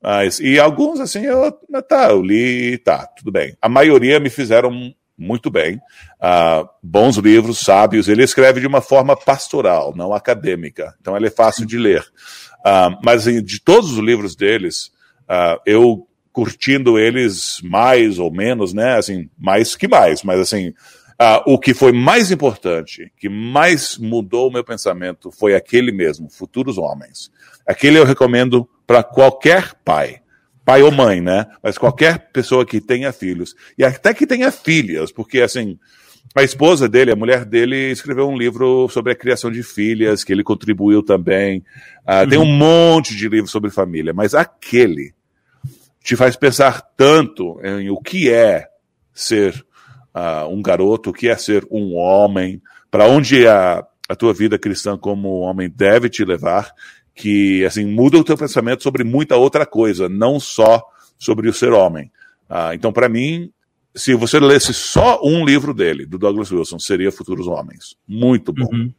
mas, 0.00 0.38
e 0.38 0.56
alguns, 0.60 1.00
assim, 1.00 1.22
eu, 1.24 1.50
tá, 1.88 2.10
eu 2.10 2.22
li 2.22 2.74
e 2.74 2.78
tá, 2.78 3.08
tudo 3.18 3.32
bem. 3.32 3.56
A 3.60 3.68
maioria 3.68 4.20
me 4.20 4.30
fizeram 4.30 4.70
muito 5.18 5.50
bem. 5.50 5.80
Ah, 6.20 6.64
bons 6.80 7.16
livros, 7.16 7.58
sábios. 7.58 8.06
Ele 8.08 8.22
escreve 8.22 8.60
de 8.60 8.68
uma 8.68 8.80
forma 8.80 9.16
pastoral, 9.16 9.94
não 9.96 10.14
acadêmica. 10.14 10.94
Então 11.00 11.16
ele 11.16 11.26
é 11.26 11.30
fácil 11.30 11.66
de 11.66 11.76
ler. 11.76 12.04
Ah, 12.64 12.96
mas 13.04 13.24
de 13.24 13.60
todos 13.60 13.90
os 13.90 13.98
livros 13.98 14.36
deles, 14.36 14.92
ah, 15.28 15.58
eu 15.66 16.06
curtindo 16.32 16.98
eles 16.98 17.60
mais 17.62 18.18
ou 18.18 18.30
menos, 18.32 18.72
né? 18.72 18.96
Assim, 18.96 19.28
mais 19.38 19.74
que 19.74 19.88
mais, 19.88 20.22
mas 20.22 20.40
assim, 20.40 20.72
ah, 21.18 21.42
o 21.46 21.58
que 21.58 21.74
foi 21.74 21.92
mais 21.92 22.30
importante, 22.30 23.12
que 23.18 23.28
mais 23.28 23.98
mudou 23.98 24.48
o 24.48 24.52
meu 24.52 24.64
pensamento, 24.64 25.30
foi 25.30 25.54
aquele 25.54 25.92
mesmo, 25.92 26.30
Futuros 26.30 26.78
Homens. 26.78 27.30
Aquele 27.66 27.98
eu 27.98 28.04
recomendo 28.04 28.68
para 28.86 29.02
qualquer 29.02 29.74
pai, 29.84 30.20
pai 30.64 30.82
ou 30.82 30.90
mãe, 30.90 31.20
né? 31.20 31.46
Mas 31.62 31.76
qualquer 31.76 32.30
pessoa 32.32 32.64
que 32.64 32.80
tenha 32.80 33.12
filhos 33.12 33.54
e 33.76 33.84
até 33.84 34.14
que 34.14 34.26
tenha 34.26 34.50
filhas, 34.50 35.12
porque 35.12 35.40
assim. 35.40 35.78
A 36.32 36.44
esposa 36.44 36.88
dele, 36.88 37.10
a 37.10 37.16
mulher 37.16 37.44
dele, 37.44 37.90
escreveu 37.90 38.28
um 38.28 38.38
livro 38.38 38.88
sobre 38.88 39.10
a 39.10 39.16
criação 39.16 39.50
de 39.50 39.64
filhas, 39.64 40.22
que 40.22 40.32
ele 40.32 40.44
contribuiu 40.44 41.02
também. 41.02 41.64
Ah, 42.06 42.24
Tem 42.24 42.38
um 42.38 42.44
monte 42.44 43.16
de 43.16 43.28
livros 43.28 43.50
sobre 43.50 43.68
família, 43.68 44.12
mas 44.12 44.32
aquele 44.32 45.12
te 46.02 46.16
faz 46.16 46.36
pensar 46.36 46.80
tanto 46.96 47.60
em 47.62 47.90
o 47.90 48.00
que 48.00 48.30
é 48.30 48.66
ser 49.12 49.64
ah, 50.14 50.46
um 50.46 50.62
garoto, 50.62 51.10
o 51.10 51.12
que 51.12 51.28
é 51.28 51.36
ser 51.36 51.66
um 51.70 51.94
homem, 51.94 52.60
para 52.90 53.06
onde 53.06 53.46
a, 53.46 53.84
a 54.08 54.16
tua 54.16 54.32
vida 54.32 54.58
cristã 54.58 54.98
como 54.98 55.40
homem 55.40 55.68
deve 55.68 56.08
te 56.08 56.24
levar, 56.24 56.72
que 57.14 57.64
assim 57.64 57.84
muda 57.84 58.18
o 58.18 58.24
teu 58.24 58.36
pensamento 58.36 58.82
sobre 58.82 59.04
muita 59.04 59.36
outra 59.36 59.66
coisa, 59.66 60.08
não 60.08 60.40
só 60.40 60.82
sobre 61.18 61.48
o 61.48 61.52
ser 61.52 61.72
homem. 61.72 62.10
Ah, 62.48 62.74
então, 62.74 62.92
para 62.92 63.08
mim, 63.08 63.52
se 63.94 64.14
você 64.14 64.40
lesse 64.40 64.72
só 64.72 65.20
um 65.22 65.44
livro 65.44 65.74
dele, 65.74 66.06
do 66.06 66.18
Douglas 66.18 66.50
Wilson, 66.50 66.78
seria 66.78 67.12
Futuros 67.12 67.46
Homens. 67.46 67.96
Muito 68.08 68.52
bom. 68.52 68.68
Uhum. 68.72 68.92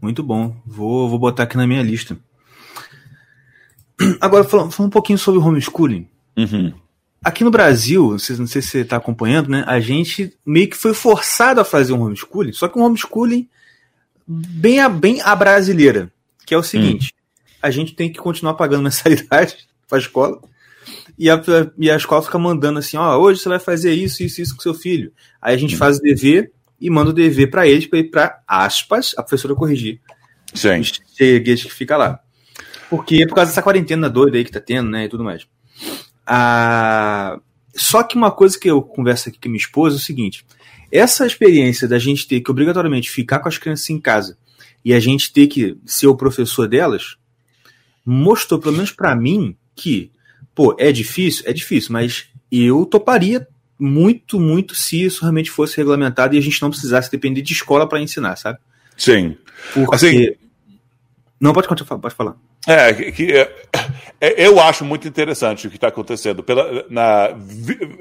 Muito 0.00 0.22
bom. 0.22 0.56
Vou, 0.64 1.08
vou 1.08 1.18
botar 1.18 1.44
aqui 1.44 1.56
na 1.56 1.66
minha 1.66 1.82
lista. 1.82 2.16
Agora, 4.20 4.44
falando, 4.44 4.70
falando 4.70 4.88
um 4.88 4.92
pouquinho 4.92 5.18
sobre 5.18 5.40
o 5.40 5.44
homeschooling. 5.44 6.08
Uhum. 6.36 6.72
Aqui 7.24 7.42
no 7.42 7.50
Brasil, 7.50 8.10
não 8.10 8.18
sei, 8.18 8.36
não 8.36 8.46
sei 8.46 8.62
se 8.62 8.68
você 8.68 8.78
está 8.80 8.96
acompanhando, 8.96 9.48
né? 9.48 9.64
A 9.66 9.80
gente 9.80 10.32
meio 10.44 10.68
que 10.68 10.76
foi 10.76 10.94
forçado 10.94 11.60
a 11.60 11.64
fazer 11.64 11.92
um 11.92 12.02
homeschooling, 12.02 12.52
só 12.52 12.68
que 12.68 12.78
um 12.78 12.82
homeschooling 12.82 13.48
bem 14.26 14.80
a, 14.80 14.88
bem 14.88 15.20
a 15.22 15.34
brasileira, 15.34 16.12
que 16.44 16.54
é 16.54 16.58
o 16.58 16.62
seguinte: 16.62 17.14
a 17.60 17.70
gente 17.70 17.94
tem 17.94 18.12
que 18.12 18.18
continuar 18.18 18.54
pagando 18.54 18.82
mensalidade 18.84 19.66
para 19.88 19.98
a 19.98 20.00
escola. 20.00 20.40
E 21.18 21.30
a, 21.30 21.42
e 21.78 21.90
a 21.90 21.96
escola 21.96 22.22
fica 22.22 22.38
mandando 22.38 22.78
assim: 22.78 22.96
ó, 22.96 23.16
hoje 23.16 23.40
você 23.40 23.48
vai 23.48 23.58
fazer 23.58 23.92
isso, 23.92 24.22
isso, 24.22 24.40
isso 24.40 24.54
com 24.54 24.62
seu 24.62 24.74
filho. 24.74 25.12
Aí 25.40 25.54
a 25.54 25.58
gente 25.58 25.76
faz 25.76 25.98
o 25.98 26.02
dever 26.02 26.52
e 26.80 26.90
manda 26.90 27.10
o 27.10 27.14
dever 27.14 27.50
para 27.50 27.66
eles, 27.66 27.88
para 28.10 28.40
aspas, 28.46 29.14
a 29.16 29.22
professora 29.22 29.54
corrigir 29.54 30.00
Sim. 30.54 30.80
os 30.80 30.92
cheguetes 31.16 31.64
que 31.64 31.72
fica 31.72 31.96
lá. 31.96 32.20
Porque 32.88 33.22
é 33.22 33.26
por 33.26 33.34
causa 33.34 33.50
dessa 33.50 33.62
quarentena 33.62 34.08
doida 34.08 34.36
aí 34.36 34.44
que 34.44 34.52
tá 34.52 34.60
tendo, 34.60 34.90
né, 34.90 35.04
e 35.04 35.08
tudo 35.08 35.24
mais. 35.24 35.46
Ah, 36.26 37.38
só 37.74 38.02
que 38.02 38.16
uma 38.16 38.30
coisa 38.30 38.58
que 38.58 38.68
eu 38.68 38.82
converso 38.82 39.28
aqui 39.28 39.38
com 39.40 39.48
minha 39.48 39.58
esposa 39.58 39.96
é 39.96 39.98
o 39.98 40.00
seguinte: 40.00 40.44
essa 40.90 41.26
experiência 41.26 41.86
da 41.86 41.98
gente 41.98 42.26
ter 42.26 42.40
que 42.40 42.50
obrigatoriamente 42.50 43.10
ficar 43.10 43.40
com 43.40 43.48
as 43.48 43.58
crianças 43.58 43.90
em 43.90 44.00
casa 44.00 44.36
e 44.84 44.94
a 44.94 45.00
gente 45.00 45.32
ter 45.32 45.46
que 45.46 45.76
ser 45.84 46.06
o 46.06 46.16
professor 46.16 46.68
delas, 46.68 47.16
mostrou, 48.04 48.60
pelo 48.60 48.76
menos 48.76 48.92
pra 48.92 49.14
mim, 49.16 49.56
que, 49.74 50.10
pô, 50.54 50.76
é 50.78 50.92
difícil? 50.92 51.44
É 51.46 51.52
difícil, 51.52 51.92
mas 51.92 52.28
eu 52.50 52.86
toparia 52.86 53.46
muito, 53.78 54.40
muito 54.40 54.74
se 54.74 55.02
isso 55.02 55.22
realmente 55.22 55.50
fosse 55.50 55.76
regulamentado 55.76 56.34
e 56.34 56.38
a 56.38 56.42
gente 56.42 56.62
não 56.62 56.70
precisasse 56.70 57.10
depender 57.10 57.42
de 57.42 57.52
escola 57.52 57.88
pra 57.88 58.00
ensinar, 58.00 58.36
sabe? 58.36 58.58
Sim. 58.96 59.36
Porque. 59.74 59.94
Assim- 59.94 60.30
não, 61.38 61.52
pode 61.52 61.68
continuar, 61.68 61.98
pode 61.98 62.14
falar. 62.14 62.36
É, 62.66 62.92
que, 62.92 63.12
que, 63.12 63.32
é, 63.32 63.52
é, 64.20 64.46
eu 64.46 64.58
acho 64.60 64.84
muito 64.84 65.06
interessante 65.06 65.66
o 65.66 65.70
que 65.70 65.76
está 65.76 65.88
acontecendo, 65.88 66.42
pela, 66.42 66.84
na, 66.90 67.28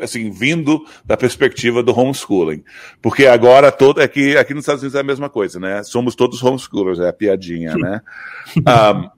assim, 0.02 0.32
vindo 0.32 0.84
da 1.06 1.16
perspectiva 1.16 1.84
do 1.84 1.98
homeschooling. 1.98 2.64
Porque 3.02 3.28
agora 3.28 3.72
todo. 3.72 4.02
Aqui, 4.02 4.36
aqui 4.36 4.54
nos 4.54 4.64
Estados 4.64 4.82
Unidos 4.82 4.96
é 4.96 5.02
a 5.02 5.04
mesma 5.04 5.30
coisa, 5.30 5.60
né? 5.60 5.84
Somos 5.84 6.16
todos 6.16 6.42
homeschoolers, 6.44 7.00
é 7.00 7.10
a 7.10 7.14
piadinha, 7.14 7.76
né? 7.76 8.02
Um, 8.58 9.10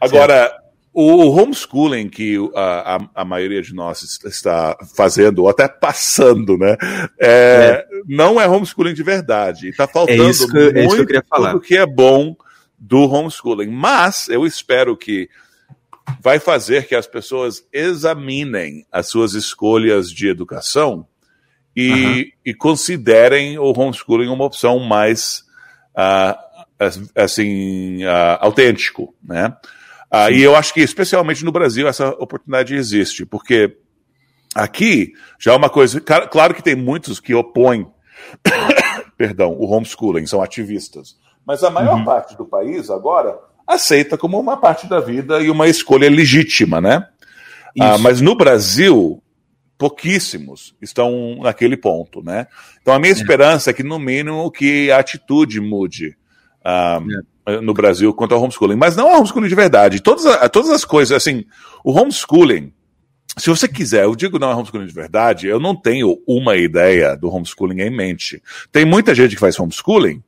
agora, 0.00 0.52
o 0.92 1.30
homeschooling 1.30 2.08
que 2.08 2.36
a, 2.54 2.96
a, 2.96 3.22
a 3.22 3.24
maioria 3.24 3.62
de 3.62 3.74
nós 3.74 4.02
est- 4.02 4.24
está 4.26 4.76
fazendo, 4.96 5.40
ou 5.42 5.48
até 5.48 5.66
passando, 5.68 6.56
né? 6.58 6.76
É, 7.20 7.84
Não 8.06 8.40
é 8.40 8.48
homeschooling 8.48 8.94
de 8.94 9.02
verdade. 9.02 9.68
Está 9.68 9.86
faltando 9.86 10.22
É 10.22 10.32
que 10.32 10.56
eu- 10.56 10.68
é 10.68 10.86
que 11.06 11.22
tudo 11.52 11.60
que 11.60 11.76
é 11.76 11.86
bom 11.86 12.36
do 12.78 13.02
homeschooling. 13.10 13.70
Mas 13.70 14.28
eu 14.28 14.46
espero 14.46 14.96
que 14.96 15.28
vai 16.20 16.38
fazer 16.38 16.86
que 16.86 16.94
as 16.94 17.06
pessoas 17.06 17.66
examinem 17.72 18.86
as 18.92 19.08
suas 19.08 19.34
escolhas 19.34 20.10
de 20.10 20.28
educação 20.28 21.06
e, 21.74 22.32
e 22.44 22.54
considerem 22.54 23.58
o 23.58 23.72
homeschooling 23.76 24.28
uma 24.28 24.44
opção 24.44 24.78
mais 24.78 25.44
as- 26.78 27.10
assim 27.14 28.04
ah, 28.04 28.38
autêntico, 28.40 29.14
né? 29.22 29.54
Ah, 30.10 30.30
e 30.30 30.40
eu 30.40 30.54
acho 30.54 30.72
que 30.72 30.80
especialmente 30.80 31.44
no 31.44 31.50
Brasil 31.52 31.88
essa 31.88 32.10
oportunidade 32.10 32.74
existe, 32.74 33.26
porque 33.26 33.76
aqui 34.54 35.12
já 35.38 35.52
é 35.52 35.56
uma 35.56 35.68
coisa, 35.68 36.00
claro 36.00 36.54
que 36.54 36.62
tem 36.62 36.76
muitos 36.76 37.18
que 37.18 37.34
opõem, 37.34 37.86
perdão, 39.18 39.52
o 39.52 39.66
homeschooling, 39.66 40.26
são 40.26 40.40
ativistas, 40.40 41.16
mas 41.46 41.62
a 41.62 41.70
maior 41.70 42.04
parte 42.04 42.36
do 42.36 42.44
país 42.44 42.90
agora 42.90 43.38
aceita 43.66 44.18
como 44.18 44.38
uma 44.38 44.56
parte 44.56 44.86
da 44.86 45.00
vida 45.00 45.40
e 45.40 45.50
uma 45.50 45.68
escolha 45.68 46.10
legítima, 46.10 46.80
né? 46.80 47.06
Ah, 47.78 47.98
mas 47.98 48.20
no 48.20 48.34
Brasil, 48.34 49.22
pouquíssimos 49.78 50.74
estão 50.80 51.38
naquele 51.42 51.76
ponto, 51.76 52.22
né? 52.22 52.46
Então 52.80 52.94
a 52.94 52.98
minha 52.98 53.12
esperança 53.12 53.70
é 53.70 53.72
que, 53.72 53.82
no 53.82 53.98
mínimo, 53.98 54.50
que 54.50 54.90
a 54.90 54.98
atitude 54.98 55.60
mude. 55.60 56.16
ah, 56.64 57.00
no 57.62 57.72
Brasil 57.72 58.12
quanto 58.12 58.34
ao 58.34 58.42
homeschooling. 58.42 58.74
Mas 58.74 58.96
não 58.96 59.08
é 59.08 59.16
homeschooling 59.16 59.48
de 59.48 59.54
verdade. 59.54 60.00
Todas, 60.00 60.24
todas 60.50 60.70
as 60.70 60.84
coisas, 60.84 61.16
assim, 61.16 61.44
o 61.84 61.92
homeschooling, 61.92 62.72
se 63.36 63.48
você 63.48 63.68
quiser, 63.68 64.04
eu 64.04 64.16
digo 64.16 64.38
não 64.38 64.50
é 64.50 64.54
homeschooling 64.54 64.86
de 64.86 64.92
verdade, 64.92 65.46
eu 65.46 65.60
não 65.60 65.76
tenho 65.76 66.18
uma 66.26 66.56
ideia 66.56 67.16
do 67.16 67.28
homeschooling 67.28 67.82
em 67.82 67.90
mente. 67.90 68.42
Tem 68.72 68.84
muita 68.84 69.14
gente 69.14 69.34
que 69.34 69.40
faz 69.40 69.58
homeschooling 69.58 70.22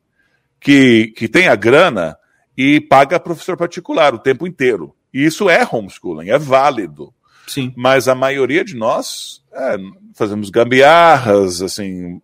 que, 0.59 1.07
que 1.15 1.27
tem 1.27 1.47
a 1.47 1.55
grana 1.55 2.17
e 2.57 2.81
paga 2.81 3.19
professor 3.19 3.55
particular 3.55 4.13
o 4.13 4.19
tempo 4.19 4.45
inteiro. 4.45 4.93
E 5.13 5.25
isso 5.25 5.49
é 5.49 5.67
homeschooling, 5.69 6.29
é 6.29 6.37
válido. 6.37 7.13
Sim. 7.47 7.73
Mas 7.75 8.07
a 8.07 8.13
maioria 8.13 8.63
de 8.63 8.75
nós 8.75 9.41
é, 9.53 9.77
fazemos 10.13 10.49
gambiarras, 10.49 11.61
assim, 11.61 12.21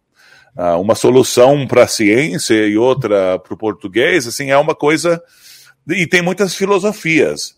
ah, 0.56 0.78
uma 0.78 0.94
solução 0.94 1.66
para 1.66 1.84
a 1.84 1.88
ciência 1.88 2.68
e 2.68 2.78
outra 2.78 3.40
para 3.40 3.54
o 3.54 3.58
português, 3.58 4.28
assim, 4.28 4.52
é 4.52 4.58
uma 4.58 4.76
coisa. 4.76 5.22
E 5.88 6.06
tem 6.06 6.22
muitas 6.22 6.54
filosofias, 6.54 7.56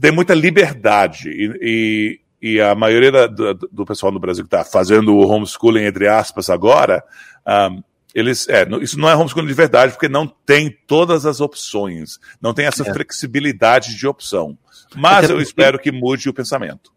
tem 0.00 0.10
muita 0.10 0.34
liberdade. 0.34 1.28
E, 1.30 2.20
e, 2.40 2.54
e 2.54 2.60
a 2.60 2.74
maioria 2.74 3.12
da- 3.12 3.26
do, 3.26 3.54
do 3.54 3.84
pessoal 3.84 4.12
no 4.12 4.20
Brasil 4.20 4.44
que 4.44 4.54
está 4.54 4.64
fazendo 4.64 5.14
o 5.14 5.26
homeschooling, 5.26 5.84
entre 5.84 6.08
aspas, 6.08 6.48
agora, 6.48 7.02
ah, 7.44 7.70
eles. 8.16 8.48
É, 8.48 8.66
isso 8.80 8.98
não 8.98 9.08
é 9.08 9.14
homeschooling 9.14 9.46
de 9.46 9.52
verdade, 9.54 9.92
porque 9.92 10.08
não 10.08 10.26
tem 10.26 10.74
todas 10.86 11.26
as 11.26 11.40
opções, 11.40 12.18
não 12.40 12.54
tem 12.54 12.64
essa 12.66 12.82
É. 12.88 12.92
flexibilidade 12.92 13.94
de 13.96 14.06
opção. 14.06 14.56
Mas 14.94 15.18
Até 15.18 15.26
eu 15.26 15.28
porque- 15.36 15.42
espero 15.42 15.78
que 15.78 15.92
mude 15.92 16.28
o 16.28 16.34
pensamento. 16.34 16.90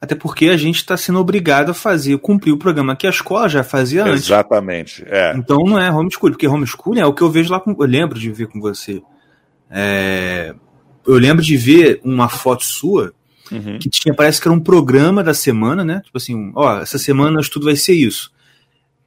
Até 0.00 0.14
porque 0.14 0.46
a 0.48 0.56
gente 0.56 0.76
está 0.76 0.96
sendo 0.96 1.18
obrigado 1.20 1.70
a 1.70 1.74
fazer, 1.74 2.18
cumprir 2.18 2.52
o 2.52 2.58
programa 2.58 2.96
que 2.96 3.06
a 3.06 3.10
escola 3.10 3.48
já 3.48 3.62
fazia 3.62 4.04
antes. 4.04 4.24
Exatamente. 4.26 5.04
É. 5.06 5.32
Então 5.36 5.58
não 5.64 5.78
é 5.78 5.90
homeschooling, 5.90 6.32
porque 6.32 6.46
homeschooling 6.48 7.00
é 7.00 7.06
o 7.06 7.14
que 7.14 7.22
eu 7.22 7.30
vejo 7.30 7.50
lá 7.52 7.60
com. 7.60 7.70
Eu 7.70 7.86
lembro 7.86 8.18
de 8.18 8.30
ver 8.32 8.48
com 8.48 8.60
você. 8.60 9.00
É, 9.70 10.54
eu 11.06 11.14
lembro 11.14 11.42
de 11.44 11.56
ver 11.56 12.00
uma 12.04 12.28
foto 12.28 12.64
sua 12.64 13.12
Uhum. 13.50 13.78
que 13.78 13.88
tinha, 13.88 14.14
parece 14.14 14.40
que 14.40 14.48
era 14.48 14.54
um 14.56 14.60
programa 14.60 15.22
da 15.22 15.34
semana, 15.34 15.84
né? 15.84 16.00
Tipo 16.04 16.18
assim, 16.18 16.52
ó, 16.54 16.80
essa 16.80 16.98
semana 16.98 17.38
o 17.38 17.40
estudo 17.40 17.64
vai 17.66 17.76
ser 17.76 17.94
isso. 17.94 18.32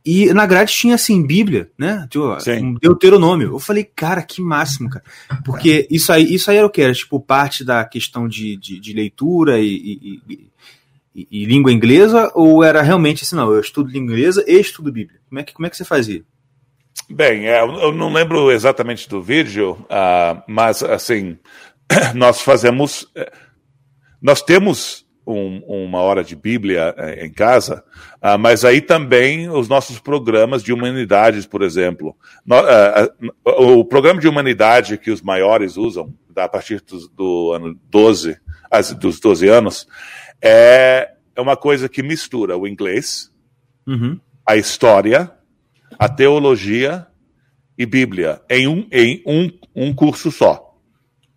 E 0.06 0.34
na 0.34 0.46
grade 0.46 0.74
tinha 0.74 0.96
assim, 0.96 1.26
Bíblia, 1.26 1.72
né? 1.78 2.06
Tipo, 2.10 2.26
um 2.62 2.74
Deuteronômio. 2.74 3.52
Eu 3.54 3.60
falei, 3.60 3.84
cara, 3.86 4.22
que 4.22 4.42
máximo, 4.42 4.90
cara. 4.90 5.04
Porque 5.46 5.88
isso 5.90 6.12
aí, 6.12 6.34
isso 6.34 6.52
aí 6.52 6.58
era 6.58 6.68
o 6.68 6.70
que? 6.70 6.82
Era 6.82 6.94
tipo 6.94 7.20
parte 7.22 7.64
da 7.64 7.86
questão 7.86 8.28
de, 8.28 8.58
de, 8.58 8.80
de 8.80 8.94
leitura 8.94 9.60
e, 9.60 9.66
e- 9.76 10.22
e- 11.16 11.28
e- 11.32 11.46
língua 11.46 11.72
inglesa? 11.72 12.30
Ou 12.36 12.64
era 12.64 12.82
realmente 12.82 13.24
assim, 13.24 13.36
não, 13.36 13.52
eu 13.54 13.62
estudo 13.62 13.90
língua 13.92 14.12
inglesa 14.14 14.44
e 14.46 14.60
estudo 14.60 14.92
Bíblia? 14.92 15.20
Como 15.30 15.40
é 15.40 15.44
que, 15.44 15.54
como 15.54 15.66
é 15.66 15.70
que 15.70 15.78
você 15.78 15.86
fazia? 15.86 16.24
Bem, 17.10 17.48
é, 17.48 17.62
eu 17.62 17.72
eu 17.76 17.92
não 17.94 18.12
lembro 18.12 18.52
exatamente 18.52 19.08
do 19.08 19.22
vídeo, 19.22 19.86
ah, 19.90 20.44
mas 20.48 20.84
assim, 20.84 21.38
nós 22.14 22.42
fazemos. 22.42 23.08
eh, 23.16 23.32
Nós 24.22 24.42
temos 24.42 25.03
um- 25.26 25.62
uma 25.86 26.00
hora 26.02 26.24
de 26.24 26.36
Bíblia 26.36 26.94
eh, 26.98 27.26
em 27.26 27.32
casa, 27.32 27.84
ah, 28.22 28.38
mas 28.38 28.66
aí 28.66 28.82
também 28.82 29.50
os 29.50 29.68
nossos 29.68 30.00
programas 30.00 30.62
de 30.64 30.74
humanidades, 30.74 31.46
por 31.46 31.62
exemplo. 31.62 32.16
No- 32.46 32.56
ah, 32.56 33.10
ah, 33.46 33.52
o 33.62 33.86
programa 33.86 34.20
de 34.20 34.28
humanidade 34.28 34.98
que 34.98 35.12
os 35.12 35.22
maiores 35.22 35.78
usam, 35.78 36.14
a 36.36 36.48
partir 36.50 36.82
dos- 36.82 37.08
do, 37.10 37.52
ano 37.54 37.80
12, 37.90 38.38
as- 38.70 38.92
dos 38.94 39.20
12 39.20 39.48
anos, 39.48 39.88
é, 40.42 41.12
é 41.36 41.42
uma 41.42 41.56
coisa 41.56 41.88
que 41.88 42.04
mistura 42.04 42.58
o 42.58 42.68
inglês, 42.68 43.32
Uhum. 43.88 44.20
a 44.46 44.56
história, 44.58 45.32
a 45.98 46.10
teologia 46.10 47.08
e 47.78 47.86
Bíblia 47.86 48.42
em 48.50 48.68
um, 48.68 48.88
em 48.92 49.24
um, 49.26 49.50
um 49.76 49.94
curso 49.94 50.32
só. 50.32 50.63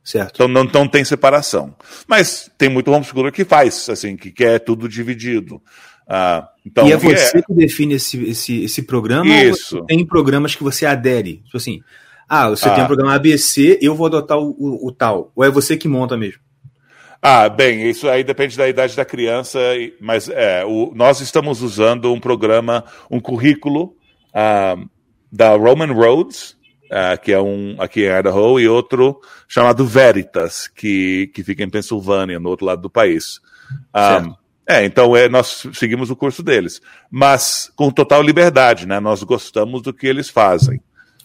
Certo. 0.07 0.31
Então 0.37 0.47
não, 0.49 0.63
não 0.63 0.87
tem 0.87 1.05
separação. 1.05 1.75
Mas 2.07 2.49
tem 2.57 2.69
muito 2.69 2.93
homeschooler 2.93 3.33
que 3.33 3.45
faz, 3.45 3.89
assim, 3.91 4.17
que 4.17 4.31
quer 4.31 4.61
tudo 4.61 4.89
dividido. 4.89 5.61
Ah, 6.09 6.49
então, 6.65 6.87
e 6.87 6.93
é 6.93 6.97
você 6.97 7.43
que 7.43 7.53
define 7.53 7.95
esse, 7.95 8.23
esse, 8.31 8.63
esse 8.63 8.83
programa 8.83 9.29
Isso. 9.35 9.79
ou 9.79 9.85
tem 9.85 10.07
programas 10.07 10.55
que 10.55 10.63
você 10.63 10.87
adere? 10.87 11.43
Tipo 11.47 11.57
assim, 11.57 11.81
ah, 12.29 12.49
você 12.51 12.71
tem 12.71 12.83
Ah. 12.83 12.85
um 12.85 12.87
programa 12.87 13.15
ABC, 13.17 13.81
eu 13.83 13.97
vou 13.97 14.07
adotar 14.07 14.39
o, 14.39 14.51
o- 14.51 14.87
o 14.87 14.93
tal. 14.93 15.33
Ou 15.35 15.43
é 15.45 15.51
você 15.51 15.77
que 15.77 15.89
monta 15.89 16.17
mesmo? 16.17 16.41
Ah, 17.21 17.49
bem, 17.49 17.91
isso 17.91 18.09
aí 18.09 18.23
depende 18.23 18.57
da 18.57 18.69
idade 18.69 18.95
da 18.95 19.05
criança, 19.05 19.59
mas 20.01 20.29
é, 20.29 20.65
o- 20.65 20.93
nós 20.95 21.21
estamos 21.21 21.61
usando 21.63 22.13
um 22.13 22.21
programa, 22.21 22.85
um 23.11 23.19
currículo 23.19 23.97
ah, 24.33 24.77
da 25.33 25.57
Roman 25.57 25.93
Roads, 25.93 26.56
ah, 26.91 27.17
que 27.17 27.33
é 27.33 27.41
um 27.41 27.77
aqui 27.79 28.05
em 28.05 28.19
Idaho, 28.19 28.61
e 28.61 28.69
outro 28.69 29.21
chamado 29.49 29.87
Veritas, 29.87 30.69
que, 30.69 31.31
que 31.35 31.43
fica 31.43 31.63
em 31.63 31.71
Pensilvânia, 31.71 32.39
no 32.39 32.49
outro 32.49 32.67
lado 32.67 32.83
do 32.83 32.91
país. 32.91 33.41
Ah, 33.93 34.21
Certo. 34.21 34.39
é, 34.69 34.85
então 34.85 35.17
é, 35.17 35.29
nós 35.29 35.67
seguimos 35.75 36.11
o 36.11 36.17
curso 36.17 36.43
deles, 36.43 36.81
mas 37.11 37.71
com 37.75 37.91
total 37.91 38.23
liberdade, 38.23 38.87
né? 38.87 39.01
Nós 39.01 39.23
gostamos 39.23 39.83
do 39.83 39.93
que 39.93 40.07
eles 40.07 40.29
fazem. 40.29 40.81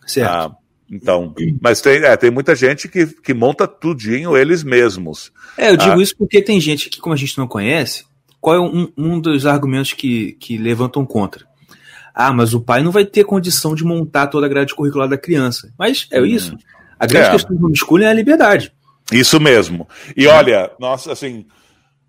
Certo. 0.05 0.29
Ah, 0.29 0.55
então, 0.91 1.33
mas 1.61 1.79
tem, 1.79 2.03
é, 2.03 2.17
tem 2.17 2.29
muita 2.29 2.53
gente 2.53 2.89
que, 2.89 3.07
que 3.07 3.33
monta 3.33 3.65
tudinho 3.65 4.35
eles 4.35 4.61
mesmos. 4.61 5.31
é, 5.57 5.69
eu 5.69 5.77
digo 5.77 5.99
ah. 5.99 6.03
isso 6.03 6.15
porque 6.17 6.41
tem 6.41 6.59
gente 6.59 6.89
que, 6.89 6.99
como 6.99 7.13
a 7.13 7.17
gente 7.17 7.37
não 7.37 7.47
conhece, 7.47 8.03
qual 8.41 8.55
é 8.55 8.59
um, 8.59 8.91
um 8.97 9.19
dos 9.19 9.45
argumentos 9.45 9.93
que, 9.93 10.33
que 10.33 10.57
levantam 10.57 11.05
contra? 11.05 11.45
Ah, 12.13 12.33
mas 12.33 12.53
o 12.53 12.61
pai 12.61 12.83
não 12.83 12.91
vai 12.91 13.05
ter 13.05 13.23
condição 13.23 13.73
de 13.75 13.83
montar 13.83 14.27
toda 14.27 14.45
a 14.45 14.49
grade 14.49 14.75
curricular 14.75 15.07
da 15.07 15.17
criança. 15.17 15.71
Mas 15.77 16.07
é 16.11 16.19
isso. 16.21 16.57
A 16.99 17.05
grande 17.07 17.29
É. 17.29 17.31
questão 17.31 17.55
do 17.55 17.65
homeschooling 17.65 18.05
é 18.05 18.09
a 18.09 18.13
liberdade. 18.13 18.71
Isso 19.11 19.39
mesmo. 19.39 19.87
E 20.15 20.27
olha, 20.27 20.71
nós 20.79 21.07
assim, 21.07 21.45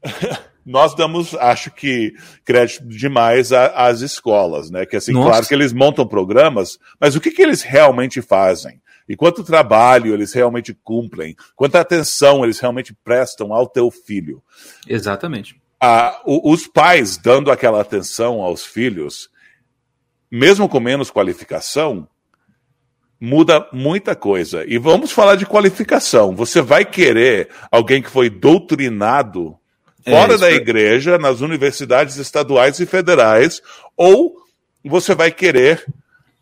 nós 0.64 0.94
damos, 0.94 1.34
acho 1.34 1.70
que 1.70 2.12
crédito 2.44 2.86
demais 2.86 3.52
às 3.52 4.00
escolas, 4.00 4.70
né? 4.70 4.86
Que 4.86 4.96
assim, 4.96 5.12
Nossa. 5.12 5.28
claro 5.30 5.46
que 5.46 5.54
eles 5.54 5.72
montam 5.72 6.06
programas, 6.06 6.78
mas 7.00 7.16
o 7.16 7.20
que, 7.20 7.30
que 7.30 7.42
eles 7.42 7.62
realmente 7.62 8.20
fazem? 8.22 8.80
E 9.08 9.16
quanto 9.16 9.42
trabalho 9.42 10.14
eles 10.14 10.32
realmente 10.32 10.72
cumprem? 10.84 11.34
Quanta 11.56 11.80
atenção 11.80 12.44
eles 12.44 12.60
realmente 12.60 12.94
prestam 13.04 13.52
ao 13.52 13.66
teu 13.66 13.90
filho? 13.90 14.40
Exatamente. 14.86 15.56
Ah, 15.80 16.20
os 16.24 16.68
pais 16.68 17.16
dando 17.16 17.50
aquela 17.50 17.80
atenção 17.80 18.40
aos 18.40 18.64
filhos, 18.64 19.28
mesmo 20.32 20.66
com 20.66 20.80
menos 20.80 21.10
qualificação, 21.10 22.08
muda 23.20 23.68
muita 23.70 24.16
coisa. 24.16 24.64
E 24.66 24.78
vamos 24.78 25.12
falar 25.12 25.36
de 25.36 25.44
qualificação. 25.44 26.34
Você 26.34 26.62
vai 26.62 26.86
querer 26.86 27.50
alguém 27.70 28.00
que 28.00 28.08
foi 28.10 28.30
doutrinado 28.30 29.54
É, 30.06 30.10
fora 30.10 30.32
isso 30.32 30.40
da 30.40 30.50
é- 30.50 30.54
igreja, 30.54 31.18
nas 31.18 31.42
universidades 31.42 32.16
estaduais 32.16 32.80
e 32.80 32.86
federais, 32.86 33.60
ou 33.94 34.34
você 34.82 35.14
vai 35.14 35.30
querer 35.30 35.84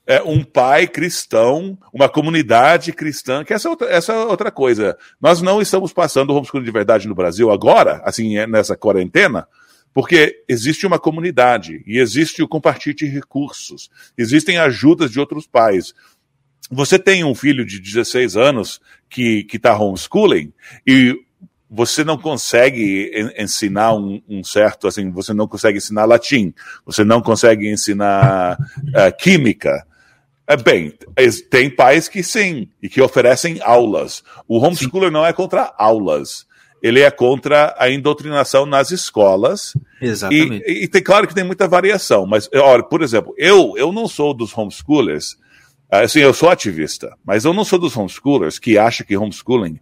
é, 0.06 0.22
um 0.22 0.42
pai 0.42 0.86
cristão, 0.86 1.76
uma 1.92 2.08
comunidade 2.08 2.92
cristã, 2.92 3.44
que 3.44 3.52
essa 3.52 3.68
é 3.68 3.70
outra, 3.70 3.88
essa 3.90 4.12
é 4.12 4.16
outra 4.24 4.50
coisa. 4.50 4.96
Nós 5.20 5.42
não 5.42 5.60
estamos 5.60 5.92
passando 5.92 6.30
o 6.30 6.36
homeschooling 6.36 6.64
de 6.64 6.70
verdade 6.70 7.06
no 7.06 7.14
Brasil 7.14 7.50
agora, 7.50 8.00
assim, 8.04 8.38
é, 8.38 8.46
nessa 8.46 8.76
quarentena, 8.76 9.46
porque 9.92 10.42
existe 10.48 10.86
uma 10.86 10.98
comunidade 10.98 11.82
e 11.86 11.98
existe 11.98 12.42
o 12.42 12.48
compartilho 12.48 12.94
de 12.96 13.06
recursos, 13.06 13.90
existem 14.16 14.58
ajudas 14.58 15.10
de 15.10 15.18
outros 15.18 15.46
pais. 15.46 15.92
Você 16.70 16.98
tem 16.98 17.24
um 17.24 17.34
filho 17.34 17.64
de 17.64 17.80
16 17.80 18.36
anos 18.36 18.80
que 19.08 19.46
está 19.52 19.76
homeschooling 19.76 20.52
e 20.86 21.16
você 21.68 22.02
não 22.04 22.16
consegue 22.18 23.10
en- 23.14 23.42
ensinar 23.44 23.94
um, 23.94 24.20
um 24.28 24.42
certo, 24.44 24.86
assim, 24.88 25.10
você 25.10 25.32
não 25.32 25.46
consegue 25.48 25.78
ensinar 25.78 26.04
latim, 26.04 26.52
você 26.84 27.04
não 27.04 27.20
consegue 27.20 27.68
ensinar 27.70 28.56
eh, 28.94 29.12
química. 29.12 29.86
É, 30.46 30.56
bem, 30.56 30.92
tem 31.48 31.70
pais 31.70 32.08
que 32.08 32.24
sim, 32.24 32.68
e 32.82 32.88
que 32.88 33.00
oferecem 33.00 33.60
aulas. 33.62 34.24
O 34.48 34.58
homeschooler 34.58 35.10
não 35.10 35.24
é 35.24 35.32
contra 35.32 35.72
aulas, 35.78 36.44
ele 36.82 37.00
é 37.00 37.10
contra 37.10 37.74
a 37.78 37.90
indoutrinação 37.90 38.64
nas 38.64 38.90
escolas. 38.90 39.74
Exatamente. 40.00 40.64
E, 40.66 40.84
e 40.84 40.88
tem 40.88 41.02
claro 41.02 41.26
que 41.26 41.34
tem 41.34 41.44
muita 41.44 41.68
variação, 41.68 42.26
mas 42.26 42.48
olha, 42.54 42.82
por 42.82 43.02
exemplo, 43.02 43.34
eu 43.36 43.74
eu 43.76 43.92
não 43.92 44.08
sou 44.08 44.32
dos 44.32 44.56
homeschoolers, 44.56 45.36
assim, 45.90 46.20
eu 46.20 46.32
sou 46.32 46.48
ativista, 46.48 47.16
mas 47.24 47.44
eu 47.44 47.52
não 47.52 47.64
sou 47.64 47.78
dos 47.78 47.96
homeschoolers 47.96 48.58
que 48.58 48.78
acha 48.78 49.04
que 49.04 49.16
homeschooling 49.16 49.78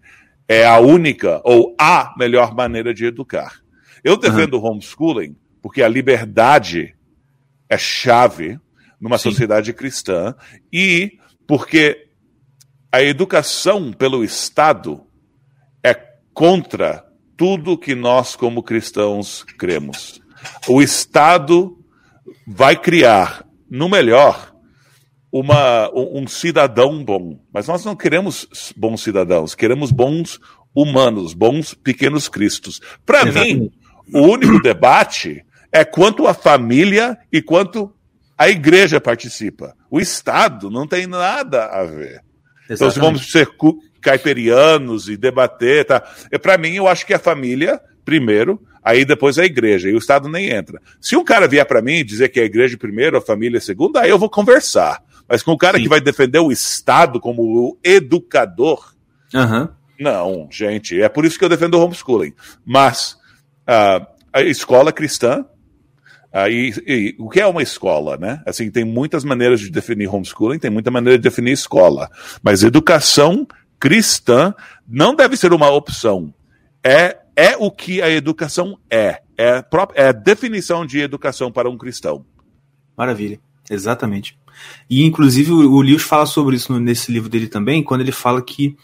é 0.49 0.67
a 0.67 0.79
única 0.79 1.41
ou 1.45 1.75
a 1.79 2.15
melhor 2.19 2.55
maneira 2.55 2.93
de 2.93 3.05
educar. 3.05 3.61
Eu 4.03 4.17
defendo 4.17 4.55
o 4.55 4.65
homeschooling 4.65 5.37
porque 5.61 5.83
a 5.83 5.89
liberdade 5.89 6.95
é 7.69 7.77
chave 7.77 8.59
numa 9.01 9.19
Sim. 9.19 9.31
sociedade 9.31 9.73
cristã 9.73 10.35
e 10.73 11.19
porque 11.47 12.09
a 12.91 13.03
educação 13.03 13.93
pelo 13.93 14.25
Estado 14.25 15.03
contra 16.39 17.05
tudo 17.37 17.77
que 17.77 17.97
nós, 17.97 18.37
como 18.37 18.63
cristãos, 18.63 19.43
cremos. 19.59 20.21
O 20.69 20.81
Estado 20.81 21.77
vai 22.47 22.81
criar, 22.81 23.45
no 23.69 23.89
melhor, 23.89 24.55
uma, 25.33 25.91
um, 25.93 26.29
cidadão 26.29 27.05
bom. 27.05 27.41
Mas 27.53 27.67
nós 27.67 27.85
não 27.85 27.97
queremos 27.97 28.73
bons 28.77 29.03
cidadãos, 29.03 29.57
queremos 29.57 29.91
bons 29.91 30.39
humanos, 30.73 31.35
bons 31.35 31.75
pequenos 31.75 32.29
cristos. 32.29 32.81
Para 33.05 33.25
mim, 33.25 33.69
o 34.15 34.21
único 34.21 34.63
debate 34.63 35.45
é 35.73 35.85
quanto 35.85 36.29
a 36.29 36.35
família 36.35 37.19
e 37.33 37.43
quanto 37.43 37.93
a 38.39 38.49
igreja 38.49 39.01
participa. 39.01 39.75
O 39.91 39.99
Estado 39.99 40.71
não 40.71 40.87
tem 40.87 41.05
nada 41.09 41.65
a 41.65 41.83
ver. 41.83 42.23
Exatamente. 42.71 42.71
Então, 42.71 42.91
se 42.93 43.01
vamos 43.01 43.33
ser 43.33 43.47
caiperianos 44.09 45.07
e 45.11 45.19
debater, 45.19 45.85
tá? 45.85 46.03
Para 46.41 46.57
mim, 46.57 46.75
eu 46.75 46.89
acho 46.89 47.05
que 47.05 47.13
a 47.13 47.19
família, 47.19 47.79
primeiro, 48.07 48.59
aí 48.83 49.05
depois 49.05 49.39
a 49.39 49.45
igreja, 49.45 49.91
e 49.91 49.95
o 49.95 49.99
Estado 49.99 50.31
nem 50.31 50.49
entra. 50.49 50.81
Se 50.99 51.15
um 51.15 51.23
cara 51.23 51.47
vier 51.47 51.67
para 51.67 51.83
mim 51.83 52.03
dizer 52.03 52.31
que 52.31 52.41
a 52.41 52.45
igreja 52.45 52.79
primeiro, 52.79 53.19
a 53.19 53.21
família 53.21 53.61
segundo, 53.61 53.99
aí 53.99 54.09
eu 54.09 54.19
vou 54.19 54.31
conversar. 54.31 55.03
Mas 55.29 55.43
com 55.43 55.53
o 55.53 55.59
cara 55.59 55.77
Sim. 55.77 55.83
que 55.83 55.91
vai 55.91 56.01
defender 56.01 56.39
o 56.39 56.51
Estado 56.51 57.21
como 57.21 57.43
o 57.43 57.79
educador, 57.85 58.95
uhum. 59.35 59.69
não, 60.01 60.49
gente, 60.51 60.99
é 60.99 61.09
por 61.11 61.27
isso 61.27 61.39
que 61.39 61.45
eu 61.45 61.51
defendo 61.51 61.75
o 61.75 61.85
homeschooling. 61.85 62.33
Mas 62.65 63.13
uh, 63.69 64.07
a 64.33 64.41
escola 64.41 64.91
cristã, 64.91 65.45
uh, 66.33 66.49
e, 66.49 66.73
e, 66.87 67.17
o 67.19 67.29
que 67.29 67.43
é 67.43 67.47
uma 67.47 67.63
escola, 67.63 68.17
né? 68.17 68.43
Assim, 68.47 68.71
tem 68.71 68.87
muitas 68.87 69.23
maneiras 69.23 69.61
de 69.61 69.71
definir 69.71 70.09
homeschooling, 70.09 70.59
tem 70.59 70.71
muita 70.71 70.91
maneira 70.91 71.19
de 71.19 71.23
definir 71.23 71.53
escola. 71.53 72.09
Mas 72.43 72.63
educação 72.63 73.47
cristã 73.79 74.55
não 74.87 75.15
deve 75.15 75.37
ser 75.37 75.53
uma 75.53 75.71
opção. 75.71 76.33
É, 76.85 77.19
é 77.37 77.57
o 77.57 77.71
que 77.71 78.03
a 78.03 78.11
educação 78.11 78.79
é. 78.91 79.23
É, 79.37 79.65
é 79.95 80.09
a 80.09 80.13
definição 80.13 80.85
de 80.85 81.01
educação 81.01 81.53
para 81.53 81.71
um 81.71 81.79
cristão. 81.79 82.25
Maravilha, 82.97 83.41
exatamente. 83.71 84.37
E 84.91 85.05
inclusive 85.05 85.53
o, 85.53 85.81
Lewis 85.81 86.03
fala 86.03 86.27
sobre 86.27 86.57
isso 86.57 86.79
nesse 86.81 87.13
livro 87.13 87.29
dele 87.29 87.47
também, 87.47 87.83
quando 87.83 88.01
ele 88.01 88.13
fala 88.13 88.43
que 88.43 88.77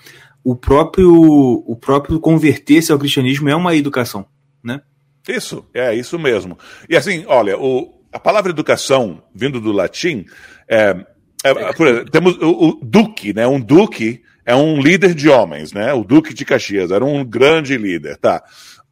o 0.45 0.55
próprio 0.55 1.13
o 1.13 1.75
próprio 1.75 2.21
converter-se 2.21 2.93
ao 2.93 2.99
cristianismo 2.99 3.49
é 3.49 3.57
uma 3.57 3.75
educação, 3.75 4.27
né? 4.63 4.83
Isso, 5.27 5.65
é 5.75 5.95
isso 5.95 6.19
mesmo. 6.19 6.59
E 6.89 6.97
assim, 6.97 7.25
olha, 7.27 7.59
o, 7.59 8.05
a 8.13 8.19
palavra 8.21 8.53
educação, 8.53 9.23
vindo 9.35 9.61
do 9.61 9.73
latim, 9.73 10.27
é, 10.69 10.95
é, 11.45 11.51
exemplo, 11.51 12.11
temos 12.11 12.37
o, 12.37 12.69
o, 12.69 12.81
duque, 12.83 13.33
né? 13.33 13.47
Um 13.47 13.61
duque 13.61 14.23
é 14.45 14.55
um 14.55 14.81
líder 14.81 15.15
de 15.15 15.29
homens, 15.29 15.73
né? 15.73 15.93
O 15.93 16.05
duque 16.05 16.35
de 16.35 16.45
Caxias 16.45 16.91
era 16.91 17.05
um 17.05 17.25
grande 17.25 17.77
líder, 17.77 18.17
tá? 18.19 18.43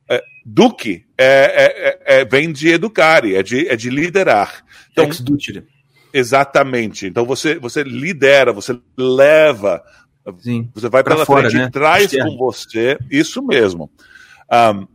É, 0.09 0.23
duque 0.45 1.05
é, 1.17 1.99
é, 2.07 2.21
é 2.21 2.25
vem 2.25 2.53
de 2.53 2.69
educare, 2.69 3.37
é 3.37 3.43
de, 3.43 3.69
é 3.69 3.77
de 3.77 3.91
liderar. 3.91 4.65
Então, 4.91 5.05
Ex 5.05 5.21
-ducere. 5.21 5.65
Exatamente. 6.13 7.07
Então 7.07 7.25
você, 7.25 7.59
você 7.59 7.83
lidera, 7.83 8.53
você 8.53 8.79
leva, 8.97 9.83
Sim. 10.41 10.69
você 10.75 10.89
vai 10.89 11.03
pra 11.03 11.15
pela 11.15 11.27
fora, 11.27 11.49
frente 11.49 11.61
né? 11.61 11.69
e 11.69 11.71
traz 11.71 12.13
com 12.13 12.37
você 12.37 12.99
isso 13.11 13.43
mesmo. 13.43 13.91
Um, 14.53 14.87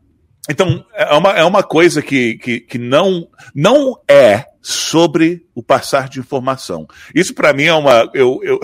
então, 0.50 0.86
é 0.94 1.14
uma, 1.14 1.32
é 1.34 1.44
uma 1.44 1.62
coisa 1.64 2.02
que, 2.02 2.38
que, 2.38 2.62
que 2.62 2.78
não, 2.78 3.28
não 3.54 4.00
é 4.08 4.46
sobre 4.62 5.46
o 5.54 5.62
passar 5.62 6.08
de 6.08 6.20
informação. 6.20 6.88
Isso 7.14 7.34
para 7.34 7.52
mim 7.54 7.66
é 7.66 7.74
uma. 7.74 8.10
Eu, 8.14 8.40
eu, 8.44 8.60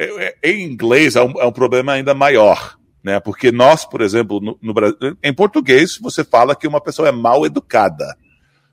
eu, 0.00 0.32
em 0.42 0.64
inglês 0.64 1.16
é 1.16 1.22
um, 1.22 1.40
é 1.40 1.44
um 1.46 1.52
problema 1.52 1.92
ainda 1.92 2.14
maior. 2.14 2.76
Né? 3.02 3.18
Porque 3.20 3.50
nós, 3.50 3.84
por 3.84 4.00
exemplo, 4.00 4.40
no, 4.40 4.58
no 4.60 4.74
Brasil, 4.74 5.16
em 5.22 5.32
português, 5.32 5.98
você 6.00 6.22
fala 6.22 6.54
que 6.54 6.68
uma 6.68 6.80
pessoa 6.80 7.08
é 7.08 7.12
mal 7.12 7.46
educada. 7.46 8.16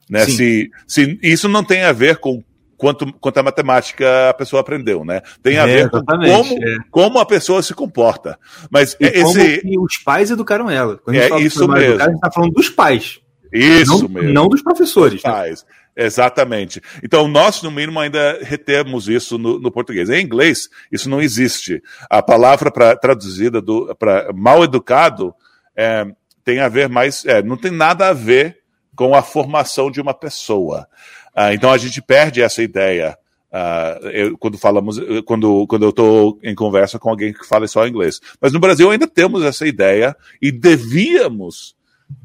Né? 0.10 0.26
Se, 0.26 0.70
se 0.86 1.20
isso 1.22 1.48
não 1.48 1.64
tem 1.64 1.84
a 1.84 1.92
ver 1.92 2.18
com 2.18 2.44
quanto, 2.78 3.12
quanto 3.14 3.38
a 3.38 3.44
matemática 3.44 4.30
a 4.30 4.34
pessoa 4.34 4.62
aprendeu, 4.62 5.04
né? 5.04 5.22
Tem 5.42 5.58
a 5.58 5.68
é, 5.68 5.76
ver 5.76 5.90
com 5.90 6.04
como, 6.06 6.64
é. 6.64 6.78
como 6.92 7.20
a 7.20 7.26
pessoa 7.26 7.62
se 7.62 7.74
comporta. 7.74 8.40
Mas 8.70 8.96
e 9.00 9.06
esse. 9.06 9.62
Como 9.62 9.84
os 9.84 9.98
pais 9.98 10.32
educaram 10.32 10.70
ela. 10.70 10.98
Quando 10.98 11.18
a 11.18 11.22
gente 11.22 11.34
é 11.34 11.40
isso 11.42 11.68
mesmo. 11.68 11.78
Educar, 11.78 12.04
a 12.04 12.08
gente 12.08 12.16
está 12.16 12.32
falando 12.32 12.54
dos 12.54 12.70
pais. 12.70 13.20
Isso 13.52 14.04
não, 14.04 14.10
mesmo. 14.10 14.34
Não 14.34 14.48
dos 14.48 14.62
professores. 14.62 15.24
Né? 15.24 15.30
Pais. 15.30 15.66
Exatamente. 16.00 16.80
Então, 17.04 17.28
nós, 17.28 17.64
no 17.64 17.72
mínimo, 17.72 18.00
ainda 18.00 18.38
retemos 18.44 19.10
isso 19.10 19.40
no, 19.40 19.60
no, 19.60 19.72
português. 19.72 20.12
Em 20.12 20.24
inglês, 20.24 20.70
isso 20.92 21.10
não 21.10 21.20
existe. 21.20 21.82
A 22.08 22.22
palavra 22.22 22.70
pra, 22.70 22.96
traduzida 22.96 23.64
para 23.98 24.32
mal 24.32 24.64
educado 24.64 25.34
é, 25.76 26.06
tem 26.44 26.60
a 26.60 26.70
ver 26.70 26.88
mais. 26.88 27.26
É, 27.26 27.42
não 27.42 27.58
tem 27.58 27.72
nada 27.72 28.10
a 28.10 28.14
ver 28.14 28.60
com 28.96 29.16
a 29.16 29.24
formação 29.24 29.90
de 29.90 30.00
uma 30.00 30.14
pessoa. 30.14 30.88
Uh, 31.36 31.54
então 31.54 31.72
a 31.72 31.78
gente 31.80 32.02
perde 32.02 32.42
essa 32.42 32.62
ideia 32.62 33.18
uh, 33.52 34.08
eu, 34.10 34.38
quando 34.38 34.58
falamos, 34.58 35.00
quando, 35.26 35.66
quando 35.68 35.84
eu 35.84 35.90
estou 35.90 36.40
em 36.44 36.54
conversa 36.54 37.00
com 37.00 37.10
alguém 37.10 37.34
que 37.34 37.46
fala 37.46 37.68
só 37.68 37.88
inglês. 37.88 38.20
Mas 38.40 38.54
no 38.54 38.60
Brasil 38.60 38.90
ainda 38.90 39.08
temos 39.08 39.44
essa 39.44 39.68
ideia 39.68 40.16
e 40.40 40.52
devíamos 40.52 41.76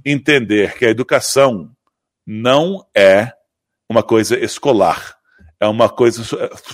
entender 0.04 0.74
que 0.76 0.84
a 0.84 0.90
educação 0.90 1.70
não 2.26 2.84
é 2.94 3.32
uma 3.92 4.02
coisa 4.02 4.38
escolar, 4.38 5.16
é 5.60 5.66
uma 5.66 5.88
coisa 5.88 6.24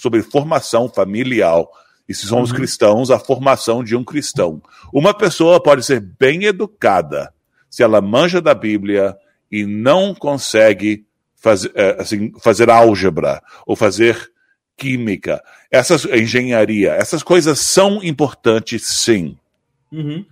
sobre 0.01 0.23
formação 0.23 0.89
familiar. 0.89 1.65
E 2.09 2.15
se 2.15 2.27
somos 2.27 2.51
uhum. 2.51 2.57
cristãos, 2.57 3.11
a 3.11 3.19
formação 3.19 3.85
de 3.85 3.95
um 3.95 4.03
cristão. 4.03 4.63
Uma 4.93 5.13
pessoa 5.13 5.63
pode 5.63 5.85
ser 5.85 6.01
bem 6.01 6.45
educada 6.45 7.35
se 7.69 7.83
ela 7.83 8.01
manja 8.01 8.41
da 8.41 8.55
Bíblia 8.55 9.15
e 9.53 9.67
não 9.67 10.15
consegue 10.15 11.05
fazer, 11.37 11.71
é, 11.75 12.01
assim, 12.01 12.33
fazer 12.41 12.71
álgebra 12.71 13.43
ou 13.67 13.77
fazer 13.77 14.31
química, 14.77 15.43
essas 15.71 16.05
engenharia, 16.05 16.93
essas 16.93 17.23
coisas 17.23 17.59
são 17.59 18.03
importantes, 18.03 18.87
sim. 18.87 19.37
Uhum. 19.93 20.25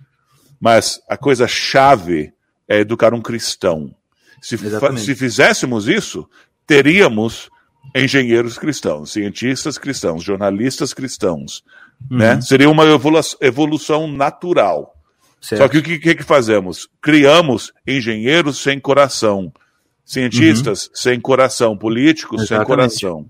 Mas 0.59 1.01
a 1.07 1.17
coisa 1.17 1.47
chave 1.47 2.33
é 2.67 2.79
educar 2.79 3.13
um 3.13 3.21
cristão. 3.21 3.93
Se, 4.41 4.57
se 4.57 5.15
fizéssemos 5.15 5.87
isso, 5.87 6.29
teríamos 6.67 7.49
engenheiros 7.95 8.57
cristãos, 8.57 9.13
cientistas 9.13 9.77
cristãos, 9.77 10.23
jornalistas 10.23 10.93
cristãos. 10.93 11.63
Uhum. 12.11 12.17
Né? 12.17 12.41
Seria 12.41 12.69
uma 12.69 12.83
evolução 13.41 14.07
natural. 14.07 14.93
Certo. 15.41 15.61
Só 15.61 15.67
que 15.67 15.77
o 15.77 15.83
que, 15.83 15.97
que, 15.97 16.15
que 16.15 16.23
fazemos? 16.23 16.89
Criamos 17.01 17.71
engenheiros 17.87 18.61
sem 18.61 18.79
coração, 18.79 19.51
Cientistas 20.07 20.85
uhum. 20.85 20.91
sem 20.93 21.19
coração, 21.19 21.77
políticos 21.77 22.43
Exatamente. 22.43 22.93
sem 22.93 23.09
coração. 23.09 23.25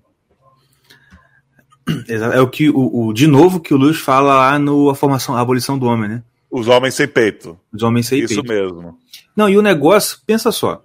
É 2.08 2.40
o 2.40 2.48
que 2.48 2.70
o, 2.70 3.08
o, 3.08 3.14
de 3.14 3.26
novo 3.26 3.60
que 3.60 3.74
o 3.74 3.78
Luiz 3.78 3.98
fala 3.98 4.36
lá 4.36 4.60
no 4.60 4.88
a 4.92 4.96
formação, 4.96 5.36
a 5.36 5.42
abolição 5.42 5.80
do 5.80 5.88
homem, 5.88 6.08
né? 6.08 6.24
Os 6.52 6.68
homens 6.68 6.94
sem 6.94 7.08
peito. 7.08 7.58
Os 7.74 7.82
homens 7.82 8.06
sem 8.06 8.20
Isso 8.20 8.44
peito. 8.44 8.46
Isso 8.46 8.76
mesmo. 8.76 8.96
Não, 9.36 9.50
e 9.50 9.58
o 9.58 9.62
negócio, 9.64 10.20
pensa 10.28 10.52
só. 10.52 10.84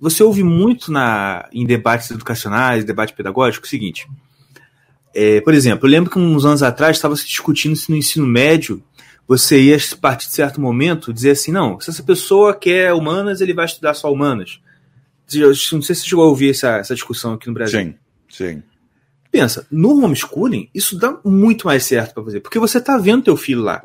Você 0.00 0.22
ouve 0.22 0.42
muito 0.42 0.90
na, 0.90 1.46
em 1.52 1.66
debates 1.66 2.10
educacionais, 2.10 2.84
debate 2.84 3.12
pedagógico, 3.12 3.66
o 3.66 3.68
seguinte. 3.68 4.08
É, 5.14 5.40
por 5.42 5.52
exemplo, 5.52 5.86
eu 5.86 5.90
lembro 5.90 6.10
que 6.10 6.18
uns 6.18 6.44
anos 6.44 6.62
atrás 6.62 6.96
estava 6.96 7.14
se 7.16 7.26
discutindo 7.26 7.76
se 7.76 7.90
no 7.90 7.96
ensino 7.96 8.26
médio 8.26 8.82
você 9.28 9.60
ia, 9.60 9.76
a 9.76 9.96
partir 9.96 10.26
de 10.26 10.34
certo 10.34 10.60
momento, 10.60 11.12
dizer 11.12 11.32
assim: 11.32 11.52
não, 11.52 11.78
se 11.78 11.90
essa 11.90 12.02
pessoa 12.02 12.54
quer 12.54 12.92
humanas, 12.94 13.40
ele 13.40 13.52
vai 13.52 13.66
estudar 13.66 13.94
só 13.94 14.10
humanas. 14.12 14.60
Não 15.32 15.54
sei 15.54 15.80
se 15.80 15.94
você 15.94 15.94
chegou 15.94 16.24
a 16.24 16.28
ouvir 16.28 16.50
essa, 16.50 16.78
essa 16.78 16.94
discussão 16.94 17.34
aqui 17.34 17.46
no 17.46 17.54
Brasil. 17.54 17.80
Sim, 17.80 17.94
sim. 18.28 18.62
Pensa, 19.30 19.64
no 19.70 20.02
homeschooling, 20.02 20.68
isso 20.74 20.98
dá 20.98 21.16
muito 21.24 21.66
mais 21.66 21.84
certo 21.84 22.14
para 22.14 22.22
você, 22.24 22.40
porque 22.40 22.58
você 22.58 22.80
tá 22.80 22.98
vendo 22.98 23.22
teu 23.22 23.36
filho 23.36 23.60
lá. 23.60 23.84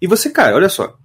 E 0.00 0.06
você, 0.06 0.30
cara, 0.30 0.56
olha 0.56 0.68
só. 0.68 0.96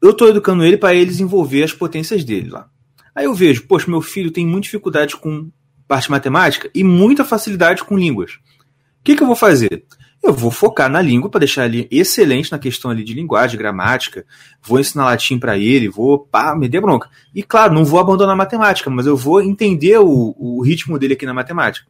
Eu 0.00 0.14
tô 0.14 0.28
educando 0.28 0.64
ele 0.64 0.78
para 0.78 0.94
ele 0.94 1.06
desenvolver 1.06 1.62
as 1.62 1.72
potências 1.72 2.24
dele 2.24 2.48
lá. 2.48 2.70
Aí 3.14 3.24
eu 3.24 3.34
vejo, 3.34 3.66
poxa, 3.66 3.90
meu 3.90 4.02
filho 4.02 4.30
tem 4.30 4.46
muita 4.46 4.64
dificuldade 4.64 5.16
com 5.16 5.50
parte 5.86 6.10
matemática 6.10 6.70
e 6.74 6.82
muita 6.82 7.24
facilidade 7.24 7.84
com 7.84 7.96
línguas. 7.96 8.32
O 8.32 9.04
que, 9.04 9.16
que 9.16 9.22
eu 9.22 9.26
vou 9.26 9.36
fazer? 9.36 9.84
eu 10.24 10.32
vou 10.32 10.50
focar 10.50 10.90
na 10.90 11.02
língua 11.02 11.28
para 11.28 11.40
deixar 11.40 11.66
ele 11.66 11.86
excelente 11.90 12.50
na 12.50 12.58
questão 12.58 12.90
ali 12.90 13.04
de 13.04 13.12
linguagem, 13.12 13.58
gramática, 13.58 14.24
vou 14.62 14.80
ensinar 14.80 15.04
latim 15.04 15.38
para 15.38 15.58
ele, 15.58 15.86
vou 15.86 16.18
pá, 16.18 16.56
me 16.56 16.66
dê 16.66 16.80
bronca. 16.80 17.10
E 17.34 17.42
claro, 17.42 17.74
não 17.74 17.84
vou 17.84 18.00
abandonar 18.00 18.32
a 18.32 18.36
matemática, 18.36 18.88
mas 18.88 19.06
eu 19.06 19.16
vou 19.16 19.42
entender 19.42 19.98
o, 19.98 20.34
o 20.38 20.62
ritmo 20.62 20.98
dele 20.98 21.12
aqui 21.12 21.26
na 21.26 21.34
matemática. 21.34 21.86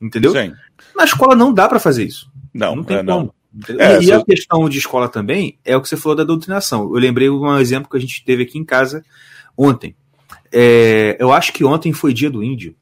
Entendeu? 0.00 0.32
Sim. 0.32 0.52
Na 0.96 1.04
escola 1.04 1.36
não 1.36 1.54
dá 1.54 1.68
para 1.68 1.78
fazer 1.78 2.04
isso. 2.04 2.28
Não, 2.52 2.74
não 2.74 2.84
tem 2.84 2.96
é, 2.96 3.04
como. 3.04 3.08
Não. 3.08 3.80
É, 3.80 4.02
e 4.02 4.12
a 4.12 4.22
questão 4.22 4.68
de 4.68 4.78
escola 4.78 5.08
também 5.08 5.56
é 5.64 5.76
o 5.76 5.80
que 5.80 5.88
você 5.88 5.96
falou 5.96 6.16
da 6.16 6.24
doutrinação. 6.24 6.82
Eu 6.82 6.98
lembrei 6.98 7.30
um 7.30 7.56
exemplo 7.56 7.88
que 7.88 7.96
a 7.96 8.00
gente 8.00 8.24
teve 8.24 8.42
aqui 8.42 8.58
em 8.58 8.64
casa 8.64 9.02
ontem. 9.56 9.94
É, 10.52 11.16
eu 11.18 11.32
acho 11.32 11.52
que 11.52 11.64
ontem 11.64 11.92
foi 11.92 12.12
dia 12.12 12.30
do 12.30 12.42
índio. 12.42 12.74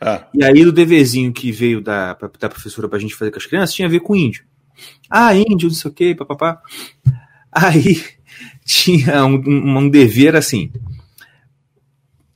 Ah. 0.00 0.26
E 0.32 0.44
aí 0.44 0.64
o 0.64 0.72
deverzinho 0.72 1.32
que 1.32 1.50
veio 1.50 1.80
da, 1.80 2.14
da 2.38 2.48
professora 2.48 2.88
pra 2.88 2.98
gente 2.98 3.14
fazer 3.14 3.30
com 3.30 3.38
as 3.38 3.46
crianças 3.46 3.74
tinha 3.74 3.88
a 3.88 3.90
ver 3.90 4.00
com 4.00 4.14
índio. 4.14 4.44
Ah, 5.10 5.34
índio, 5.34 5.68
não 5.68 5.74
sei 5.74 5.90
o 5.90 5.94
que, 5.94 6.14
papapá. 6.14 6.60
Aí 7.50 8.02
tinha 8.64 9.24
um, 9.24 9.34
um, 9.34 9.78
um 9.78 9.88
dever 9.88 10.36
assim. 10.36 10.70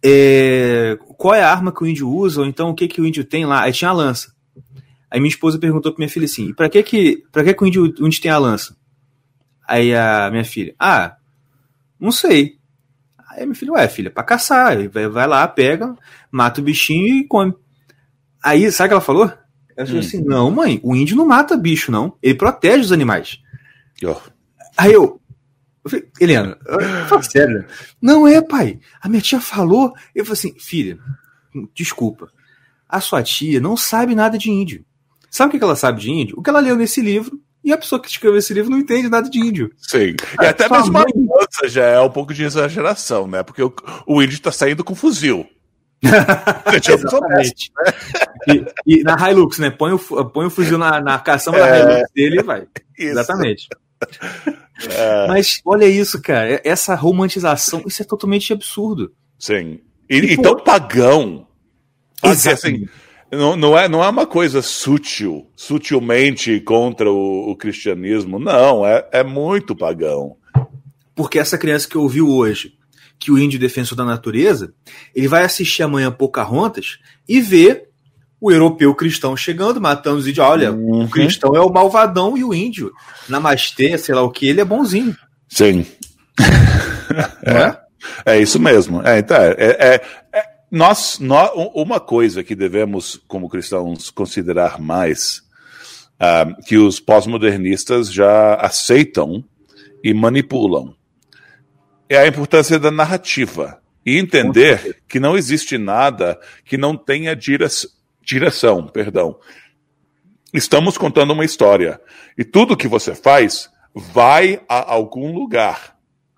É, 0.04 0.98
qual 1.16 1.34
é 1.34 1.42
a 1.42 1.50
arma 1.50 1.72
que 1.72 1.84
o 1.84 1.86
índio 1.86 2.10
usa, 2.10 2.40
ou 2.40 2.46
então 2.46 2.70
o 2.70 2.74
que, 2.74 2.88
que 2.88 3.00
o 3.00 3.06
índio 3.06 3.24
tem 3.24 3.46
lá? 3.46 3.62
Aí 3.62 3.72
tinha 3.72 3.90
a 3.90 3.94
lança. 3.94 4.34
Aí 5.08 5.20
minha 5.20 5.30
esposa 5.30 5.58
perguntou 5.58 5.92
pra 5.92 6.00
minha 6.00 6.08
filha 6.08 6.24
assim: 6.24 6.48
e 6.48 6.54
pra 6.54 6.68
que 6.68 6.82
que, 6.82 7.22
pra 7.30 7.44
que, 7.44 7.54
que 7.54 7.62
o, 7.62 7.66
índio, 7.66 7.94
o 8.00 8.06
índio 8.06 8.20
tem 8.20 8.30
a 8.30 8.38
lança? 8.38 8.76
Aí 9.68 9.94
a 9.94 10.28
minha 10.30 10.44
filha: 10.44 10.74
ah, 10.78 11.16
não 12.00 12.10
sei. 12.10 12.58
Aí 13.32 13.44
minha 13.44 13.54
filha: 13.54 13.72
ué, 13.72 13.88
filha, 13.88 14.10
pra 14.10 14.22
caçar. 14.22 14.68
Aí 14.76 14.88
vai, 14.88 15.08
vai 15.08 15.26
lá, 15.26 15.46
pega, 15.48 15.94
mata 16.30 16.60
o 16.60 16.64
bichinho 16.64 17.08
e 17.16 17.26
come. 17.26 17.54
Aí, 18.42 18.70
sabe 18.72 18.86
o 18.86 18.88
que 18.90 18.94
ela 18.94 19.00
falou? 19.00 19.32
Ela 19.76 19.86
falou 19.86 20.02
Hum. 20.02 20.04
assim: 20.04 20.22
não, 20.22 20.50
mãe, 20.50 20.80
o 20.82 20.94
índio 20.94 21.16
não 21.16 21.26
mata 21.26 21.56
bicho, 21.56 21.90
não. 21.90 22.16
Ele 22.22 22.34
protege 22.34 22.80
os 22.84 22.92
animais. 22.92 23.38
Ó, 24.04 24.20
Aí 24.76 24.92
eu. 24.92 25.20
eu 25.84 25.90
falei, 25.90 26.08
Helena, 26.20 26.58
fala 27.08 27.22
sério. 27.22 27.64
Não 28.00 28.26
é, 28.26 28.40
pai. 28.42 28.78
A 29.00 29.08
minha 29.08 29.22
tia 29.22 29.40
falou. 29.40 29.92
Eu 30.14 30.24
falei 30.24 30.38
assim, 30.38 30.54
filha, 30.58 30.98
desculpa. 31.74 32.28
A 32.88 33.00
sua 33.00 33.22
tia 33.22 33.60
não 33.60 33.76
sabe 33.76 34.14
nada 34.14 34.36
de 34.36 34.50
índio. 34.50 34.84
Sabe 35.30 35.48
o 35.48 35.52
que 35.52 35.58
que 35.58 35.64
ela 35.64 35.76
sabe 35.76 36.00
de 36.00 36.10
índio? 36.10 36.34
O 36.38 36.42
que 36.42 36.50
ela 36.50 36.60
leu 36.60 36.76
nesse 36.76 37.00
livro. 37.00 37.40
E 37.64 37.72
a 37.72 37.78
pessoa 37.78 38.00
que 38.00 38.08
escreveu 38.08 38.38
esse 38.38 38.52
livro 38.52 38.70
não 38.70 38.78
entende 38.78 39.08
nada 39.08 39.30
de 39.30 39.38
índio. 39.38 39.70
Sim. 39.78 40.16
E 40.40 40.44
até 40.46 40.68
mesmo 40.68 40.96
a 40.98 41.02
mãe- 41.02 41.12
lança 41.16 41.68
já 41.68 41.84
é 41.84 42.00
um 42.00 42.10
pouco 42.10 42.34
de 42.34 42.42
exageração, 42.44 43.26
né? 43.28 43.42
Porque 43.42 43.62
o, 43.62 43.72
o 44.06 44.22
índio 44.22 44.40
tá 44.40 44.50
saindo 44.50 44.82
com 44.82 44.94
fuzil. 44.94 45.46
Exatamente. 46.72 47.70
E, 48.48 48.64
e 48.98 49.02
na 49.04 49.16
Hilux, 49.30 49.58
né? 49.58 49.70
Põe 49.70 49.92
o, 49.92 49.98
põe 49.98 50.46
o 50.46 50.50
fuzil 50.50 50.76
na, 50.78 51.00
na 51.00 51.18
caçamba 51.18 51.58
da 51.58 51.66
É. 51.68 51.80
Hilux 51.98 52.10
dele 52.14 52.40
e 52.40 52.42
vai. 52.42 52.60
Isso. 52.98 53.08
Exatamente. 53.10 53.68
É, 54.90 55.26
Mas 55.28 55.60
olha 55.64 55.86
isso, 55.86 56.20
cara. 56.20 56.60
Essa 56.64 56.94
romantização, 56.96 57.82
isso 57.86 58.02
é 58.02 58.04
totalmente 58.04 58.52
absurdo. 58.52 59.12
sim. 59.38 59.80
E, 60.10 60.16
E, 60.16 60.32
e 60.32 60.36
pô- 60.36 60.42
tão 60.42 60.56
pagão. 60.64 61.46
Assim, 62.20 62.50
Exatamente. 62.50 62.90
Não, 63.32 63.56
não, 63.56 63.78
é, 63.78 63.88
não 63.88 64.04
é 64.04 64.08
uma 64.08 64.26
coisa 64.26 64.60
sutil, 64.62 65.46
sutilmente 65.56 66.60
contra 66.60 67.10
o, 67.10 67.50
o 67.50 67.56
cristianismo. 67.56 68.38
Não, 68.38 68.86
é, 68.86 69.06
é 69.12 69.24
muito 69.24 69.74
pagão. 69.74 70.36
Porque 71.14 71.38
essa 71.38 71.58
criança 71.58 71.88
que 71.88 71.96
ouviu 71.98 72.28
hoje 72.28 72.74
que 73.18 73.30
o 73.30 73.38
índio 73.38 73.56
é 73.56 73.60
defensor 73.60 73.96
da 73.96 74.04
natureza, 74.04 74.74
ele 75.14 75.28
vai 75.28 75.44
assistir 75.44 75.82
amanhã 75.84 76.10
Pocahontas 76.10 76.98
e 77.28 77.40
ver 77.40 77.84
o 78.40 78.50
europeu 78.50 78.92
cristão 78.96 79.36
chegando, 79.36 79.80
matando 79.80 80.16
os 80.16 80.26
índios. 80.26 80.44
Olha, 80.44 80.72
Uhum. 80.72 81.04
o 81.04 81.08
cristão 81.08 81.54
é 81.54 81.60
o 81.60 81.70
malvadão 81.72 82.36
e 82.36 82.42
o 82.42 82.52
índio, 82.52 82.90
namastê, 83.28 83.96
sei 83.96 84.14
lá 84.16 84.22
o 84.22 84.30
que, 84.30 84.48
ele 84.48 84.60
é 84.60 84.64
bonzinho. 84.64 85.16
Sim. 85.48 85.86
É. 87.44 87.76
É 88.24 88.40
isso 88.40 88.58
mesmo. 88.58 89.02
É, 89.06 89.18
então, 89.18 89.36
é, 89.36 89.54
é- 89.58 90.02
é- 90.32 90.44
nós, 90.72 91.18
nós, 91.18 91.50
uma 91.74 92.00
coisa 92.00 92.42
que 92.42 92.54
devemos, 92.54 93.22
como 93.28 93.46
cristãos, 93.46 94.08
considerar 94.08 94.80
mais, 94.80 95.42
ah, 96.18 96.46
que 96.66 96.78
os 96.78 96.98
pós-modernistas 96.98 98.10
já 98.10 98.54
aceitam 98.54 99.44
e 100.02 100.14
manipulam, 100.14 100.94
é 102.08 102.16
a 102.16 102.26
importância 102.26 102.78
da 102.78 102.90
narrativa. 102.90 103.82
E 104.04 104.18
entender 104.18 105.02
que 105.06 105.20
não 105.20 105.36
existe 105.36 105.76
nada 105.76 106.40
que 106.64 106.78
não 106.78 106.96
tenha 106.96 107.36
dire- 107.36 107.66
direção. 108.24 108.88
Perdão. 108.88 109.38
Estamos 110.54 110.96
contando 110.96 111.34
uma 111.34 111.44
história. 111.44 112.00
E 112.36 112.44
tudo 112.44 112.76
que 112.76 112.88
você 112.88 113.14
faz 113.14 113.70
vai 113.94 114.60
a 114.66 114.92
algum 114.92 115.34
lugar. 115.34 115.91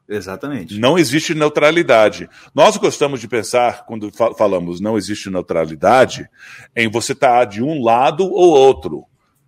Exatamente. 0.09 0.78
Não 0.78 0.98
existe 0.98 1.35
neutralidade. 1.35 2.28
Nós 2.55 2.76
gostamos 2.76 3.20
de 3.20 3.28
pensar, 3.28 3.86
quando 3.86 4.10
fa- 4.12 4.35
falamos 4.35 4.81
não 4.81 4.98
existe 4.98 5.31
neutralidade, 5.31 6.28
em 6.76 6.89
você 6.89 7.12
estar 7.12 7.44
de 7.47 7.62
um 7.62 7.82
lado 7.82 8.24
ou 8.24 8.51
outro. 8.51 9.05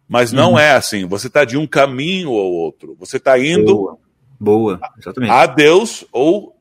Mas 0.08 0.32
não 0.32 0.52
Uhum. 0.52 0.58
é 0.58 0.70
assim. 0.72 1.04
Você 1.06 1.26
está 1.26 1.44
de 1.44 1.56
um 1.58 1.66
caminho 1.66 2.30
ou 2.30 2.52
outro. 2.52 2.96
Você 2.98 3.16
está 3.18 3.38
indo 3.38 3.74
Boa. 3.74 3.98
Boa, 4.38 4.80
exatamente. 4.98 5.30
a 5.30 5.46
Deus 5.46 6.04
ou 6.12 6.54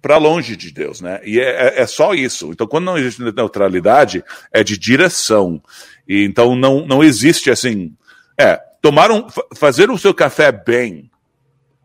para 0.00 0.16
longe 0.16 0.56
de 0.56 0.72
Deus, 0.72 1.00
né? 1.00 1.20
E 1.24 1.38
é, 1.38 1.66
é- 1.78 1.82
é 1.82 1.86
só 1.86 2.14
isso. 2.14 2.50
Então, 2.52 2.66
quando 2.66 2.84
não 2.86 2.96
existe 2.96 3.20
neutralidade, 3.22 4.24
é 4.52 4.64
de 4.64 4.78
direção. 4.78 5.62
E 6.08 6.24
então 6.24 6.56
não, 6.56 6.86
não 6.86 7.04
existe 7.04 7.50
assim. 7.50 7.92
É, 8.38 8.56
tomar 8.80 9.10
um, 9.10 9.28
fa- 9.28 9.44
fazer 9.54 9.90
o 9.90 9.98
seu 9.98 10.14
café 10.14 10.50
bem 10.50 11.09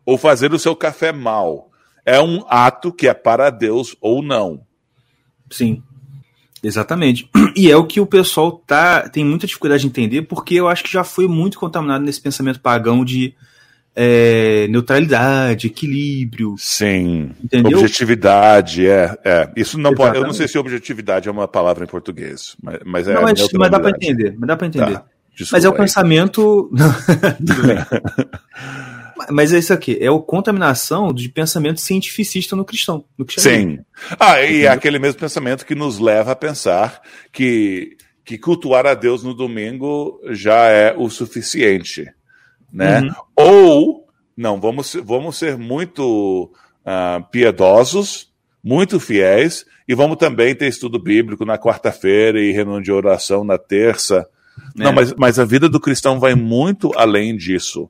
ou 0.05 0.17
fazer 0.17 0.53
o 0.53 0.59
seu 0.59 0.75
café 0.75 1.11
mal 1.11 1.69
é 2.05 2.21
um 2.21 2.43
ato 2.47 2.91
que 2.91 3.07
é 3.07 3.13
para 3.13 3.49
Deus 3.49 3.95
ou 3.99 4.21
não. 4.21 4.61
Sim. 5.49 5.81
Exatamente. 6.61 7.29
E 7.55 7.69
é 7.69 7.77
o 7.77 7.85
que 7.85 7.99
o 7.99 8.05
pessoal 8.05 8.51
tá, 8.51 9.07
tem 9.09 9.23
muita 9.23 9.47
dificuldade 9.47 9.81
de 9.81 9.87
entender, 9.87 10.23
porque 10.23 10.55
eu 10.55 10.67
acho 10.67 10.83
que 10.83 10.91
já 10.91 11.03
foi 11.03 11.27
muito 11.27 11.59
contaminado 11.59 12.03
nesse 12.03 12.21
pensamento 12.21 12.59
pagão 12.59 13.05
de 13.05 13.35
é, 13.95 14.67
neutralidade, 14.67 15.67
equilíbrio, 15.67 16.55
Sim. 16.57 17.31
entendeu? 17.43 17.77
Objetividade, 17.77 18.85
é, 18.85 19.17
é. 19.23 19.51
Isso 19.55 19.77
não 19.77 19.93
pode. 19.93 20.17
Eu 20.17 20.23
não 20.23 20.33
sei 20.33 20.47
se 20.47 20.57
objetividade 20.57 21.29
é 21.29 21.31
uma 21.31 21.47
palavra 21.47 21.83
em 21.83 21.87
português, 21.87 22.55
mas, 22.61 22.79
mas 22.85 23.07
é. 23.07 23.13
Não, 23.13 23.21
mas, 23.21 23.47
mas 23.53 23.71
dá 23.71 23.79
para 23.79 23.91
entender, 23.91 24.35
mas 24.37 24.47
dá 24.47 24.57
para 24.57 24.67
entender. 24.67 24.93
Tá. 24.93 25.05
Desculpa 25.35 25.57
Mas 25.57 25.65
é 25.65 25.69
o 25.69 25.73
pensamento. 25.73 26.71
Tudo 27.45 27.67
bem. 27.67 27.77
Mas 29.29 29.53
é 29.53 29.57
isso 29.59 29.73
aqui, 29.73 29.97
é 30.01 30.07
a 30.07 30.19
contaminação 30.19 31.13
de 31.13 31.29
pensamento 31.29 31.79
cientificista 31.79 32.55
no 32.55 32.65
cristão. 32.65 33.05
No. 33.17 33.25
Sim. 33.37 33.79
Ah, 34.19 34.41
e 34.43 34.63
é 34.63 34.67
aquele 34.67 34.99
mesmo 34.99 35.19
pensamento 35.19 35.65
que 35.65 35.73
nos 35.75 35.99
leva 35.99 36.31
a 36.33 36.35
pensar 36.35 37.01
que, 37.31 37.95
que 38.25 38.37
cultuar 38.37 38.85
a 38.85 38.93
Deus 38.93 39.23
no 39.23 39.33
domingo 39.33 40.19
já 40.31 40.67
é 40.67 40.93
o 40.97 41.09
suficiente, 41.09 42.05
né? 42.71 42.99
Uhum. 43.01 43.13
Ou, 43.35 44.07
não, 44.35 44.59
vamos, 44.59 44.87
ser- 44.87 45.01
vamos 45.01 45.37
ser 45.37 45.57
muito 45.57 46.51
ah, 46.85 47.23
piedosos, 47.31 48.29
muito 48.63 48.99
fiéis, 48.99 49.65
e 49.87 49.95
vamos 49.95 50.17
também 50.17 50.53
ter 50.55 50.67
estudo 50.67 50.99
bíblico 50.99 51.45
na 51.45 51.57
quarta-feira 51.57 52.41
e 52.41 52.51
reunião 52.51 52.81
de 52.81 52.91
oração 52.91 53.43
na 53.43 53.57
terça. 53.57 54.27
Não, 54.75 54.89
É. 54.89 54.93
mas, 54.93 55.13
mas 55.13 55.39
a 55.39 55.45
vida 55.45 55.69
do 55.69 55.79
cristão 55.79 56.19
vai 56.19 56.33
muito 56.35 56.91
além 56.97 57.35
disso. 57.37 57.89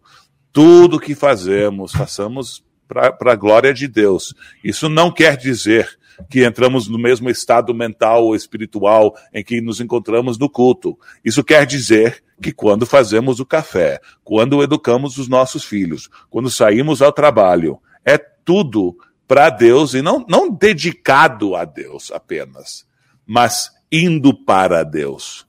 Tudo 0.55 1.01
que 1.01 1.13
fazemos, 1.13 1.91
façamos 1.91 2.63
para 2.87 3.33
a 3.33 3.35
glória 3.35 3.73
de 3.73 3.89
Deus. 3.89 4.33
Isso 4.63 4.87
não 4.87 5.11
quer 5.11 5.35
dizer 5.35 5.99
que 6.29 6.45
entramos 6.45 6.87
no 6.87 6.97
mesmo 6.97 7.29
estado 7.29 7.73
mental 7.73 8.23
ou 8.23 8.33
espiritual 8.33 9.13
em 9.33 9.43
que 9.43 9.59
nos 9.59 9.81
encontramos 9.81 10.37
no 10.37 10.49
culto. 10.49 10.97
Isso 11.25 11.43
quer 11.43 11.65
dizer 11.65 12.23
que 12.41 12.53
quando 12.53 12.85
fazemos 12.85 13.41
o 13.41 13.45
café, 13.45 13.99
quando 14.23 14.63
educamos 14.63 15.17
os 15.17 15.27
nossos 15.27 15.65
filhos, 15.65 16.09
quando 16.29 16.49
saímos 16.49 17.01
ao 17.01 17.11
trabalho, 17.11 17.77
é 18.05 18.17
tudo 18.17 18.95
para 19.27 19.49
Deus 19.49 19.93
e 19.93 20.01
não, 20.01 20.25
não 20.25 20.49
dedicado 20.49 21.53
a 21.53 21.65
Deus 21.65 22.13
apenas, 22.13 22.87
mas 23.25 23.71
indo 23.91 24.33
para 24.33 24.83
Deus. 24.83 25.45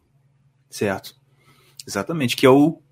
Certo. 0.68 1.14
Exatamente. 1.86 2.36
Que 2.36 2.44
é 2.44 2.50
o. 2.50 2.82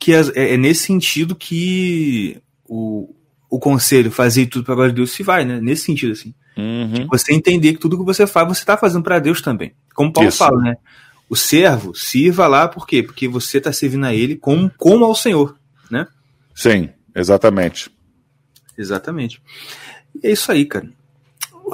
Que 0.00 0.12
é, 0.12 0.22
é 0.34 0.56
nesse 0.56 0.84
sentido 0.84 1.36
que 1.36 2.42
o, 2.66 3.14
o 3.48 3.58
conselho 3.60 4.10
fazer 4.10 4.46
tudo 4.46 4.64
para 4.64 4.74
glória 4.74 4.92
de 4.92 4.96
Deus 4.96 5.12
se 5.12 5.22
vai, 5.22 5.44
né? 5.44 5.60
Nesse 5.60 5.84
sentido, 5.84 6.12
assim. 6.12 6.34
Uhum. 6.56 7.06
Você 7.08 7.32
entender 7.32 7.74
que 7.74 7.78
tudo 7.78 7.98
que 7.98 8.04
você 8.04 8.26
faz, 8.26 8.48
você 8.48 8.62
está 8.62 8.76
fazendo 8.76 9.02
para 9.02 9.18
Deus 9.18 9.40
também. 9.40 9.72
Como 9.94 10.12
Paulo 10.12 10.28
Isso. 10.28 10.38
fala, 10.38 10.60
né? 10.60 10.76
O 11.28 11.36
servo 11.36 11.94
sirva 11.94 12.46
lá, 12.46 12.66
por 12.66 12.86
quê? 12.86 13.02
Porque 13.02 13.28
você 13.28 13.58
está 13.58 13.72
servindo 13.72 14.04
a 14.04 14.14
ele 14.14 14.36
como, 14.36 14.70
como 14.76 15.04
ao 15.04 15.14
Senhor, 15.14 15.56
né? 15.90 16.06
Sim, 16.54 16.88
exatamente. 17.14 17.90
Exatamente. 18.76 19.40
E 20.22 20.26
é 20.26 20.32
isso 20.32 20.50
aí, 20.50 20.64
cara. 20.64 20.88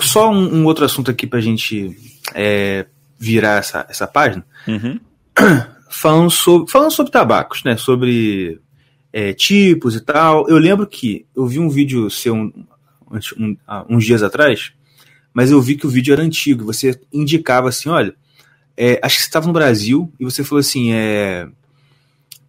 Só 0.01 0.31
um, 0.31 0.61
um 0.61 0.65
outro 0.66 0.85
assunto 0.85 1.11
aqui 1.11 1.27
pra 1.27 1.40
gente 1.40 1.97
é, 2.35 2.86
virar 3.19 3.59
essa, 3.59 3.86
essa 3.89 4.07
página. 4.07 4.44
Uhum. 4.66 5.01
Falando 5.88 6.30
sobre, 6.30 6.70
falando 6.70 6.90
sobre 6.90 7.12
tabacos, 7.12 7.62
né? 7.64 7.76
Sobre 7.76 8.60
é, 9.12 9.32
tipos 9.32 9.94
e 9.94 10.00
tal. 10.00 10.48
Eu 10.48 10.58
lembro 10.58 10.86
que 10.86 11.26
eu 11.34 11.46
vi 11.46 11.58
um 11.58 11.68
vídeo 11.68 12.10
seu 12.10 12.34
um, 12.34 12.52
um- 13.38 13.56
uns 13.88 14.04
dias 14.04 14.22
atrás, 14.22 14.72
mas 15.32 15.50
eu 15.50 15.60
vi 15.60 15.76
que 15.76 15.86
o 15.86 15.90
vídeo 15.90 16.12
era 16.12 16.22
antigo. 16.22 16.64
Você 16.64 16.98
indicava 17.12 17.68
assim: 17.68 17.88
olha, 17.88 18.14
é, 18.76 18.98
acho 19.02 19.16
que 19.16 19.22
você 19.22 19.28
estava 19.28 19.46
no 19.46 19.52
Brasil 19.52 20.12
e 20.18 20.24
você 20.24 20.42
falou 20.42 20.60
assim: 20.60 20.92
é, 20.92 21.48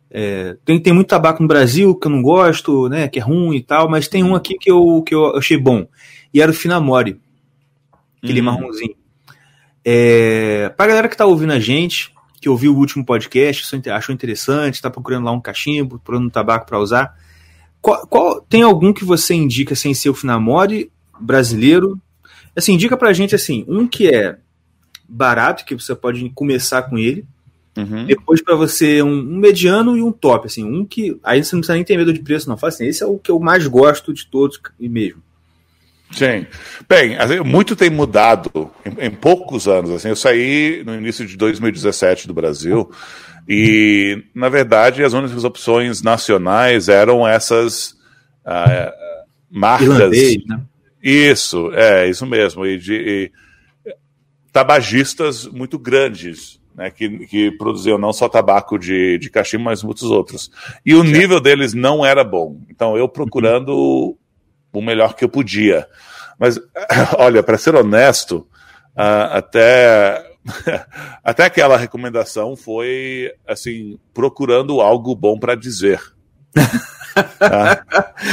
é, 0.09 0.57
tem, 0.65 0.79
tem 0.79 0.93
muito 0.93 1.07
tabaco 1.09 1.41
no 1.41 1.47
Brasil 1.47 1.93
que 1.95 2.07
eu 2.07 2.11
não 2.11 2.21
gosto, 2.21 2.89
né? 2.89 3.07
Que 3.07 3.19
é 3.19 3.21
ruim 3.21 3.55
e 3.57 3.63
tal, 3.63 3.87
mas 3.89 4.07
tem 4.07 4.23
um 4.23 4.35
aqui 4.35 4.57
que 4.57 4.71
eu, 4.71 5.03
que 5.05 5.13
eu 5.13 5.35
achei 5.37 5.57
bom. 5.57 5.87
E 6.33 6.41
era 6.41 6.51
o 6.51 6.55
Finamore, 6.55 7.19
aquele 8.21 8.39
Uhum. 8.39 8.45
marronzinho. 8.45 8.95
É, 9.85 10.69
pra 10.75 10.87
galera 10.87 11.07
que 11.07 11.15
tá 11.15 11.25
ouvindo 11.25 11.53
a 11.53 11.59
gente, 11.59 12.11
que 12.47 12.49
ouviu 12.49 12.73
o 12.73 12.77
último 12.77 13.05
podcast, 13.05 13.63
achou 13.65 13.77
inte- 13.77 13.89
achou 13.89 14.15
interessante, 14.15 14.81
tá 14.81 14.89
procurando 14.89 15.25
lá 15.25 15.31
um 15.33 15.41
cachimbo, 15.41 15.99
procurando 15.99 16.27
um 16.27 16.29
tabaco 16.29 16.65
para 16.65 16.79
usar. 16.79 17.13
Qual, 17.81 18.07
qual- 18.07 18.41
tem 18.41 18.61
algum 18.63 18.93
que 18.93 19.03
você 19.03 19.33
indica 19.33 19.75
sem 19.75 19.93
ser 19.93 20.09
o 20.09 20.13
Finamore 20.13 20.89
brasileiro? 21.19 21.99
Assim, 22.55 22.73
indica 22.73 22.95
pra 22.95 23.11
gente 23.11 23.35
assim, 23.35 23.65
um 23.67 23.85
que 23.85 24.07
é 24.07 24.37
barato, 25.07 25.65
que 25.65 25.75
você 25.75 25.93
pode 25.93 26.29
começar 26.33 26.83
com 26.83 26.97
ele, 26.97 27.25
Uhum. 27.77 28.07
Depois 28.07 28.41
para 28.41 28.55
você 28.55 29.03
um, 29.03 29.11
um 29.11 29.37
mediano 29.37 29.95
e 29.95 30.01
um 30.01 30.11
top, 30.11 30.47
assim, 30.47 30.63
um 30.63 30.83
que 30.83 31.15
aí 31.23 31.43
você 31.43 31.55
não 31.55 31.59
precisa 31.61 31.75
nem 31.75 31.83
ter 31.83 31.95
medo 31.95 32.11
de 32.11 32.19
preço, 32.21 32.49
não. 32.49 32.57
Fala 32.57 32.69
assim, 32.73 32.87
esse 32.87 33.03
é 33.03 33.05
o 33.05 33.19
que 33.19 33.29
eu 33.29 33.39
mais 33.39 33.67
gosto 33.67 34.11
de 34.11 34.25
todos 34.25 34.59
e 34.79 34.89
mesmo. 34.89 35.21
Sim. 36.11 36.45
Bem, 36.87 37.17
assim, 37.17 37.39
muito 37.41 37.75
tem 37.75 37.89
mudado 37.89 38.71
em, 38.85 39.07
em, 39.07 39.11
poucos 39.11 39.67
anos. 39.67 39.91
Assim, 39.91 40.09
eu 40.09 40.15
saí 40.15 40.83
no 40.85 40.95
início 40.95 41.25
de 41.25 41.35
2017 41.37 42.27
do 42.27 42.33
Brasil 42.33 42.89
e, 43.47 44.23
na 44.33 44.49
verdade, 44.49 45.03
as 45.03 45.13
únicas 45.13 45.43
opções 45.43 46.01
nacionais 46.01 46.89
eram 46.89 47.27
essas 47.27 47.91
uh, 48.45 48.91
marcas. 49.49 49.87
Irlandês, 49.87 50.45
né? 50.45 50.61
Isso, 51.01 51.71
é, 51.73 52.09
isso 52.09 52.25
mesmo. 52.25 52.65
E 52.65 52.77
de 52.77 52.93
e, 52.93 53.31
tabagistas 54.51 55.45
muito 55.45 55.77
grandes, 55.77 56.59
né, 56.75 56.89
que, 56.89 57.27
que 57.27 57.51
produziam 57.51 57.97
não 57.97 58.11
só 58.11 58.27
tabaco 58.27 58.77
de, 58.77 59.17
de 59.19 59.29
cachimbo, 59.29 59.65
mas 59.65 59.83
muitos 59.83 60.03
outros. 60.03 60.51
E 60.85 60.95
o 60.95 61.03
nível 61.03 61.39
deles 61.39 61.73
não 61.73 62.05
era 62.05 62.23
bom. 62.23 62.59
Então, 62.69 62.97
eu 62.97 63.07
procurando 63.07 64.17
o 64.73 64.81
melhor 64.81 65.15
que 65.15 65.23
eu 65.23 65.29
podia. 65.29 65.87
Mas, 66.39 66.59
olha, 67.17 67.41
para 67.41 67.57
ser 67.57 67.75
honesto, 67.75 68.47
uh, 68.95 69.31
até 69.31 70.27
até 71.23 71.45
aquela 71.45 71.77
recomendação 71.77 72.55
foi 72.55 73.31
assim 73.47 73.99
procurando 74.13 74.81
algo 74.81 75.15
bom 75.15 75.37
para 75.37 75.55
dizer. 75.55 76.01
tá? 77.39 77.83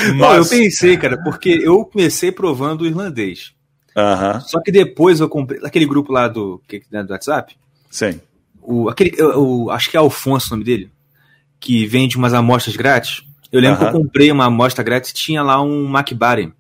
Mas... 0.08 0.16
Não, 0.16 0.34
eu 0.34 0.46
pensei, 0.46 0.96
cara, 0.96 1.20
porque 1.22 1.60
eu 1.62 1.84
comecei 1.84 2.30
provando 2.30 2.82
o 2.82 2.86
irlandês. 2.86 3.52
Uhum. 3.96 4.40
Só 4.40 4.60
que 4.60 4.72
depois 4.72 5.20
eu 5.20 5.28
comprei 5.28 5.60
aquele 5.64 5.86
grupo 5.86 6.12
lá 6.12 6.26
do, 6.26 6.60
né, 6.90 7.02
do 7.02 7.12
WhatsApp. 7.12 7.56
Sim. 7.90 8.20
O, 8.60 8.88
aquele, 8.88 9.14
o, 9.22 9.70
acho 9.70 9.90
que 9.90 9.96
é 9.96 10.00
Alfonso 10.00 10.48
o 10.48 10.50
nome 10.56 10.64
dele, 10.64 10.90
que 11.60 11.86
vende 11.86 12.16
umas 12.16 12.34
amostras 12.34 12.76
grátis. 12.76 13.23
Eu 13.54 13.60
lembro 13.60 13.84
uhum. 13.84 13.90
que 13.90 13.96
eu 13.96 14.00
comprei 14.00 14.32
uma 14.32 14.46
amostra 14.46 14.82
grátis 14.82 15.10
e 15.10 15.14
tinha 15.14 15.40
lá 15.40 15.62
um 15.62 15.88
McBaren. 15.88 16.50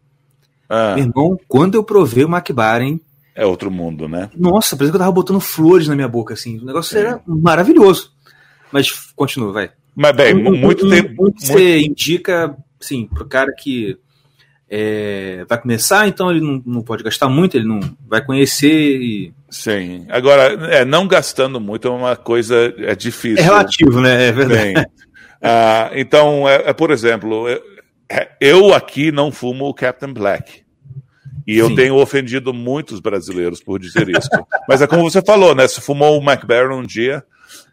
Ah. 0.68 0.94
Meu 0.94 1.06
irmão, 1.06 1.40
quando 1.48 1.74
eu 1.74 1.82
provei 1.82 2.24
o 2.24 2.32
McBaren. 2.32 3.00
É 3.34 3.44
outro 3.44 3.68
mundo, 3.68 4.08
né? 4.08 4.30
Nossa, 4.36 4.76
parece 4.76 4.92
que 4.92 4.96
eu 4.96 5.00
tava 5.00 5.10
botando 5.10 5.40
flores 5.40 5.88
na 5.88 5.96
minha 5.96 6.06
boca, 6.06 6.34
assim. 6.34 6.60
O 6.60 6.64
negócio 6.64 6.96
era 6.96 7.20
maravilhoso. 7.26 8.12
Mas 8.70 8.92
continua, 9.16 9.52
vai. 9.52 9.70
Mas 9.92 10.16
bem, 10.16 10.36
um, 10.36 10.56
muito 10.56 10.86
um, 10.86 10.90
tempo. 10.90 11.10
Um 11.10 11.22
muito... 11.24 11.44
Você 11.44 11.80
indica, 11.80 12.56
sim, 12.80 13.08
pro 13.12 13.26
cara 13.26 13.52
que 13.52 13.98
é, 14.70 15.44
vai 15.48 15.60
começar, 15.60 16.06
então 16.06 16.30
ele 16.30 16.40
não, 16.40 16.62
não, 16.64 16.82
pode 16.82 17.02
gastar 17.02 17.28
muito, 17.28 17.56
ele 17.56 17.66
não 17.66 17.80
vai 18.08 18.24
conhecer 18.24 19.00
e. 19.02 19.34
Sim. 19.50 20.06
Agora, 20.08 20.44
é, 20.72 20.84
não 20.84 21.08
gastando 21.08 21.60
muito 21.60 21.88
é 21.88 21.90
uma 21.90 22.14
coisa 22.14 22.72
é 22.78 22.94
difícil. 22.94 23.38
É 23.38 23.42
relativo, 23.42 24.00
né? 24.00 24.28
É 24.28 24.32
verdade. 24.32 24.74
Bem, 24.74 24.86
ah, 25.44 25.90
então, 25.94 26.48
é, 26.48 26.70
é, 26.70 26.72
por 26.72 26.90
exemplo, 26.90 27.46
é, 28.08 28.30
eu 28.40 28.72
aqui 28.72 29.12
não 29.12 29.30
fumo 29.30 29.66
o 29.66 29.74
Captain 29.74 30.12
Black. 30.12 30.64
E 31.46 31.58
eu 31.58 31.68
Sim. 31.68 31.74
tenho 31.74 31.96
ofendido 31.96 32.54
muitos 32.54 33.00
brasileiros 33.00 33.62
por 33.62 33.78
dizer 33.78 34.08
isso. 34.08 34.30
Mas 34.66 34.80
é 34.80 34.86
como 34.86 35.02
você 35.02 35.20
falou, 35.20 35.54
né? 35.54 35.68
Você 35.68 35.82
fumou 35.82 36.18
o 36.18 36.22
McBaron 36.22 36.78
um 36.78 36.82
dia. 36.82 37.22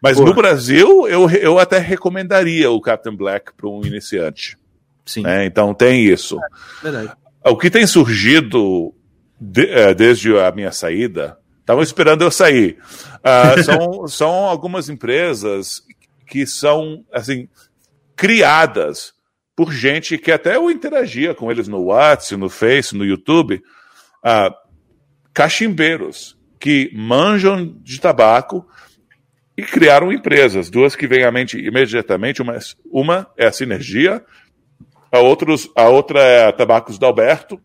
Mas 0.02 0.18
Porra. 0.18 0.28
no 0.28 0.34
Brasil, 0.34 1.08
eu, 1.08 1.30
eu 1.30 1.58
até 1.58 1.78
recomendaria 1.78 2.70
o 2.70 2.80
Captain 2.80 3.16
Black 3.16 3.54
para 3.56 3.68
um 3.68 3.80
iniciante. 3.82 4.58
Sim. 5.06 5.26
É, 5.26 5.46
então 5.46 5.72
tem 5.72 6.04
isso. 6.04 6.38
É, 6.38 6.82
verdade. 6.90 7.12
O 7.46 7.56
que 7.56 7.70
tem 7.70 7.86
surgido 7.86 8.94
de, 9.40 9.66
é, 9.66 9.94
desde 9.94 10.36
a 10.36 10.52
minha 10.52 10.70
saída, 10.70 11.38
estavam 11.60 11.82
esperando 11.82 12.22
eu 12.22 12.30
sair, 12.30 12.76
uh, 13.18 13.62
são, 13.62 14.06
são 14.08 14.30
algumas 14.30 14.88
empresas 14.90 15.82
que 16.32 16.46
são 16.46 17.04
assim 17.12 17.46
criadas 18.16 19.12
por 19.54 19.70
gente 19.70 20.16
que 20.16 20.32
até 20.32 20.56
eu 20.56 20.70
interagia 20.70 21.34
com 21.34 21.50
eles 21.50 21.68
no 21.68 21.82
WhatsApp, 21.82 22.40
no 22.40 22.48
Face, 22.48 22.96
no 22.96 23.04
YouTube, 23.04 23.62
uh, 24.24 24.54
cachimbeiros 25.34 26.38
que 26.58 26.90
manjam 26.94 27.76
de 27.82 28.00
tabaco 28.00 28.66
e 29.54 29.62
criaram 29.62 30.10
empresas, 30.10 30.70
duas 30.70 30.96
que 30.96 31.06
vêm 31.06 31.24
à 31.24 31.30
mente 31.30 31.58
imediatamente, 31.58 32.40
uma, 32.40 32.58
uma 32.86 33.30
é 33.36 33.48
a 33.48 33.52
Sinergia, 33.52 34.24
a, 35.12 35.18
outros, 35.18 35.68
a 35.76 35.86
outra 35.90 36.20
é 36.20 36.48
a 36.48 36.52
Tabacos 36.52 36.98
da 36.98 37.08
Alberto, 37.08 37.60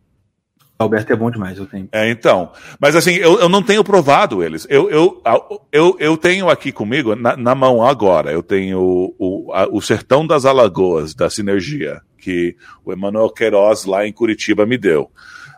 Alberto 0.79 1.11
é 1.11 1.15
bom 1.15 1.31
demais, 1.31 1.57
eu 1.57 1.65
tenho. 1.65 1.89
É, 1.91 2.09
então. 2.09 2.51
Mas 2.79 2.95
assim, 2.95 3.13
eu, 3.15 3.39
eu 3.39 3.49
não 3.49 3.63
tenho 3.63 3.83
provado 3.83 4.43
eles. 4.43 4.67
Eu, 4.69 4.89
eu, 4.89 5.23
eu, 5.71 5.97
eu 5.99 6.17
tenho 6.17 6.49
aqui 6.49 6.71
comigo, 6.71 7.15
na, 7.15 7.35
na 7.35 7.55
mão 7.55 7.83
agora, 7.83 8.31
eu 8.31 8.43
tenho 8.43 8.79
o, 8.79 9.15
o, 9.17 9.53
a, 9.53 9.67
o 9.71 9.81
Sertão 9.81 10.25
das 10.25 10.45
Alagoas, 10.45 11.15
da 11.15 11.29
Sinergia, 11.29 12.01
que 12.19 12.55
o 12.85 12.93
Emanuel 12.93 13.29
Queiroz 13.29 13.85
lá 13.85 14.05
em 14.05 14.13
Curitiba 14.13 14.65
me 14.65 14.77
deu. 14.77 15.09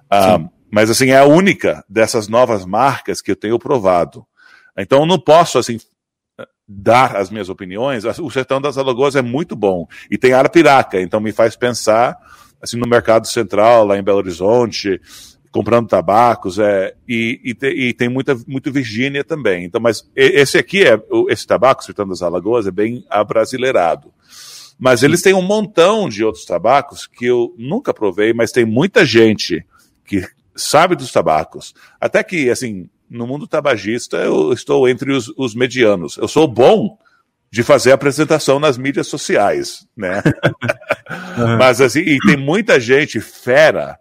Ah, 0.09 0.39
mas 0.71 0.89
assim, 0.89 1.09
é 1.09 1.17
a 1.17 1.25
única 1.25 1.83
dessas 1.89 2.27
novas 2.27 2.65
marcas 2.65 3.21
que 3.21 3.31
eu 3.31 3.35
tenho 3.35 3.59
provado. 3.59 4.25
Então 4.77 5.01
eu 5.01 5.05
não 5.05 5.19
posso, 5.19 5.57
assim, 5.57 5.77
dar 6.65 7.17
as 7.17 7.29
minhas 7.29 7.49
opiniões. 7.49 8.05
O 8.19 8.29
Sertão 8.29 8.61
das 8.61 8.77
Alagoas 8.77 9.15
é 9.15 9.21
muito 9.21 9.55
bom. 9.55 9.85
E 10.09 10.17
tem 10.17 10.31
Arapiraca, 10.31 11.01
então 11.01 11.19
me 11.19 11.33
faz 11.33 11.55
pensar 11.55 12.17
assim, 12.61 12.77
no 12.77 12.87
mercado 12.87 13.27
central, 13.27 13.85
lá 13.85 13.97
em 13.97 14.03
Belo 14.03 14.17
Horizonte, 14.17 14.99
comprando 15.51 15.87
tabacos, 15.87 16.59
é, 16.59 16.93
e, 17.07 17.39
e, 17.43 17.53
te, 17.53 17.67
e, 17.67 17.93
tem 17.93 18.09
muita, 18.09 18.37
muito 18.47 18.71
Virgínia 18.71 19.23
também. 19.23 19.65
Então, 19.65 19.81
mas 19.81 20.07
esse 20.15 20.57
aqui 20.57 20.83
é, 20.83 20.99
esse 21.29 21.45
tabaco, 21.45 21.83
Sertão 21.83 22.07
das 22.07 22.21
Alagoas, 22.21 22.67
é 22.67 22.71
bem 22.71 23.03
abrasileirado. 23.09 24.11
Mas 24.77 25.03
eles 25.03 25.21
têm 25.21 25.33
um 25.33 25.41
montão 25.41 26.07
de 26.07 26.23
outros 26.23 26.45
tabacos 26.45 27.05
que 27.05 27.25
eu 27.25 27.53
nunca 27.57 27.93
provei, 27.93 28.31
mas 28.31 28.51
tem 28.51 28.63
muita 28.63 29.05
gente 29.05 29.65
que 30.05 30.25
sabe 30.55 30.95
dos 30.95 31.11
tabacos. 31.11 31.73
Até 31.99 32.23
que, 32.23 32.49
assim, 32.49 32.89
no 33.09 33.27
mundo 33.27 33.47
tabagista, 33.47 34.17
eu 34.17 34.53
estou 34.53 34.87
entre 34.87 35.11
os, 35.11 35.33
os 35.35 35.53
medianos. 35.53 36.15
Eu 36.17 36.27
sou 36.27 36.47
bom 36.47 36.97
de 37.51 37.63
fazer 37.63 37.91
apresentação 37.91 38.59
nas 38.59 38.77
mídias 38.77 39.07
sociais, 39.07 39.87
né? 39.95 40.21
Mas 41.57 41.81
assim, 41.81 42.01
e 42.01 42.19
tem 42.19 42.37
muita 42.37 42.79
gente 42.79 43.19
fera 43.19 43.97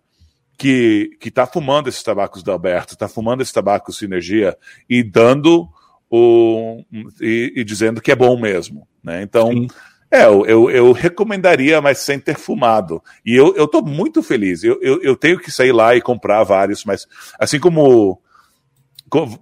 que 0.57 1.11
que 1.21 1.29
está 1.29 1.47
fumando 1.47 1.89
esses 1.89 2.03
tabacos 2.03 2.43
da 2.43 2.53
Alberto, 2.53 2.95
está 2.95 3.09
fumando 3.09 3.43
esse 3.43 3.53
tabaco 3.53 3.93
Sinergia 3.93 4.57
e 4.89 5.03
dando 5.03 5.69
o 6.11 6.85
e, 7.21 7.53
e, 7.57 7.65
dizendo 7.65 8.01
que 8.01 8.13
é 8.13 8.17
bom 8.17 8.39
mesmo, 8.39 8.87
né? 9.03 9.23
Então 9.23 9.51
Sim. 9.51 9.69
É, 10.11 10.25
eu, 10.25 10.47
eu, 10.47 10.71
eu, 10.71 10.93
recomendaria, 10.93 11.83
mas 11.83 11.99
sem 11.99 12.19
ter 12.19 12.35
fumado. 12.35 13.03
E 13.25 13.37
eu, 13.37 13.55
eu 13.55 13.69
tô 13.69 13.83
muito 13.83 14.23
feliz. 14.23 14.65
Eu, 14.65 14.81
eu, 14.81 15.03
eu 15.03 15.15
tenho 15.15 15.39
que 15.39 15.51
sair 15.51 15.71
lá 15.71 15.95
e 15.95 16.01
comprar 16.01 16.43
vários, 16.45 16.83
mas 16.83 17.07
assim 17.39 17.61
como 17.61 18.19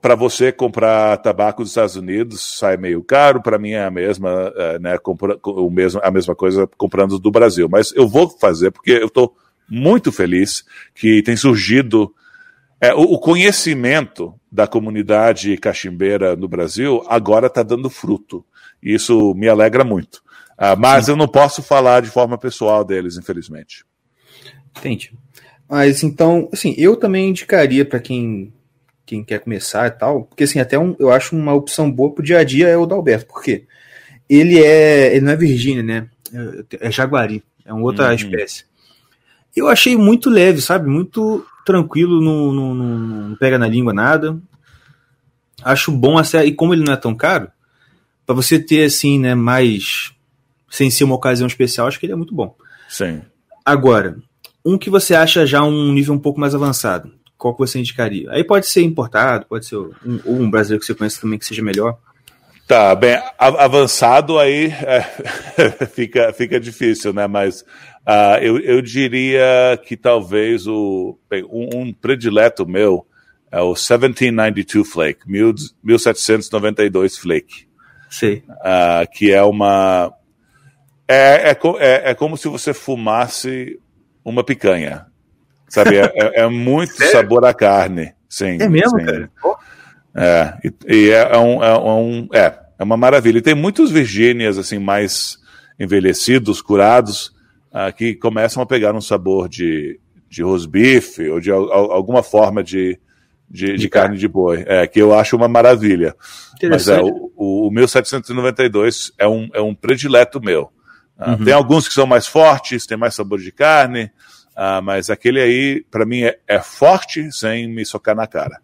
para 0.01 0.15
você 0.15 0.53
comprar 0.53 1.17
tabaco 1.19 1.63
dos 1.63 1.71
Estados 1.71 1.97
Unidos 1.97 2.59
sai 2.59 2.77
meio 2.77 3.03
caro, 3.03 3.43
para 3.43 3.59
mim 3.59 3.71
é 3.71 3.85
a 3.85 3.91
mesma, 3.91 4.53
é, 4.55 4.79
né, 4.79 4.99
compra, 4.99 5.39
o 5.45 5.71
mesmo, 5.71 6.01
a 6.03 6.11
mesma 6.11 6.35
coisa 6.35 6.69
comprando 6.77 7.19
do 7.19 7.31
Brasil. 7.31 7.69
Mas 7.69 7.93
eu 7.95 8.07
vou 8.07 8.29
fazer 8.29 8.71
porque 8.71 8.93
eu 8.93 9.07
estou 9.07 9.37
muito 9.69 10.13
feliz 10.13 10.65
que 10.95 11.23
tem 11.23 11.37
surgido 11.37 12.15
é, 12.81 12.95
o, 12.95 13.01
o, 13.01 13.19
conhecimento 13.19 14.35
da 14.53 14.67
comunidade 14.67 15.57
cachimbeira 15.57 16.37
no 16.37 16.47
Brasil 16.47 17.03
agora 17.09 17.47
está 17.47 17.63
dando 17.63 17.91
fruto. 17.91 18.45
E 18.83 18.95
isso 18.95 19.35
me 19.35 19.49
alegra 19.49 19.83
muito. 19.83 20.23
Ah, 20.57 20.77
mas 20.77 21.07
Sim. 21.07 21.13
eu 21.13 21.17
não 21.17 21.27
posso 21.27 21.63
falar 21.63 22.03
de 22.03 22.11
forma 22.11 22.39
pessoal 22.39 22.85
deles, 22.85 23.17
infelizmente. 23.17 23.85
Entendi. 24.77 25.13
Mas 25.69 26.03
então, 26.03 26.49
assim, 26.53 26.75
eu 26.79 26.97
também 26.97 27.31
indicaria 27.31 27.85
para 27.85 27.99
quem 27.99 28.53
quem 29.07 29.23
quer 29.23 29.39
começar 29.39 29.87
e 29.87 29.91
tal, 29.93 30.25
porque 30.25 30.45
assim, 30.45 30.59
até 30.59 30.77
um, 30.77 30.97
eu 30.99 31.13
acho 31.13 31.37
uma 31.37 31.55
opção 31.55 31.91
boa 31.91 32.13
pro 32.13 32.25
dia 32.25 32.41
a 32.41 32.45
dia 32.45 32.67
é 32.67 32.77
o 32.77 32.85
da 32.85 32.97
Alberto, 32.97 33.27
porque 33.27 33.65
ele 34.29 34.59
é, 34.59 35.15
ele 35.15 35.25
não 35.25 35.33
é 35.33 35.37
Virgínia, 35.37 35.83
né? 35.83 36.09
É, 36.35 36.89
é 36.89 36.91
Jaguari, 36.91 37.43
é 37.65 37.73
uma 37.73 37.85
outra 37.85 38.09
uhum. 38.09 38.15
espécie. 38.15 38.65
Eu 39.55 39.69
achei 39.69 39.97
muito 39.97 40.29
leve, 40.29 40.61
sabe? 40.61 40.89
Muito 40.89 41.47
tranquilo, 41.65 42.21
não, 42.21 42.53
não, 42.53 42.75
não, 42.75 43.37
pega 43.37 43.57
na 43.57 43.69
língua 43.69 43.95
nada. 43.95 44.37
Acho 45.63 45.93
bom, 45.93 46.19
assim, 46.19 46.39
e 46.39 46.53
como 46.53 46.75
ele 46.75 46.85
não 46.85 46.93
é 46.93 46.97
tão 46.97 47.15
caro, 47.15 47.49
para 48.27 48.35
você 48.35 48.59
ter 48.59 48.85
assim, 48.85 49.19
né, 49.21 49.35
mais 49.35 50.13
sem 50.69 50.91
ser 50.91 51.05
uma 51.05 51.15
ocasião 51.15 51.47
especial, 51.47 51.87
acho 51.87 51.99
que 51.99 52.07
ele 52.07 52.13
é 52.13 52.17
muito 52.17 52.35
bom. 52.35 52.55
Sim. 52.89 53.23
Agora, 53.65 54.17
um 54.65 54.77
que 54.77 54.91
você 54.91 55.15
acha 55.15 55.47
já 55.47 55.63
um 55.63 55.93
nível 55.93 56.13
um 56.13 56.19
pouco 56.19 56.41
mais 56.41 56.55
avançado 56.55 57.13
qual 57.37 57.55
que 57.55 57.61
você 57.61 57.79
indicaria? 57.79 58.31
Aí 58.31 58.43
pode 58.43 58.67
ser 58.67 58.83
importado, 58.83 59.47
pode 59.47 59.67
ser 59.67 59.77
um, 59.77 59.93
um 60.25 60.51
brasileiro 60.51 60.81
que 60.81 60.87
você 60.87 60.95
conhece 60.95 61.21
também 61.21 61.39
que 61.39 61.47
seja 61.47 61.63
melhor. 61.63 61.99
Tá, 62.67 62.95
bem, 62.97 63.17
avançado 63.39 64.41
aí 64.41 64.67
é, 64.67 65.03
fica, 65.87 66.33
fica 66.33 66.59
difícil, 66.59 67.13
né? 67.13 67.29
Mas 67.29 67.61
uh, 67.61 68.39
eu, 68.43 68.59
eu 68.59 68.83
diria 68.83 69.79
que 69.87 69.97
talvez 69.97 70.67
o, 70.67 71.17
bem, 71.31 71.45
um, 71.45 71.69
um, 71.81 71.93
predileto 71.93 72.67
meu 72.67 73.07
é 73.53 73.61
o 73.61 73.69
1792 73.69 74.89
Flake, 74.89 75.21
1792 75.29 77.17
Flake. 77.17 77.69
Sei. 78.11 78.43
ah, 78.63 79.05
que 79.13 79.33
é 79.33 79.43
uma. 79.43 80.13
É, 81.07 81.51
é, 81.51 81.59
é, 81.79 82.11
é 82.11 82.15
como 82.15 82.37
se 82.37 82.49
você 82.49 82.75
fumasse 82.75 83.79
uma 84.25 84.43
picanha. 84.43 85.07
Sabe? 85.69 85.97
É, 85.97 86.13
é- 86.15 86.41
é 86.43 86.47
muito 86.51 86.95
Sério? 86.95 87.13
sabor 87.13 87.45
à 87.45 87.53
carne. 87.55 88.13
Sim. 88.29 88.59
É 88.61 88.69
mesmo, 88.69 88.99
sim. 88.99 89.07
cara? 89.07 89.31
É, 90.15 90.55
e, 90.65 90.95
e 90.95 91.11
é, 91.11 91.29
é 91.33 91.39
um, 91.39 91.63
é, 91.63 91.79
um, 91.79 92.29
é, 92.33 92.59
é 92.79 92.85
uma 92.85 92.97
maravilha. 92.97 93.39
E 93.39 93.43
tem 93.43 93.55
muitos 93.55 93.91
Virgínias, 93.91 94.57
assim, 94.59 94.79
mais 94.79 95.39
envelhecidos, 95.79 96.63
curados, 96.63 97.33
ah, 97.73 97.93
que 97.93 98.15
começam 98.15 98.63
a 98.63 98.67
pegar 98.67 98.95
um 98.95 99.01
sabor 99.01 99.49
de, 99.49 100.01
de 100.29 100.43
rosbife 100.43 101.29
ou 101.29 101.39
de 101.41 101.51
al- 101.51 101.71
al- 101.71 101.93
alguma 101.93 102.23
forma 102.23 102.65
de, 102.65 102.99
de, 103.49 103.73
de 103.73 103.77
De 103.77 103.89
carne 103.89 104.17
de 104.17 104.27
boi. 104.27 104.65
É, 104.67 104.87
que 104.87 105.01
eu 105.01 105.15
acho 105.15 105.37
uma 105.37 105.49
maravilha. 105.49 106.15
Mas 106.63 106.89
é, 106.89 106.99
o, 107.01 107.31
o, 107.37 107.69
o 107.69 107.71
1792 107.71 109.13
é 109.19 109.29
um, 109.29 109.49
é 109.53 109.61
um 109.61 109.75
predileto 109.75 110.41
meu. 110.41 110.71
Ah, 111.19 111.33
Uhum. 111.33 111.45
Tem 111.45 111.53
alguns 111.55 111.89
que 111.89 111.95
são 111.95 112.07
mais 112.07 112.27
fortes, 112.27 112.87
tem 112.87 112.97
mais 112.97 113.15
sabor 113.15 113.39
de 113.39 113.51
carne, 113.53 114.11
ah, 114.57 114.81
mas 114.81 115.11
aquele 115.11 115.39
aí, 115.41 115.85
para 115.91 116.07
mim, 116.07 116.23
é, 116.23 116.39
é 116.49 116.61
forte 116.61 117.31
sem 117.31 117.69
me 117.69 117.85
socar 117.85 118.17
na 118.17 118.27
cara. 118.27 118.59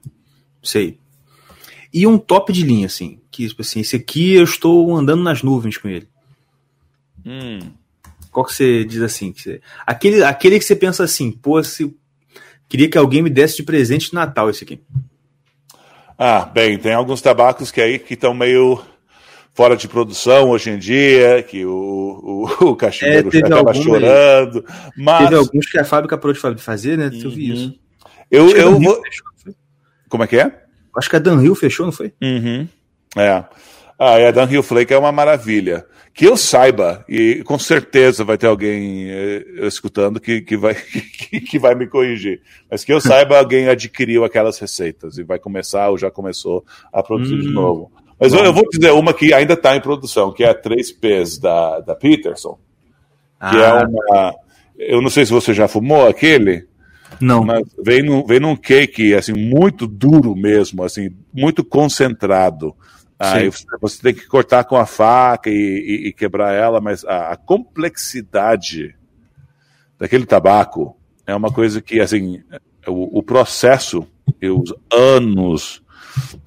Sei. 0.62 0.98
E 1.92 2.06
um 2.06 2.16
top 2.16 2.50
de 2.50 2.62
linha, 2.62 2.86
assim. 2.86 3.20
Que, 3.30 3.46
tipo 3.46 3.60
assim, 3.60 3.80
esse 3.80 3.94
aqui 3.94 4.32
eu 4.32 4.44
estou 4.44 4.96
andando 4.96 5.22
nas 5.22 5.42
nuvens 5.42 5.76
com 5.76 5.88
ele. 5.88 6.08
Hum. 7.26 7.58
Qual 8.30 8.46
que 8.46 8.54
você 8.54 8.82
diz 8.84 9.02
assim? 9.02 9.30
Que 9.32 9.42
você- 9.42 9.60
Aquele, 9.86 10.24
aquele 10.24 10.58
que 10.58 10.64
você 10.64 10.74
pensa 10.74 11.04
assim, 11.04 11.30
pô, 11.30 11.62
se... 11.62 11.94
queria 12.66 12.88
que 12.88 12.96
alguém 12.96 13.20
me 13.20 13.28
desse 13.28 13.58
de 13.58 13.62
presente 13.62 14.08
de 14.08 14.14
Natal 14.14 14.48
esse 14.48 14.64
aqui. 14.64 14.80
Ah, 16.16 16.46
bem, 16.46 16.78
tem 16.78 16.94
alguns 16.94 17.20
tabacos 17.20 17.70
que 17.70 17.80
aí 17.80 17.98
que 17.98 18.14
estão 18.14 18.32
meio 18.32 18.82
fora 19.54 19.76
de 19.76 19.86
produção 19.88 20.50
hoje 20.50 20.70
em 20.70 20.78
dia, 20.78 21.42
que 21.42 21.64
o, 21.64 22.48
o, 22.60 22.64
o 22.70 22.76
cachimbeiro 22.76 23.28
É, 23.28 23.74
chorando, 23.74 24.64
mas 24.96 25.24
Teve 25.28 25.36
alguns 25.36 25.66
que 25.70 25.78
a 25.78 25.84
fábrica 25.84 26.16
parou 26.16 26.32
de 26.32 26.40
fa- 26.40 26.54
de 26.54 26.62
fazer, 26.62 26.96
né? 26.96 27.10
Eu 27.12 27.30
vi 27.30 27.48
Uhum. 27.50 27.54
isso. 27.54 27.74
eu, 28.30 28.44
Acho 28.46 28.56
eu 28.56 28.80
vou... 28.80 29.02
fechou? 29.02 29.54
Como 30.08 30.24
é 30.24 30.26
que 30.26 30.36
é? 30.38 30.62
Acho 30.96 31.08
que 31.08 31.16
a 31.16 31.18
Dan 31.18 31.42
Hill 31.42 31.54
fechou, 31.54 31.86
não 31.86 31.92
foi? 31.92 32.12
Uhum. 32.22 32.68
É. 33.16 33.44
Ah, 33.98 34.16
a 34.28 34.30
Dan 34.30 34.50
Hill 34.50 34.62
Flake 34.62 34.92
é 34.92 34.98
uma 34.98 35.12
maravilha. 35.12 35.86
Que 36.14 36.26
eu 36.26 36.36
saiba, 36.36 37.02
e 37.08 37.42
com 37.44 37.58
certeza 37.58 38.22
vai 38.22 38.36
ter 38.36 38.46
alguém 38.46 39.06
eh, 39.10 39.44
escutando 39.62 40.20
que, 40.20 40.42
que, 40.42 40.56
vai, 40.58 40.74
que, 41.30 41.40
que 41.40 41.58
vai 41.58 41.74
me 41.74 41.86
corrigir, 41.86 42.42
mas 42.70 42.84
que 42.84 42.92
eu 42.92 43.00
saiba, 43.00 43.38
alguém 43.38 43.68
adquiriu 43.68 44.22
aquelas 44.22 44.58
receitas 44.58 45.16
e 45.16 45.22
vai 45.22 45.38
começar 45.38 45.88
ou 45.88 45.96
já 45.96 46.10
começou 46.10 46.62
a 46.92 47.02
produzir 47.02 47.38
de 47.40 47.48
Hum. 47.48 47.52
novo. 47.52 47.92
Mas 48.22 48.32
eu, 48.32 48.44
eu 48.44 48.52
vou 48.52 48.64
dizer 48.70 48.90
uma 48.92 49.12
que 49.12 49.32
ainda 49.34 49.54
está 49.54 49.76
em 49.76 49.80
produção, 49.80 50.32
que 50.32 50.44
é 50.44 50.50
a 50.50 50.54
3Ps 50.54 51.40
da, 51.40 51.80
da 51.80 51.94
Peterson, 51.94 52.58
que 53.50 53.56
é 53.56 53.66
Ah, 53.66 53.86
uma. 53.88 54.34
Eu 54.78 55.02
não 55.02 55.10
sei 55.10 55.24
se 55.26 55.32
você 55.32 55.52
já 55.52 55.68
fumou 55.68 56.06
aquele, 56.08 56.66
não. 57.20 57.44
mas 57.44 57.62
vem, 57.84 58.02
num, 58.02 58.24
vem 58.26 58.40
num 58.40 58.56
cake 58.56 59.14
assim, 59.14 59.32
muito 59.32 59.86
duro 59.86 60.34
mesmo, 60.34 60.82
assim, 60.82 61.10
muito 61.32 61.64
concentrado. 61.64 62.74
Aí 63.18 63.48
você, 63.50 63.64
você 63.80 64.02
tem 64.02 64.14
que 64.14 64.26
cortar 64.26 64.64
com 64.64 64.76
a 64.76 64.84
faca 64.86 65.48
e, 65.50 65.52
e- 65.54 66.08
e 66.08 66.12
quebrar 66.12 66.52
ela, 66.52 66.80
mas 66.80 67.04
a, 67.04 67.32
a 67.32 67.36
complexidade 67.36 68.94
daquele 69.98 70.26
tabaco 70.26 70.96
é 71.26 71.34
uma 71.34 71.52
coisa 71.52 71.80
que, 71.80 72.00
assim, 72.00 72.42
o, 72.86 73.18
o 73.18 73.22
processo 73.22 74.04
e 74.40 74.48
os 74.48 74.74
anos 74.92 75.82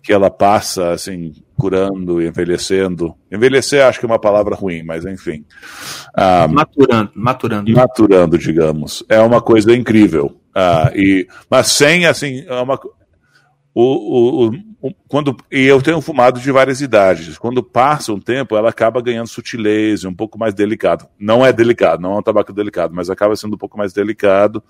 que 0.04 0.12
ela 0.12 0.30
passa, 0.30 0.92
assim, 0.92 1.34
curando 1.58 2.22
e 2.22 2.28
envelhecendo. 2.28 3.16
Envelhecer 3.32 3.84
acho 3.86 4.00
que 4.00 4.06
é 4.06 4.10
uma 4.10 4.20
palavra 4.20 4.56
ruim, 4.56 4.84
mas 4.84 5.06
enfim. 5.06 5.46
Ah, 6.14 6.48
Maturando, 6.48 7.12
maturando. 7.16 7.72
maturando, 7.74 8.38
digamos. 8.38 9.04
É 9.10 9.20
uma 9.20 9.42
coisa 9.42 9.76
incrível. 9.76 10.40
Ah, 10.54 10.92
e, 10.96 11.28
mas 11.50 11.68
sem, 11.68 12.06
assim, 12.06 12.46
é 12.48 12.54
uma, 12.62 12.80
o, 13.74 13.82
o, 13.84 14.48
o- 14.82 14.94
quando, 15.08 15.36
e 15.52 15.64
eu 15.64 15.82
tenho 15.82 16.00
fumado 16.00 16.40
de 16.40 16.52
várias 16.52 16.80
idades. 16.80 17.38
Quando 17.38 17.64
passa 17.64 18.14
um 18.14 18.20
tempo, 18.20 18.56
ela 18.56 18.70
acaba 18.70 19.02
ganhando 19.02 19.28
sutileza, 19.28 20.08
um 20.08 20.14
pouco 20.14 20.38
mais 20.40 20.54
delicado. 20.54 21.08
Não 21.20 21.46
é 21.46 21.52
delicado, 21.52 22.02
não 22.02 22.14
é 22.14 22.18
um 22.20 22.24
tabaco 22.24 22.54
delicado, 22.54 22.94
mas 22.94 23.10
acaba 23.10 23.36
sendo 23.36 23.56
um 23.56 23.58
pouco 23.58 23.78
mais 23.78 23.92
delicado, 23.94 24.64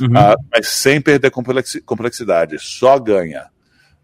Uhum. 0.00 0.16
ah, 0.16 0.36
mas 0.52 0.68
sem 0.68 1.00
perder 1.00 1.30
complexi- 1.30 1.80
complexidade. 1.82 2.56
Só 2.60 2.98
ganha. 2.98 3.46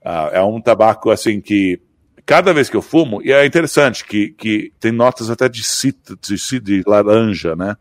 Ah, 0.05 0.31
é 0.33 0.43
um 0.43 0.61
tabaco, 0.61 1.11
assim, 1.11 1.41
que 1.41 1.81
cada 2.25 2.53
vez 2.53 2.69
que 2.71 2.77
eu 2.77 2.83
fumo, 2.83 3.21
e 3.23 3.33
é 3.33 3.45
interessante 3.45 4.05
que, 4.05 4.31
que 4.31 4.73
tem 4.81 4.93
notas 4.93 5.31
até 5.31 5.49
de 5.49 5.63
citra, 5.65 6.17
de, 6.21 6.61
de 6.61 6.83
laranja, 6.87 7.55
né? 7.57 7.77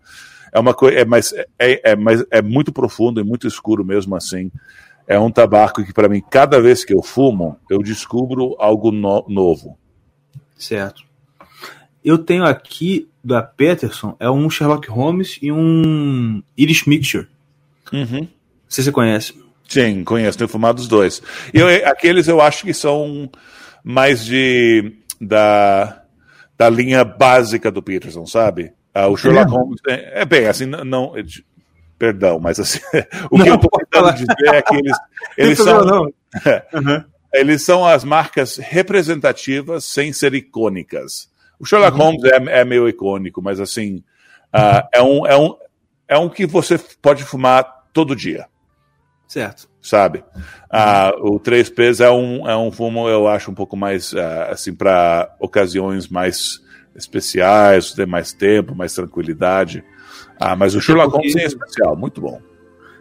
É 0.53 0.59
uma 0.59 0.73
coisa, 0.73 0.97
é, 0.99 1.05
mas 1.05 1.34
é, 1.57 1.91
é, 1.91 1.95
mas 1.95 2.23
é 2.30 2.41
muito 2.41 2.73
profundo 2.73 3.22
e 3.22 3.23
muito 3.23 3.47
escuro 3.47 3.85
mesmo 3.85 4.15
assim. 4.15 4.51
É 5.07 5.18
um 5.19 5.31
tabaco 5.31 5.84
que, 5.84 5.93
para 5.93 6.09
mim, 6.09 6.22
cada 6.30 6.61
vez 6.61 6.84
que 6.85 6.93
eu 6.93 7.01
fumo, 7.01 7.57
eu 7.69 7.81
descubro 7.81 8.55
algo 8.59 8.91
no- 8.91 9.26
novo. 9.30 9.77
Certo. 10.57 11.03
Eu 12.03 12.18
tenho 12.18 12.43
aqui 12.43 13.07
da 13.23 13.41
Peterson 13.41 14.15
é 14.19 14.30
um 14.30 14.49
Sherlock 14.49 14.89
Holmes 14.89 15.38
e 15.41 15.51
um 15.51 16.41
Irish 16.57 16.85
Mixture. 16.88 17.27
Uhum. 17.93 18.22
Não 18.22 18.27
sei 18.68 18.84
se 18.84 18.85
você 18.85 18.91
conhece. 18.91 19.41
Sim, 19.68 20.03
conheço, 20.03 20.38
tenho 20.38 20.47
fumado 20.49 20.81
os 20.81 20.88
dois. 20.88 21.22
E 21.53 21.59
eu- 21.59 21.68
aqueles 21.88 22.27
eu 22.27 22.41
acho 22.41 22.63
que 22.63 22.73
são 22.73 23.30
mais 23.84 24.24
de 24.26 24.94
da, 25.20 26.03
da 26.58 26.70
linha 26.70 27.03
básica 27.03 27.72
do 27.72 27.82
Peterson, 27.82 28.26
sabe? 28.26 28.74
Ah, 28.94 29.08
o 29.08 29.16
Sherlock 29.18 29.45
mesmo? 29.49 29.58
Holmes 29.60 29.80
é, 29.88 30.22
é 30.22 30.26
bem 30.26 30.48
assim, 30.48 30.66
não, 30.66 30.84
não- 30.84 31.18
é 31.18 31.24
perdão, 31.98 32.40
mas 32.40 32.60
assim, 32.60 32.80
o 33.32 33.38
Não, 33.38 33.45
que 33.45 33.52
eu 33.52 33.58
tô 33.60 33.70
tentando 33.70 34.14
dizer 34.14 34.56
é 34.56 34.62
que 34.62 34.76
eles, 34.76 34.98
eles 35.38 35.58
são 35.60 36.12
Uhum. 36.74 37.03
eles 37.34 37.62
são 37.64 37.86
as 37.86 38.03
marcas 38.03 38.58
representativas 38.58 39.86
sem 39.86 40.12
ser 40.14 40.34
icônicas. 40.34 41.30
O 41.60 41.66
Sherlock 41.66 41.95
Holmes 41.98 42.24
é, 42.24 42.62
é 42.62 42.66
meio 42.66 42.90
icônico, 42.90 43.41
mas 43.41 43.60
assim, 43.60 44.03
ah, 44.52 44.88
é, 44.94 45.02
um, 45.02 45.26
é, 45.28 45.38
um, 45.38 45.56
é 46.08 46.18
um 46.18 46.28
que 46.28 46.45
você 46.45 46.78
pode 47.02 47.24
fumar 47.24 47.86
todo 47.94 48.16
dia, 48.16 48.48
Certo. 49.32 49.70
sabe? 49.82 50.26
Ah, 50.70 51.14
o 51.22 51.40
3Ps 51.40 52.02
é 52.03 52.12
um, 52.12 52.49
é 52.49 52.58
um 52.58 52.70
fumo, 52.70 53.08
eu 53.08 53.30
acho, 53.30 53.49
um 53.49 53.53
pouco 53.53 53.78
mais, 53.78 54.14
ah, 54.14 54.49
assim, 54.52 54.74
para 54.76 55.34
ocasiões 55.40 56.10
mais 56.10 56.60
especiais, 56.94 57.94
ter 57.94 58.06
mais 58.06 58.34
tempo, 58.34 58.76
mais 58.76 58.94
tranquilidade. 58.94 59.86
Ah, 60.38 60.53
mas 60.53 60.76
o 60.76 60.82
Sherlock 60.82 61.12
porque- 61.12 61.30
Holmes 61.30 61.44
é 61.44 61.45
especial, 61.45 61.95
muito 61.95 62.20
bom. 62.20 62.41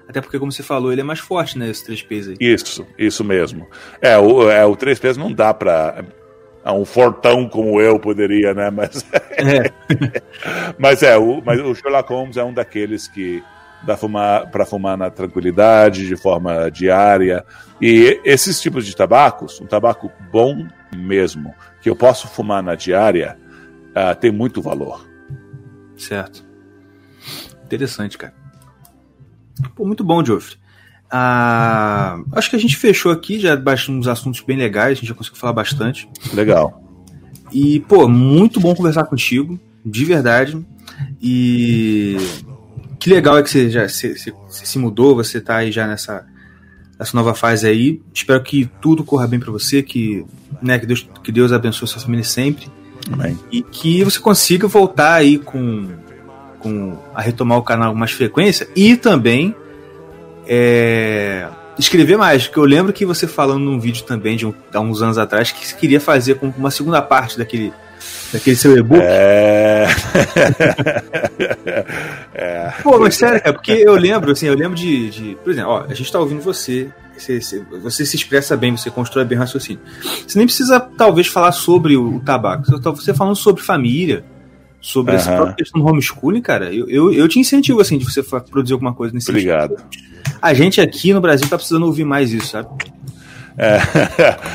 Até 0.08 0.20
porque, 0.20 0.38
como 0.38 0.52
você 0.52 0.62
falou, 0.62 0.92
ele 0.92 1.00
é 1.00 1.04
mais 1.04 1.18
forte, 1.18 1.58
né? 1.58 1.68
Esse 1.68 1.84
3Ps 1.84 2.28
aí. 2.28 2.36
Isso, 2.40 2.86
isso 2.96 3.24
mesmo. 3.24 3.66
É, 4.00 4.16
o, 4.16 4.48
é, 4.48 4.64
o 4.64 4.76
3Ps 4.76 5.16
não 5.16 5.32
dá 5.32 5.52
pra. 5.52 6.04
a 6.64 6.72
um 6.72 6.84
fortão 6.84 7.48
como 7.48 7.80
eu 7.80 7.98
poderia, 7.98 8.54
né? 8.54 8.70
Mas, 8.70 9.04
É. 9.32 9.70
mas 10.78 11.02
é, 11.02 11.16
o, 11.18 11.42
mas 11.44 11.60
o 11.60 11.74
Sherlock 11.74 12.08
Holmes 12.12 12.36
é 12.36 12.44
um 12.44 12.54
daqueles 12.54 13.08
que 13.08 13.42
dá 13.82 13.96
fumar 13.96 14.50
para 14.50 14.66
fumar 14.66 14.96
na 14.96 15.10
tranquilidade, 15.10 16.06
de 16.06 16.16
forma 16.16 16.70
diária. 16.70 17.44
E 17.80 18.20
esses 18.24 18.60
tipos 18.60 18.86
de 18.86 18.94
tabacos, 18.94 19.60
um 19.60 19.66
tabaco 19.66 20.10
bom 20.30 20.66
mesmo, 20.94 21.54
que 21.80 21.88
eu 21.88 21.96
posso 21.96 22.28
fumar 22.28 22.62
na 22.62 22.74
diária, 22.74 23.38
ah, 23.94 24.14
tem 24.14 24.30
muito 24.30 24.60
valor. 24.60 25.06
Certo. 25.96 26.44
Interessante, 27.64 28.18
cara. 28.18 28.34
Pô, 29.74 29.86
muito 29.86 30.02
bom, 30.04 30.24
Geoffrey. 30.24 30.58
Ah, 31.10 32.18
acho 32.32 32.50
que 32.50 32.56
a 32.56 32.58
gente 32.58 32.76
fechou 32.76 33.10
aqui, 33.10 33.40
já 33.40 33.56
baixou 33.56 33.94
uns 33.94 34.06
assuntos 34.06 34.40
bem 34.40 34.56
legais, 34.56 34.92
a 34.92 34.94
gente 34.94 35.08
já 35.08 35.14
conseguiu 35.14 35.40
falar 35.40 35.52
bastante. 35.52 36.08
Legal. 36.32 36.82
E, 37.52 37.80
pô, 37.80 38.08
muito 38.08 38.60
bom 38.60 38.74
conversar 38.74 39.04
contigo, 39.04 39.58
de 39.84 40.04
verdade. 40.04 40.64
E 41.20 42.16
que 43.00 43.08
legal 43.08 43.38
é 43.38 43.42
que 43.42 43.48
você 43.48 43.70
já 43.70 43.88
se, 43.88 44.14
se, 44.18 44.32
se 44.50 44.78
mudou, 44.78 45.16
você 45.16 45.40
tá 45.40 45.56
aí 45.56 45.72
já 45.72 45.86
nessa, 45.86 46.26
nessa 46.98 47.16
nova 47.16 47.34
fase 47.34 47.66
aí. 47.66 48.02
Espero 48.12 48.42
que 48.42 48.70
tudo 48.80 49.02
corra 49.02 49.26
bem 49.26 49.40
para 49.40 49.50
você, 49.50 49.82
que, 49.82 50.22
né, 50.60 50.78
que, 50.78 50.84
Deus, 50.84 51.08
que 51.24 51.32
Deus 51.32 51.50
abençoe 51.50 51.88
sua 51.88 52.02
família 52.02 52.22
sempre. 52.22 52.68
Amém. 53.10 53.38
E 53.50 53.62
que 53.62 54.04
você 54.04 54.20
consiga 54.20 54.68
voltar 54.68 55.14
aí 55.14 55.38
com, 55.38 55.88
com 56.58 56.98
a 57.14 57.22
retomar 57.22 57.56
o 57.56 57.62
canal 57.62 57.92
com 57.92 57.98
mais 57.98 58.12
frequência 58.12 58.68
e 58.76 58.94
também 58.94 59.56
é, 60.46 61.48
escrever 61.78 62.18
mais. 62.18 62.46
Porque 62.46 62.58
eu 62.58 62.64
lembro 62.64 62.92
que 62.92 63.06
você 63.06 63.26
falando 63.26 63.64
num 63.64 63.80
vídeo 63.80 64.04
também 64.04 64.36
de 64.36 64.46
um, 64.46 64.52
há 64.74 64.80
uns 64.80 65.00
anos 65.00 65.16
atrás 65.16 65.50
que 65.50 65.66
você 65.66 65.74
queria 65.74 66.00
fazer 66.00 66.34
com 66.34 66.48
uma 66.48 66.70
segunda 66.70 67.00
parte 67.00 67.38
daquele, 67.38 67.72
daquele 68.32 68.56
seu 68.56 68.76
e-book. 68.76 69.00
É... 69.02 69.86
é. 72.34 72.72
Pô, 72.82 72.98
mas 72.98 73.16
sério, 73.16 73.40
cara, 73.40 73.52
porque 73.52 73.72
eu 73.72 73.94
lembro, 73.94 74.32
assim, 74.32 74.46
eu 74.46 74.54
lembro 74.54 74.76
de, 74.76 75.10
de- 75.10 75.38
Por 75.42 75.50
exemplo, 75.52 75.70
ó, 75.70 75.84
a 75.88 75.94
gente 75.94 76.10
tá 76.10 76.18
ouvindo 76.18 76.40
você, 76.42 76.90
você, 77.16 77.40
você, 77.82 78.06
se 78.06 78.16
expressa 78.16 78.56
bem, 78.56 78.76
você 78.76 78.90
constrói 78.90 79.24
bem 79.24 79.38
o 79.38 79.40
raciocínio. 79.40 79.80
Você 80.26 80.38
nem 80.38 80.46
precisa, 80.46 80.80
talvez, 80.80 81.26
falar 81.26 81.52
sobre 81.52 81.96
o, 81.96 82.16
o 82.16 82.20
tabaco. 82.20 82.64
Você, 82.66 83.12
tá- 83.12 83.14
falando 83.14 83.36
sobre 83.36 83.62
família, 83.62 84.24
sobre 84.80 85.14
essa 85.14 85.28
Aham. 85.30 85.36
própria 85.36 85.56
questão 85.56 85.80
do 85.80 85.86
homeschooling, 85.86 86.40
cara, 86.40 86.72
eu, 86.72 86.88
eu, 86.88 87.12
eu 87.12 87.28
te 87.28 87.38
incentivo, 87.38 87.80
assim, 87.80 87.98
de 87.98 88.04
você 88.04 88.22
produzir 88.22 88.72
alguma 88.72 88.94
coisa 88.94 89.14
nesse 89.14 89.30
Obrigado. 89.30 89.78
sentido. 89.78 90.10
A 90.40 90.54
gente 90.54 90.80
aqui 90.80 91.12
no 91.12 91.20
Brasil 91.20 91.46
tá 91.48 91.56
precisando 91.56 91.84
ouvir 91.84 92.04
mais 92.04 92.32
isso, 92.32 92.46
sabe? 92.46 92.68
É. 93.60 93.78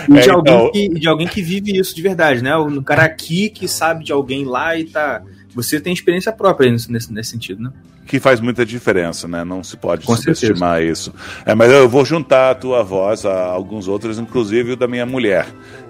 E 0.10 0.14
de, 0.22 0.30
É, 0.30 0.32
alguém 0.32 0.53
então, 0.53 0.72
que, 0.72 0.90
de 0.90 1.07
alguém 1.07 1.27
que 1.27 1.41
vive 1.41 1.77
isso 1.77 1.95
de 1.95 2.02
verdade, 2.02 2.41
né? 2.44 2.56
O 2.57 2.82
cara 2.82 3.03
aqui 3.03 3.49
que 3.49 3.68
sabe 3.68 4.03
de 4.03 4.11
alguém 4.11 4.44
lá 4.44 4.76
e 4.76 4.86
tá. 4.86 5.22
Você 5.53 5.80
tem 5.80 5.94
experiência 5.94 6.34
própria 6.34 6.69
nesse, 6.69 6.91
nesse, 6.91 7.14
nesse 7.14 7.30
sentido, 7.30 7.61
né? 7.64 7.72
que 8.06 8.19
faz 8.19 8.40
muita 8.40 8.64
diferença, 8.65 9.27
né? 9.27 9.44
Não 9.44 9.64
se 9.64 9.76
pode 9.76 10.06
Com 10.06 10.15
subestimar 10.15 10.82
isso. 10.84 11.11
É, 11.44 11.56
mas 11.56 11.72
eu 11.72 11.90
vou 11.90 12.06
juntar 12.06 12.52
a 12.52 12.56
tua 12.56 12.84
voz 12.84 13.26
a 13.26 13.45
alguns 13.45 13.88
outros, 13.88 14.19
inclusive 14.19 14.73
o 14.73 14.76
da 14.76 14.88
minha 14.88 15.06
mulher, 15.06 15.48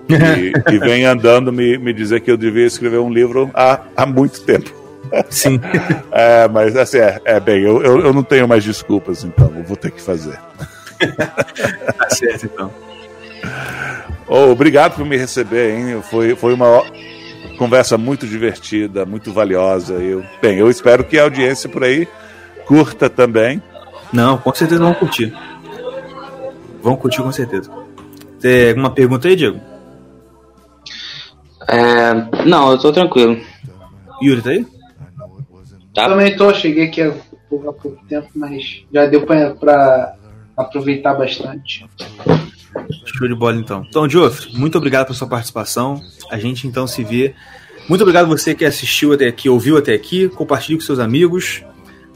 que, 0.07 0.53
que 0.63 0.79
vem 0.79 1.05
andando 1.05 1.51
me, 1.51 1.77
me 1.77 1.91
dizer 1.91 2.21
que 2.21 2.31
eu 2.31 2.37
devia 2.37 2.65
escrever 2.65 2.99
um 2.99 3.11
livro 3.11 3.51
há, 3.53 3.81
há 3.97 4.05
muito 4.05 4.41
tempo. 4.41 4.71
Sim. 5.29 5.59
É, 6.17 6.47
mas 6.47 6.77
assim, 6.77 6.97
é, 6.97 7.19
é 7.25 7.39
bem, 7.41 7.61
eu, 7.61 7.83
eu, 7.83 7.99
eu 7.99 8.13
não 8.13 8.23
tenho 8.23 8.47
mais 8.47 8.63
desculpas, 8.63 9.25
então 9.25 9.51
eu 9.53 9.63
vou 9.63 9.75
ter 9.75 9.91
que 9.91 10.01
fazer. 10.01 10.39
tá 10.97 12.09
certo, 12.09 12.45
então. 12.45 12.71
Ô, 14.27 14.51
obrigado 14.51 14.95
por 14.95 15.05
me 15.05 15.17
receber, 15.17 15.77
hein? 15.77 16.01
Foi, 16.01 16.35
foi 16.35 16.53
uma 16.53 16.83
conversa 17.57 17.97
muito 17.97 18.27
divertida, 18.27 19.05
muito 19.05 19.31
valiosa. 19.31 19.93
Eu, 19.95 20.23
bem, 20.41 20.57
eu 20.57 20.69
espero 20.69 21.03
que 21.03 21.17
a 21.17 21.23
audiência 21.23 21.69
por 21.69 21.83
aí 21.83 22.07
curta 22.65 23.09
também. 23.09 23.61
Não, 24.11 24.37
com 24.37 24.53
certeza 24.53 24.81
vão 24.81 24.93
curtir. 24.93 25.33
Vão 26.81 26.95
curtir 26.95 27.21
com 27.21 27.31
certeza. 27.31 27.71
Tem 28.39 28.69
alguma 28.69 28.91
pergunta 28.91 29.27
aí, 29.27 29.35
Diego? 29.35 29.59
É, 31.67 32.13
não, 32.45 32.71
eu 32.71 32.77
tô 32.77 32.91
tranquilo. 32.91 33.39
Yuri, 34.21 34.41
tá 34.41 34.49
aí? 34.51 34.65
Tá? 35.93 36.09
Também 36.09 36.35
tô, 36.35 36.53
cheguei 36.53 36.85
aqui 36.85 37.01
há 37.01 37.13
pouco, 37.49 37.69
há 37.69 37.73
pouco 37.73 38.05
tempo, 38.05 38.27
mas 38.35 38.83
já 38.93 39.05
deu 39.05 39.25
pra, 39.25 39.51
pra 39.55 40.15
aproveitar 40.55 41.13
bastante. 41.13 41.85
Show 43.05 43.27
de 43.27 43.35
bola, 43.35 43.55
então. 43.55 43.85
Então, 43.87 44.09
Geoff, 44.09 44.55
muito 44.57 44.77
obrigado 44.77 45.05
pela 45.05 45.17
sua 45.17 45.27
participação. 45.27 46.01
A 46.29 46.37
gente 46.37 46.67
então 46.67 46.85
se 46.87 47.03
vê. 47.03 47.33
Muito 47.87 48.01
obrigado 48.01 48.27
você 48.27 48.55
que 48.55 48.65
assistiu 48.65 49.13
até 49.13 49.27
aqui, 49.27 49.47
ouviu 49.47 49.77
até 49.77 49.93
aqui. 49.93 50.27
Compartilhe 50.29 50.77
com 50.77 50.83
seus 50.83 50.99
amigos. 50.99 51.63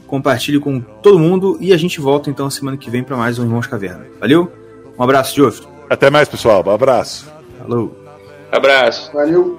Compartilhe 0.06 0.58
com 0.58 0.80
todo 0.80 1.18
mundo. 1.18 1.56
E 1.60 1.72
a 1.72 1.76
gente 1.76 2.00
volta 2.00 2.28
então 2.28 2.50
semana 2.50 2.76
que 2.76 2.90
vem 2.90 3.02
para 3.02 3.16
mais 3.16 3.38
um 3.38 3.44
Irmãos 3.44 3.66
Caverna. 3.66 4.06
Valeu? 4.18 4.52
Um 4.98 5.02
abraço, 5.02 5.34
Geoff. 5.34 5.62
Até 5.88 6.10
mais, 6.10 6.28
pessoal. 6.28 6.64
Um 6.66 6.70
abraço. 6.70 7.30
Falou. 7.58 7.96
Abraço. 8.52 9.12
Valeu! 9.12 9.58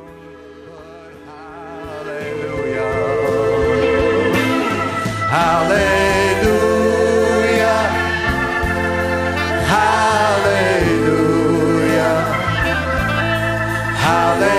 Hallelujah. 5.32 6.01
Hallelujah. 14.12 14.51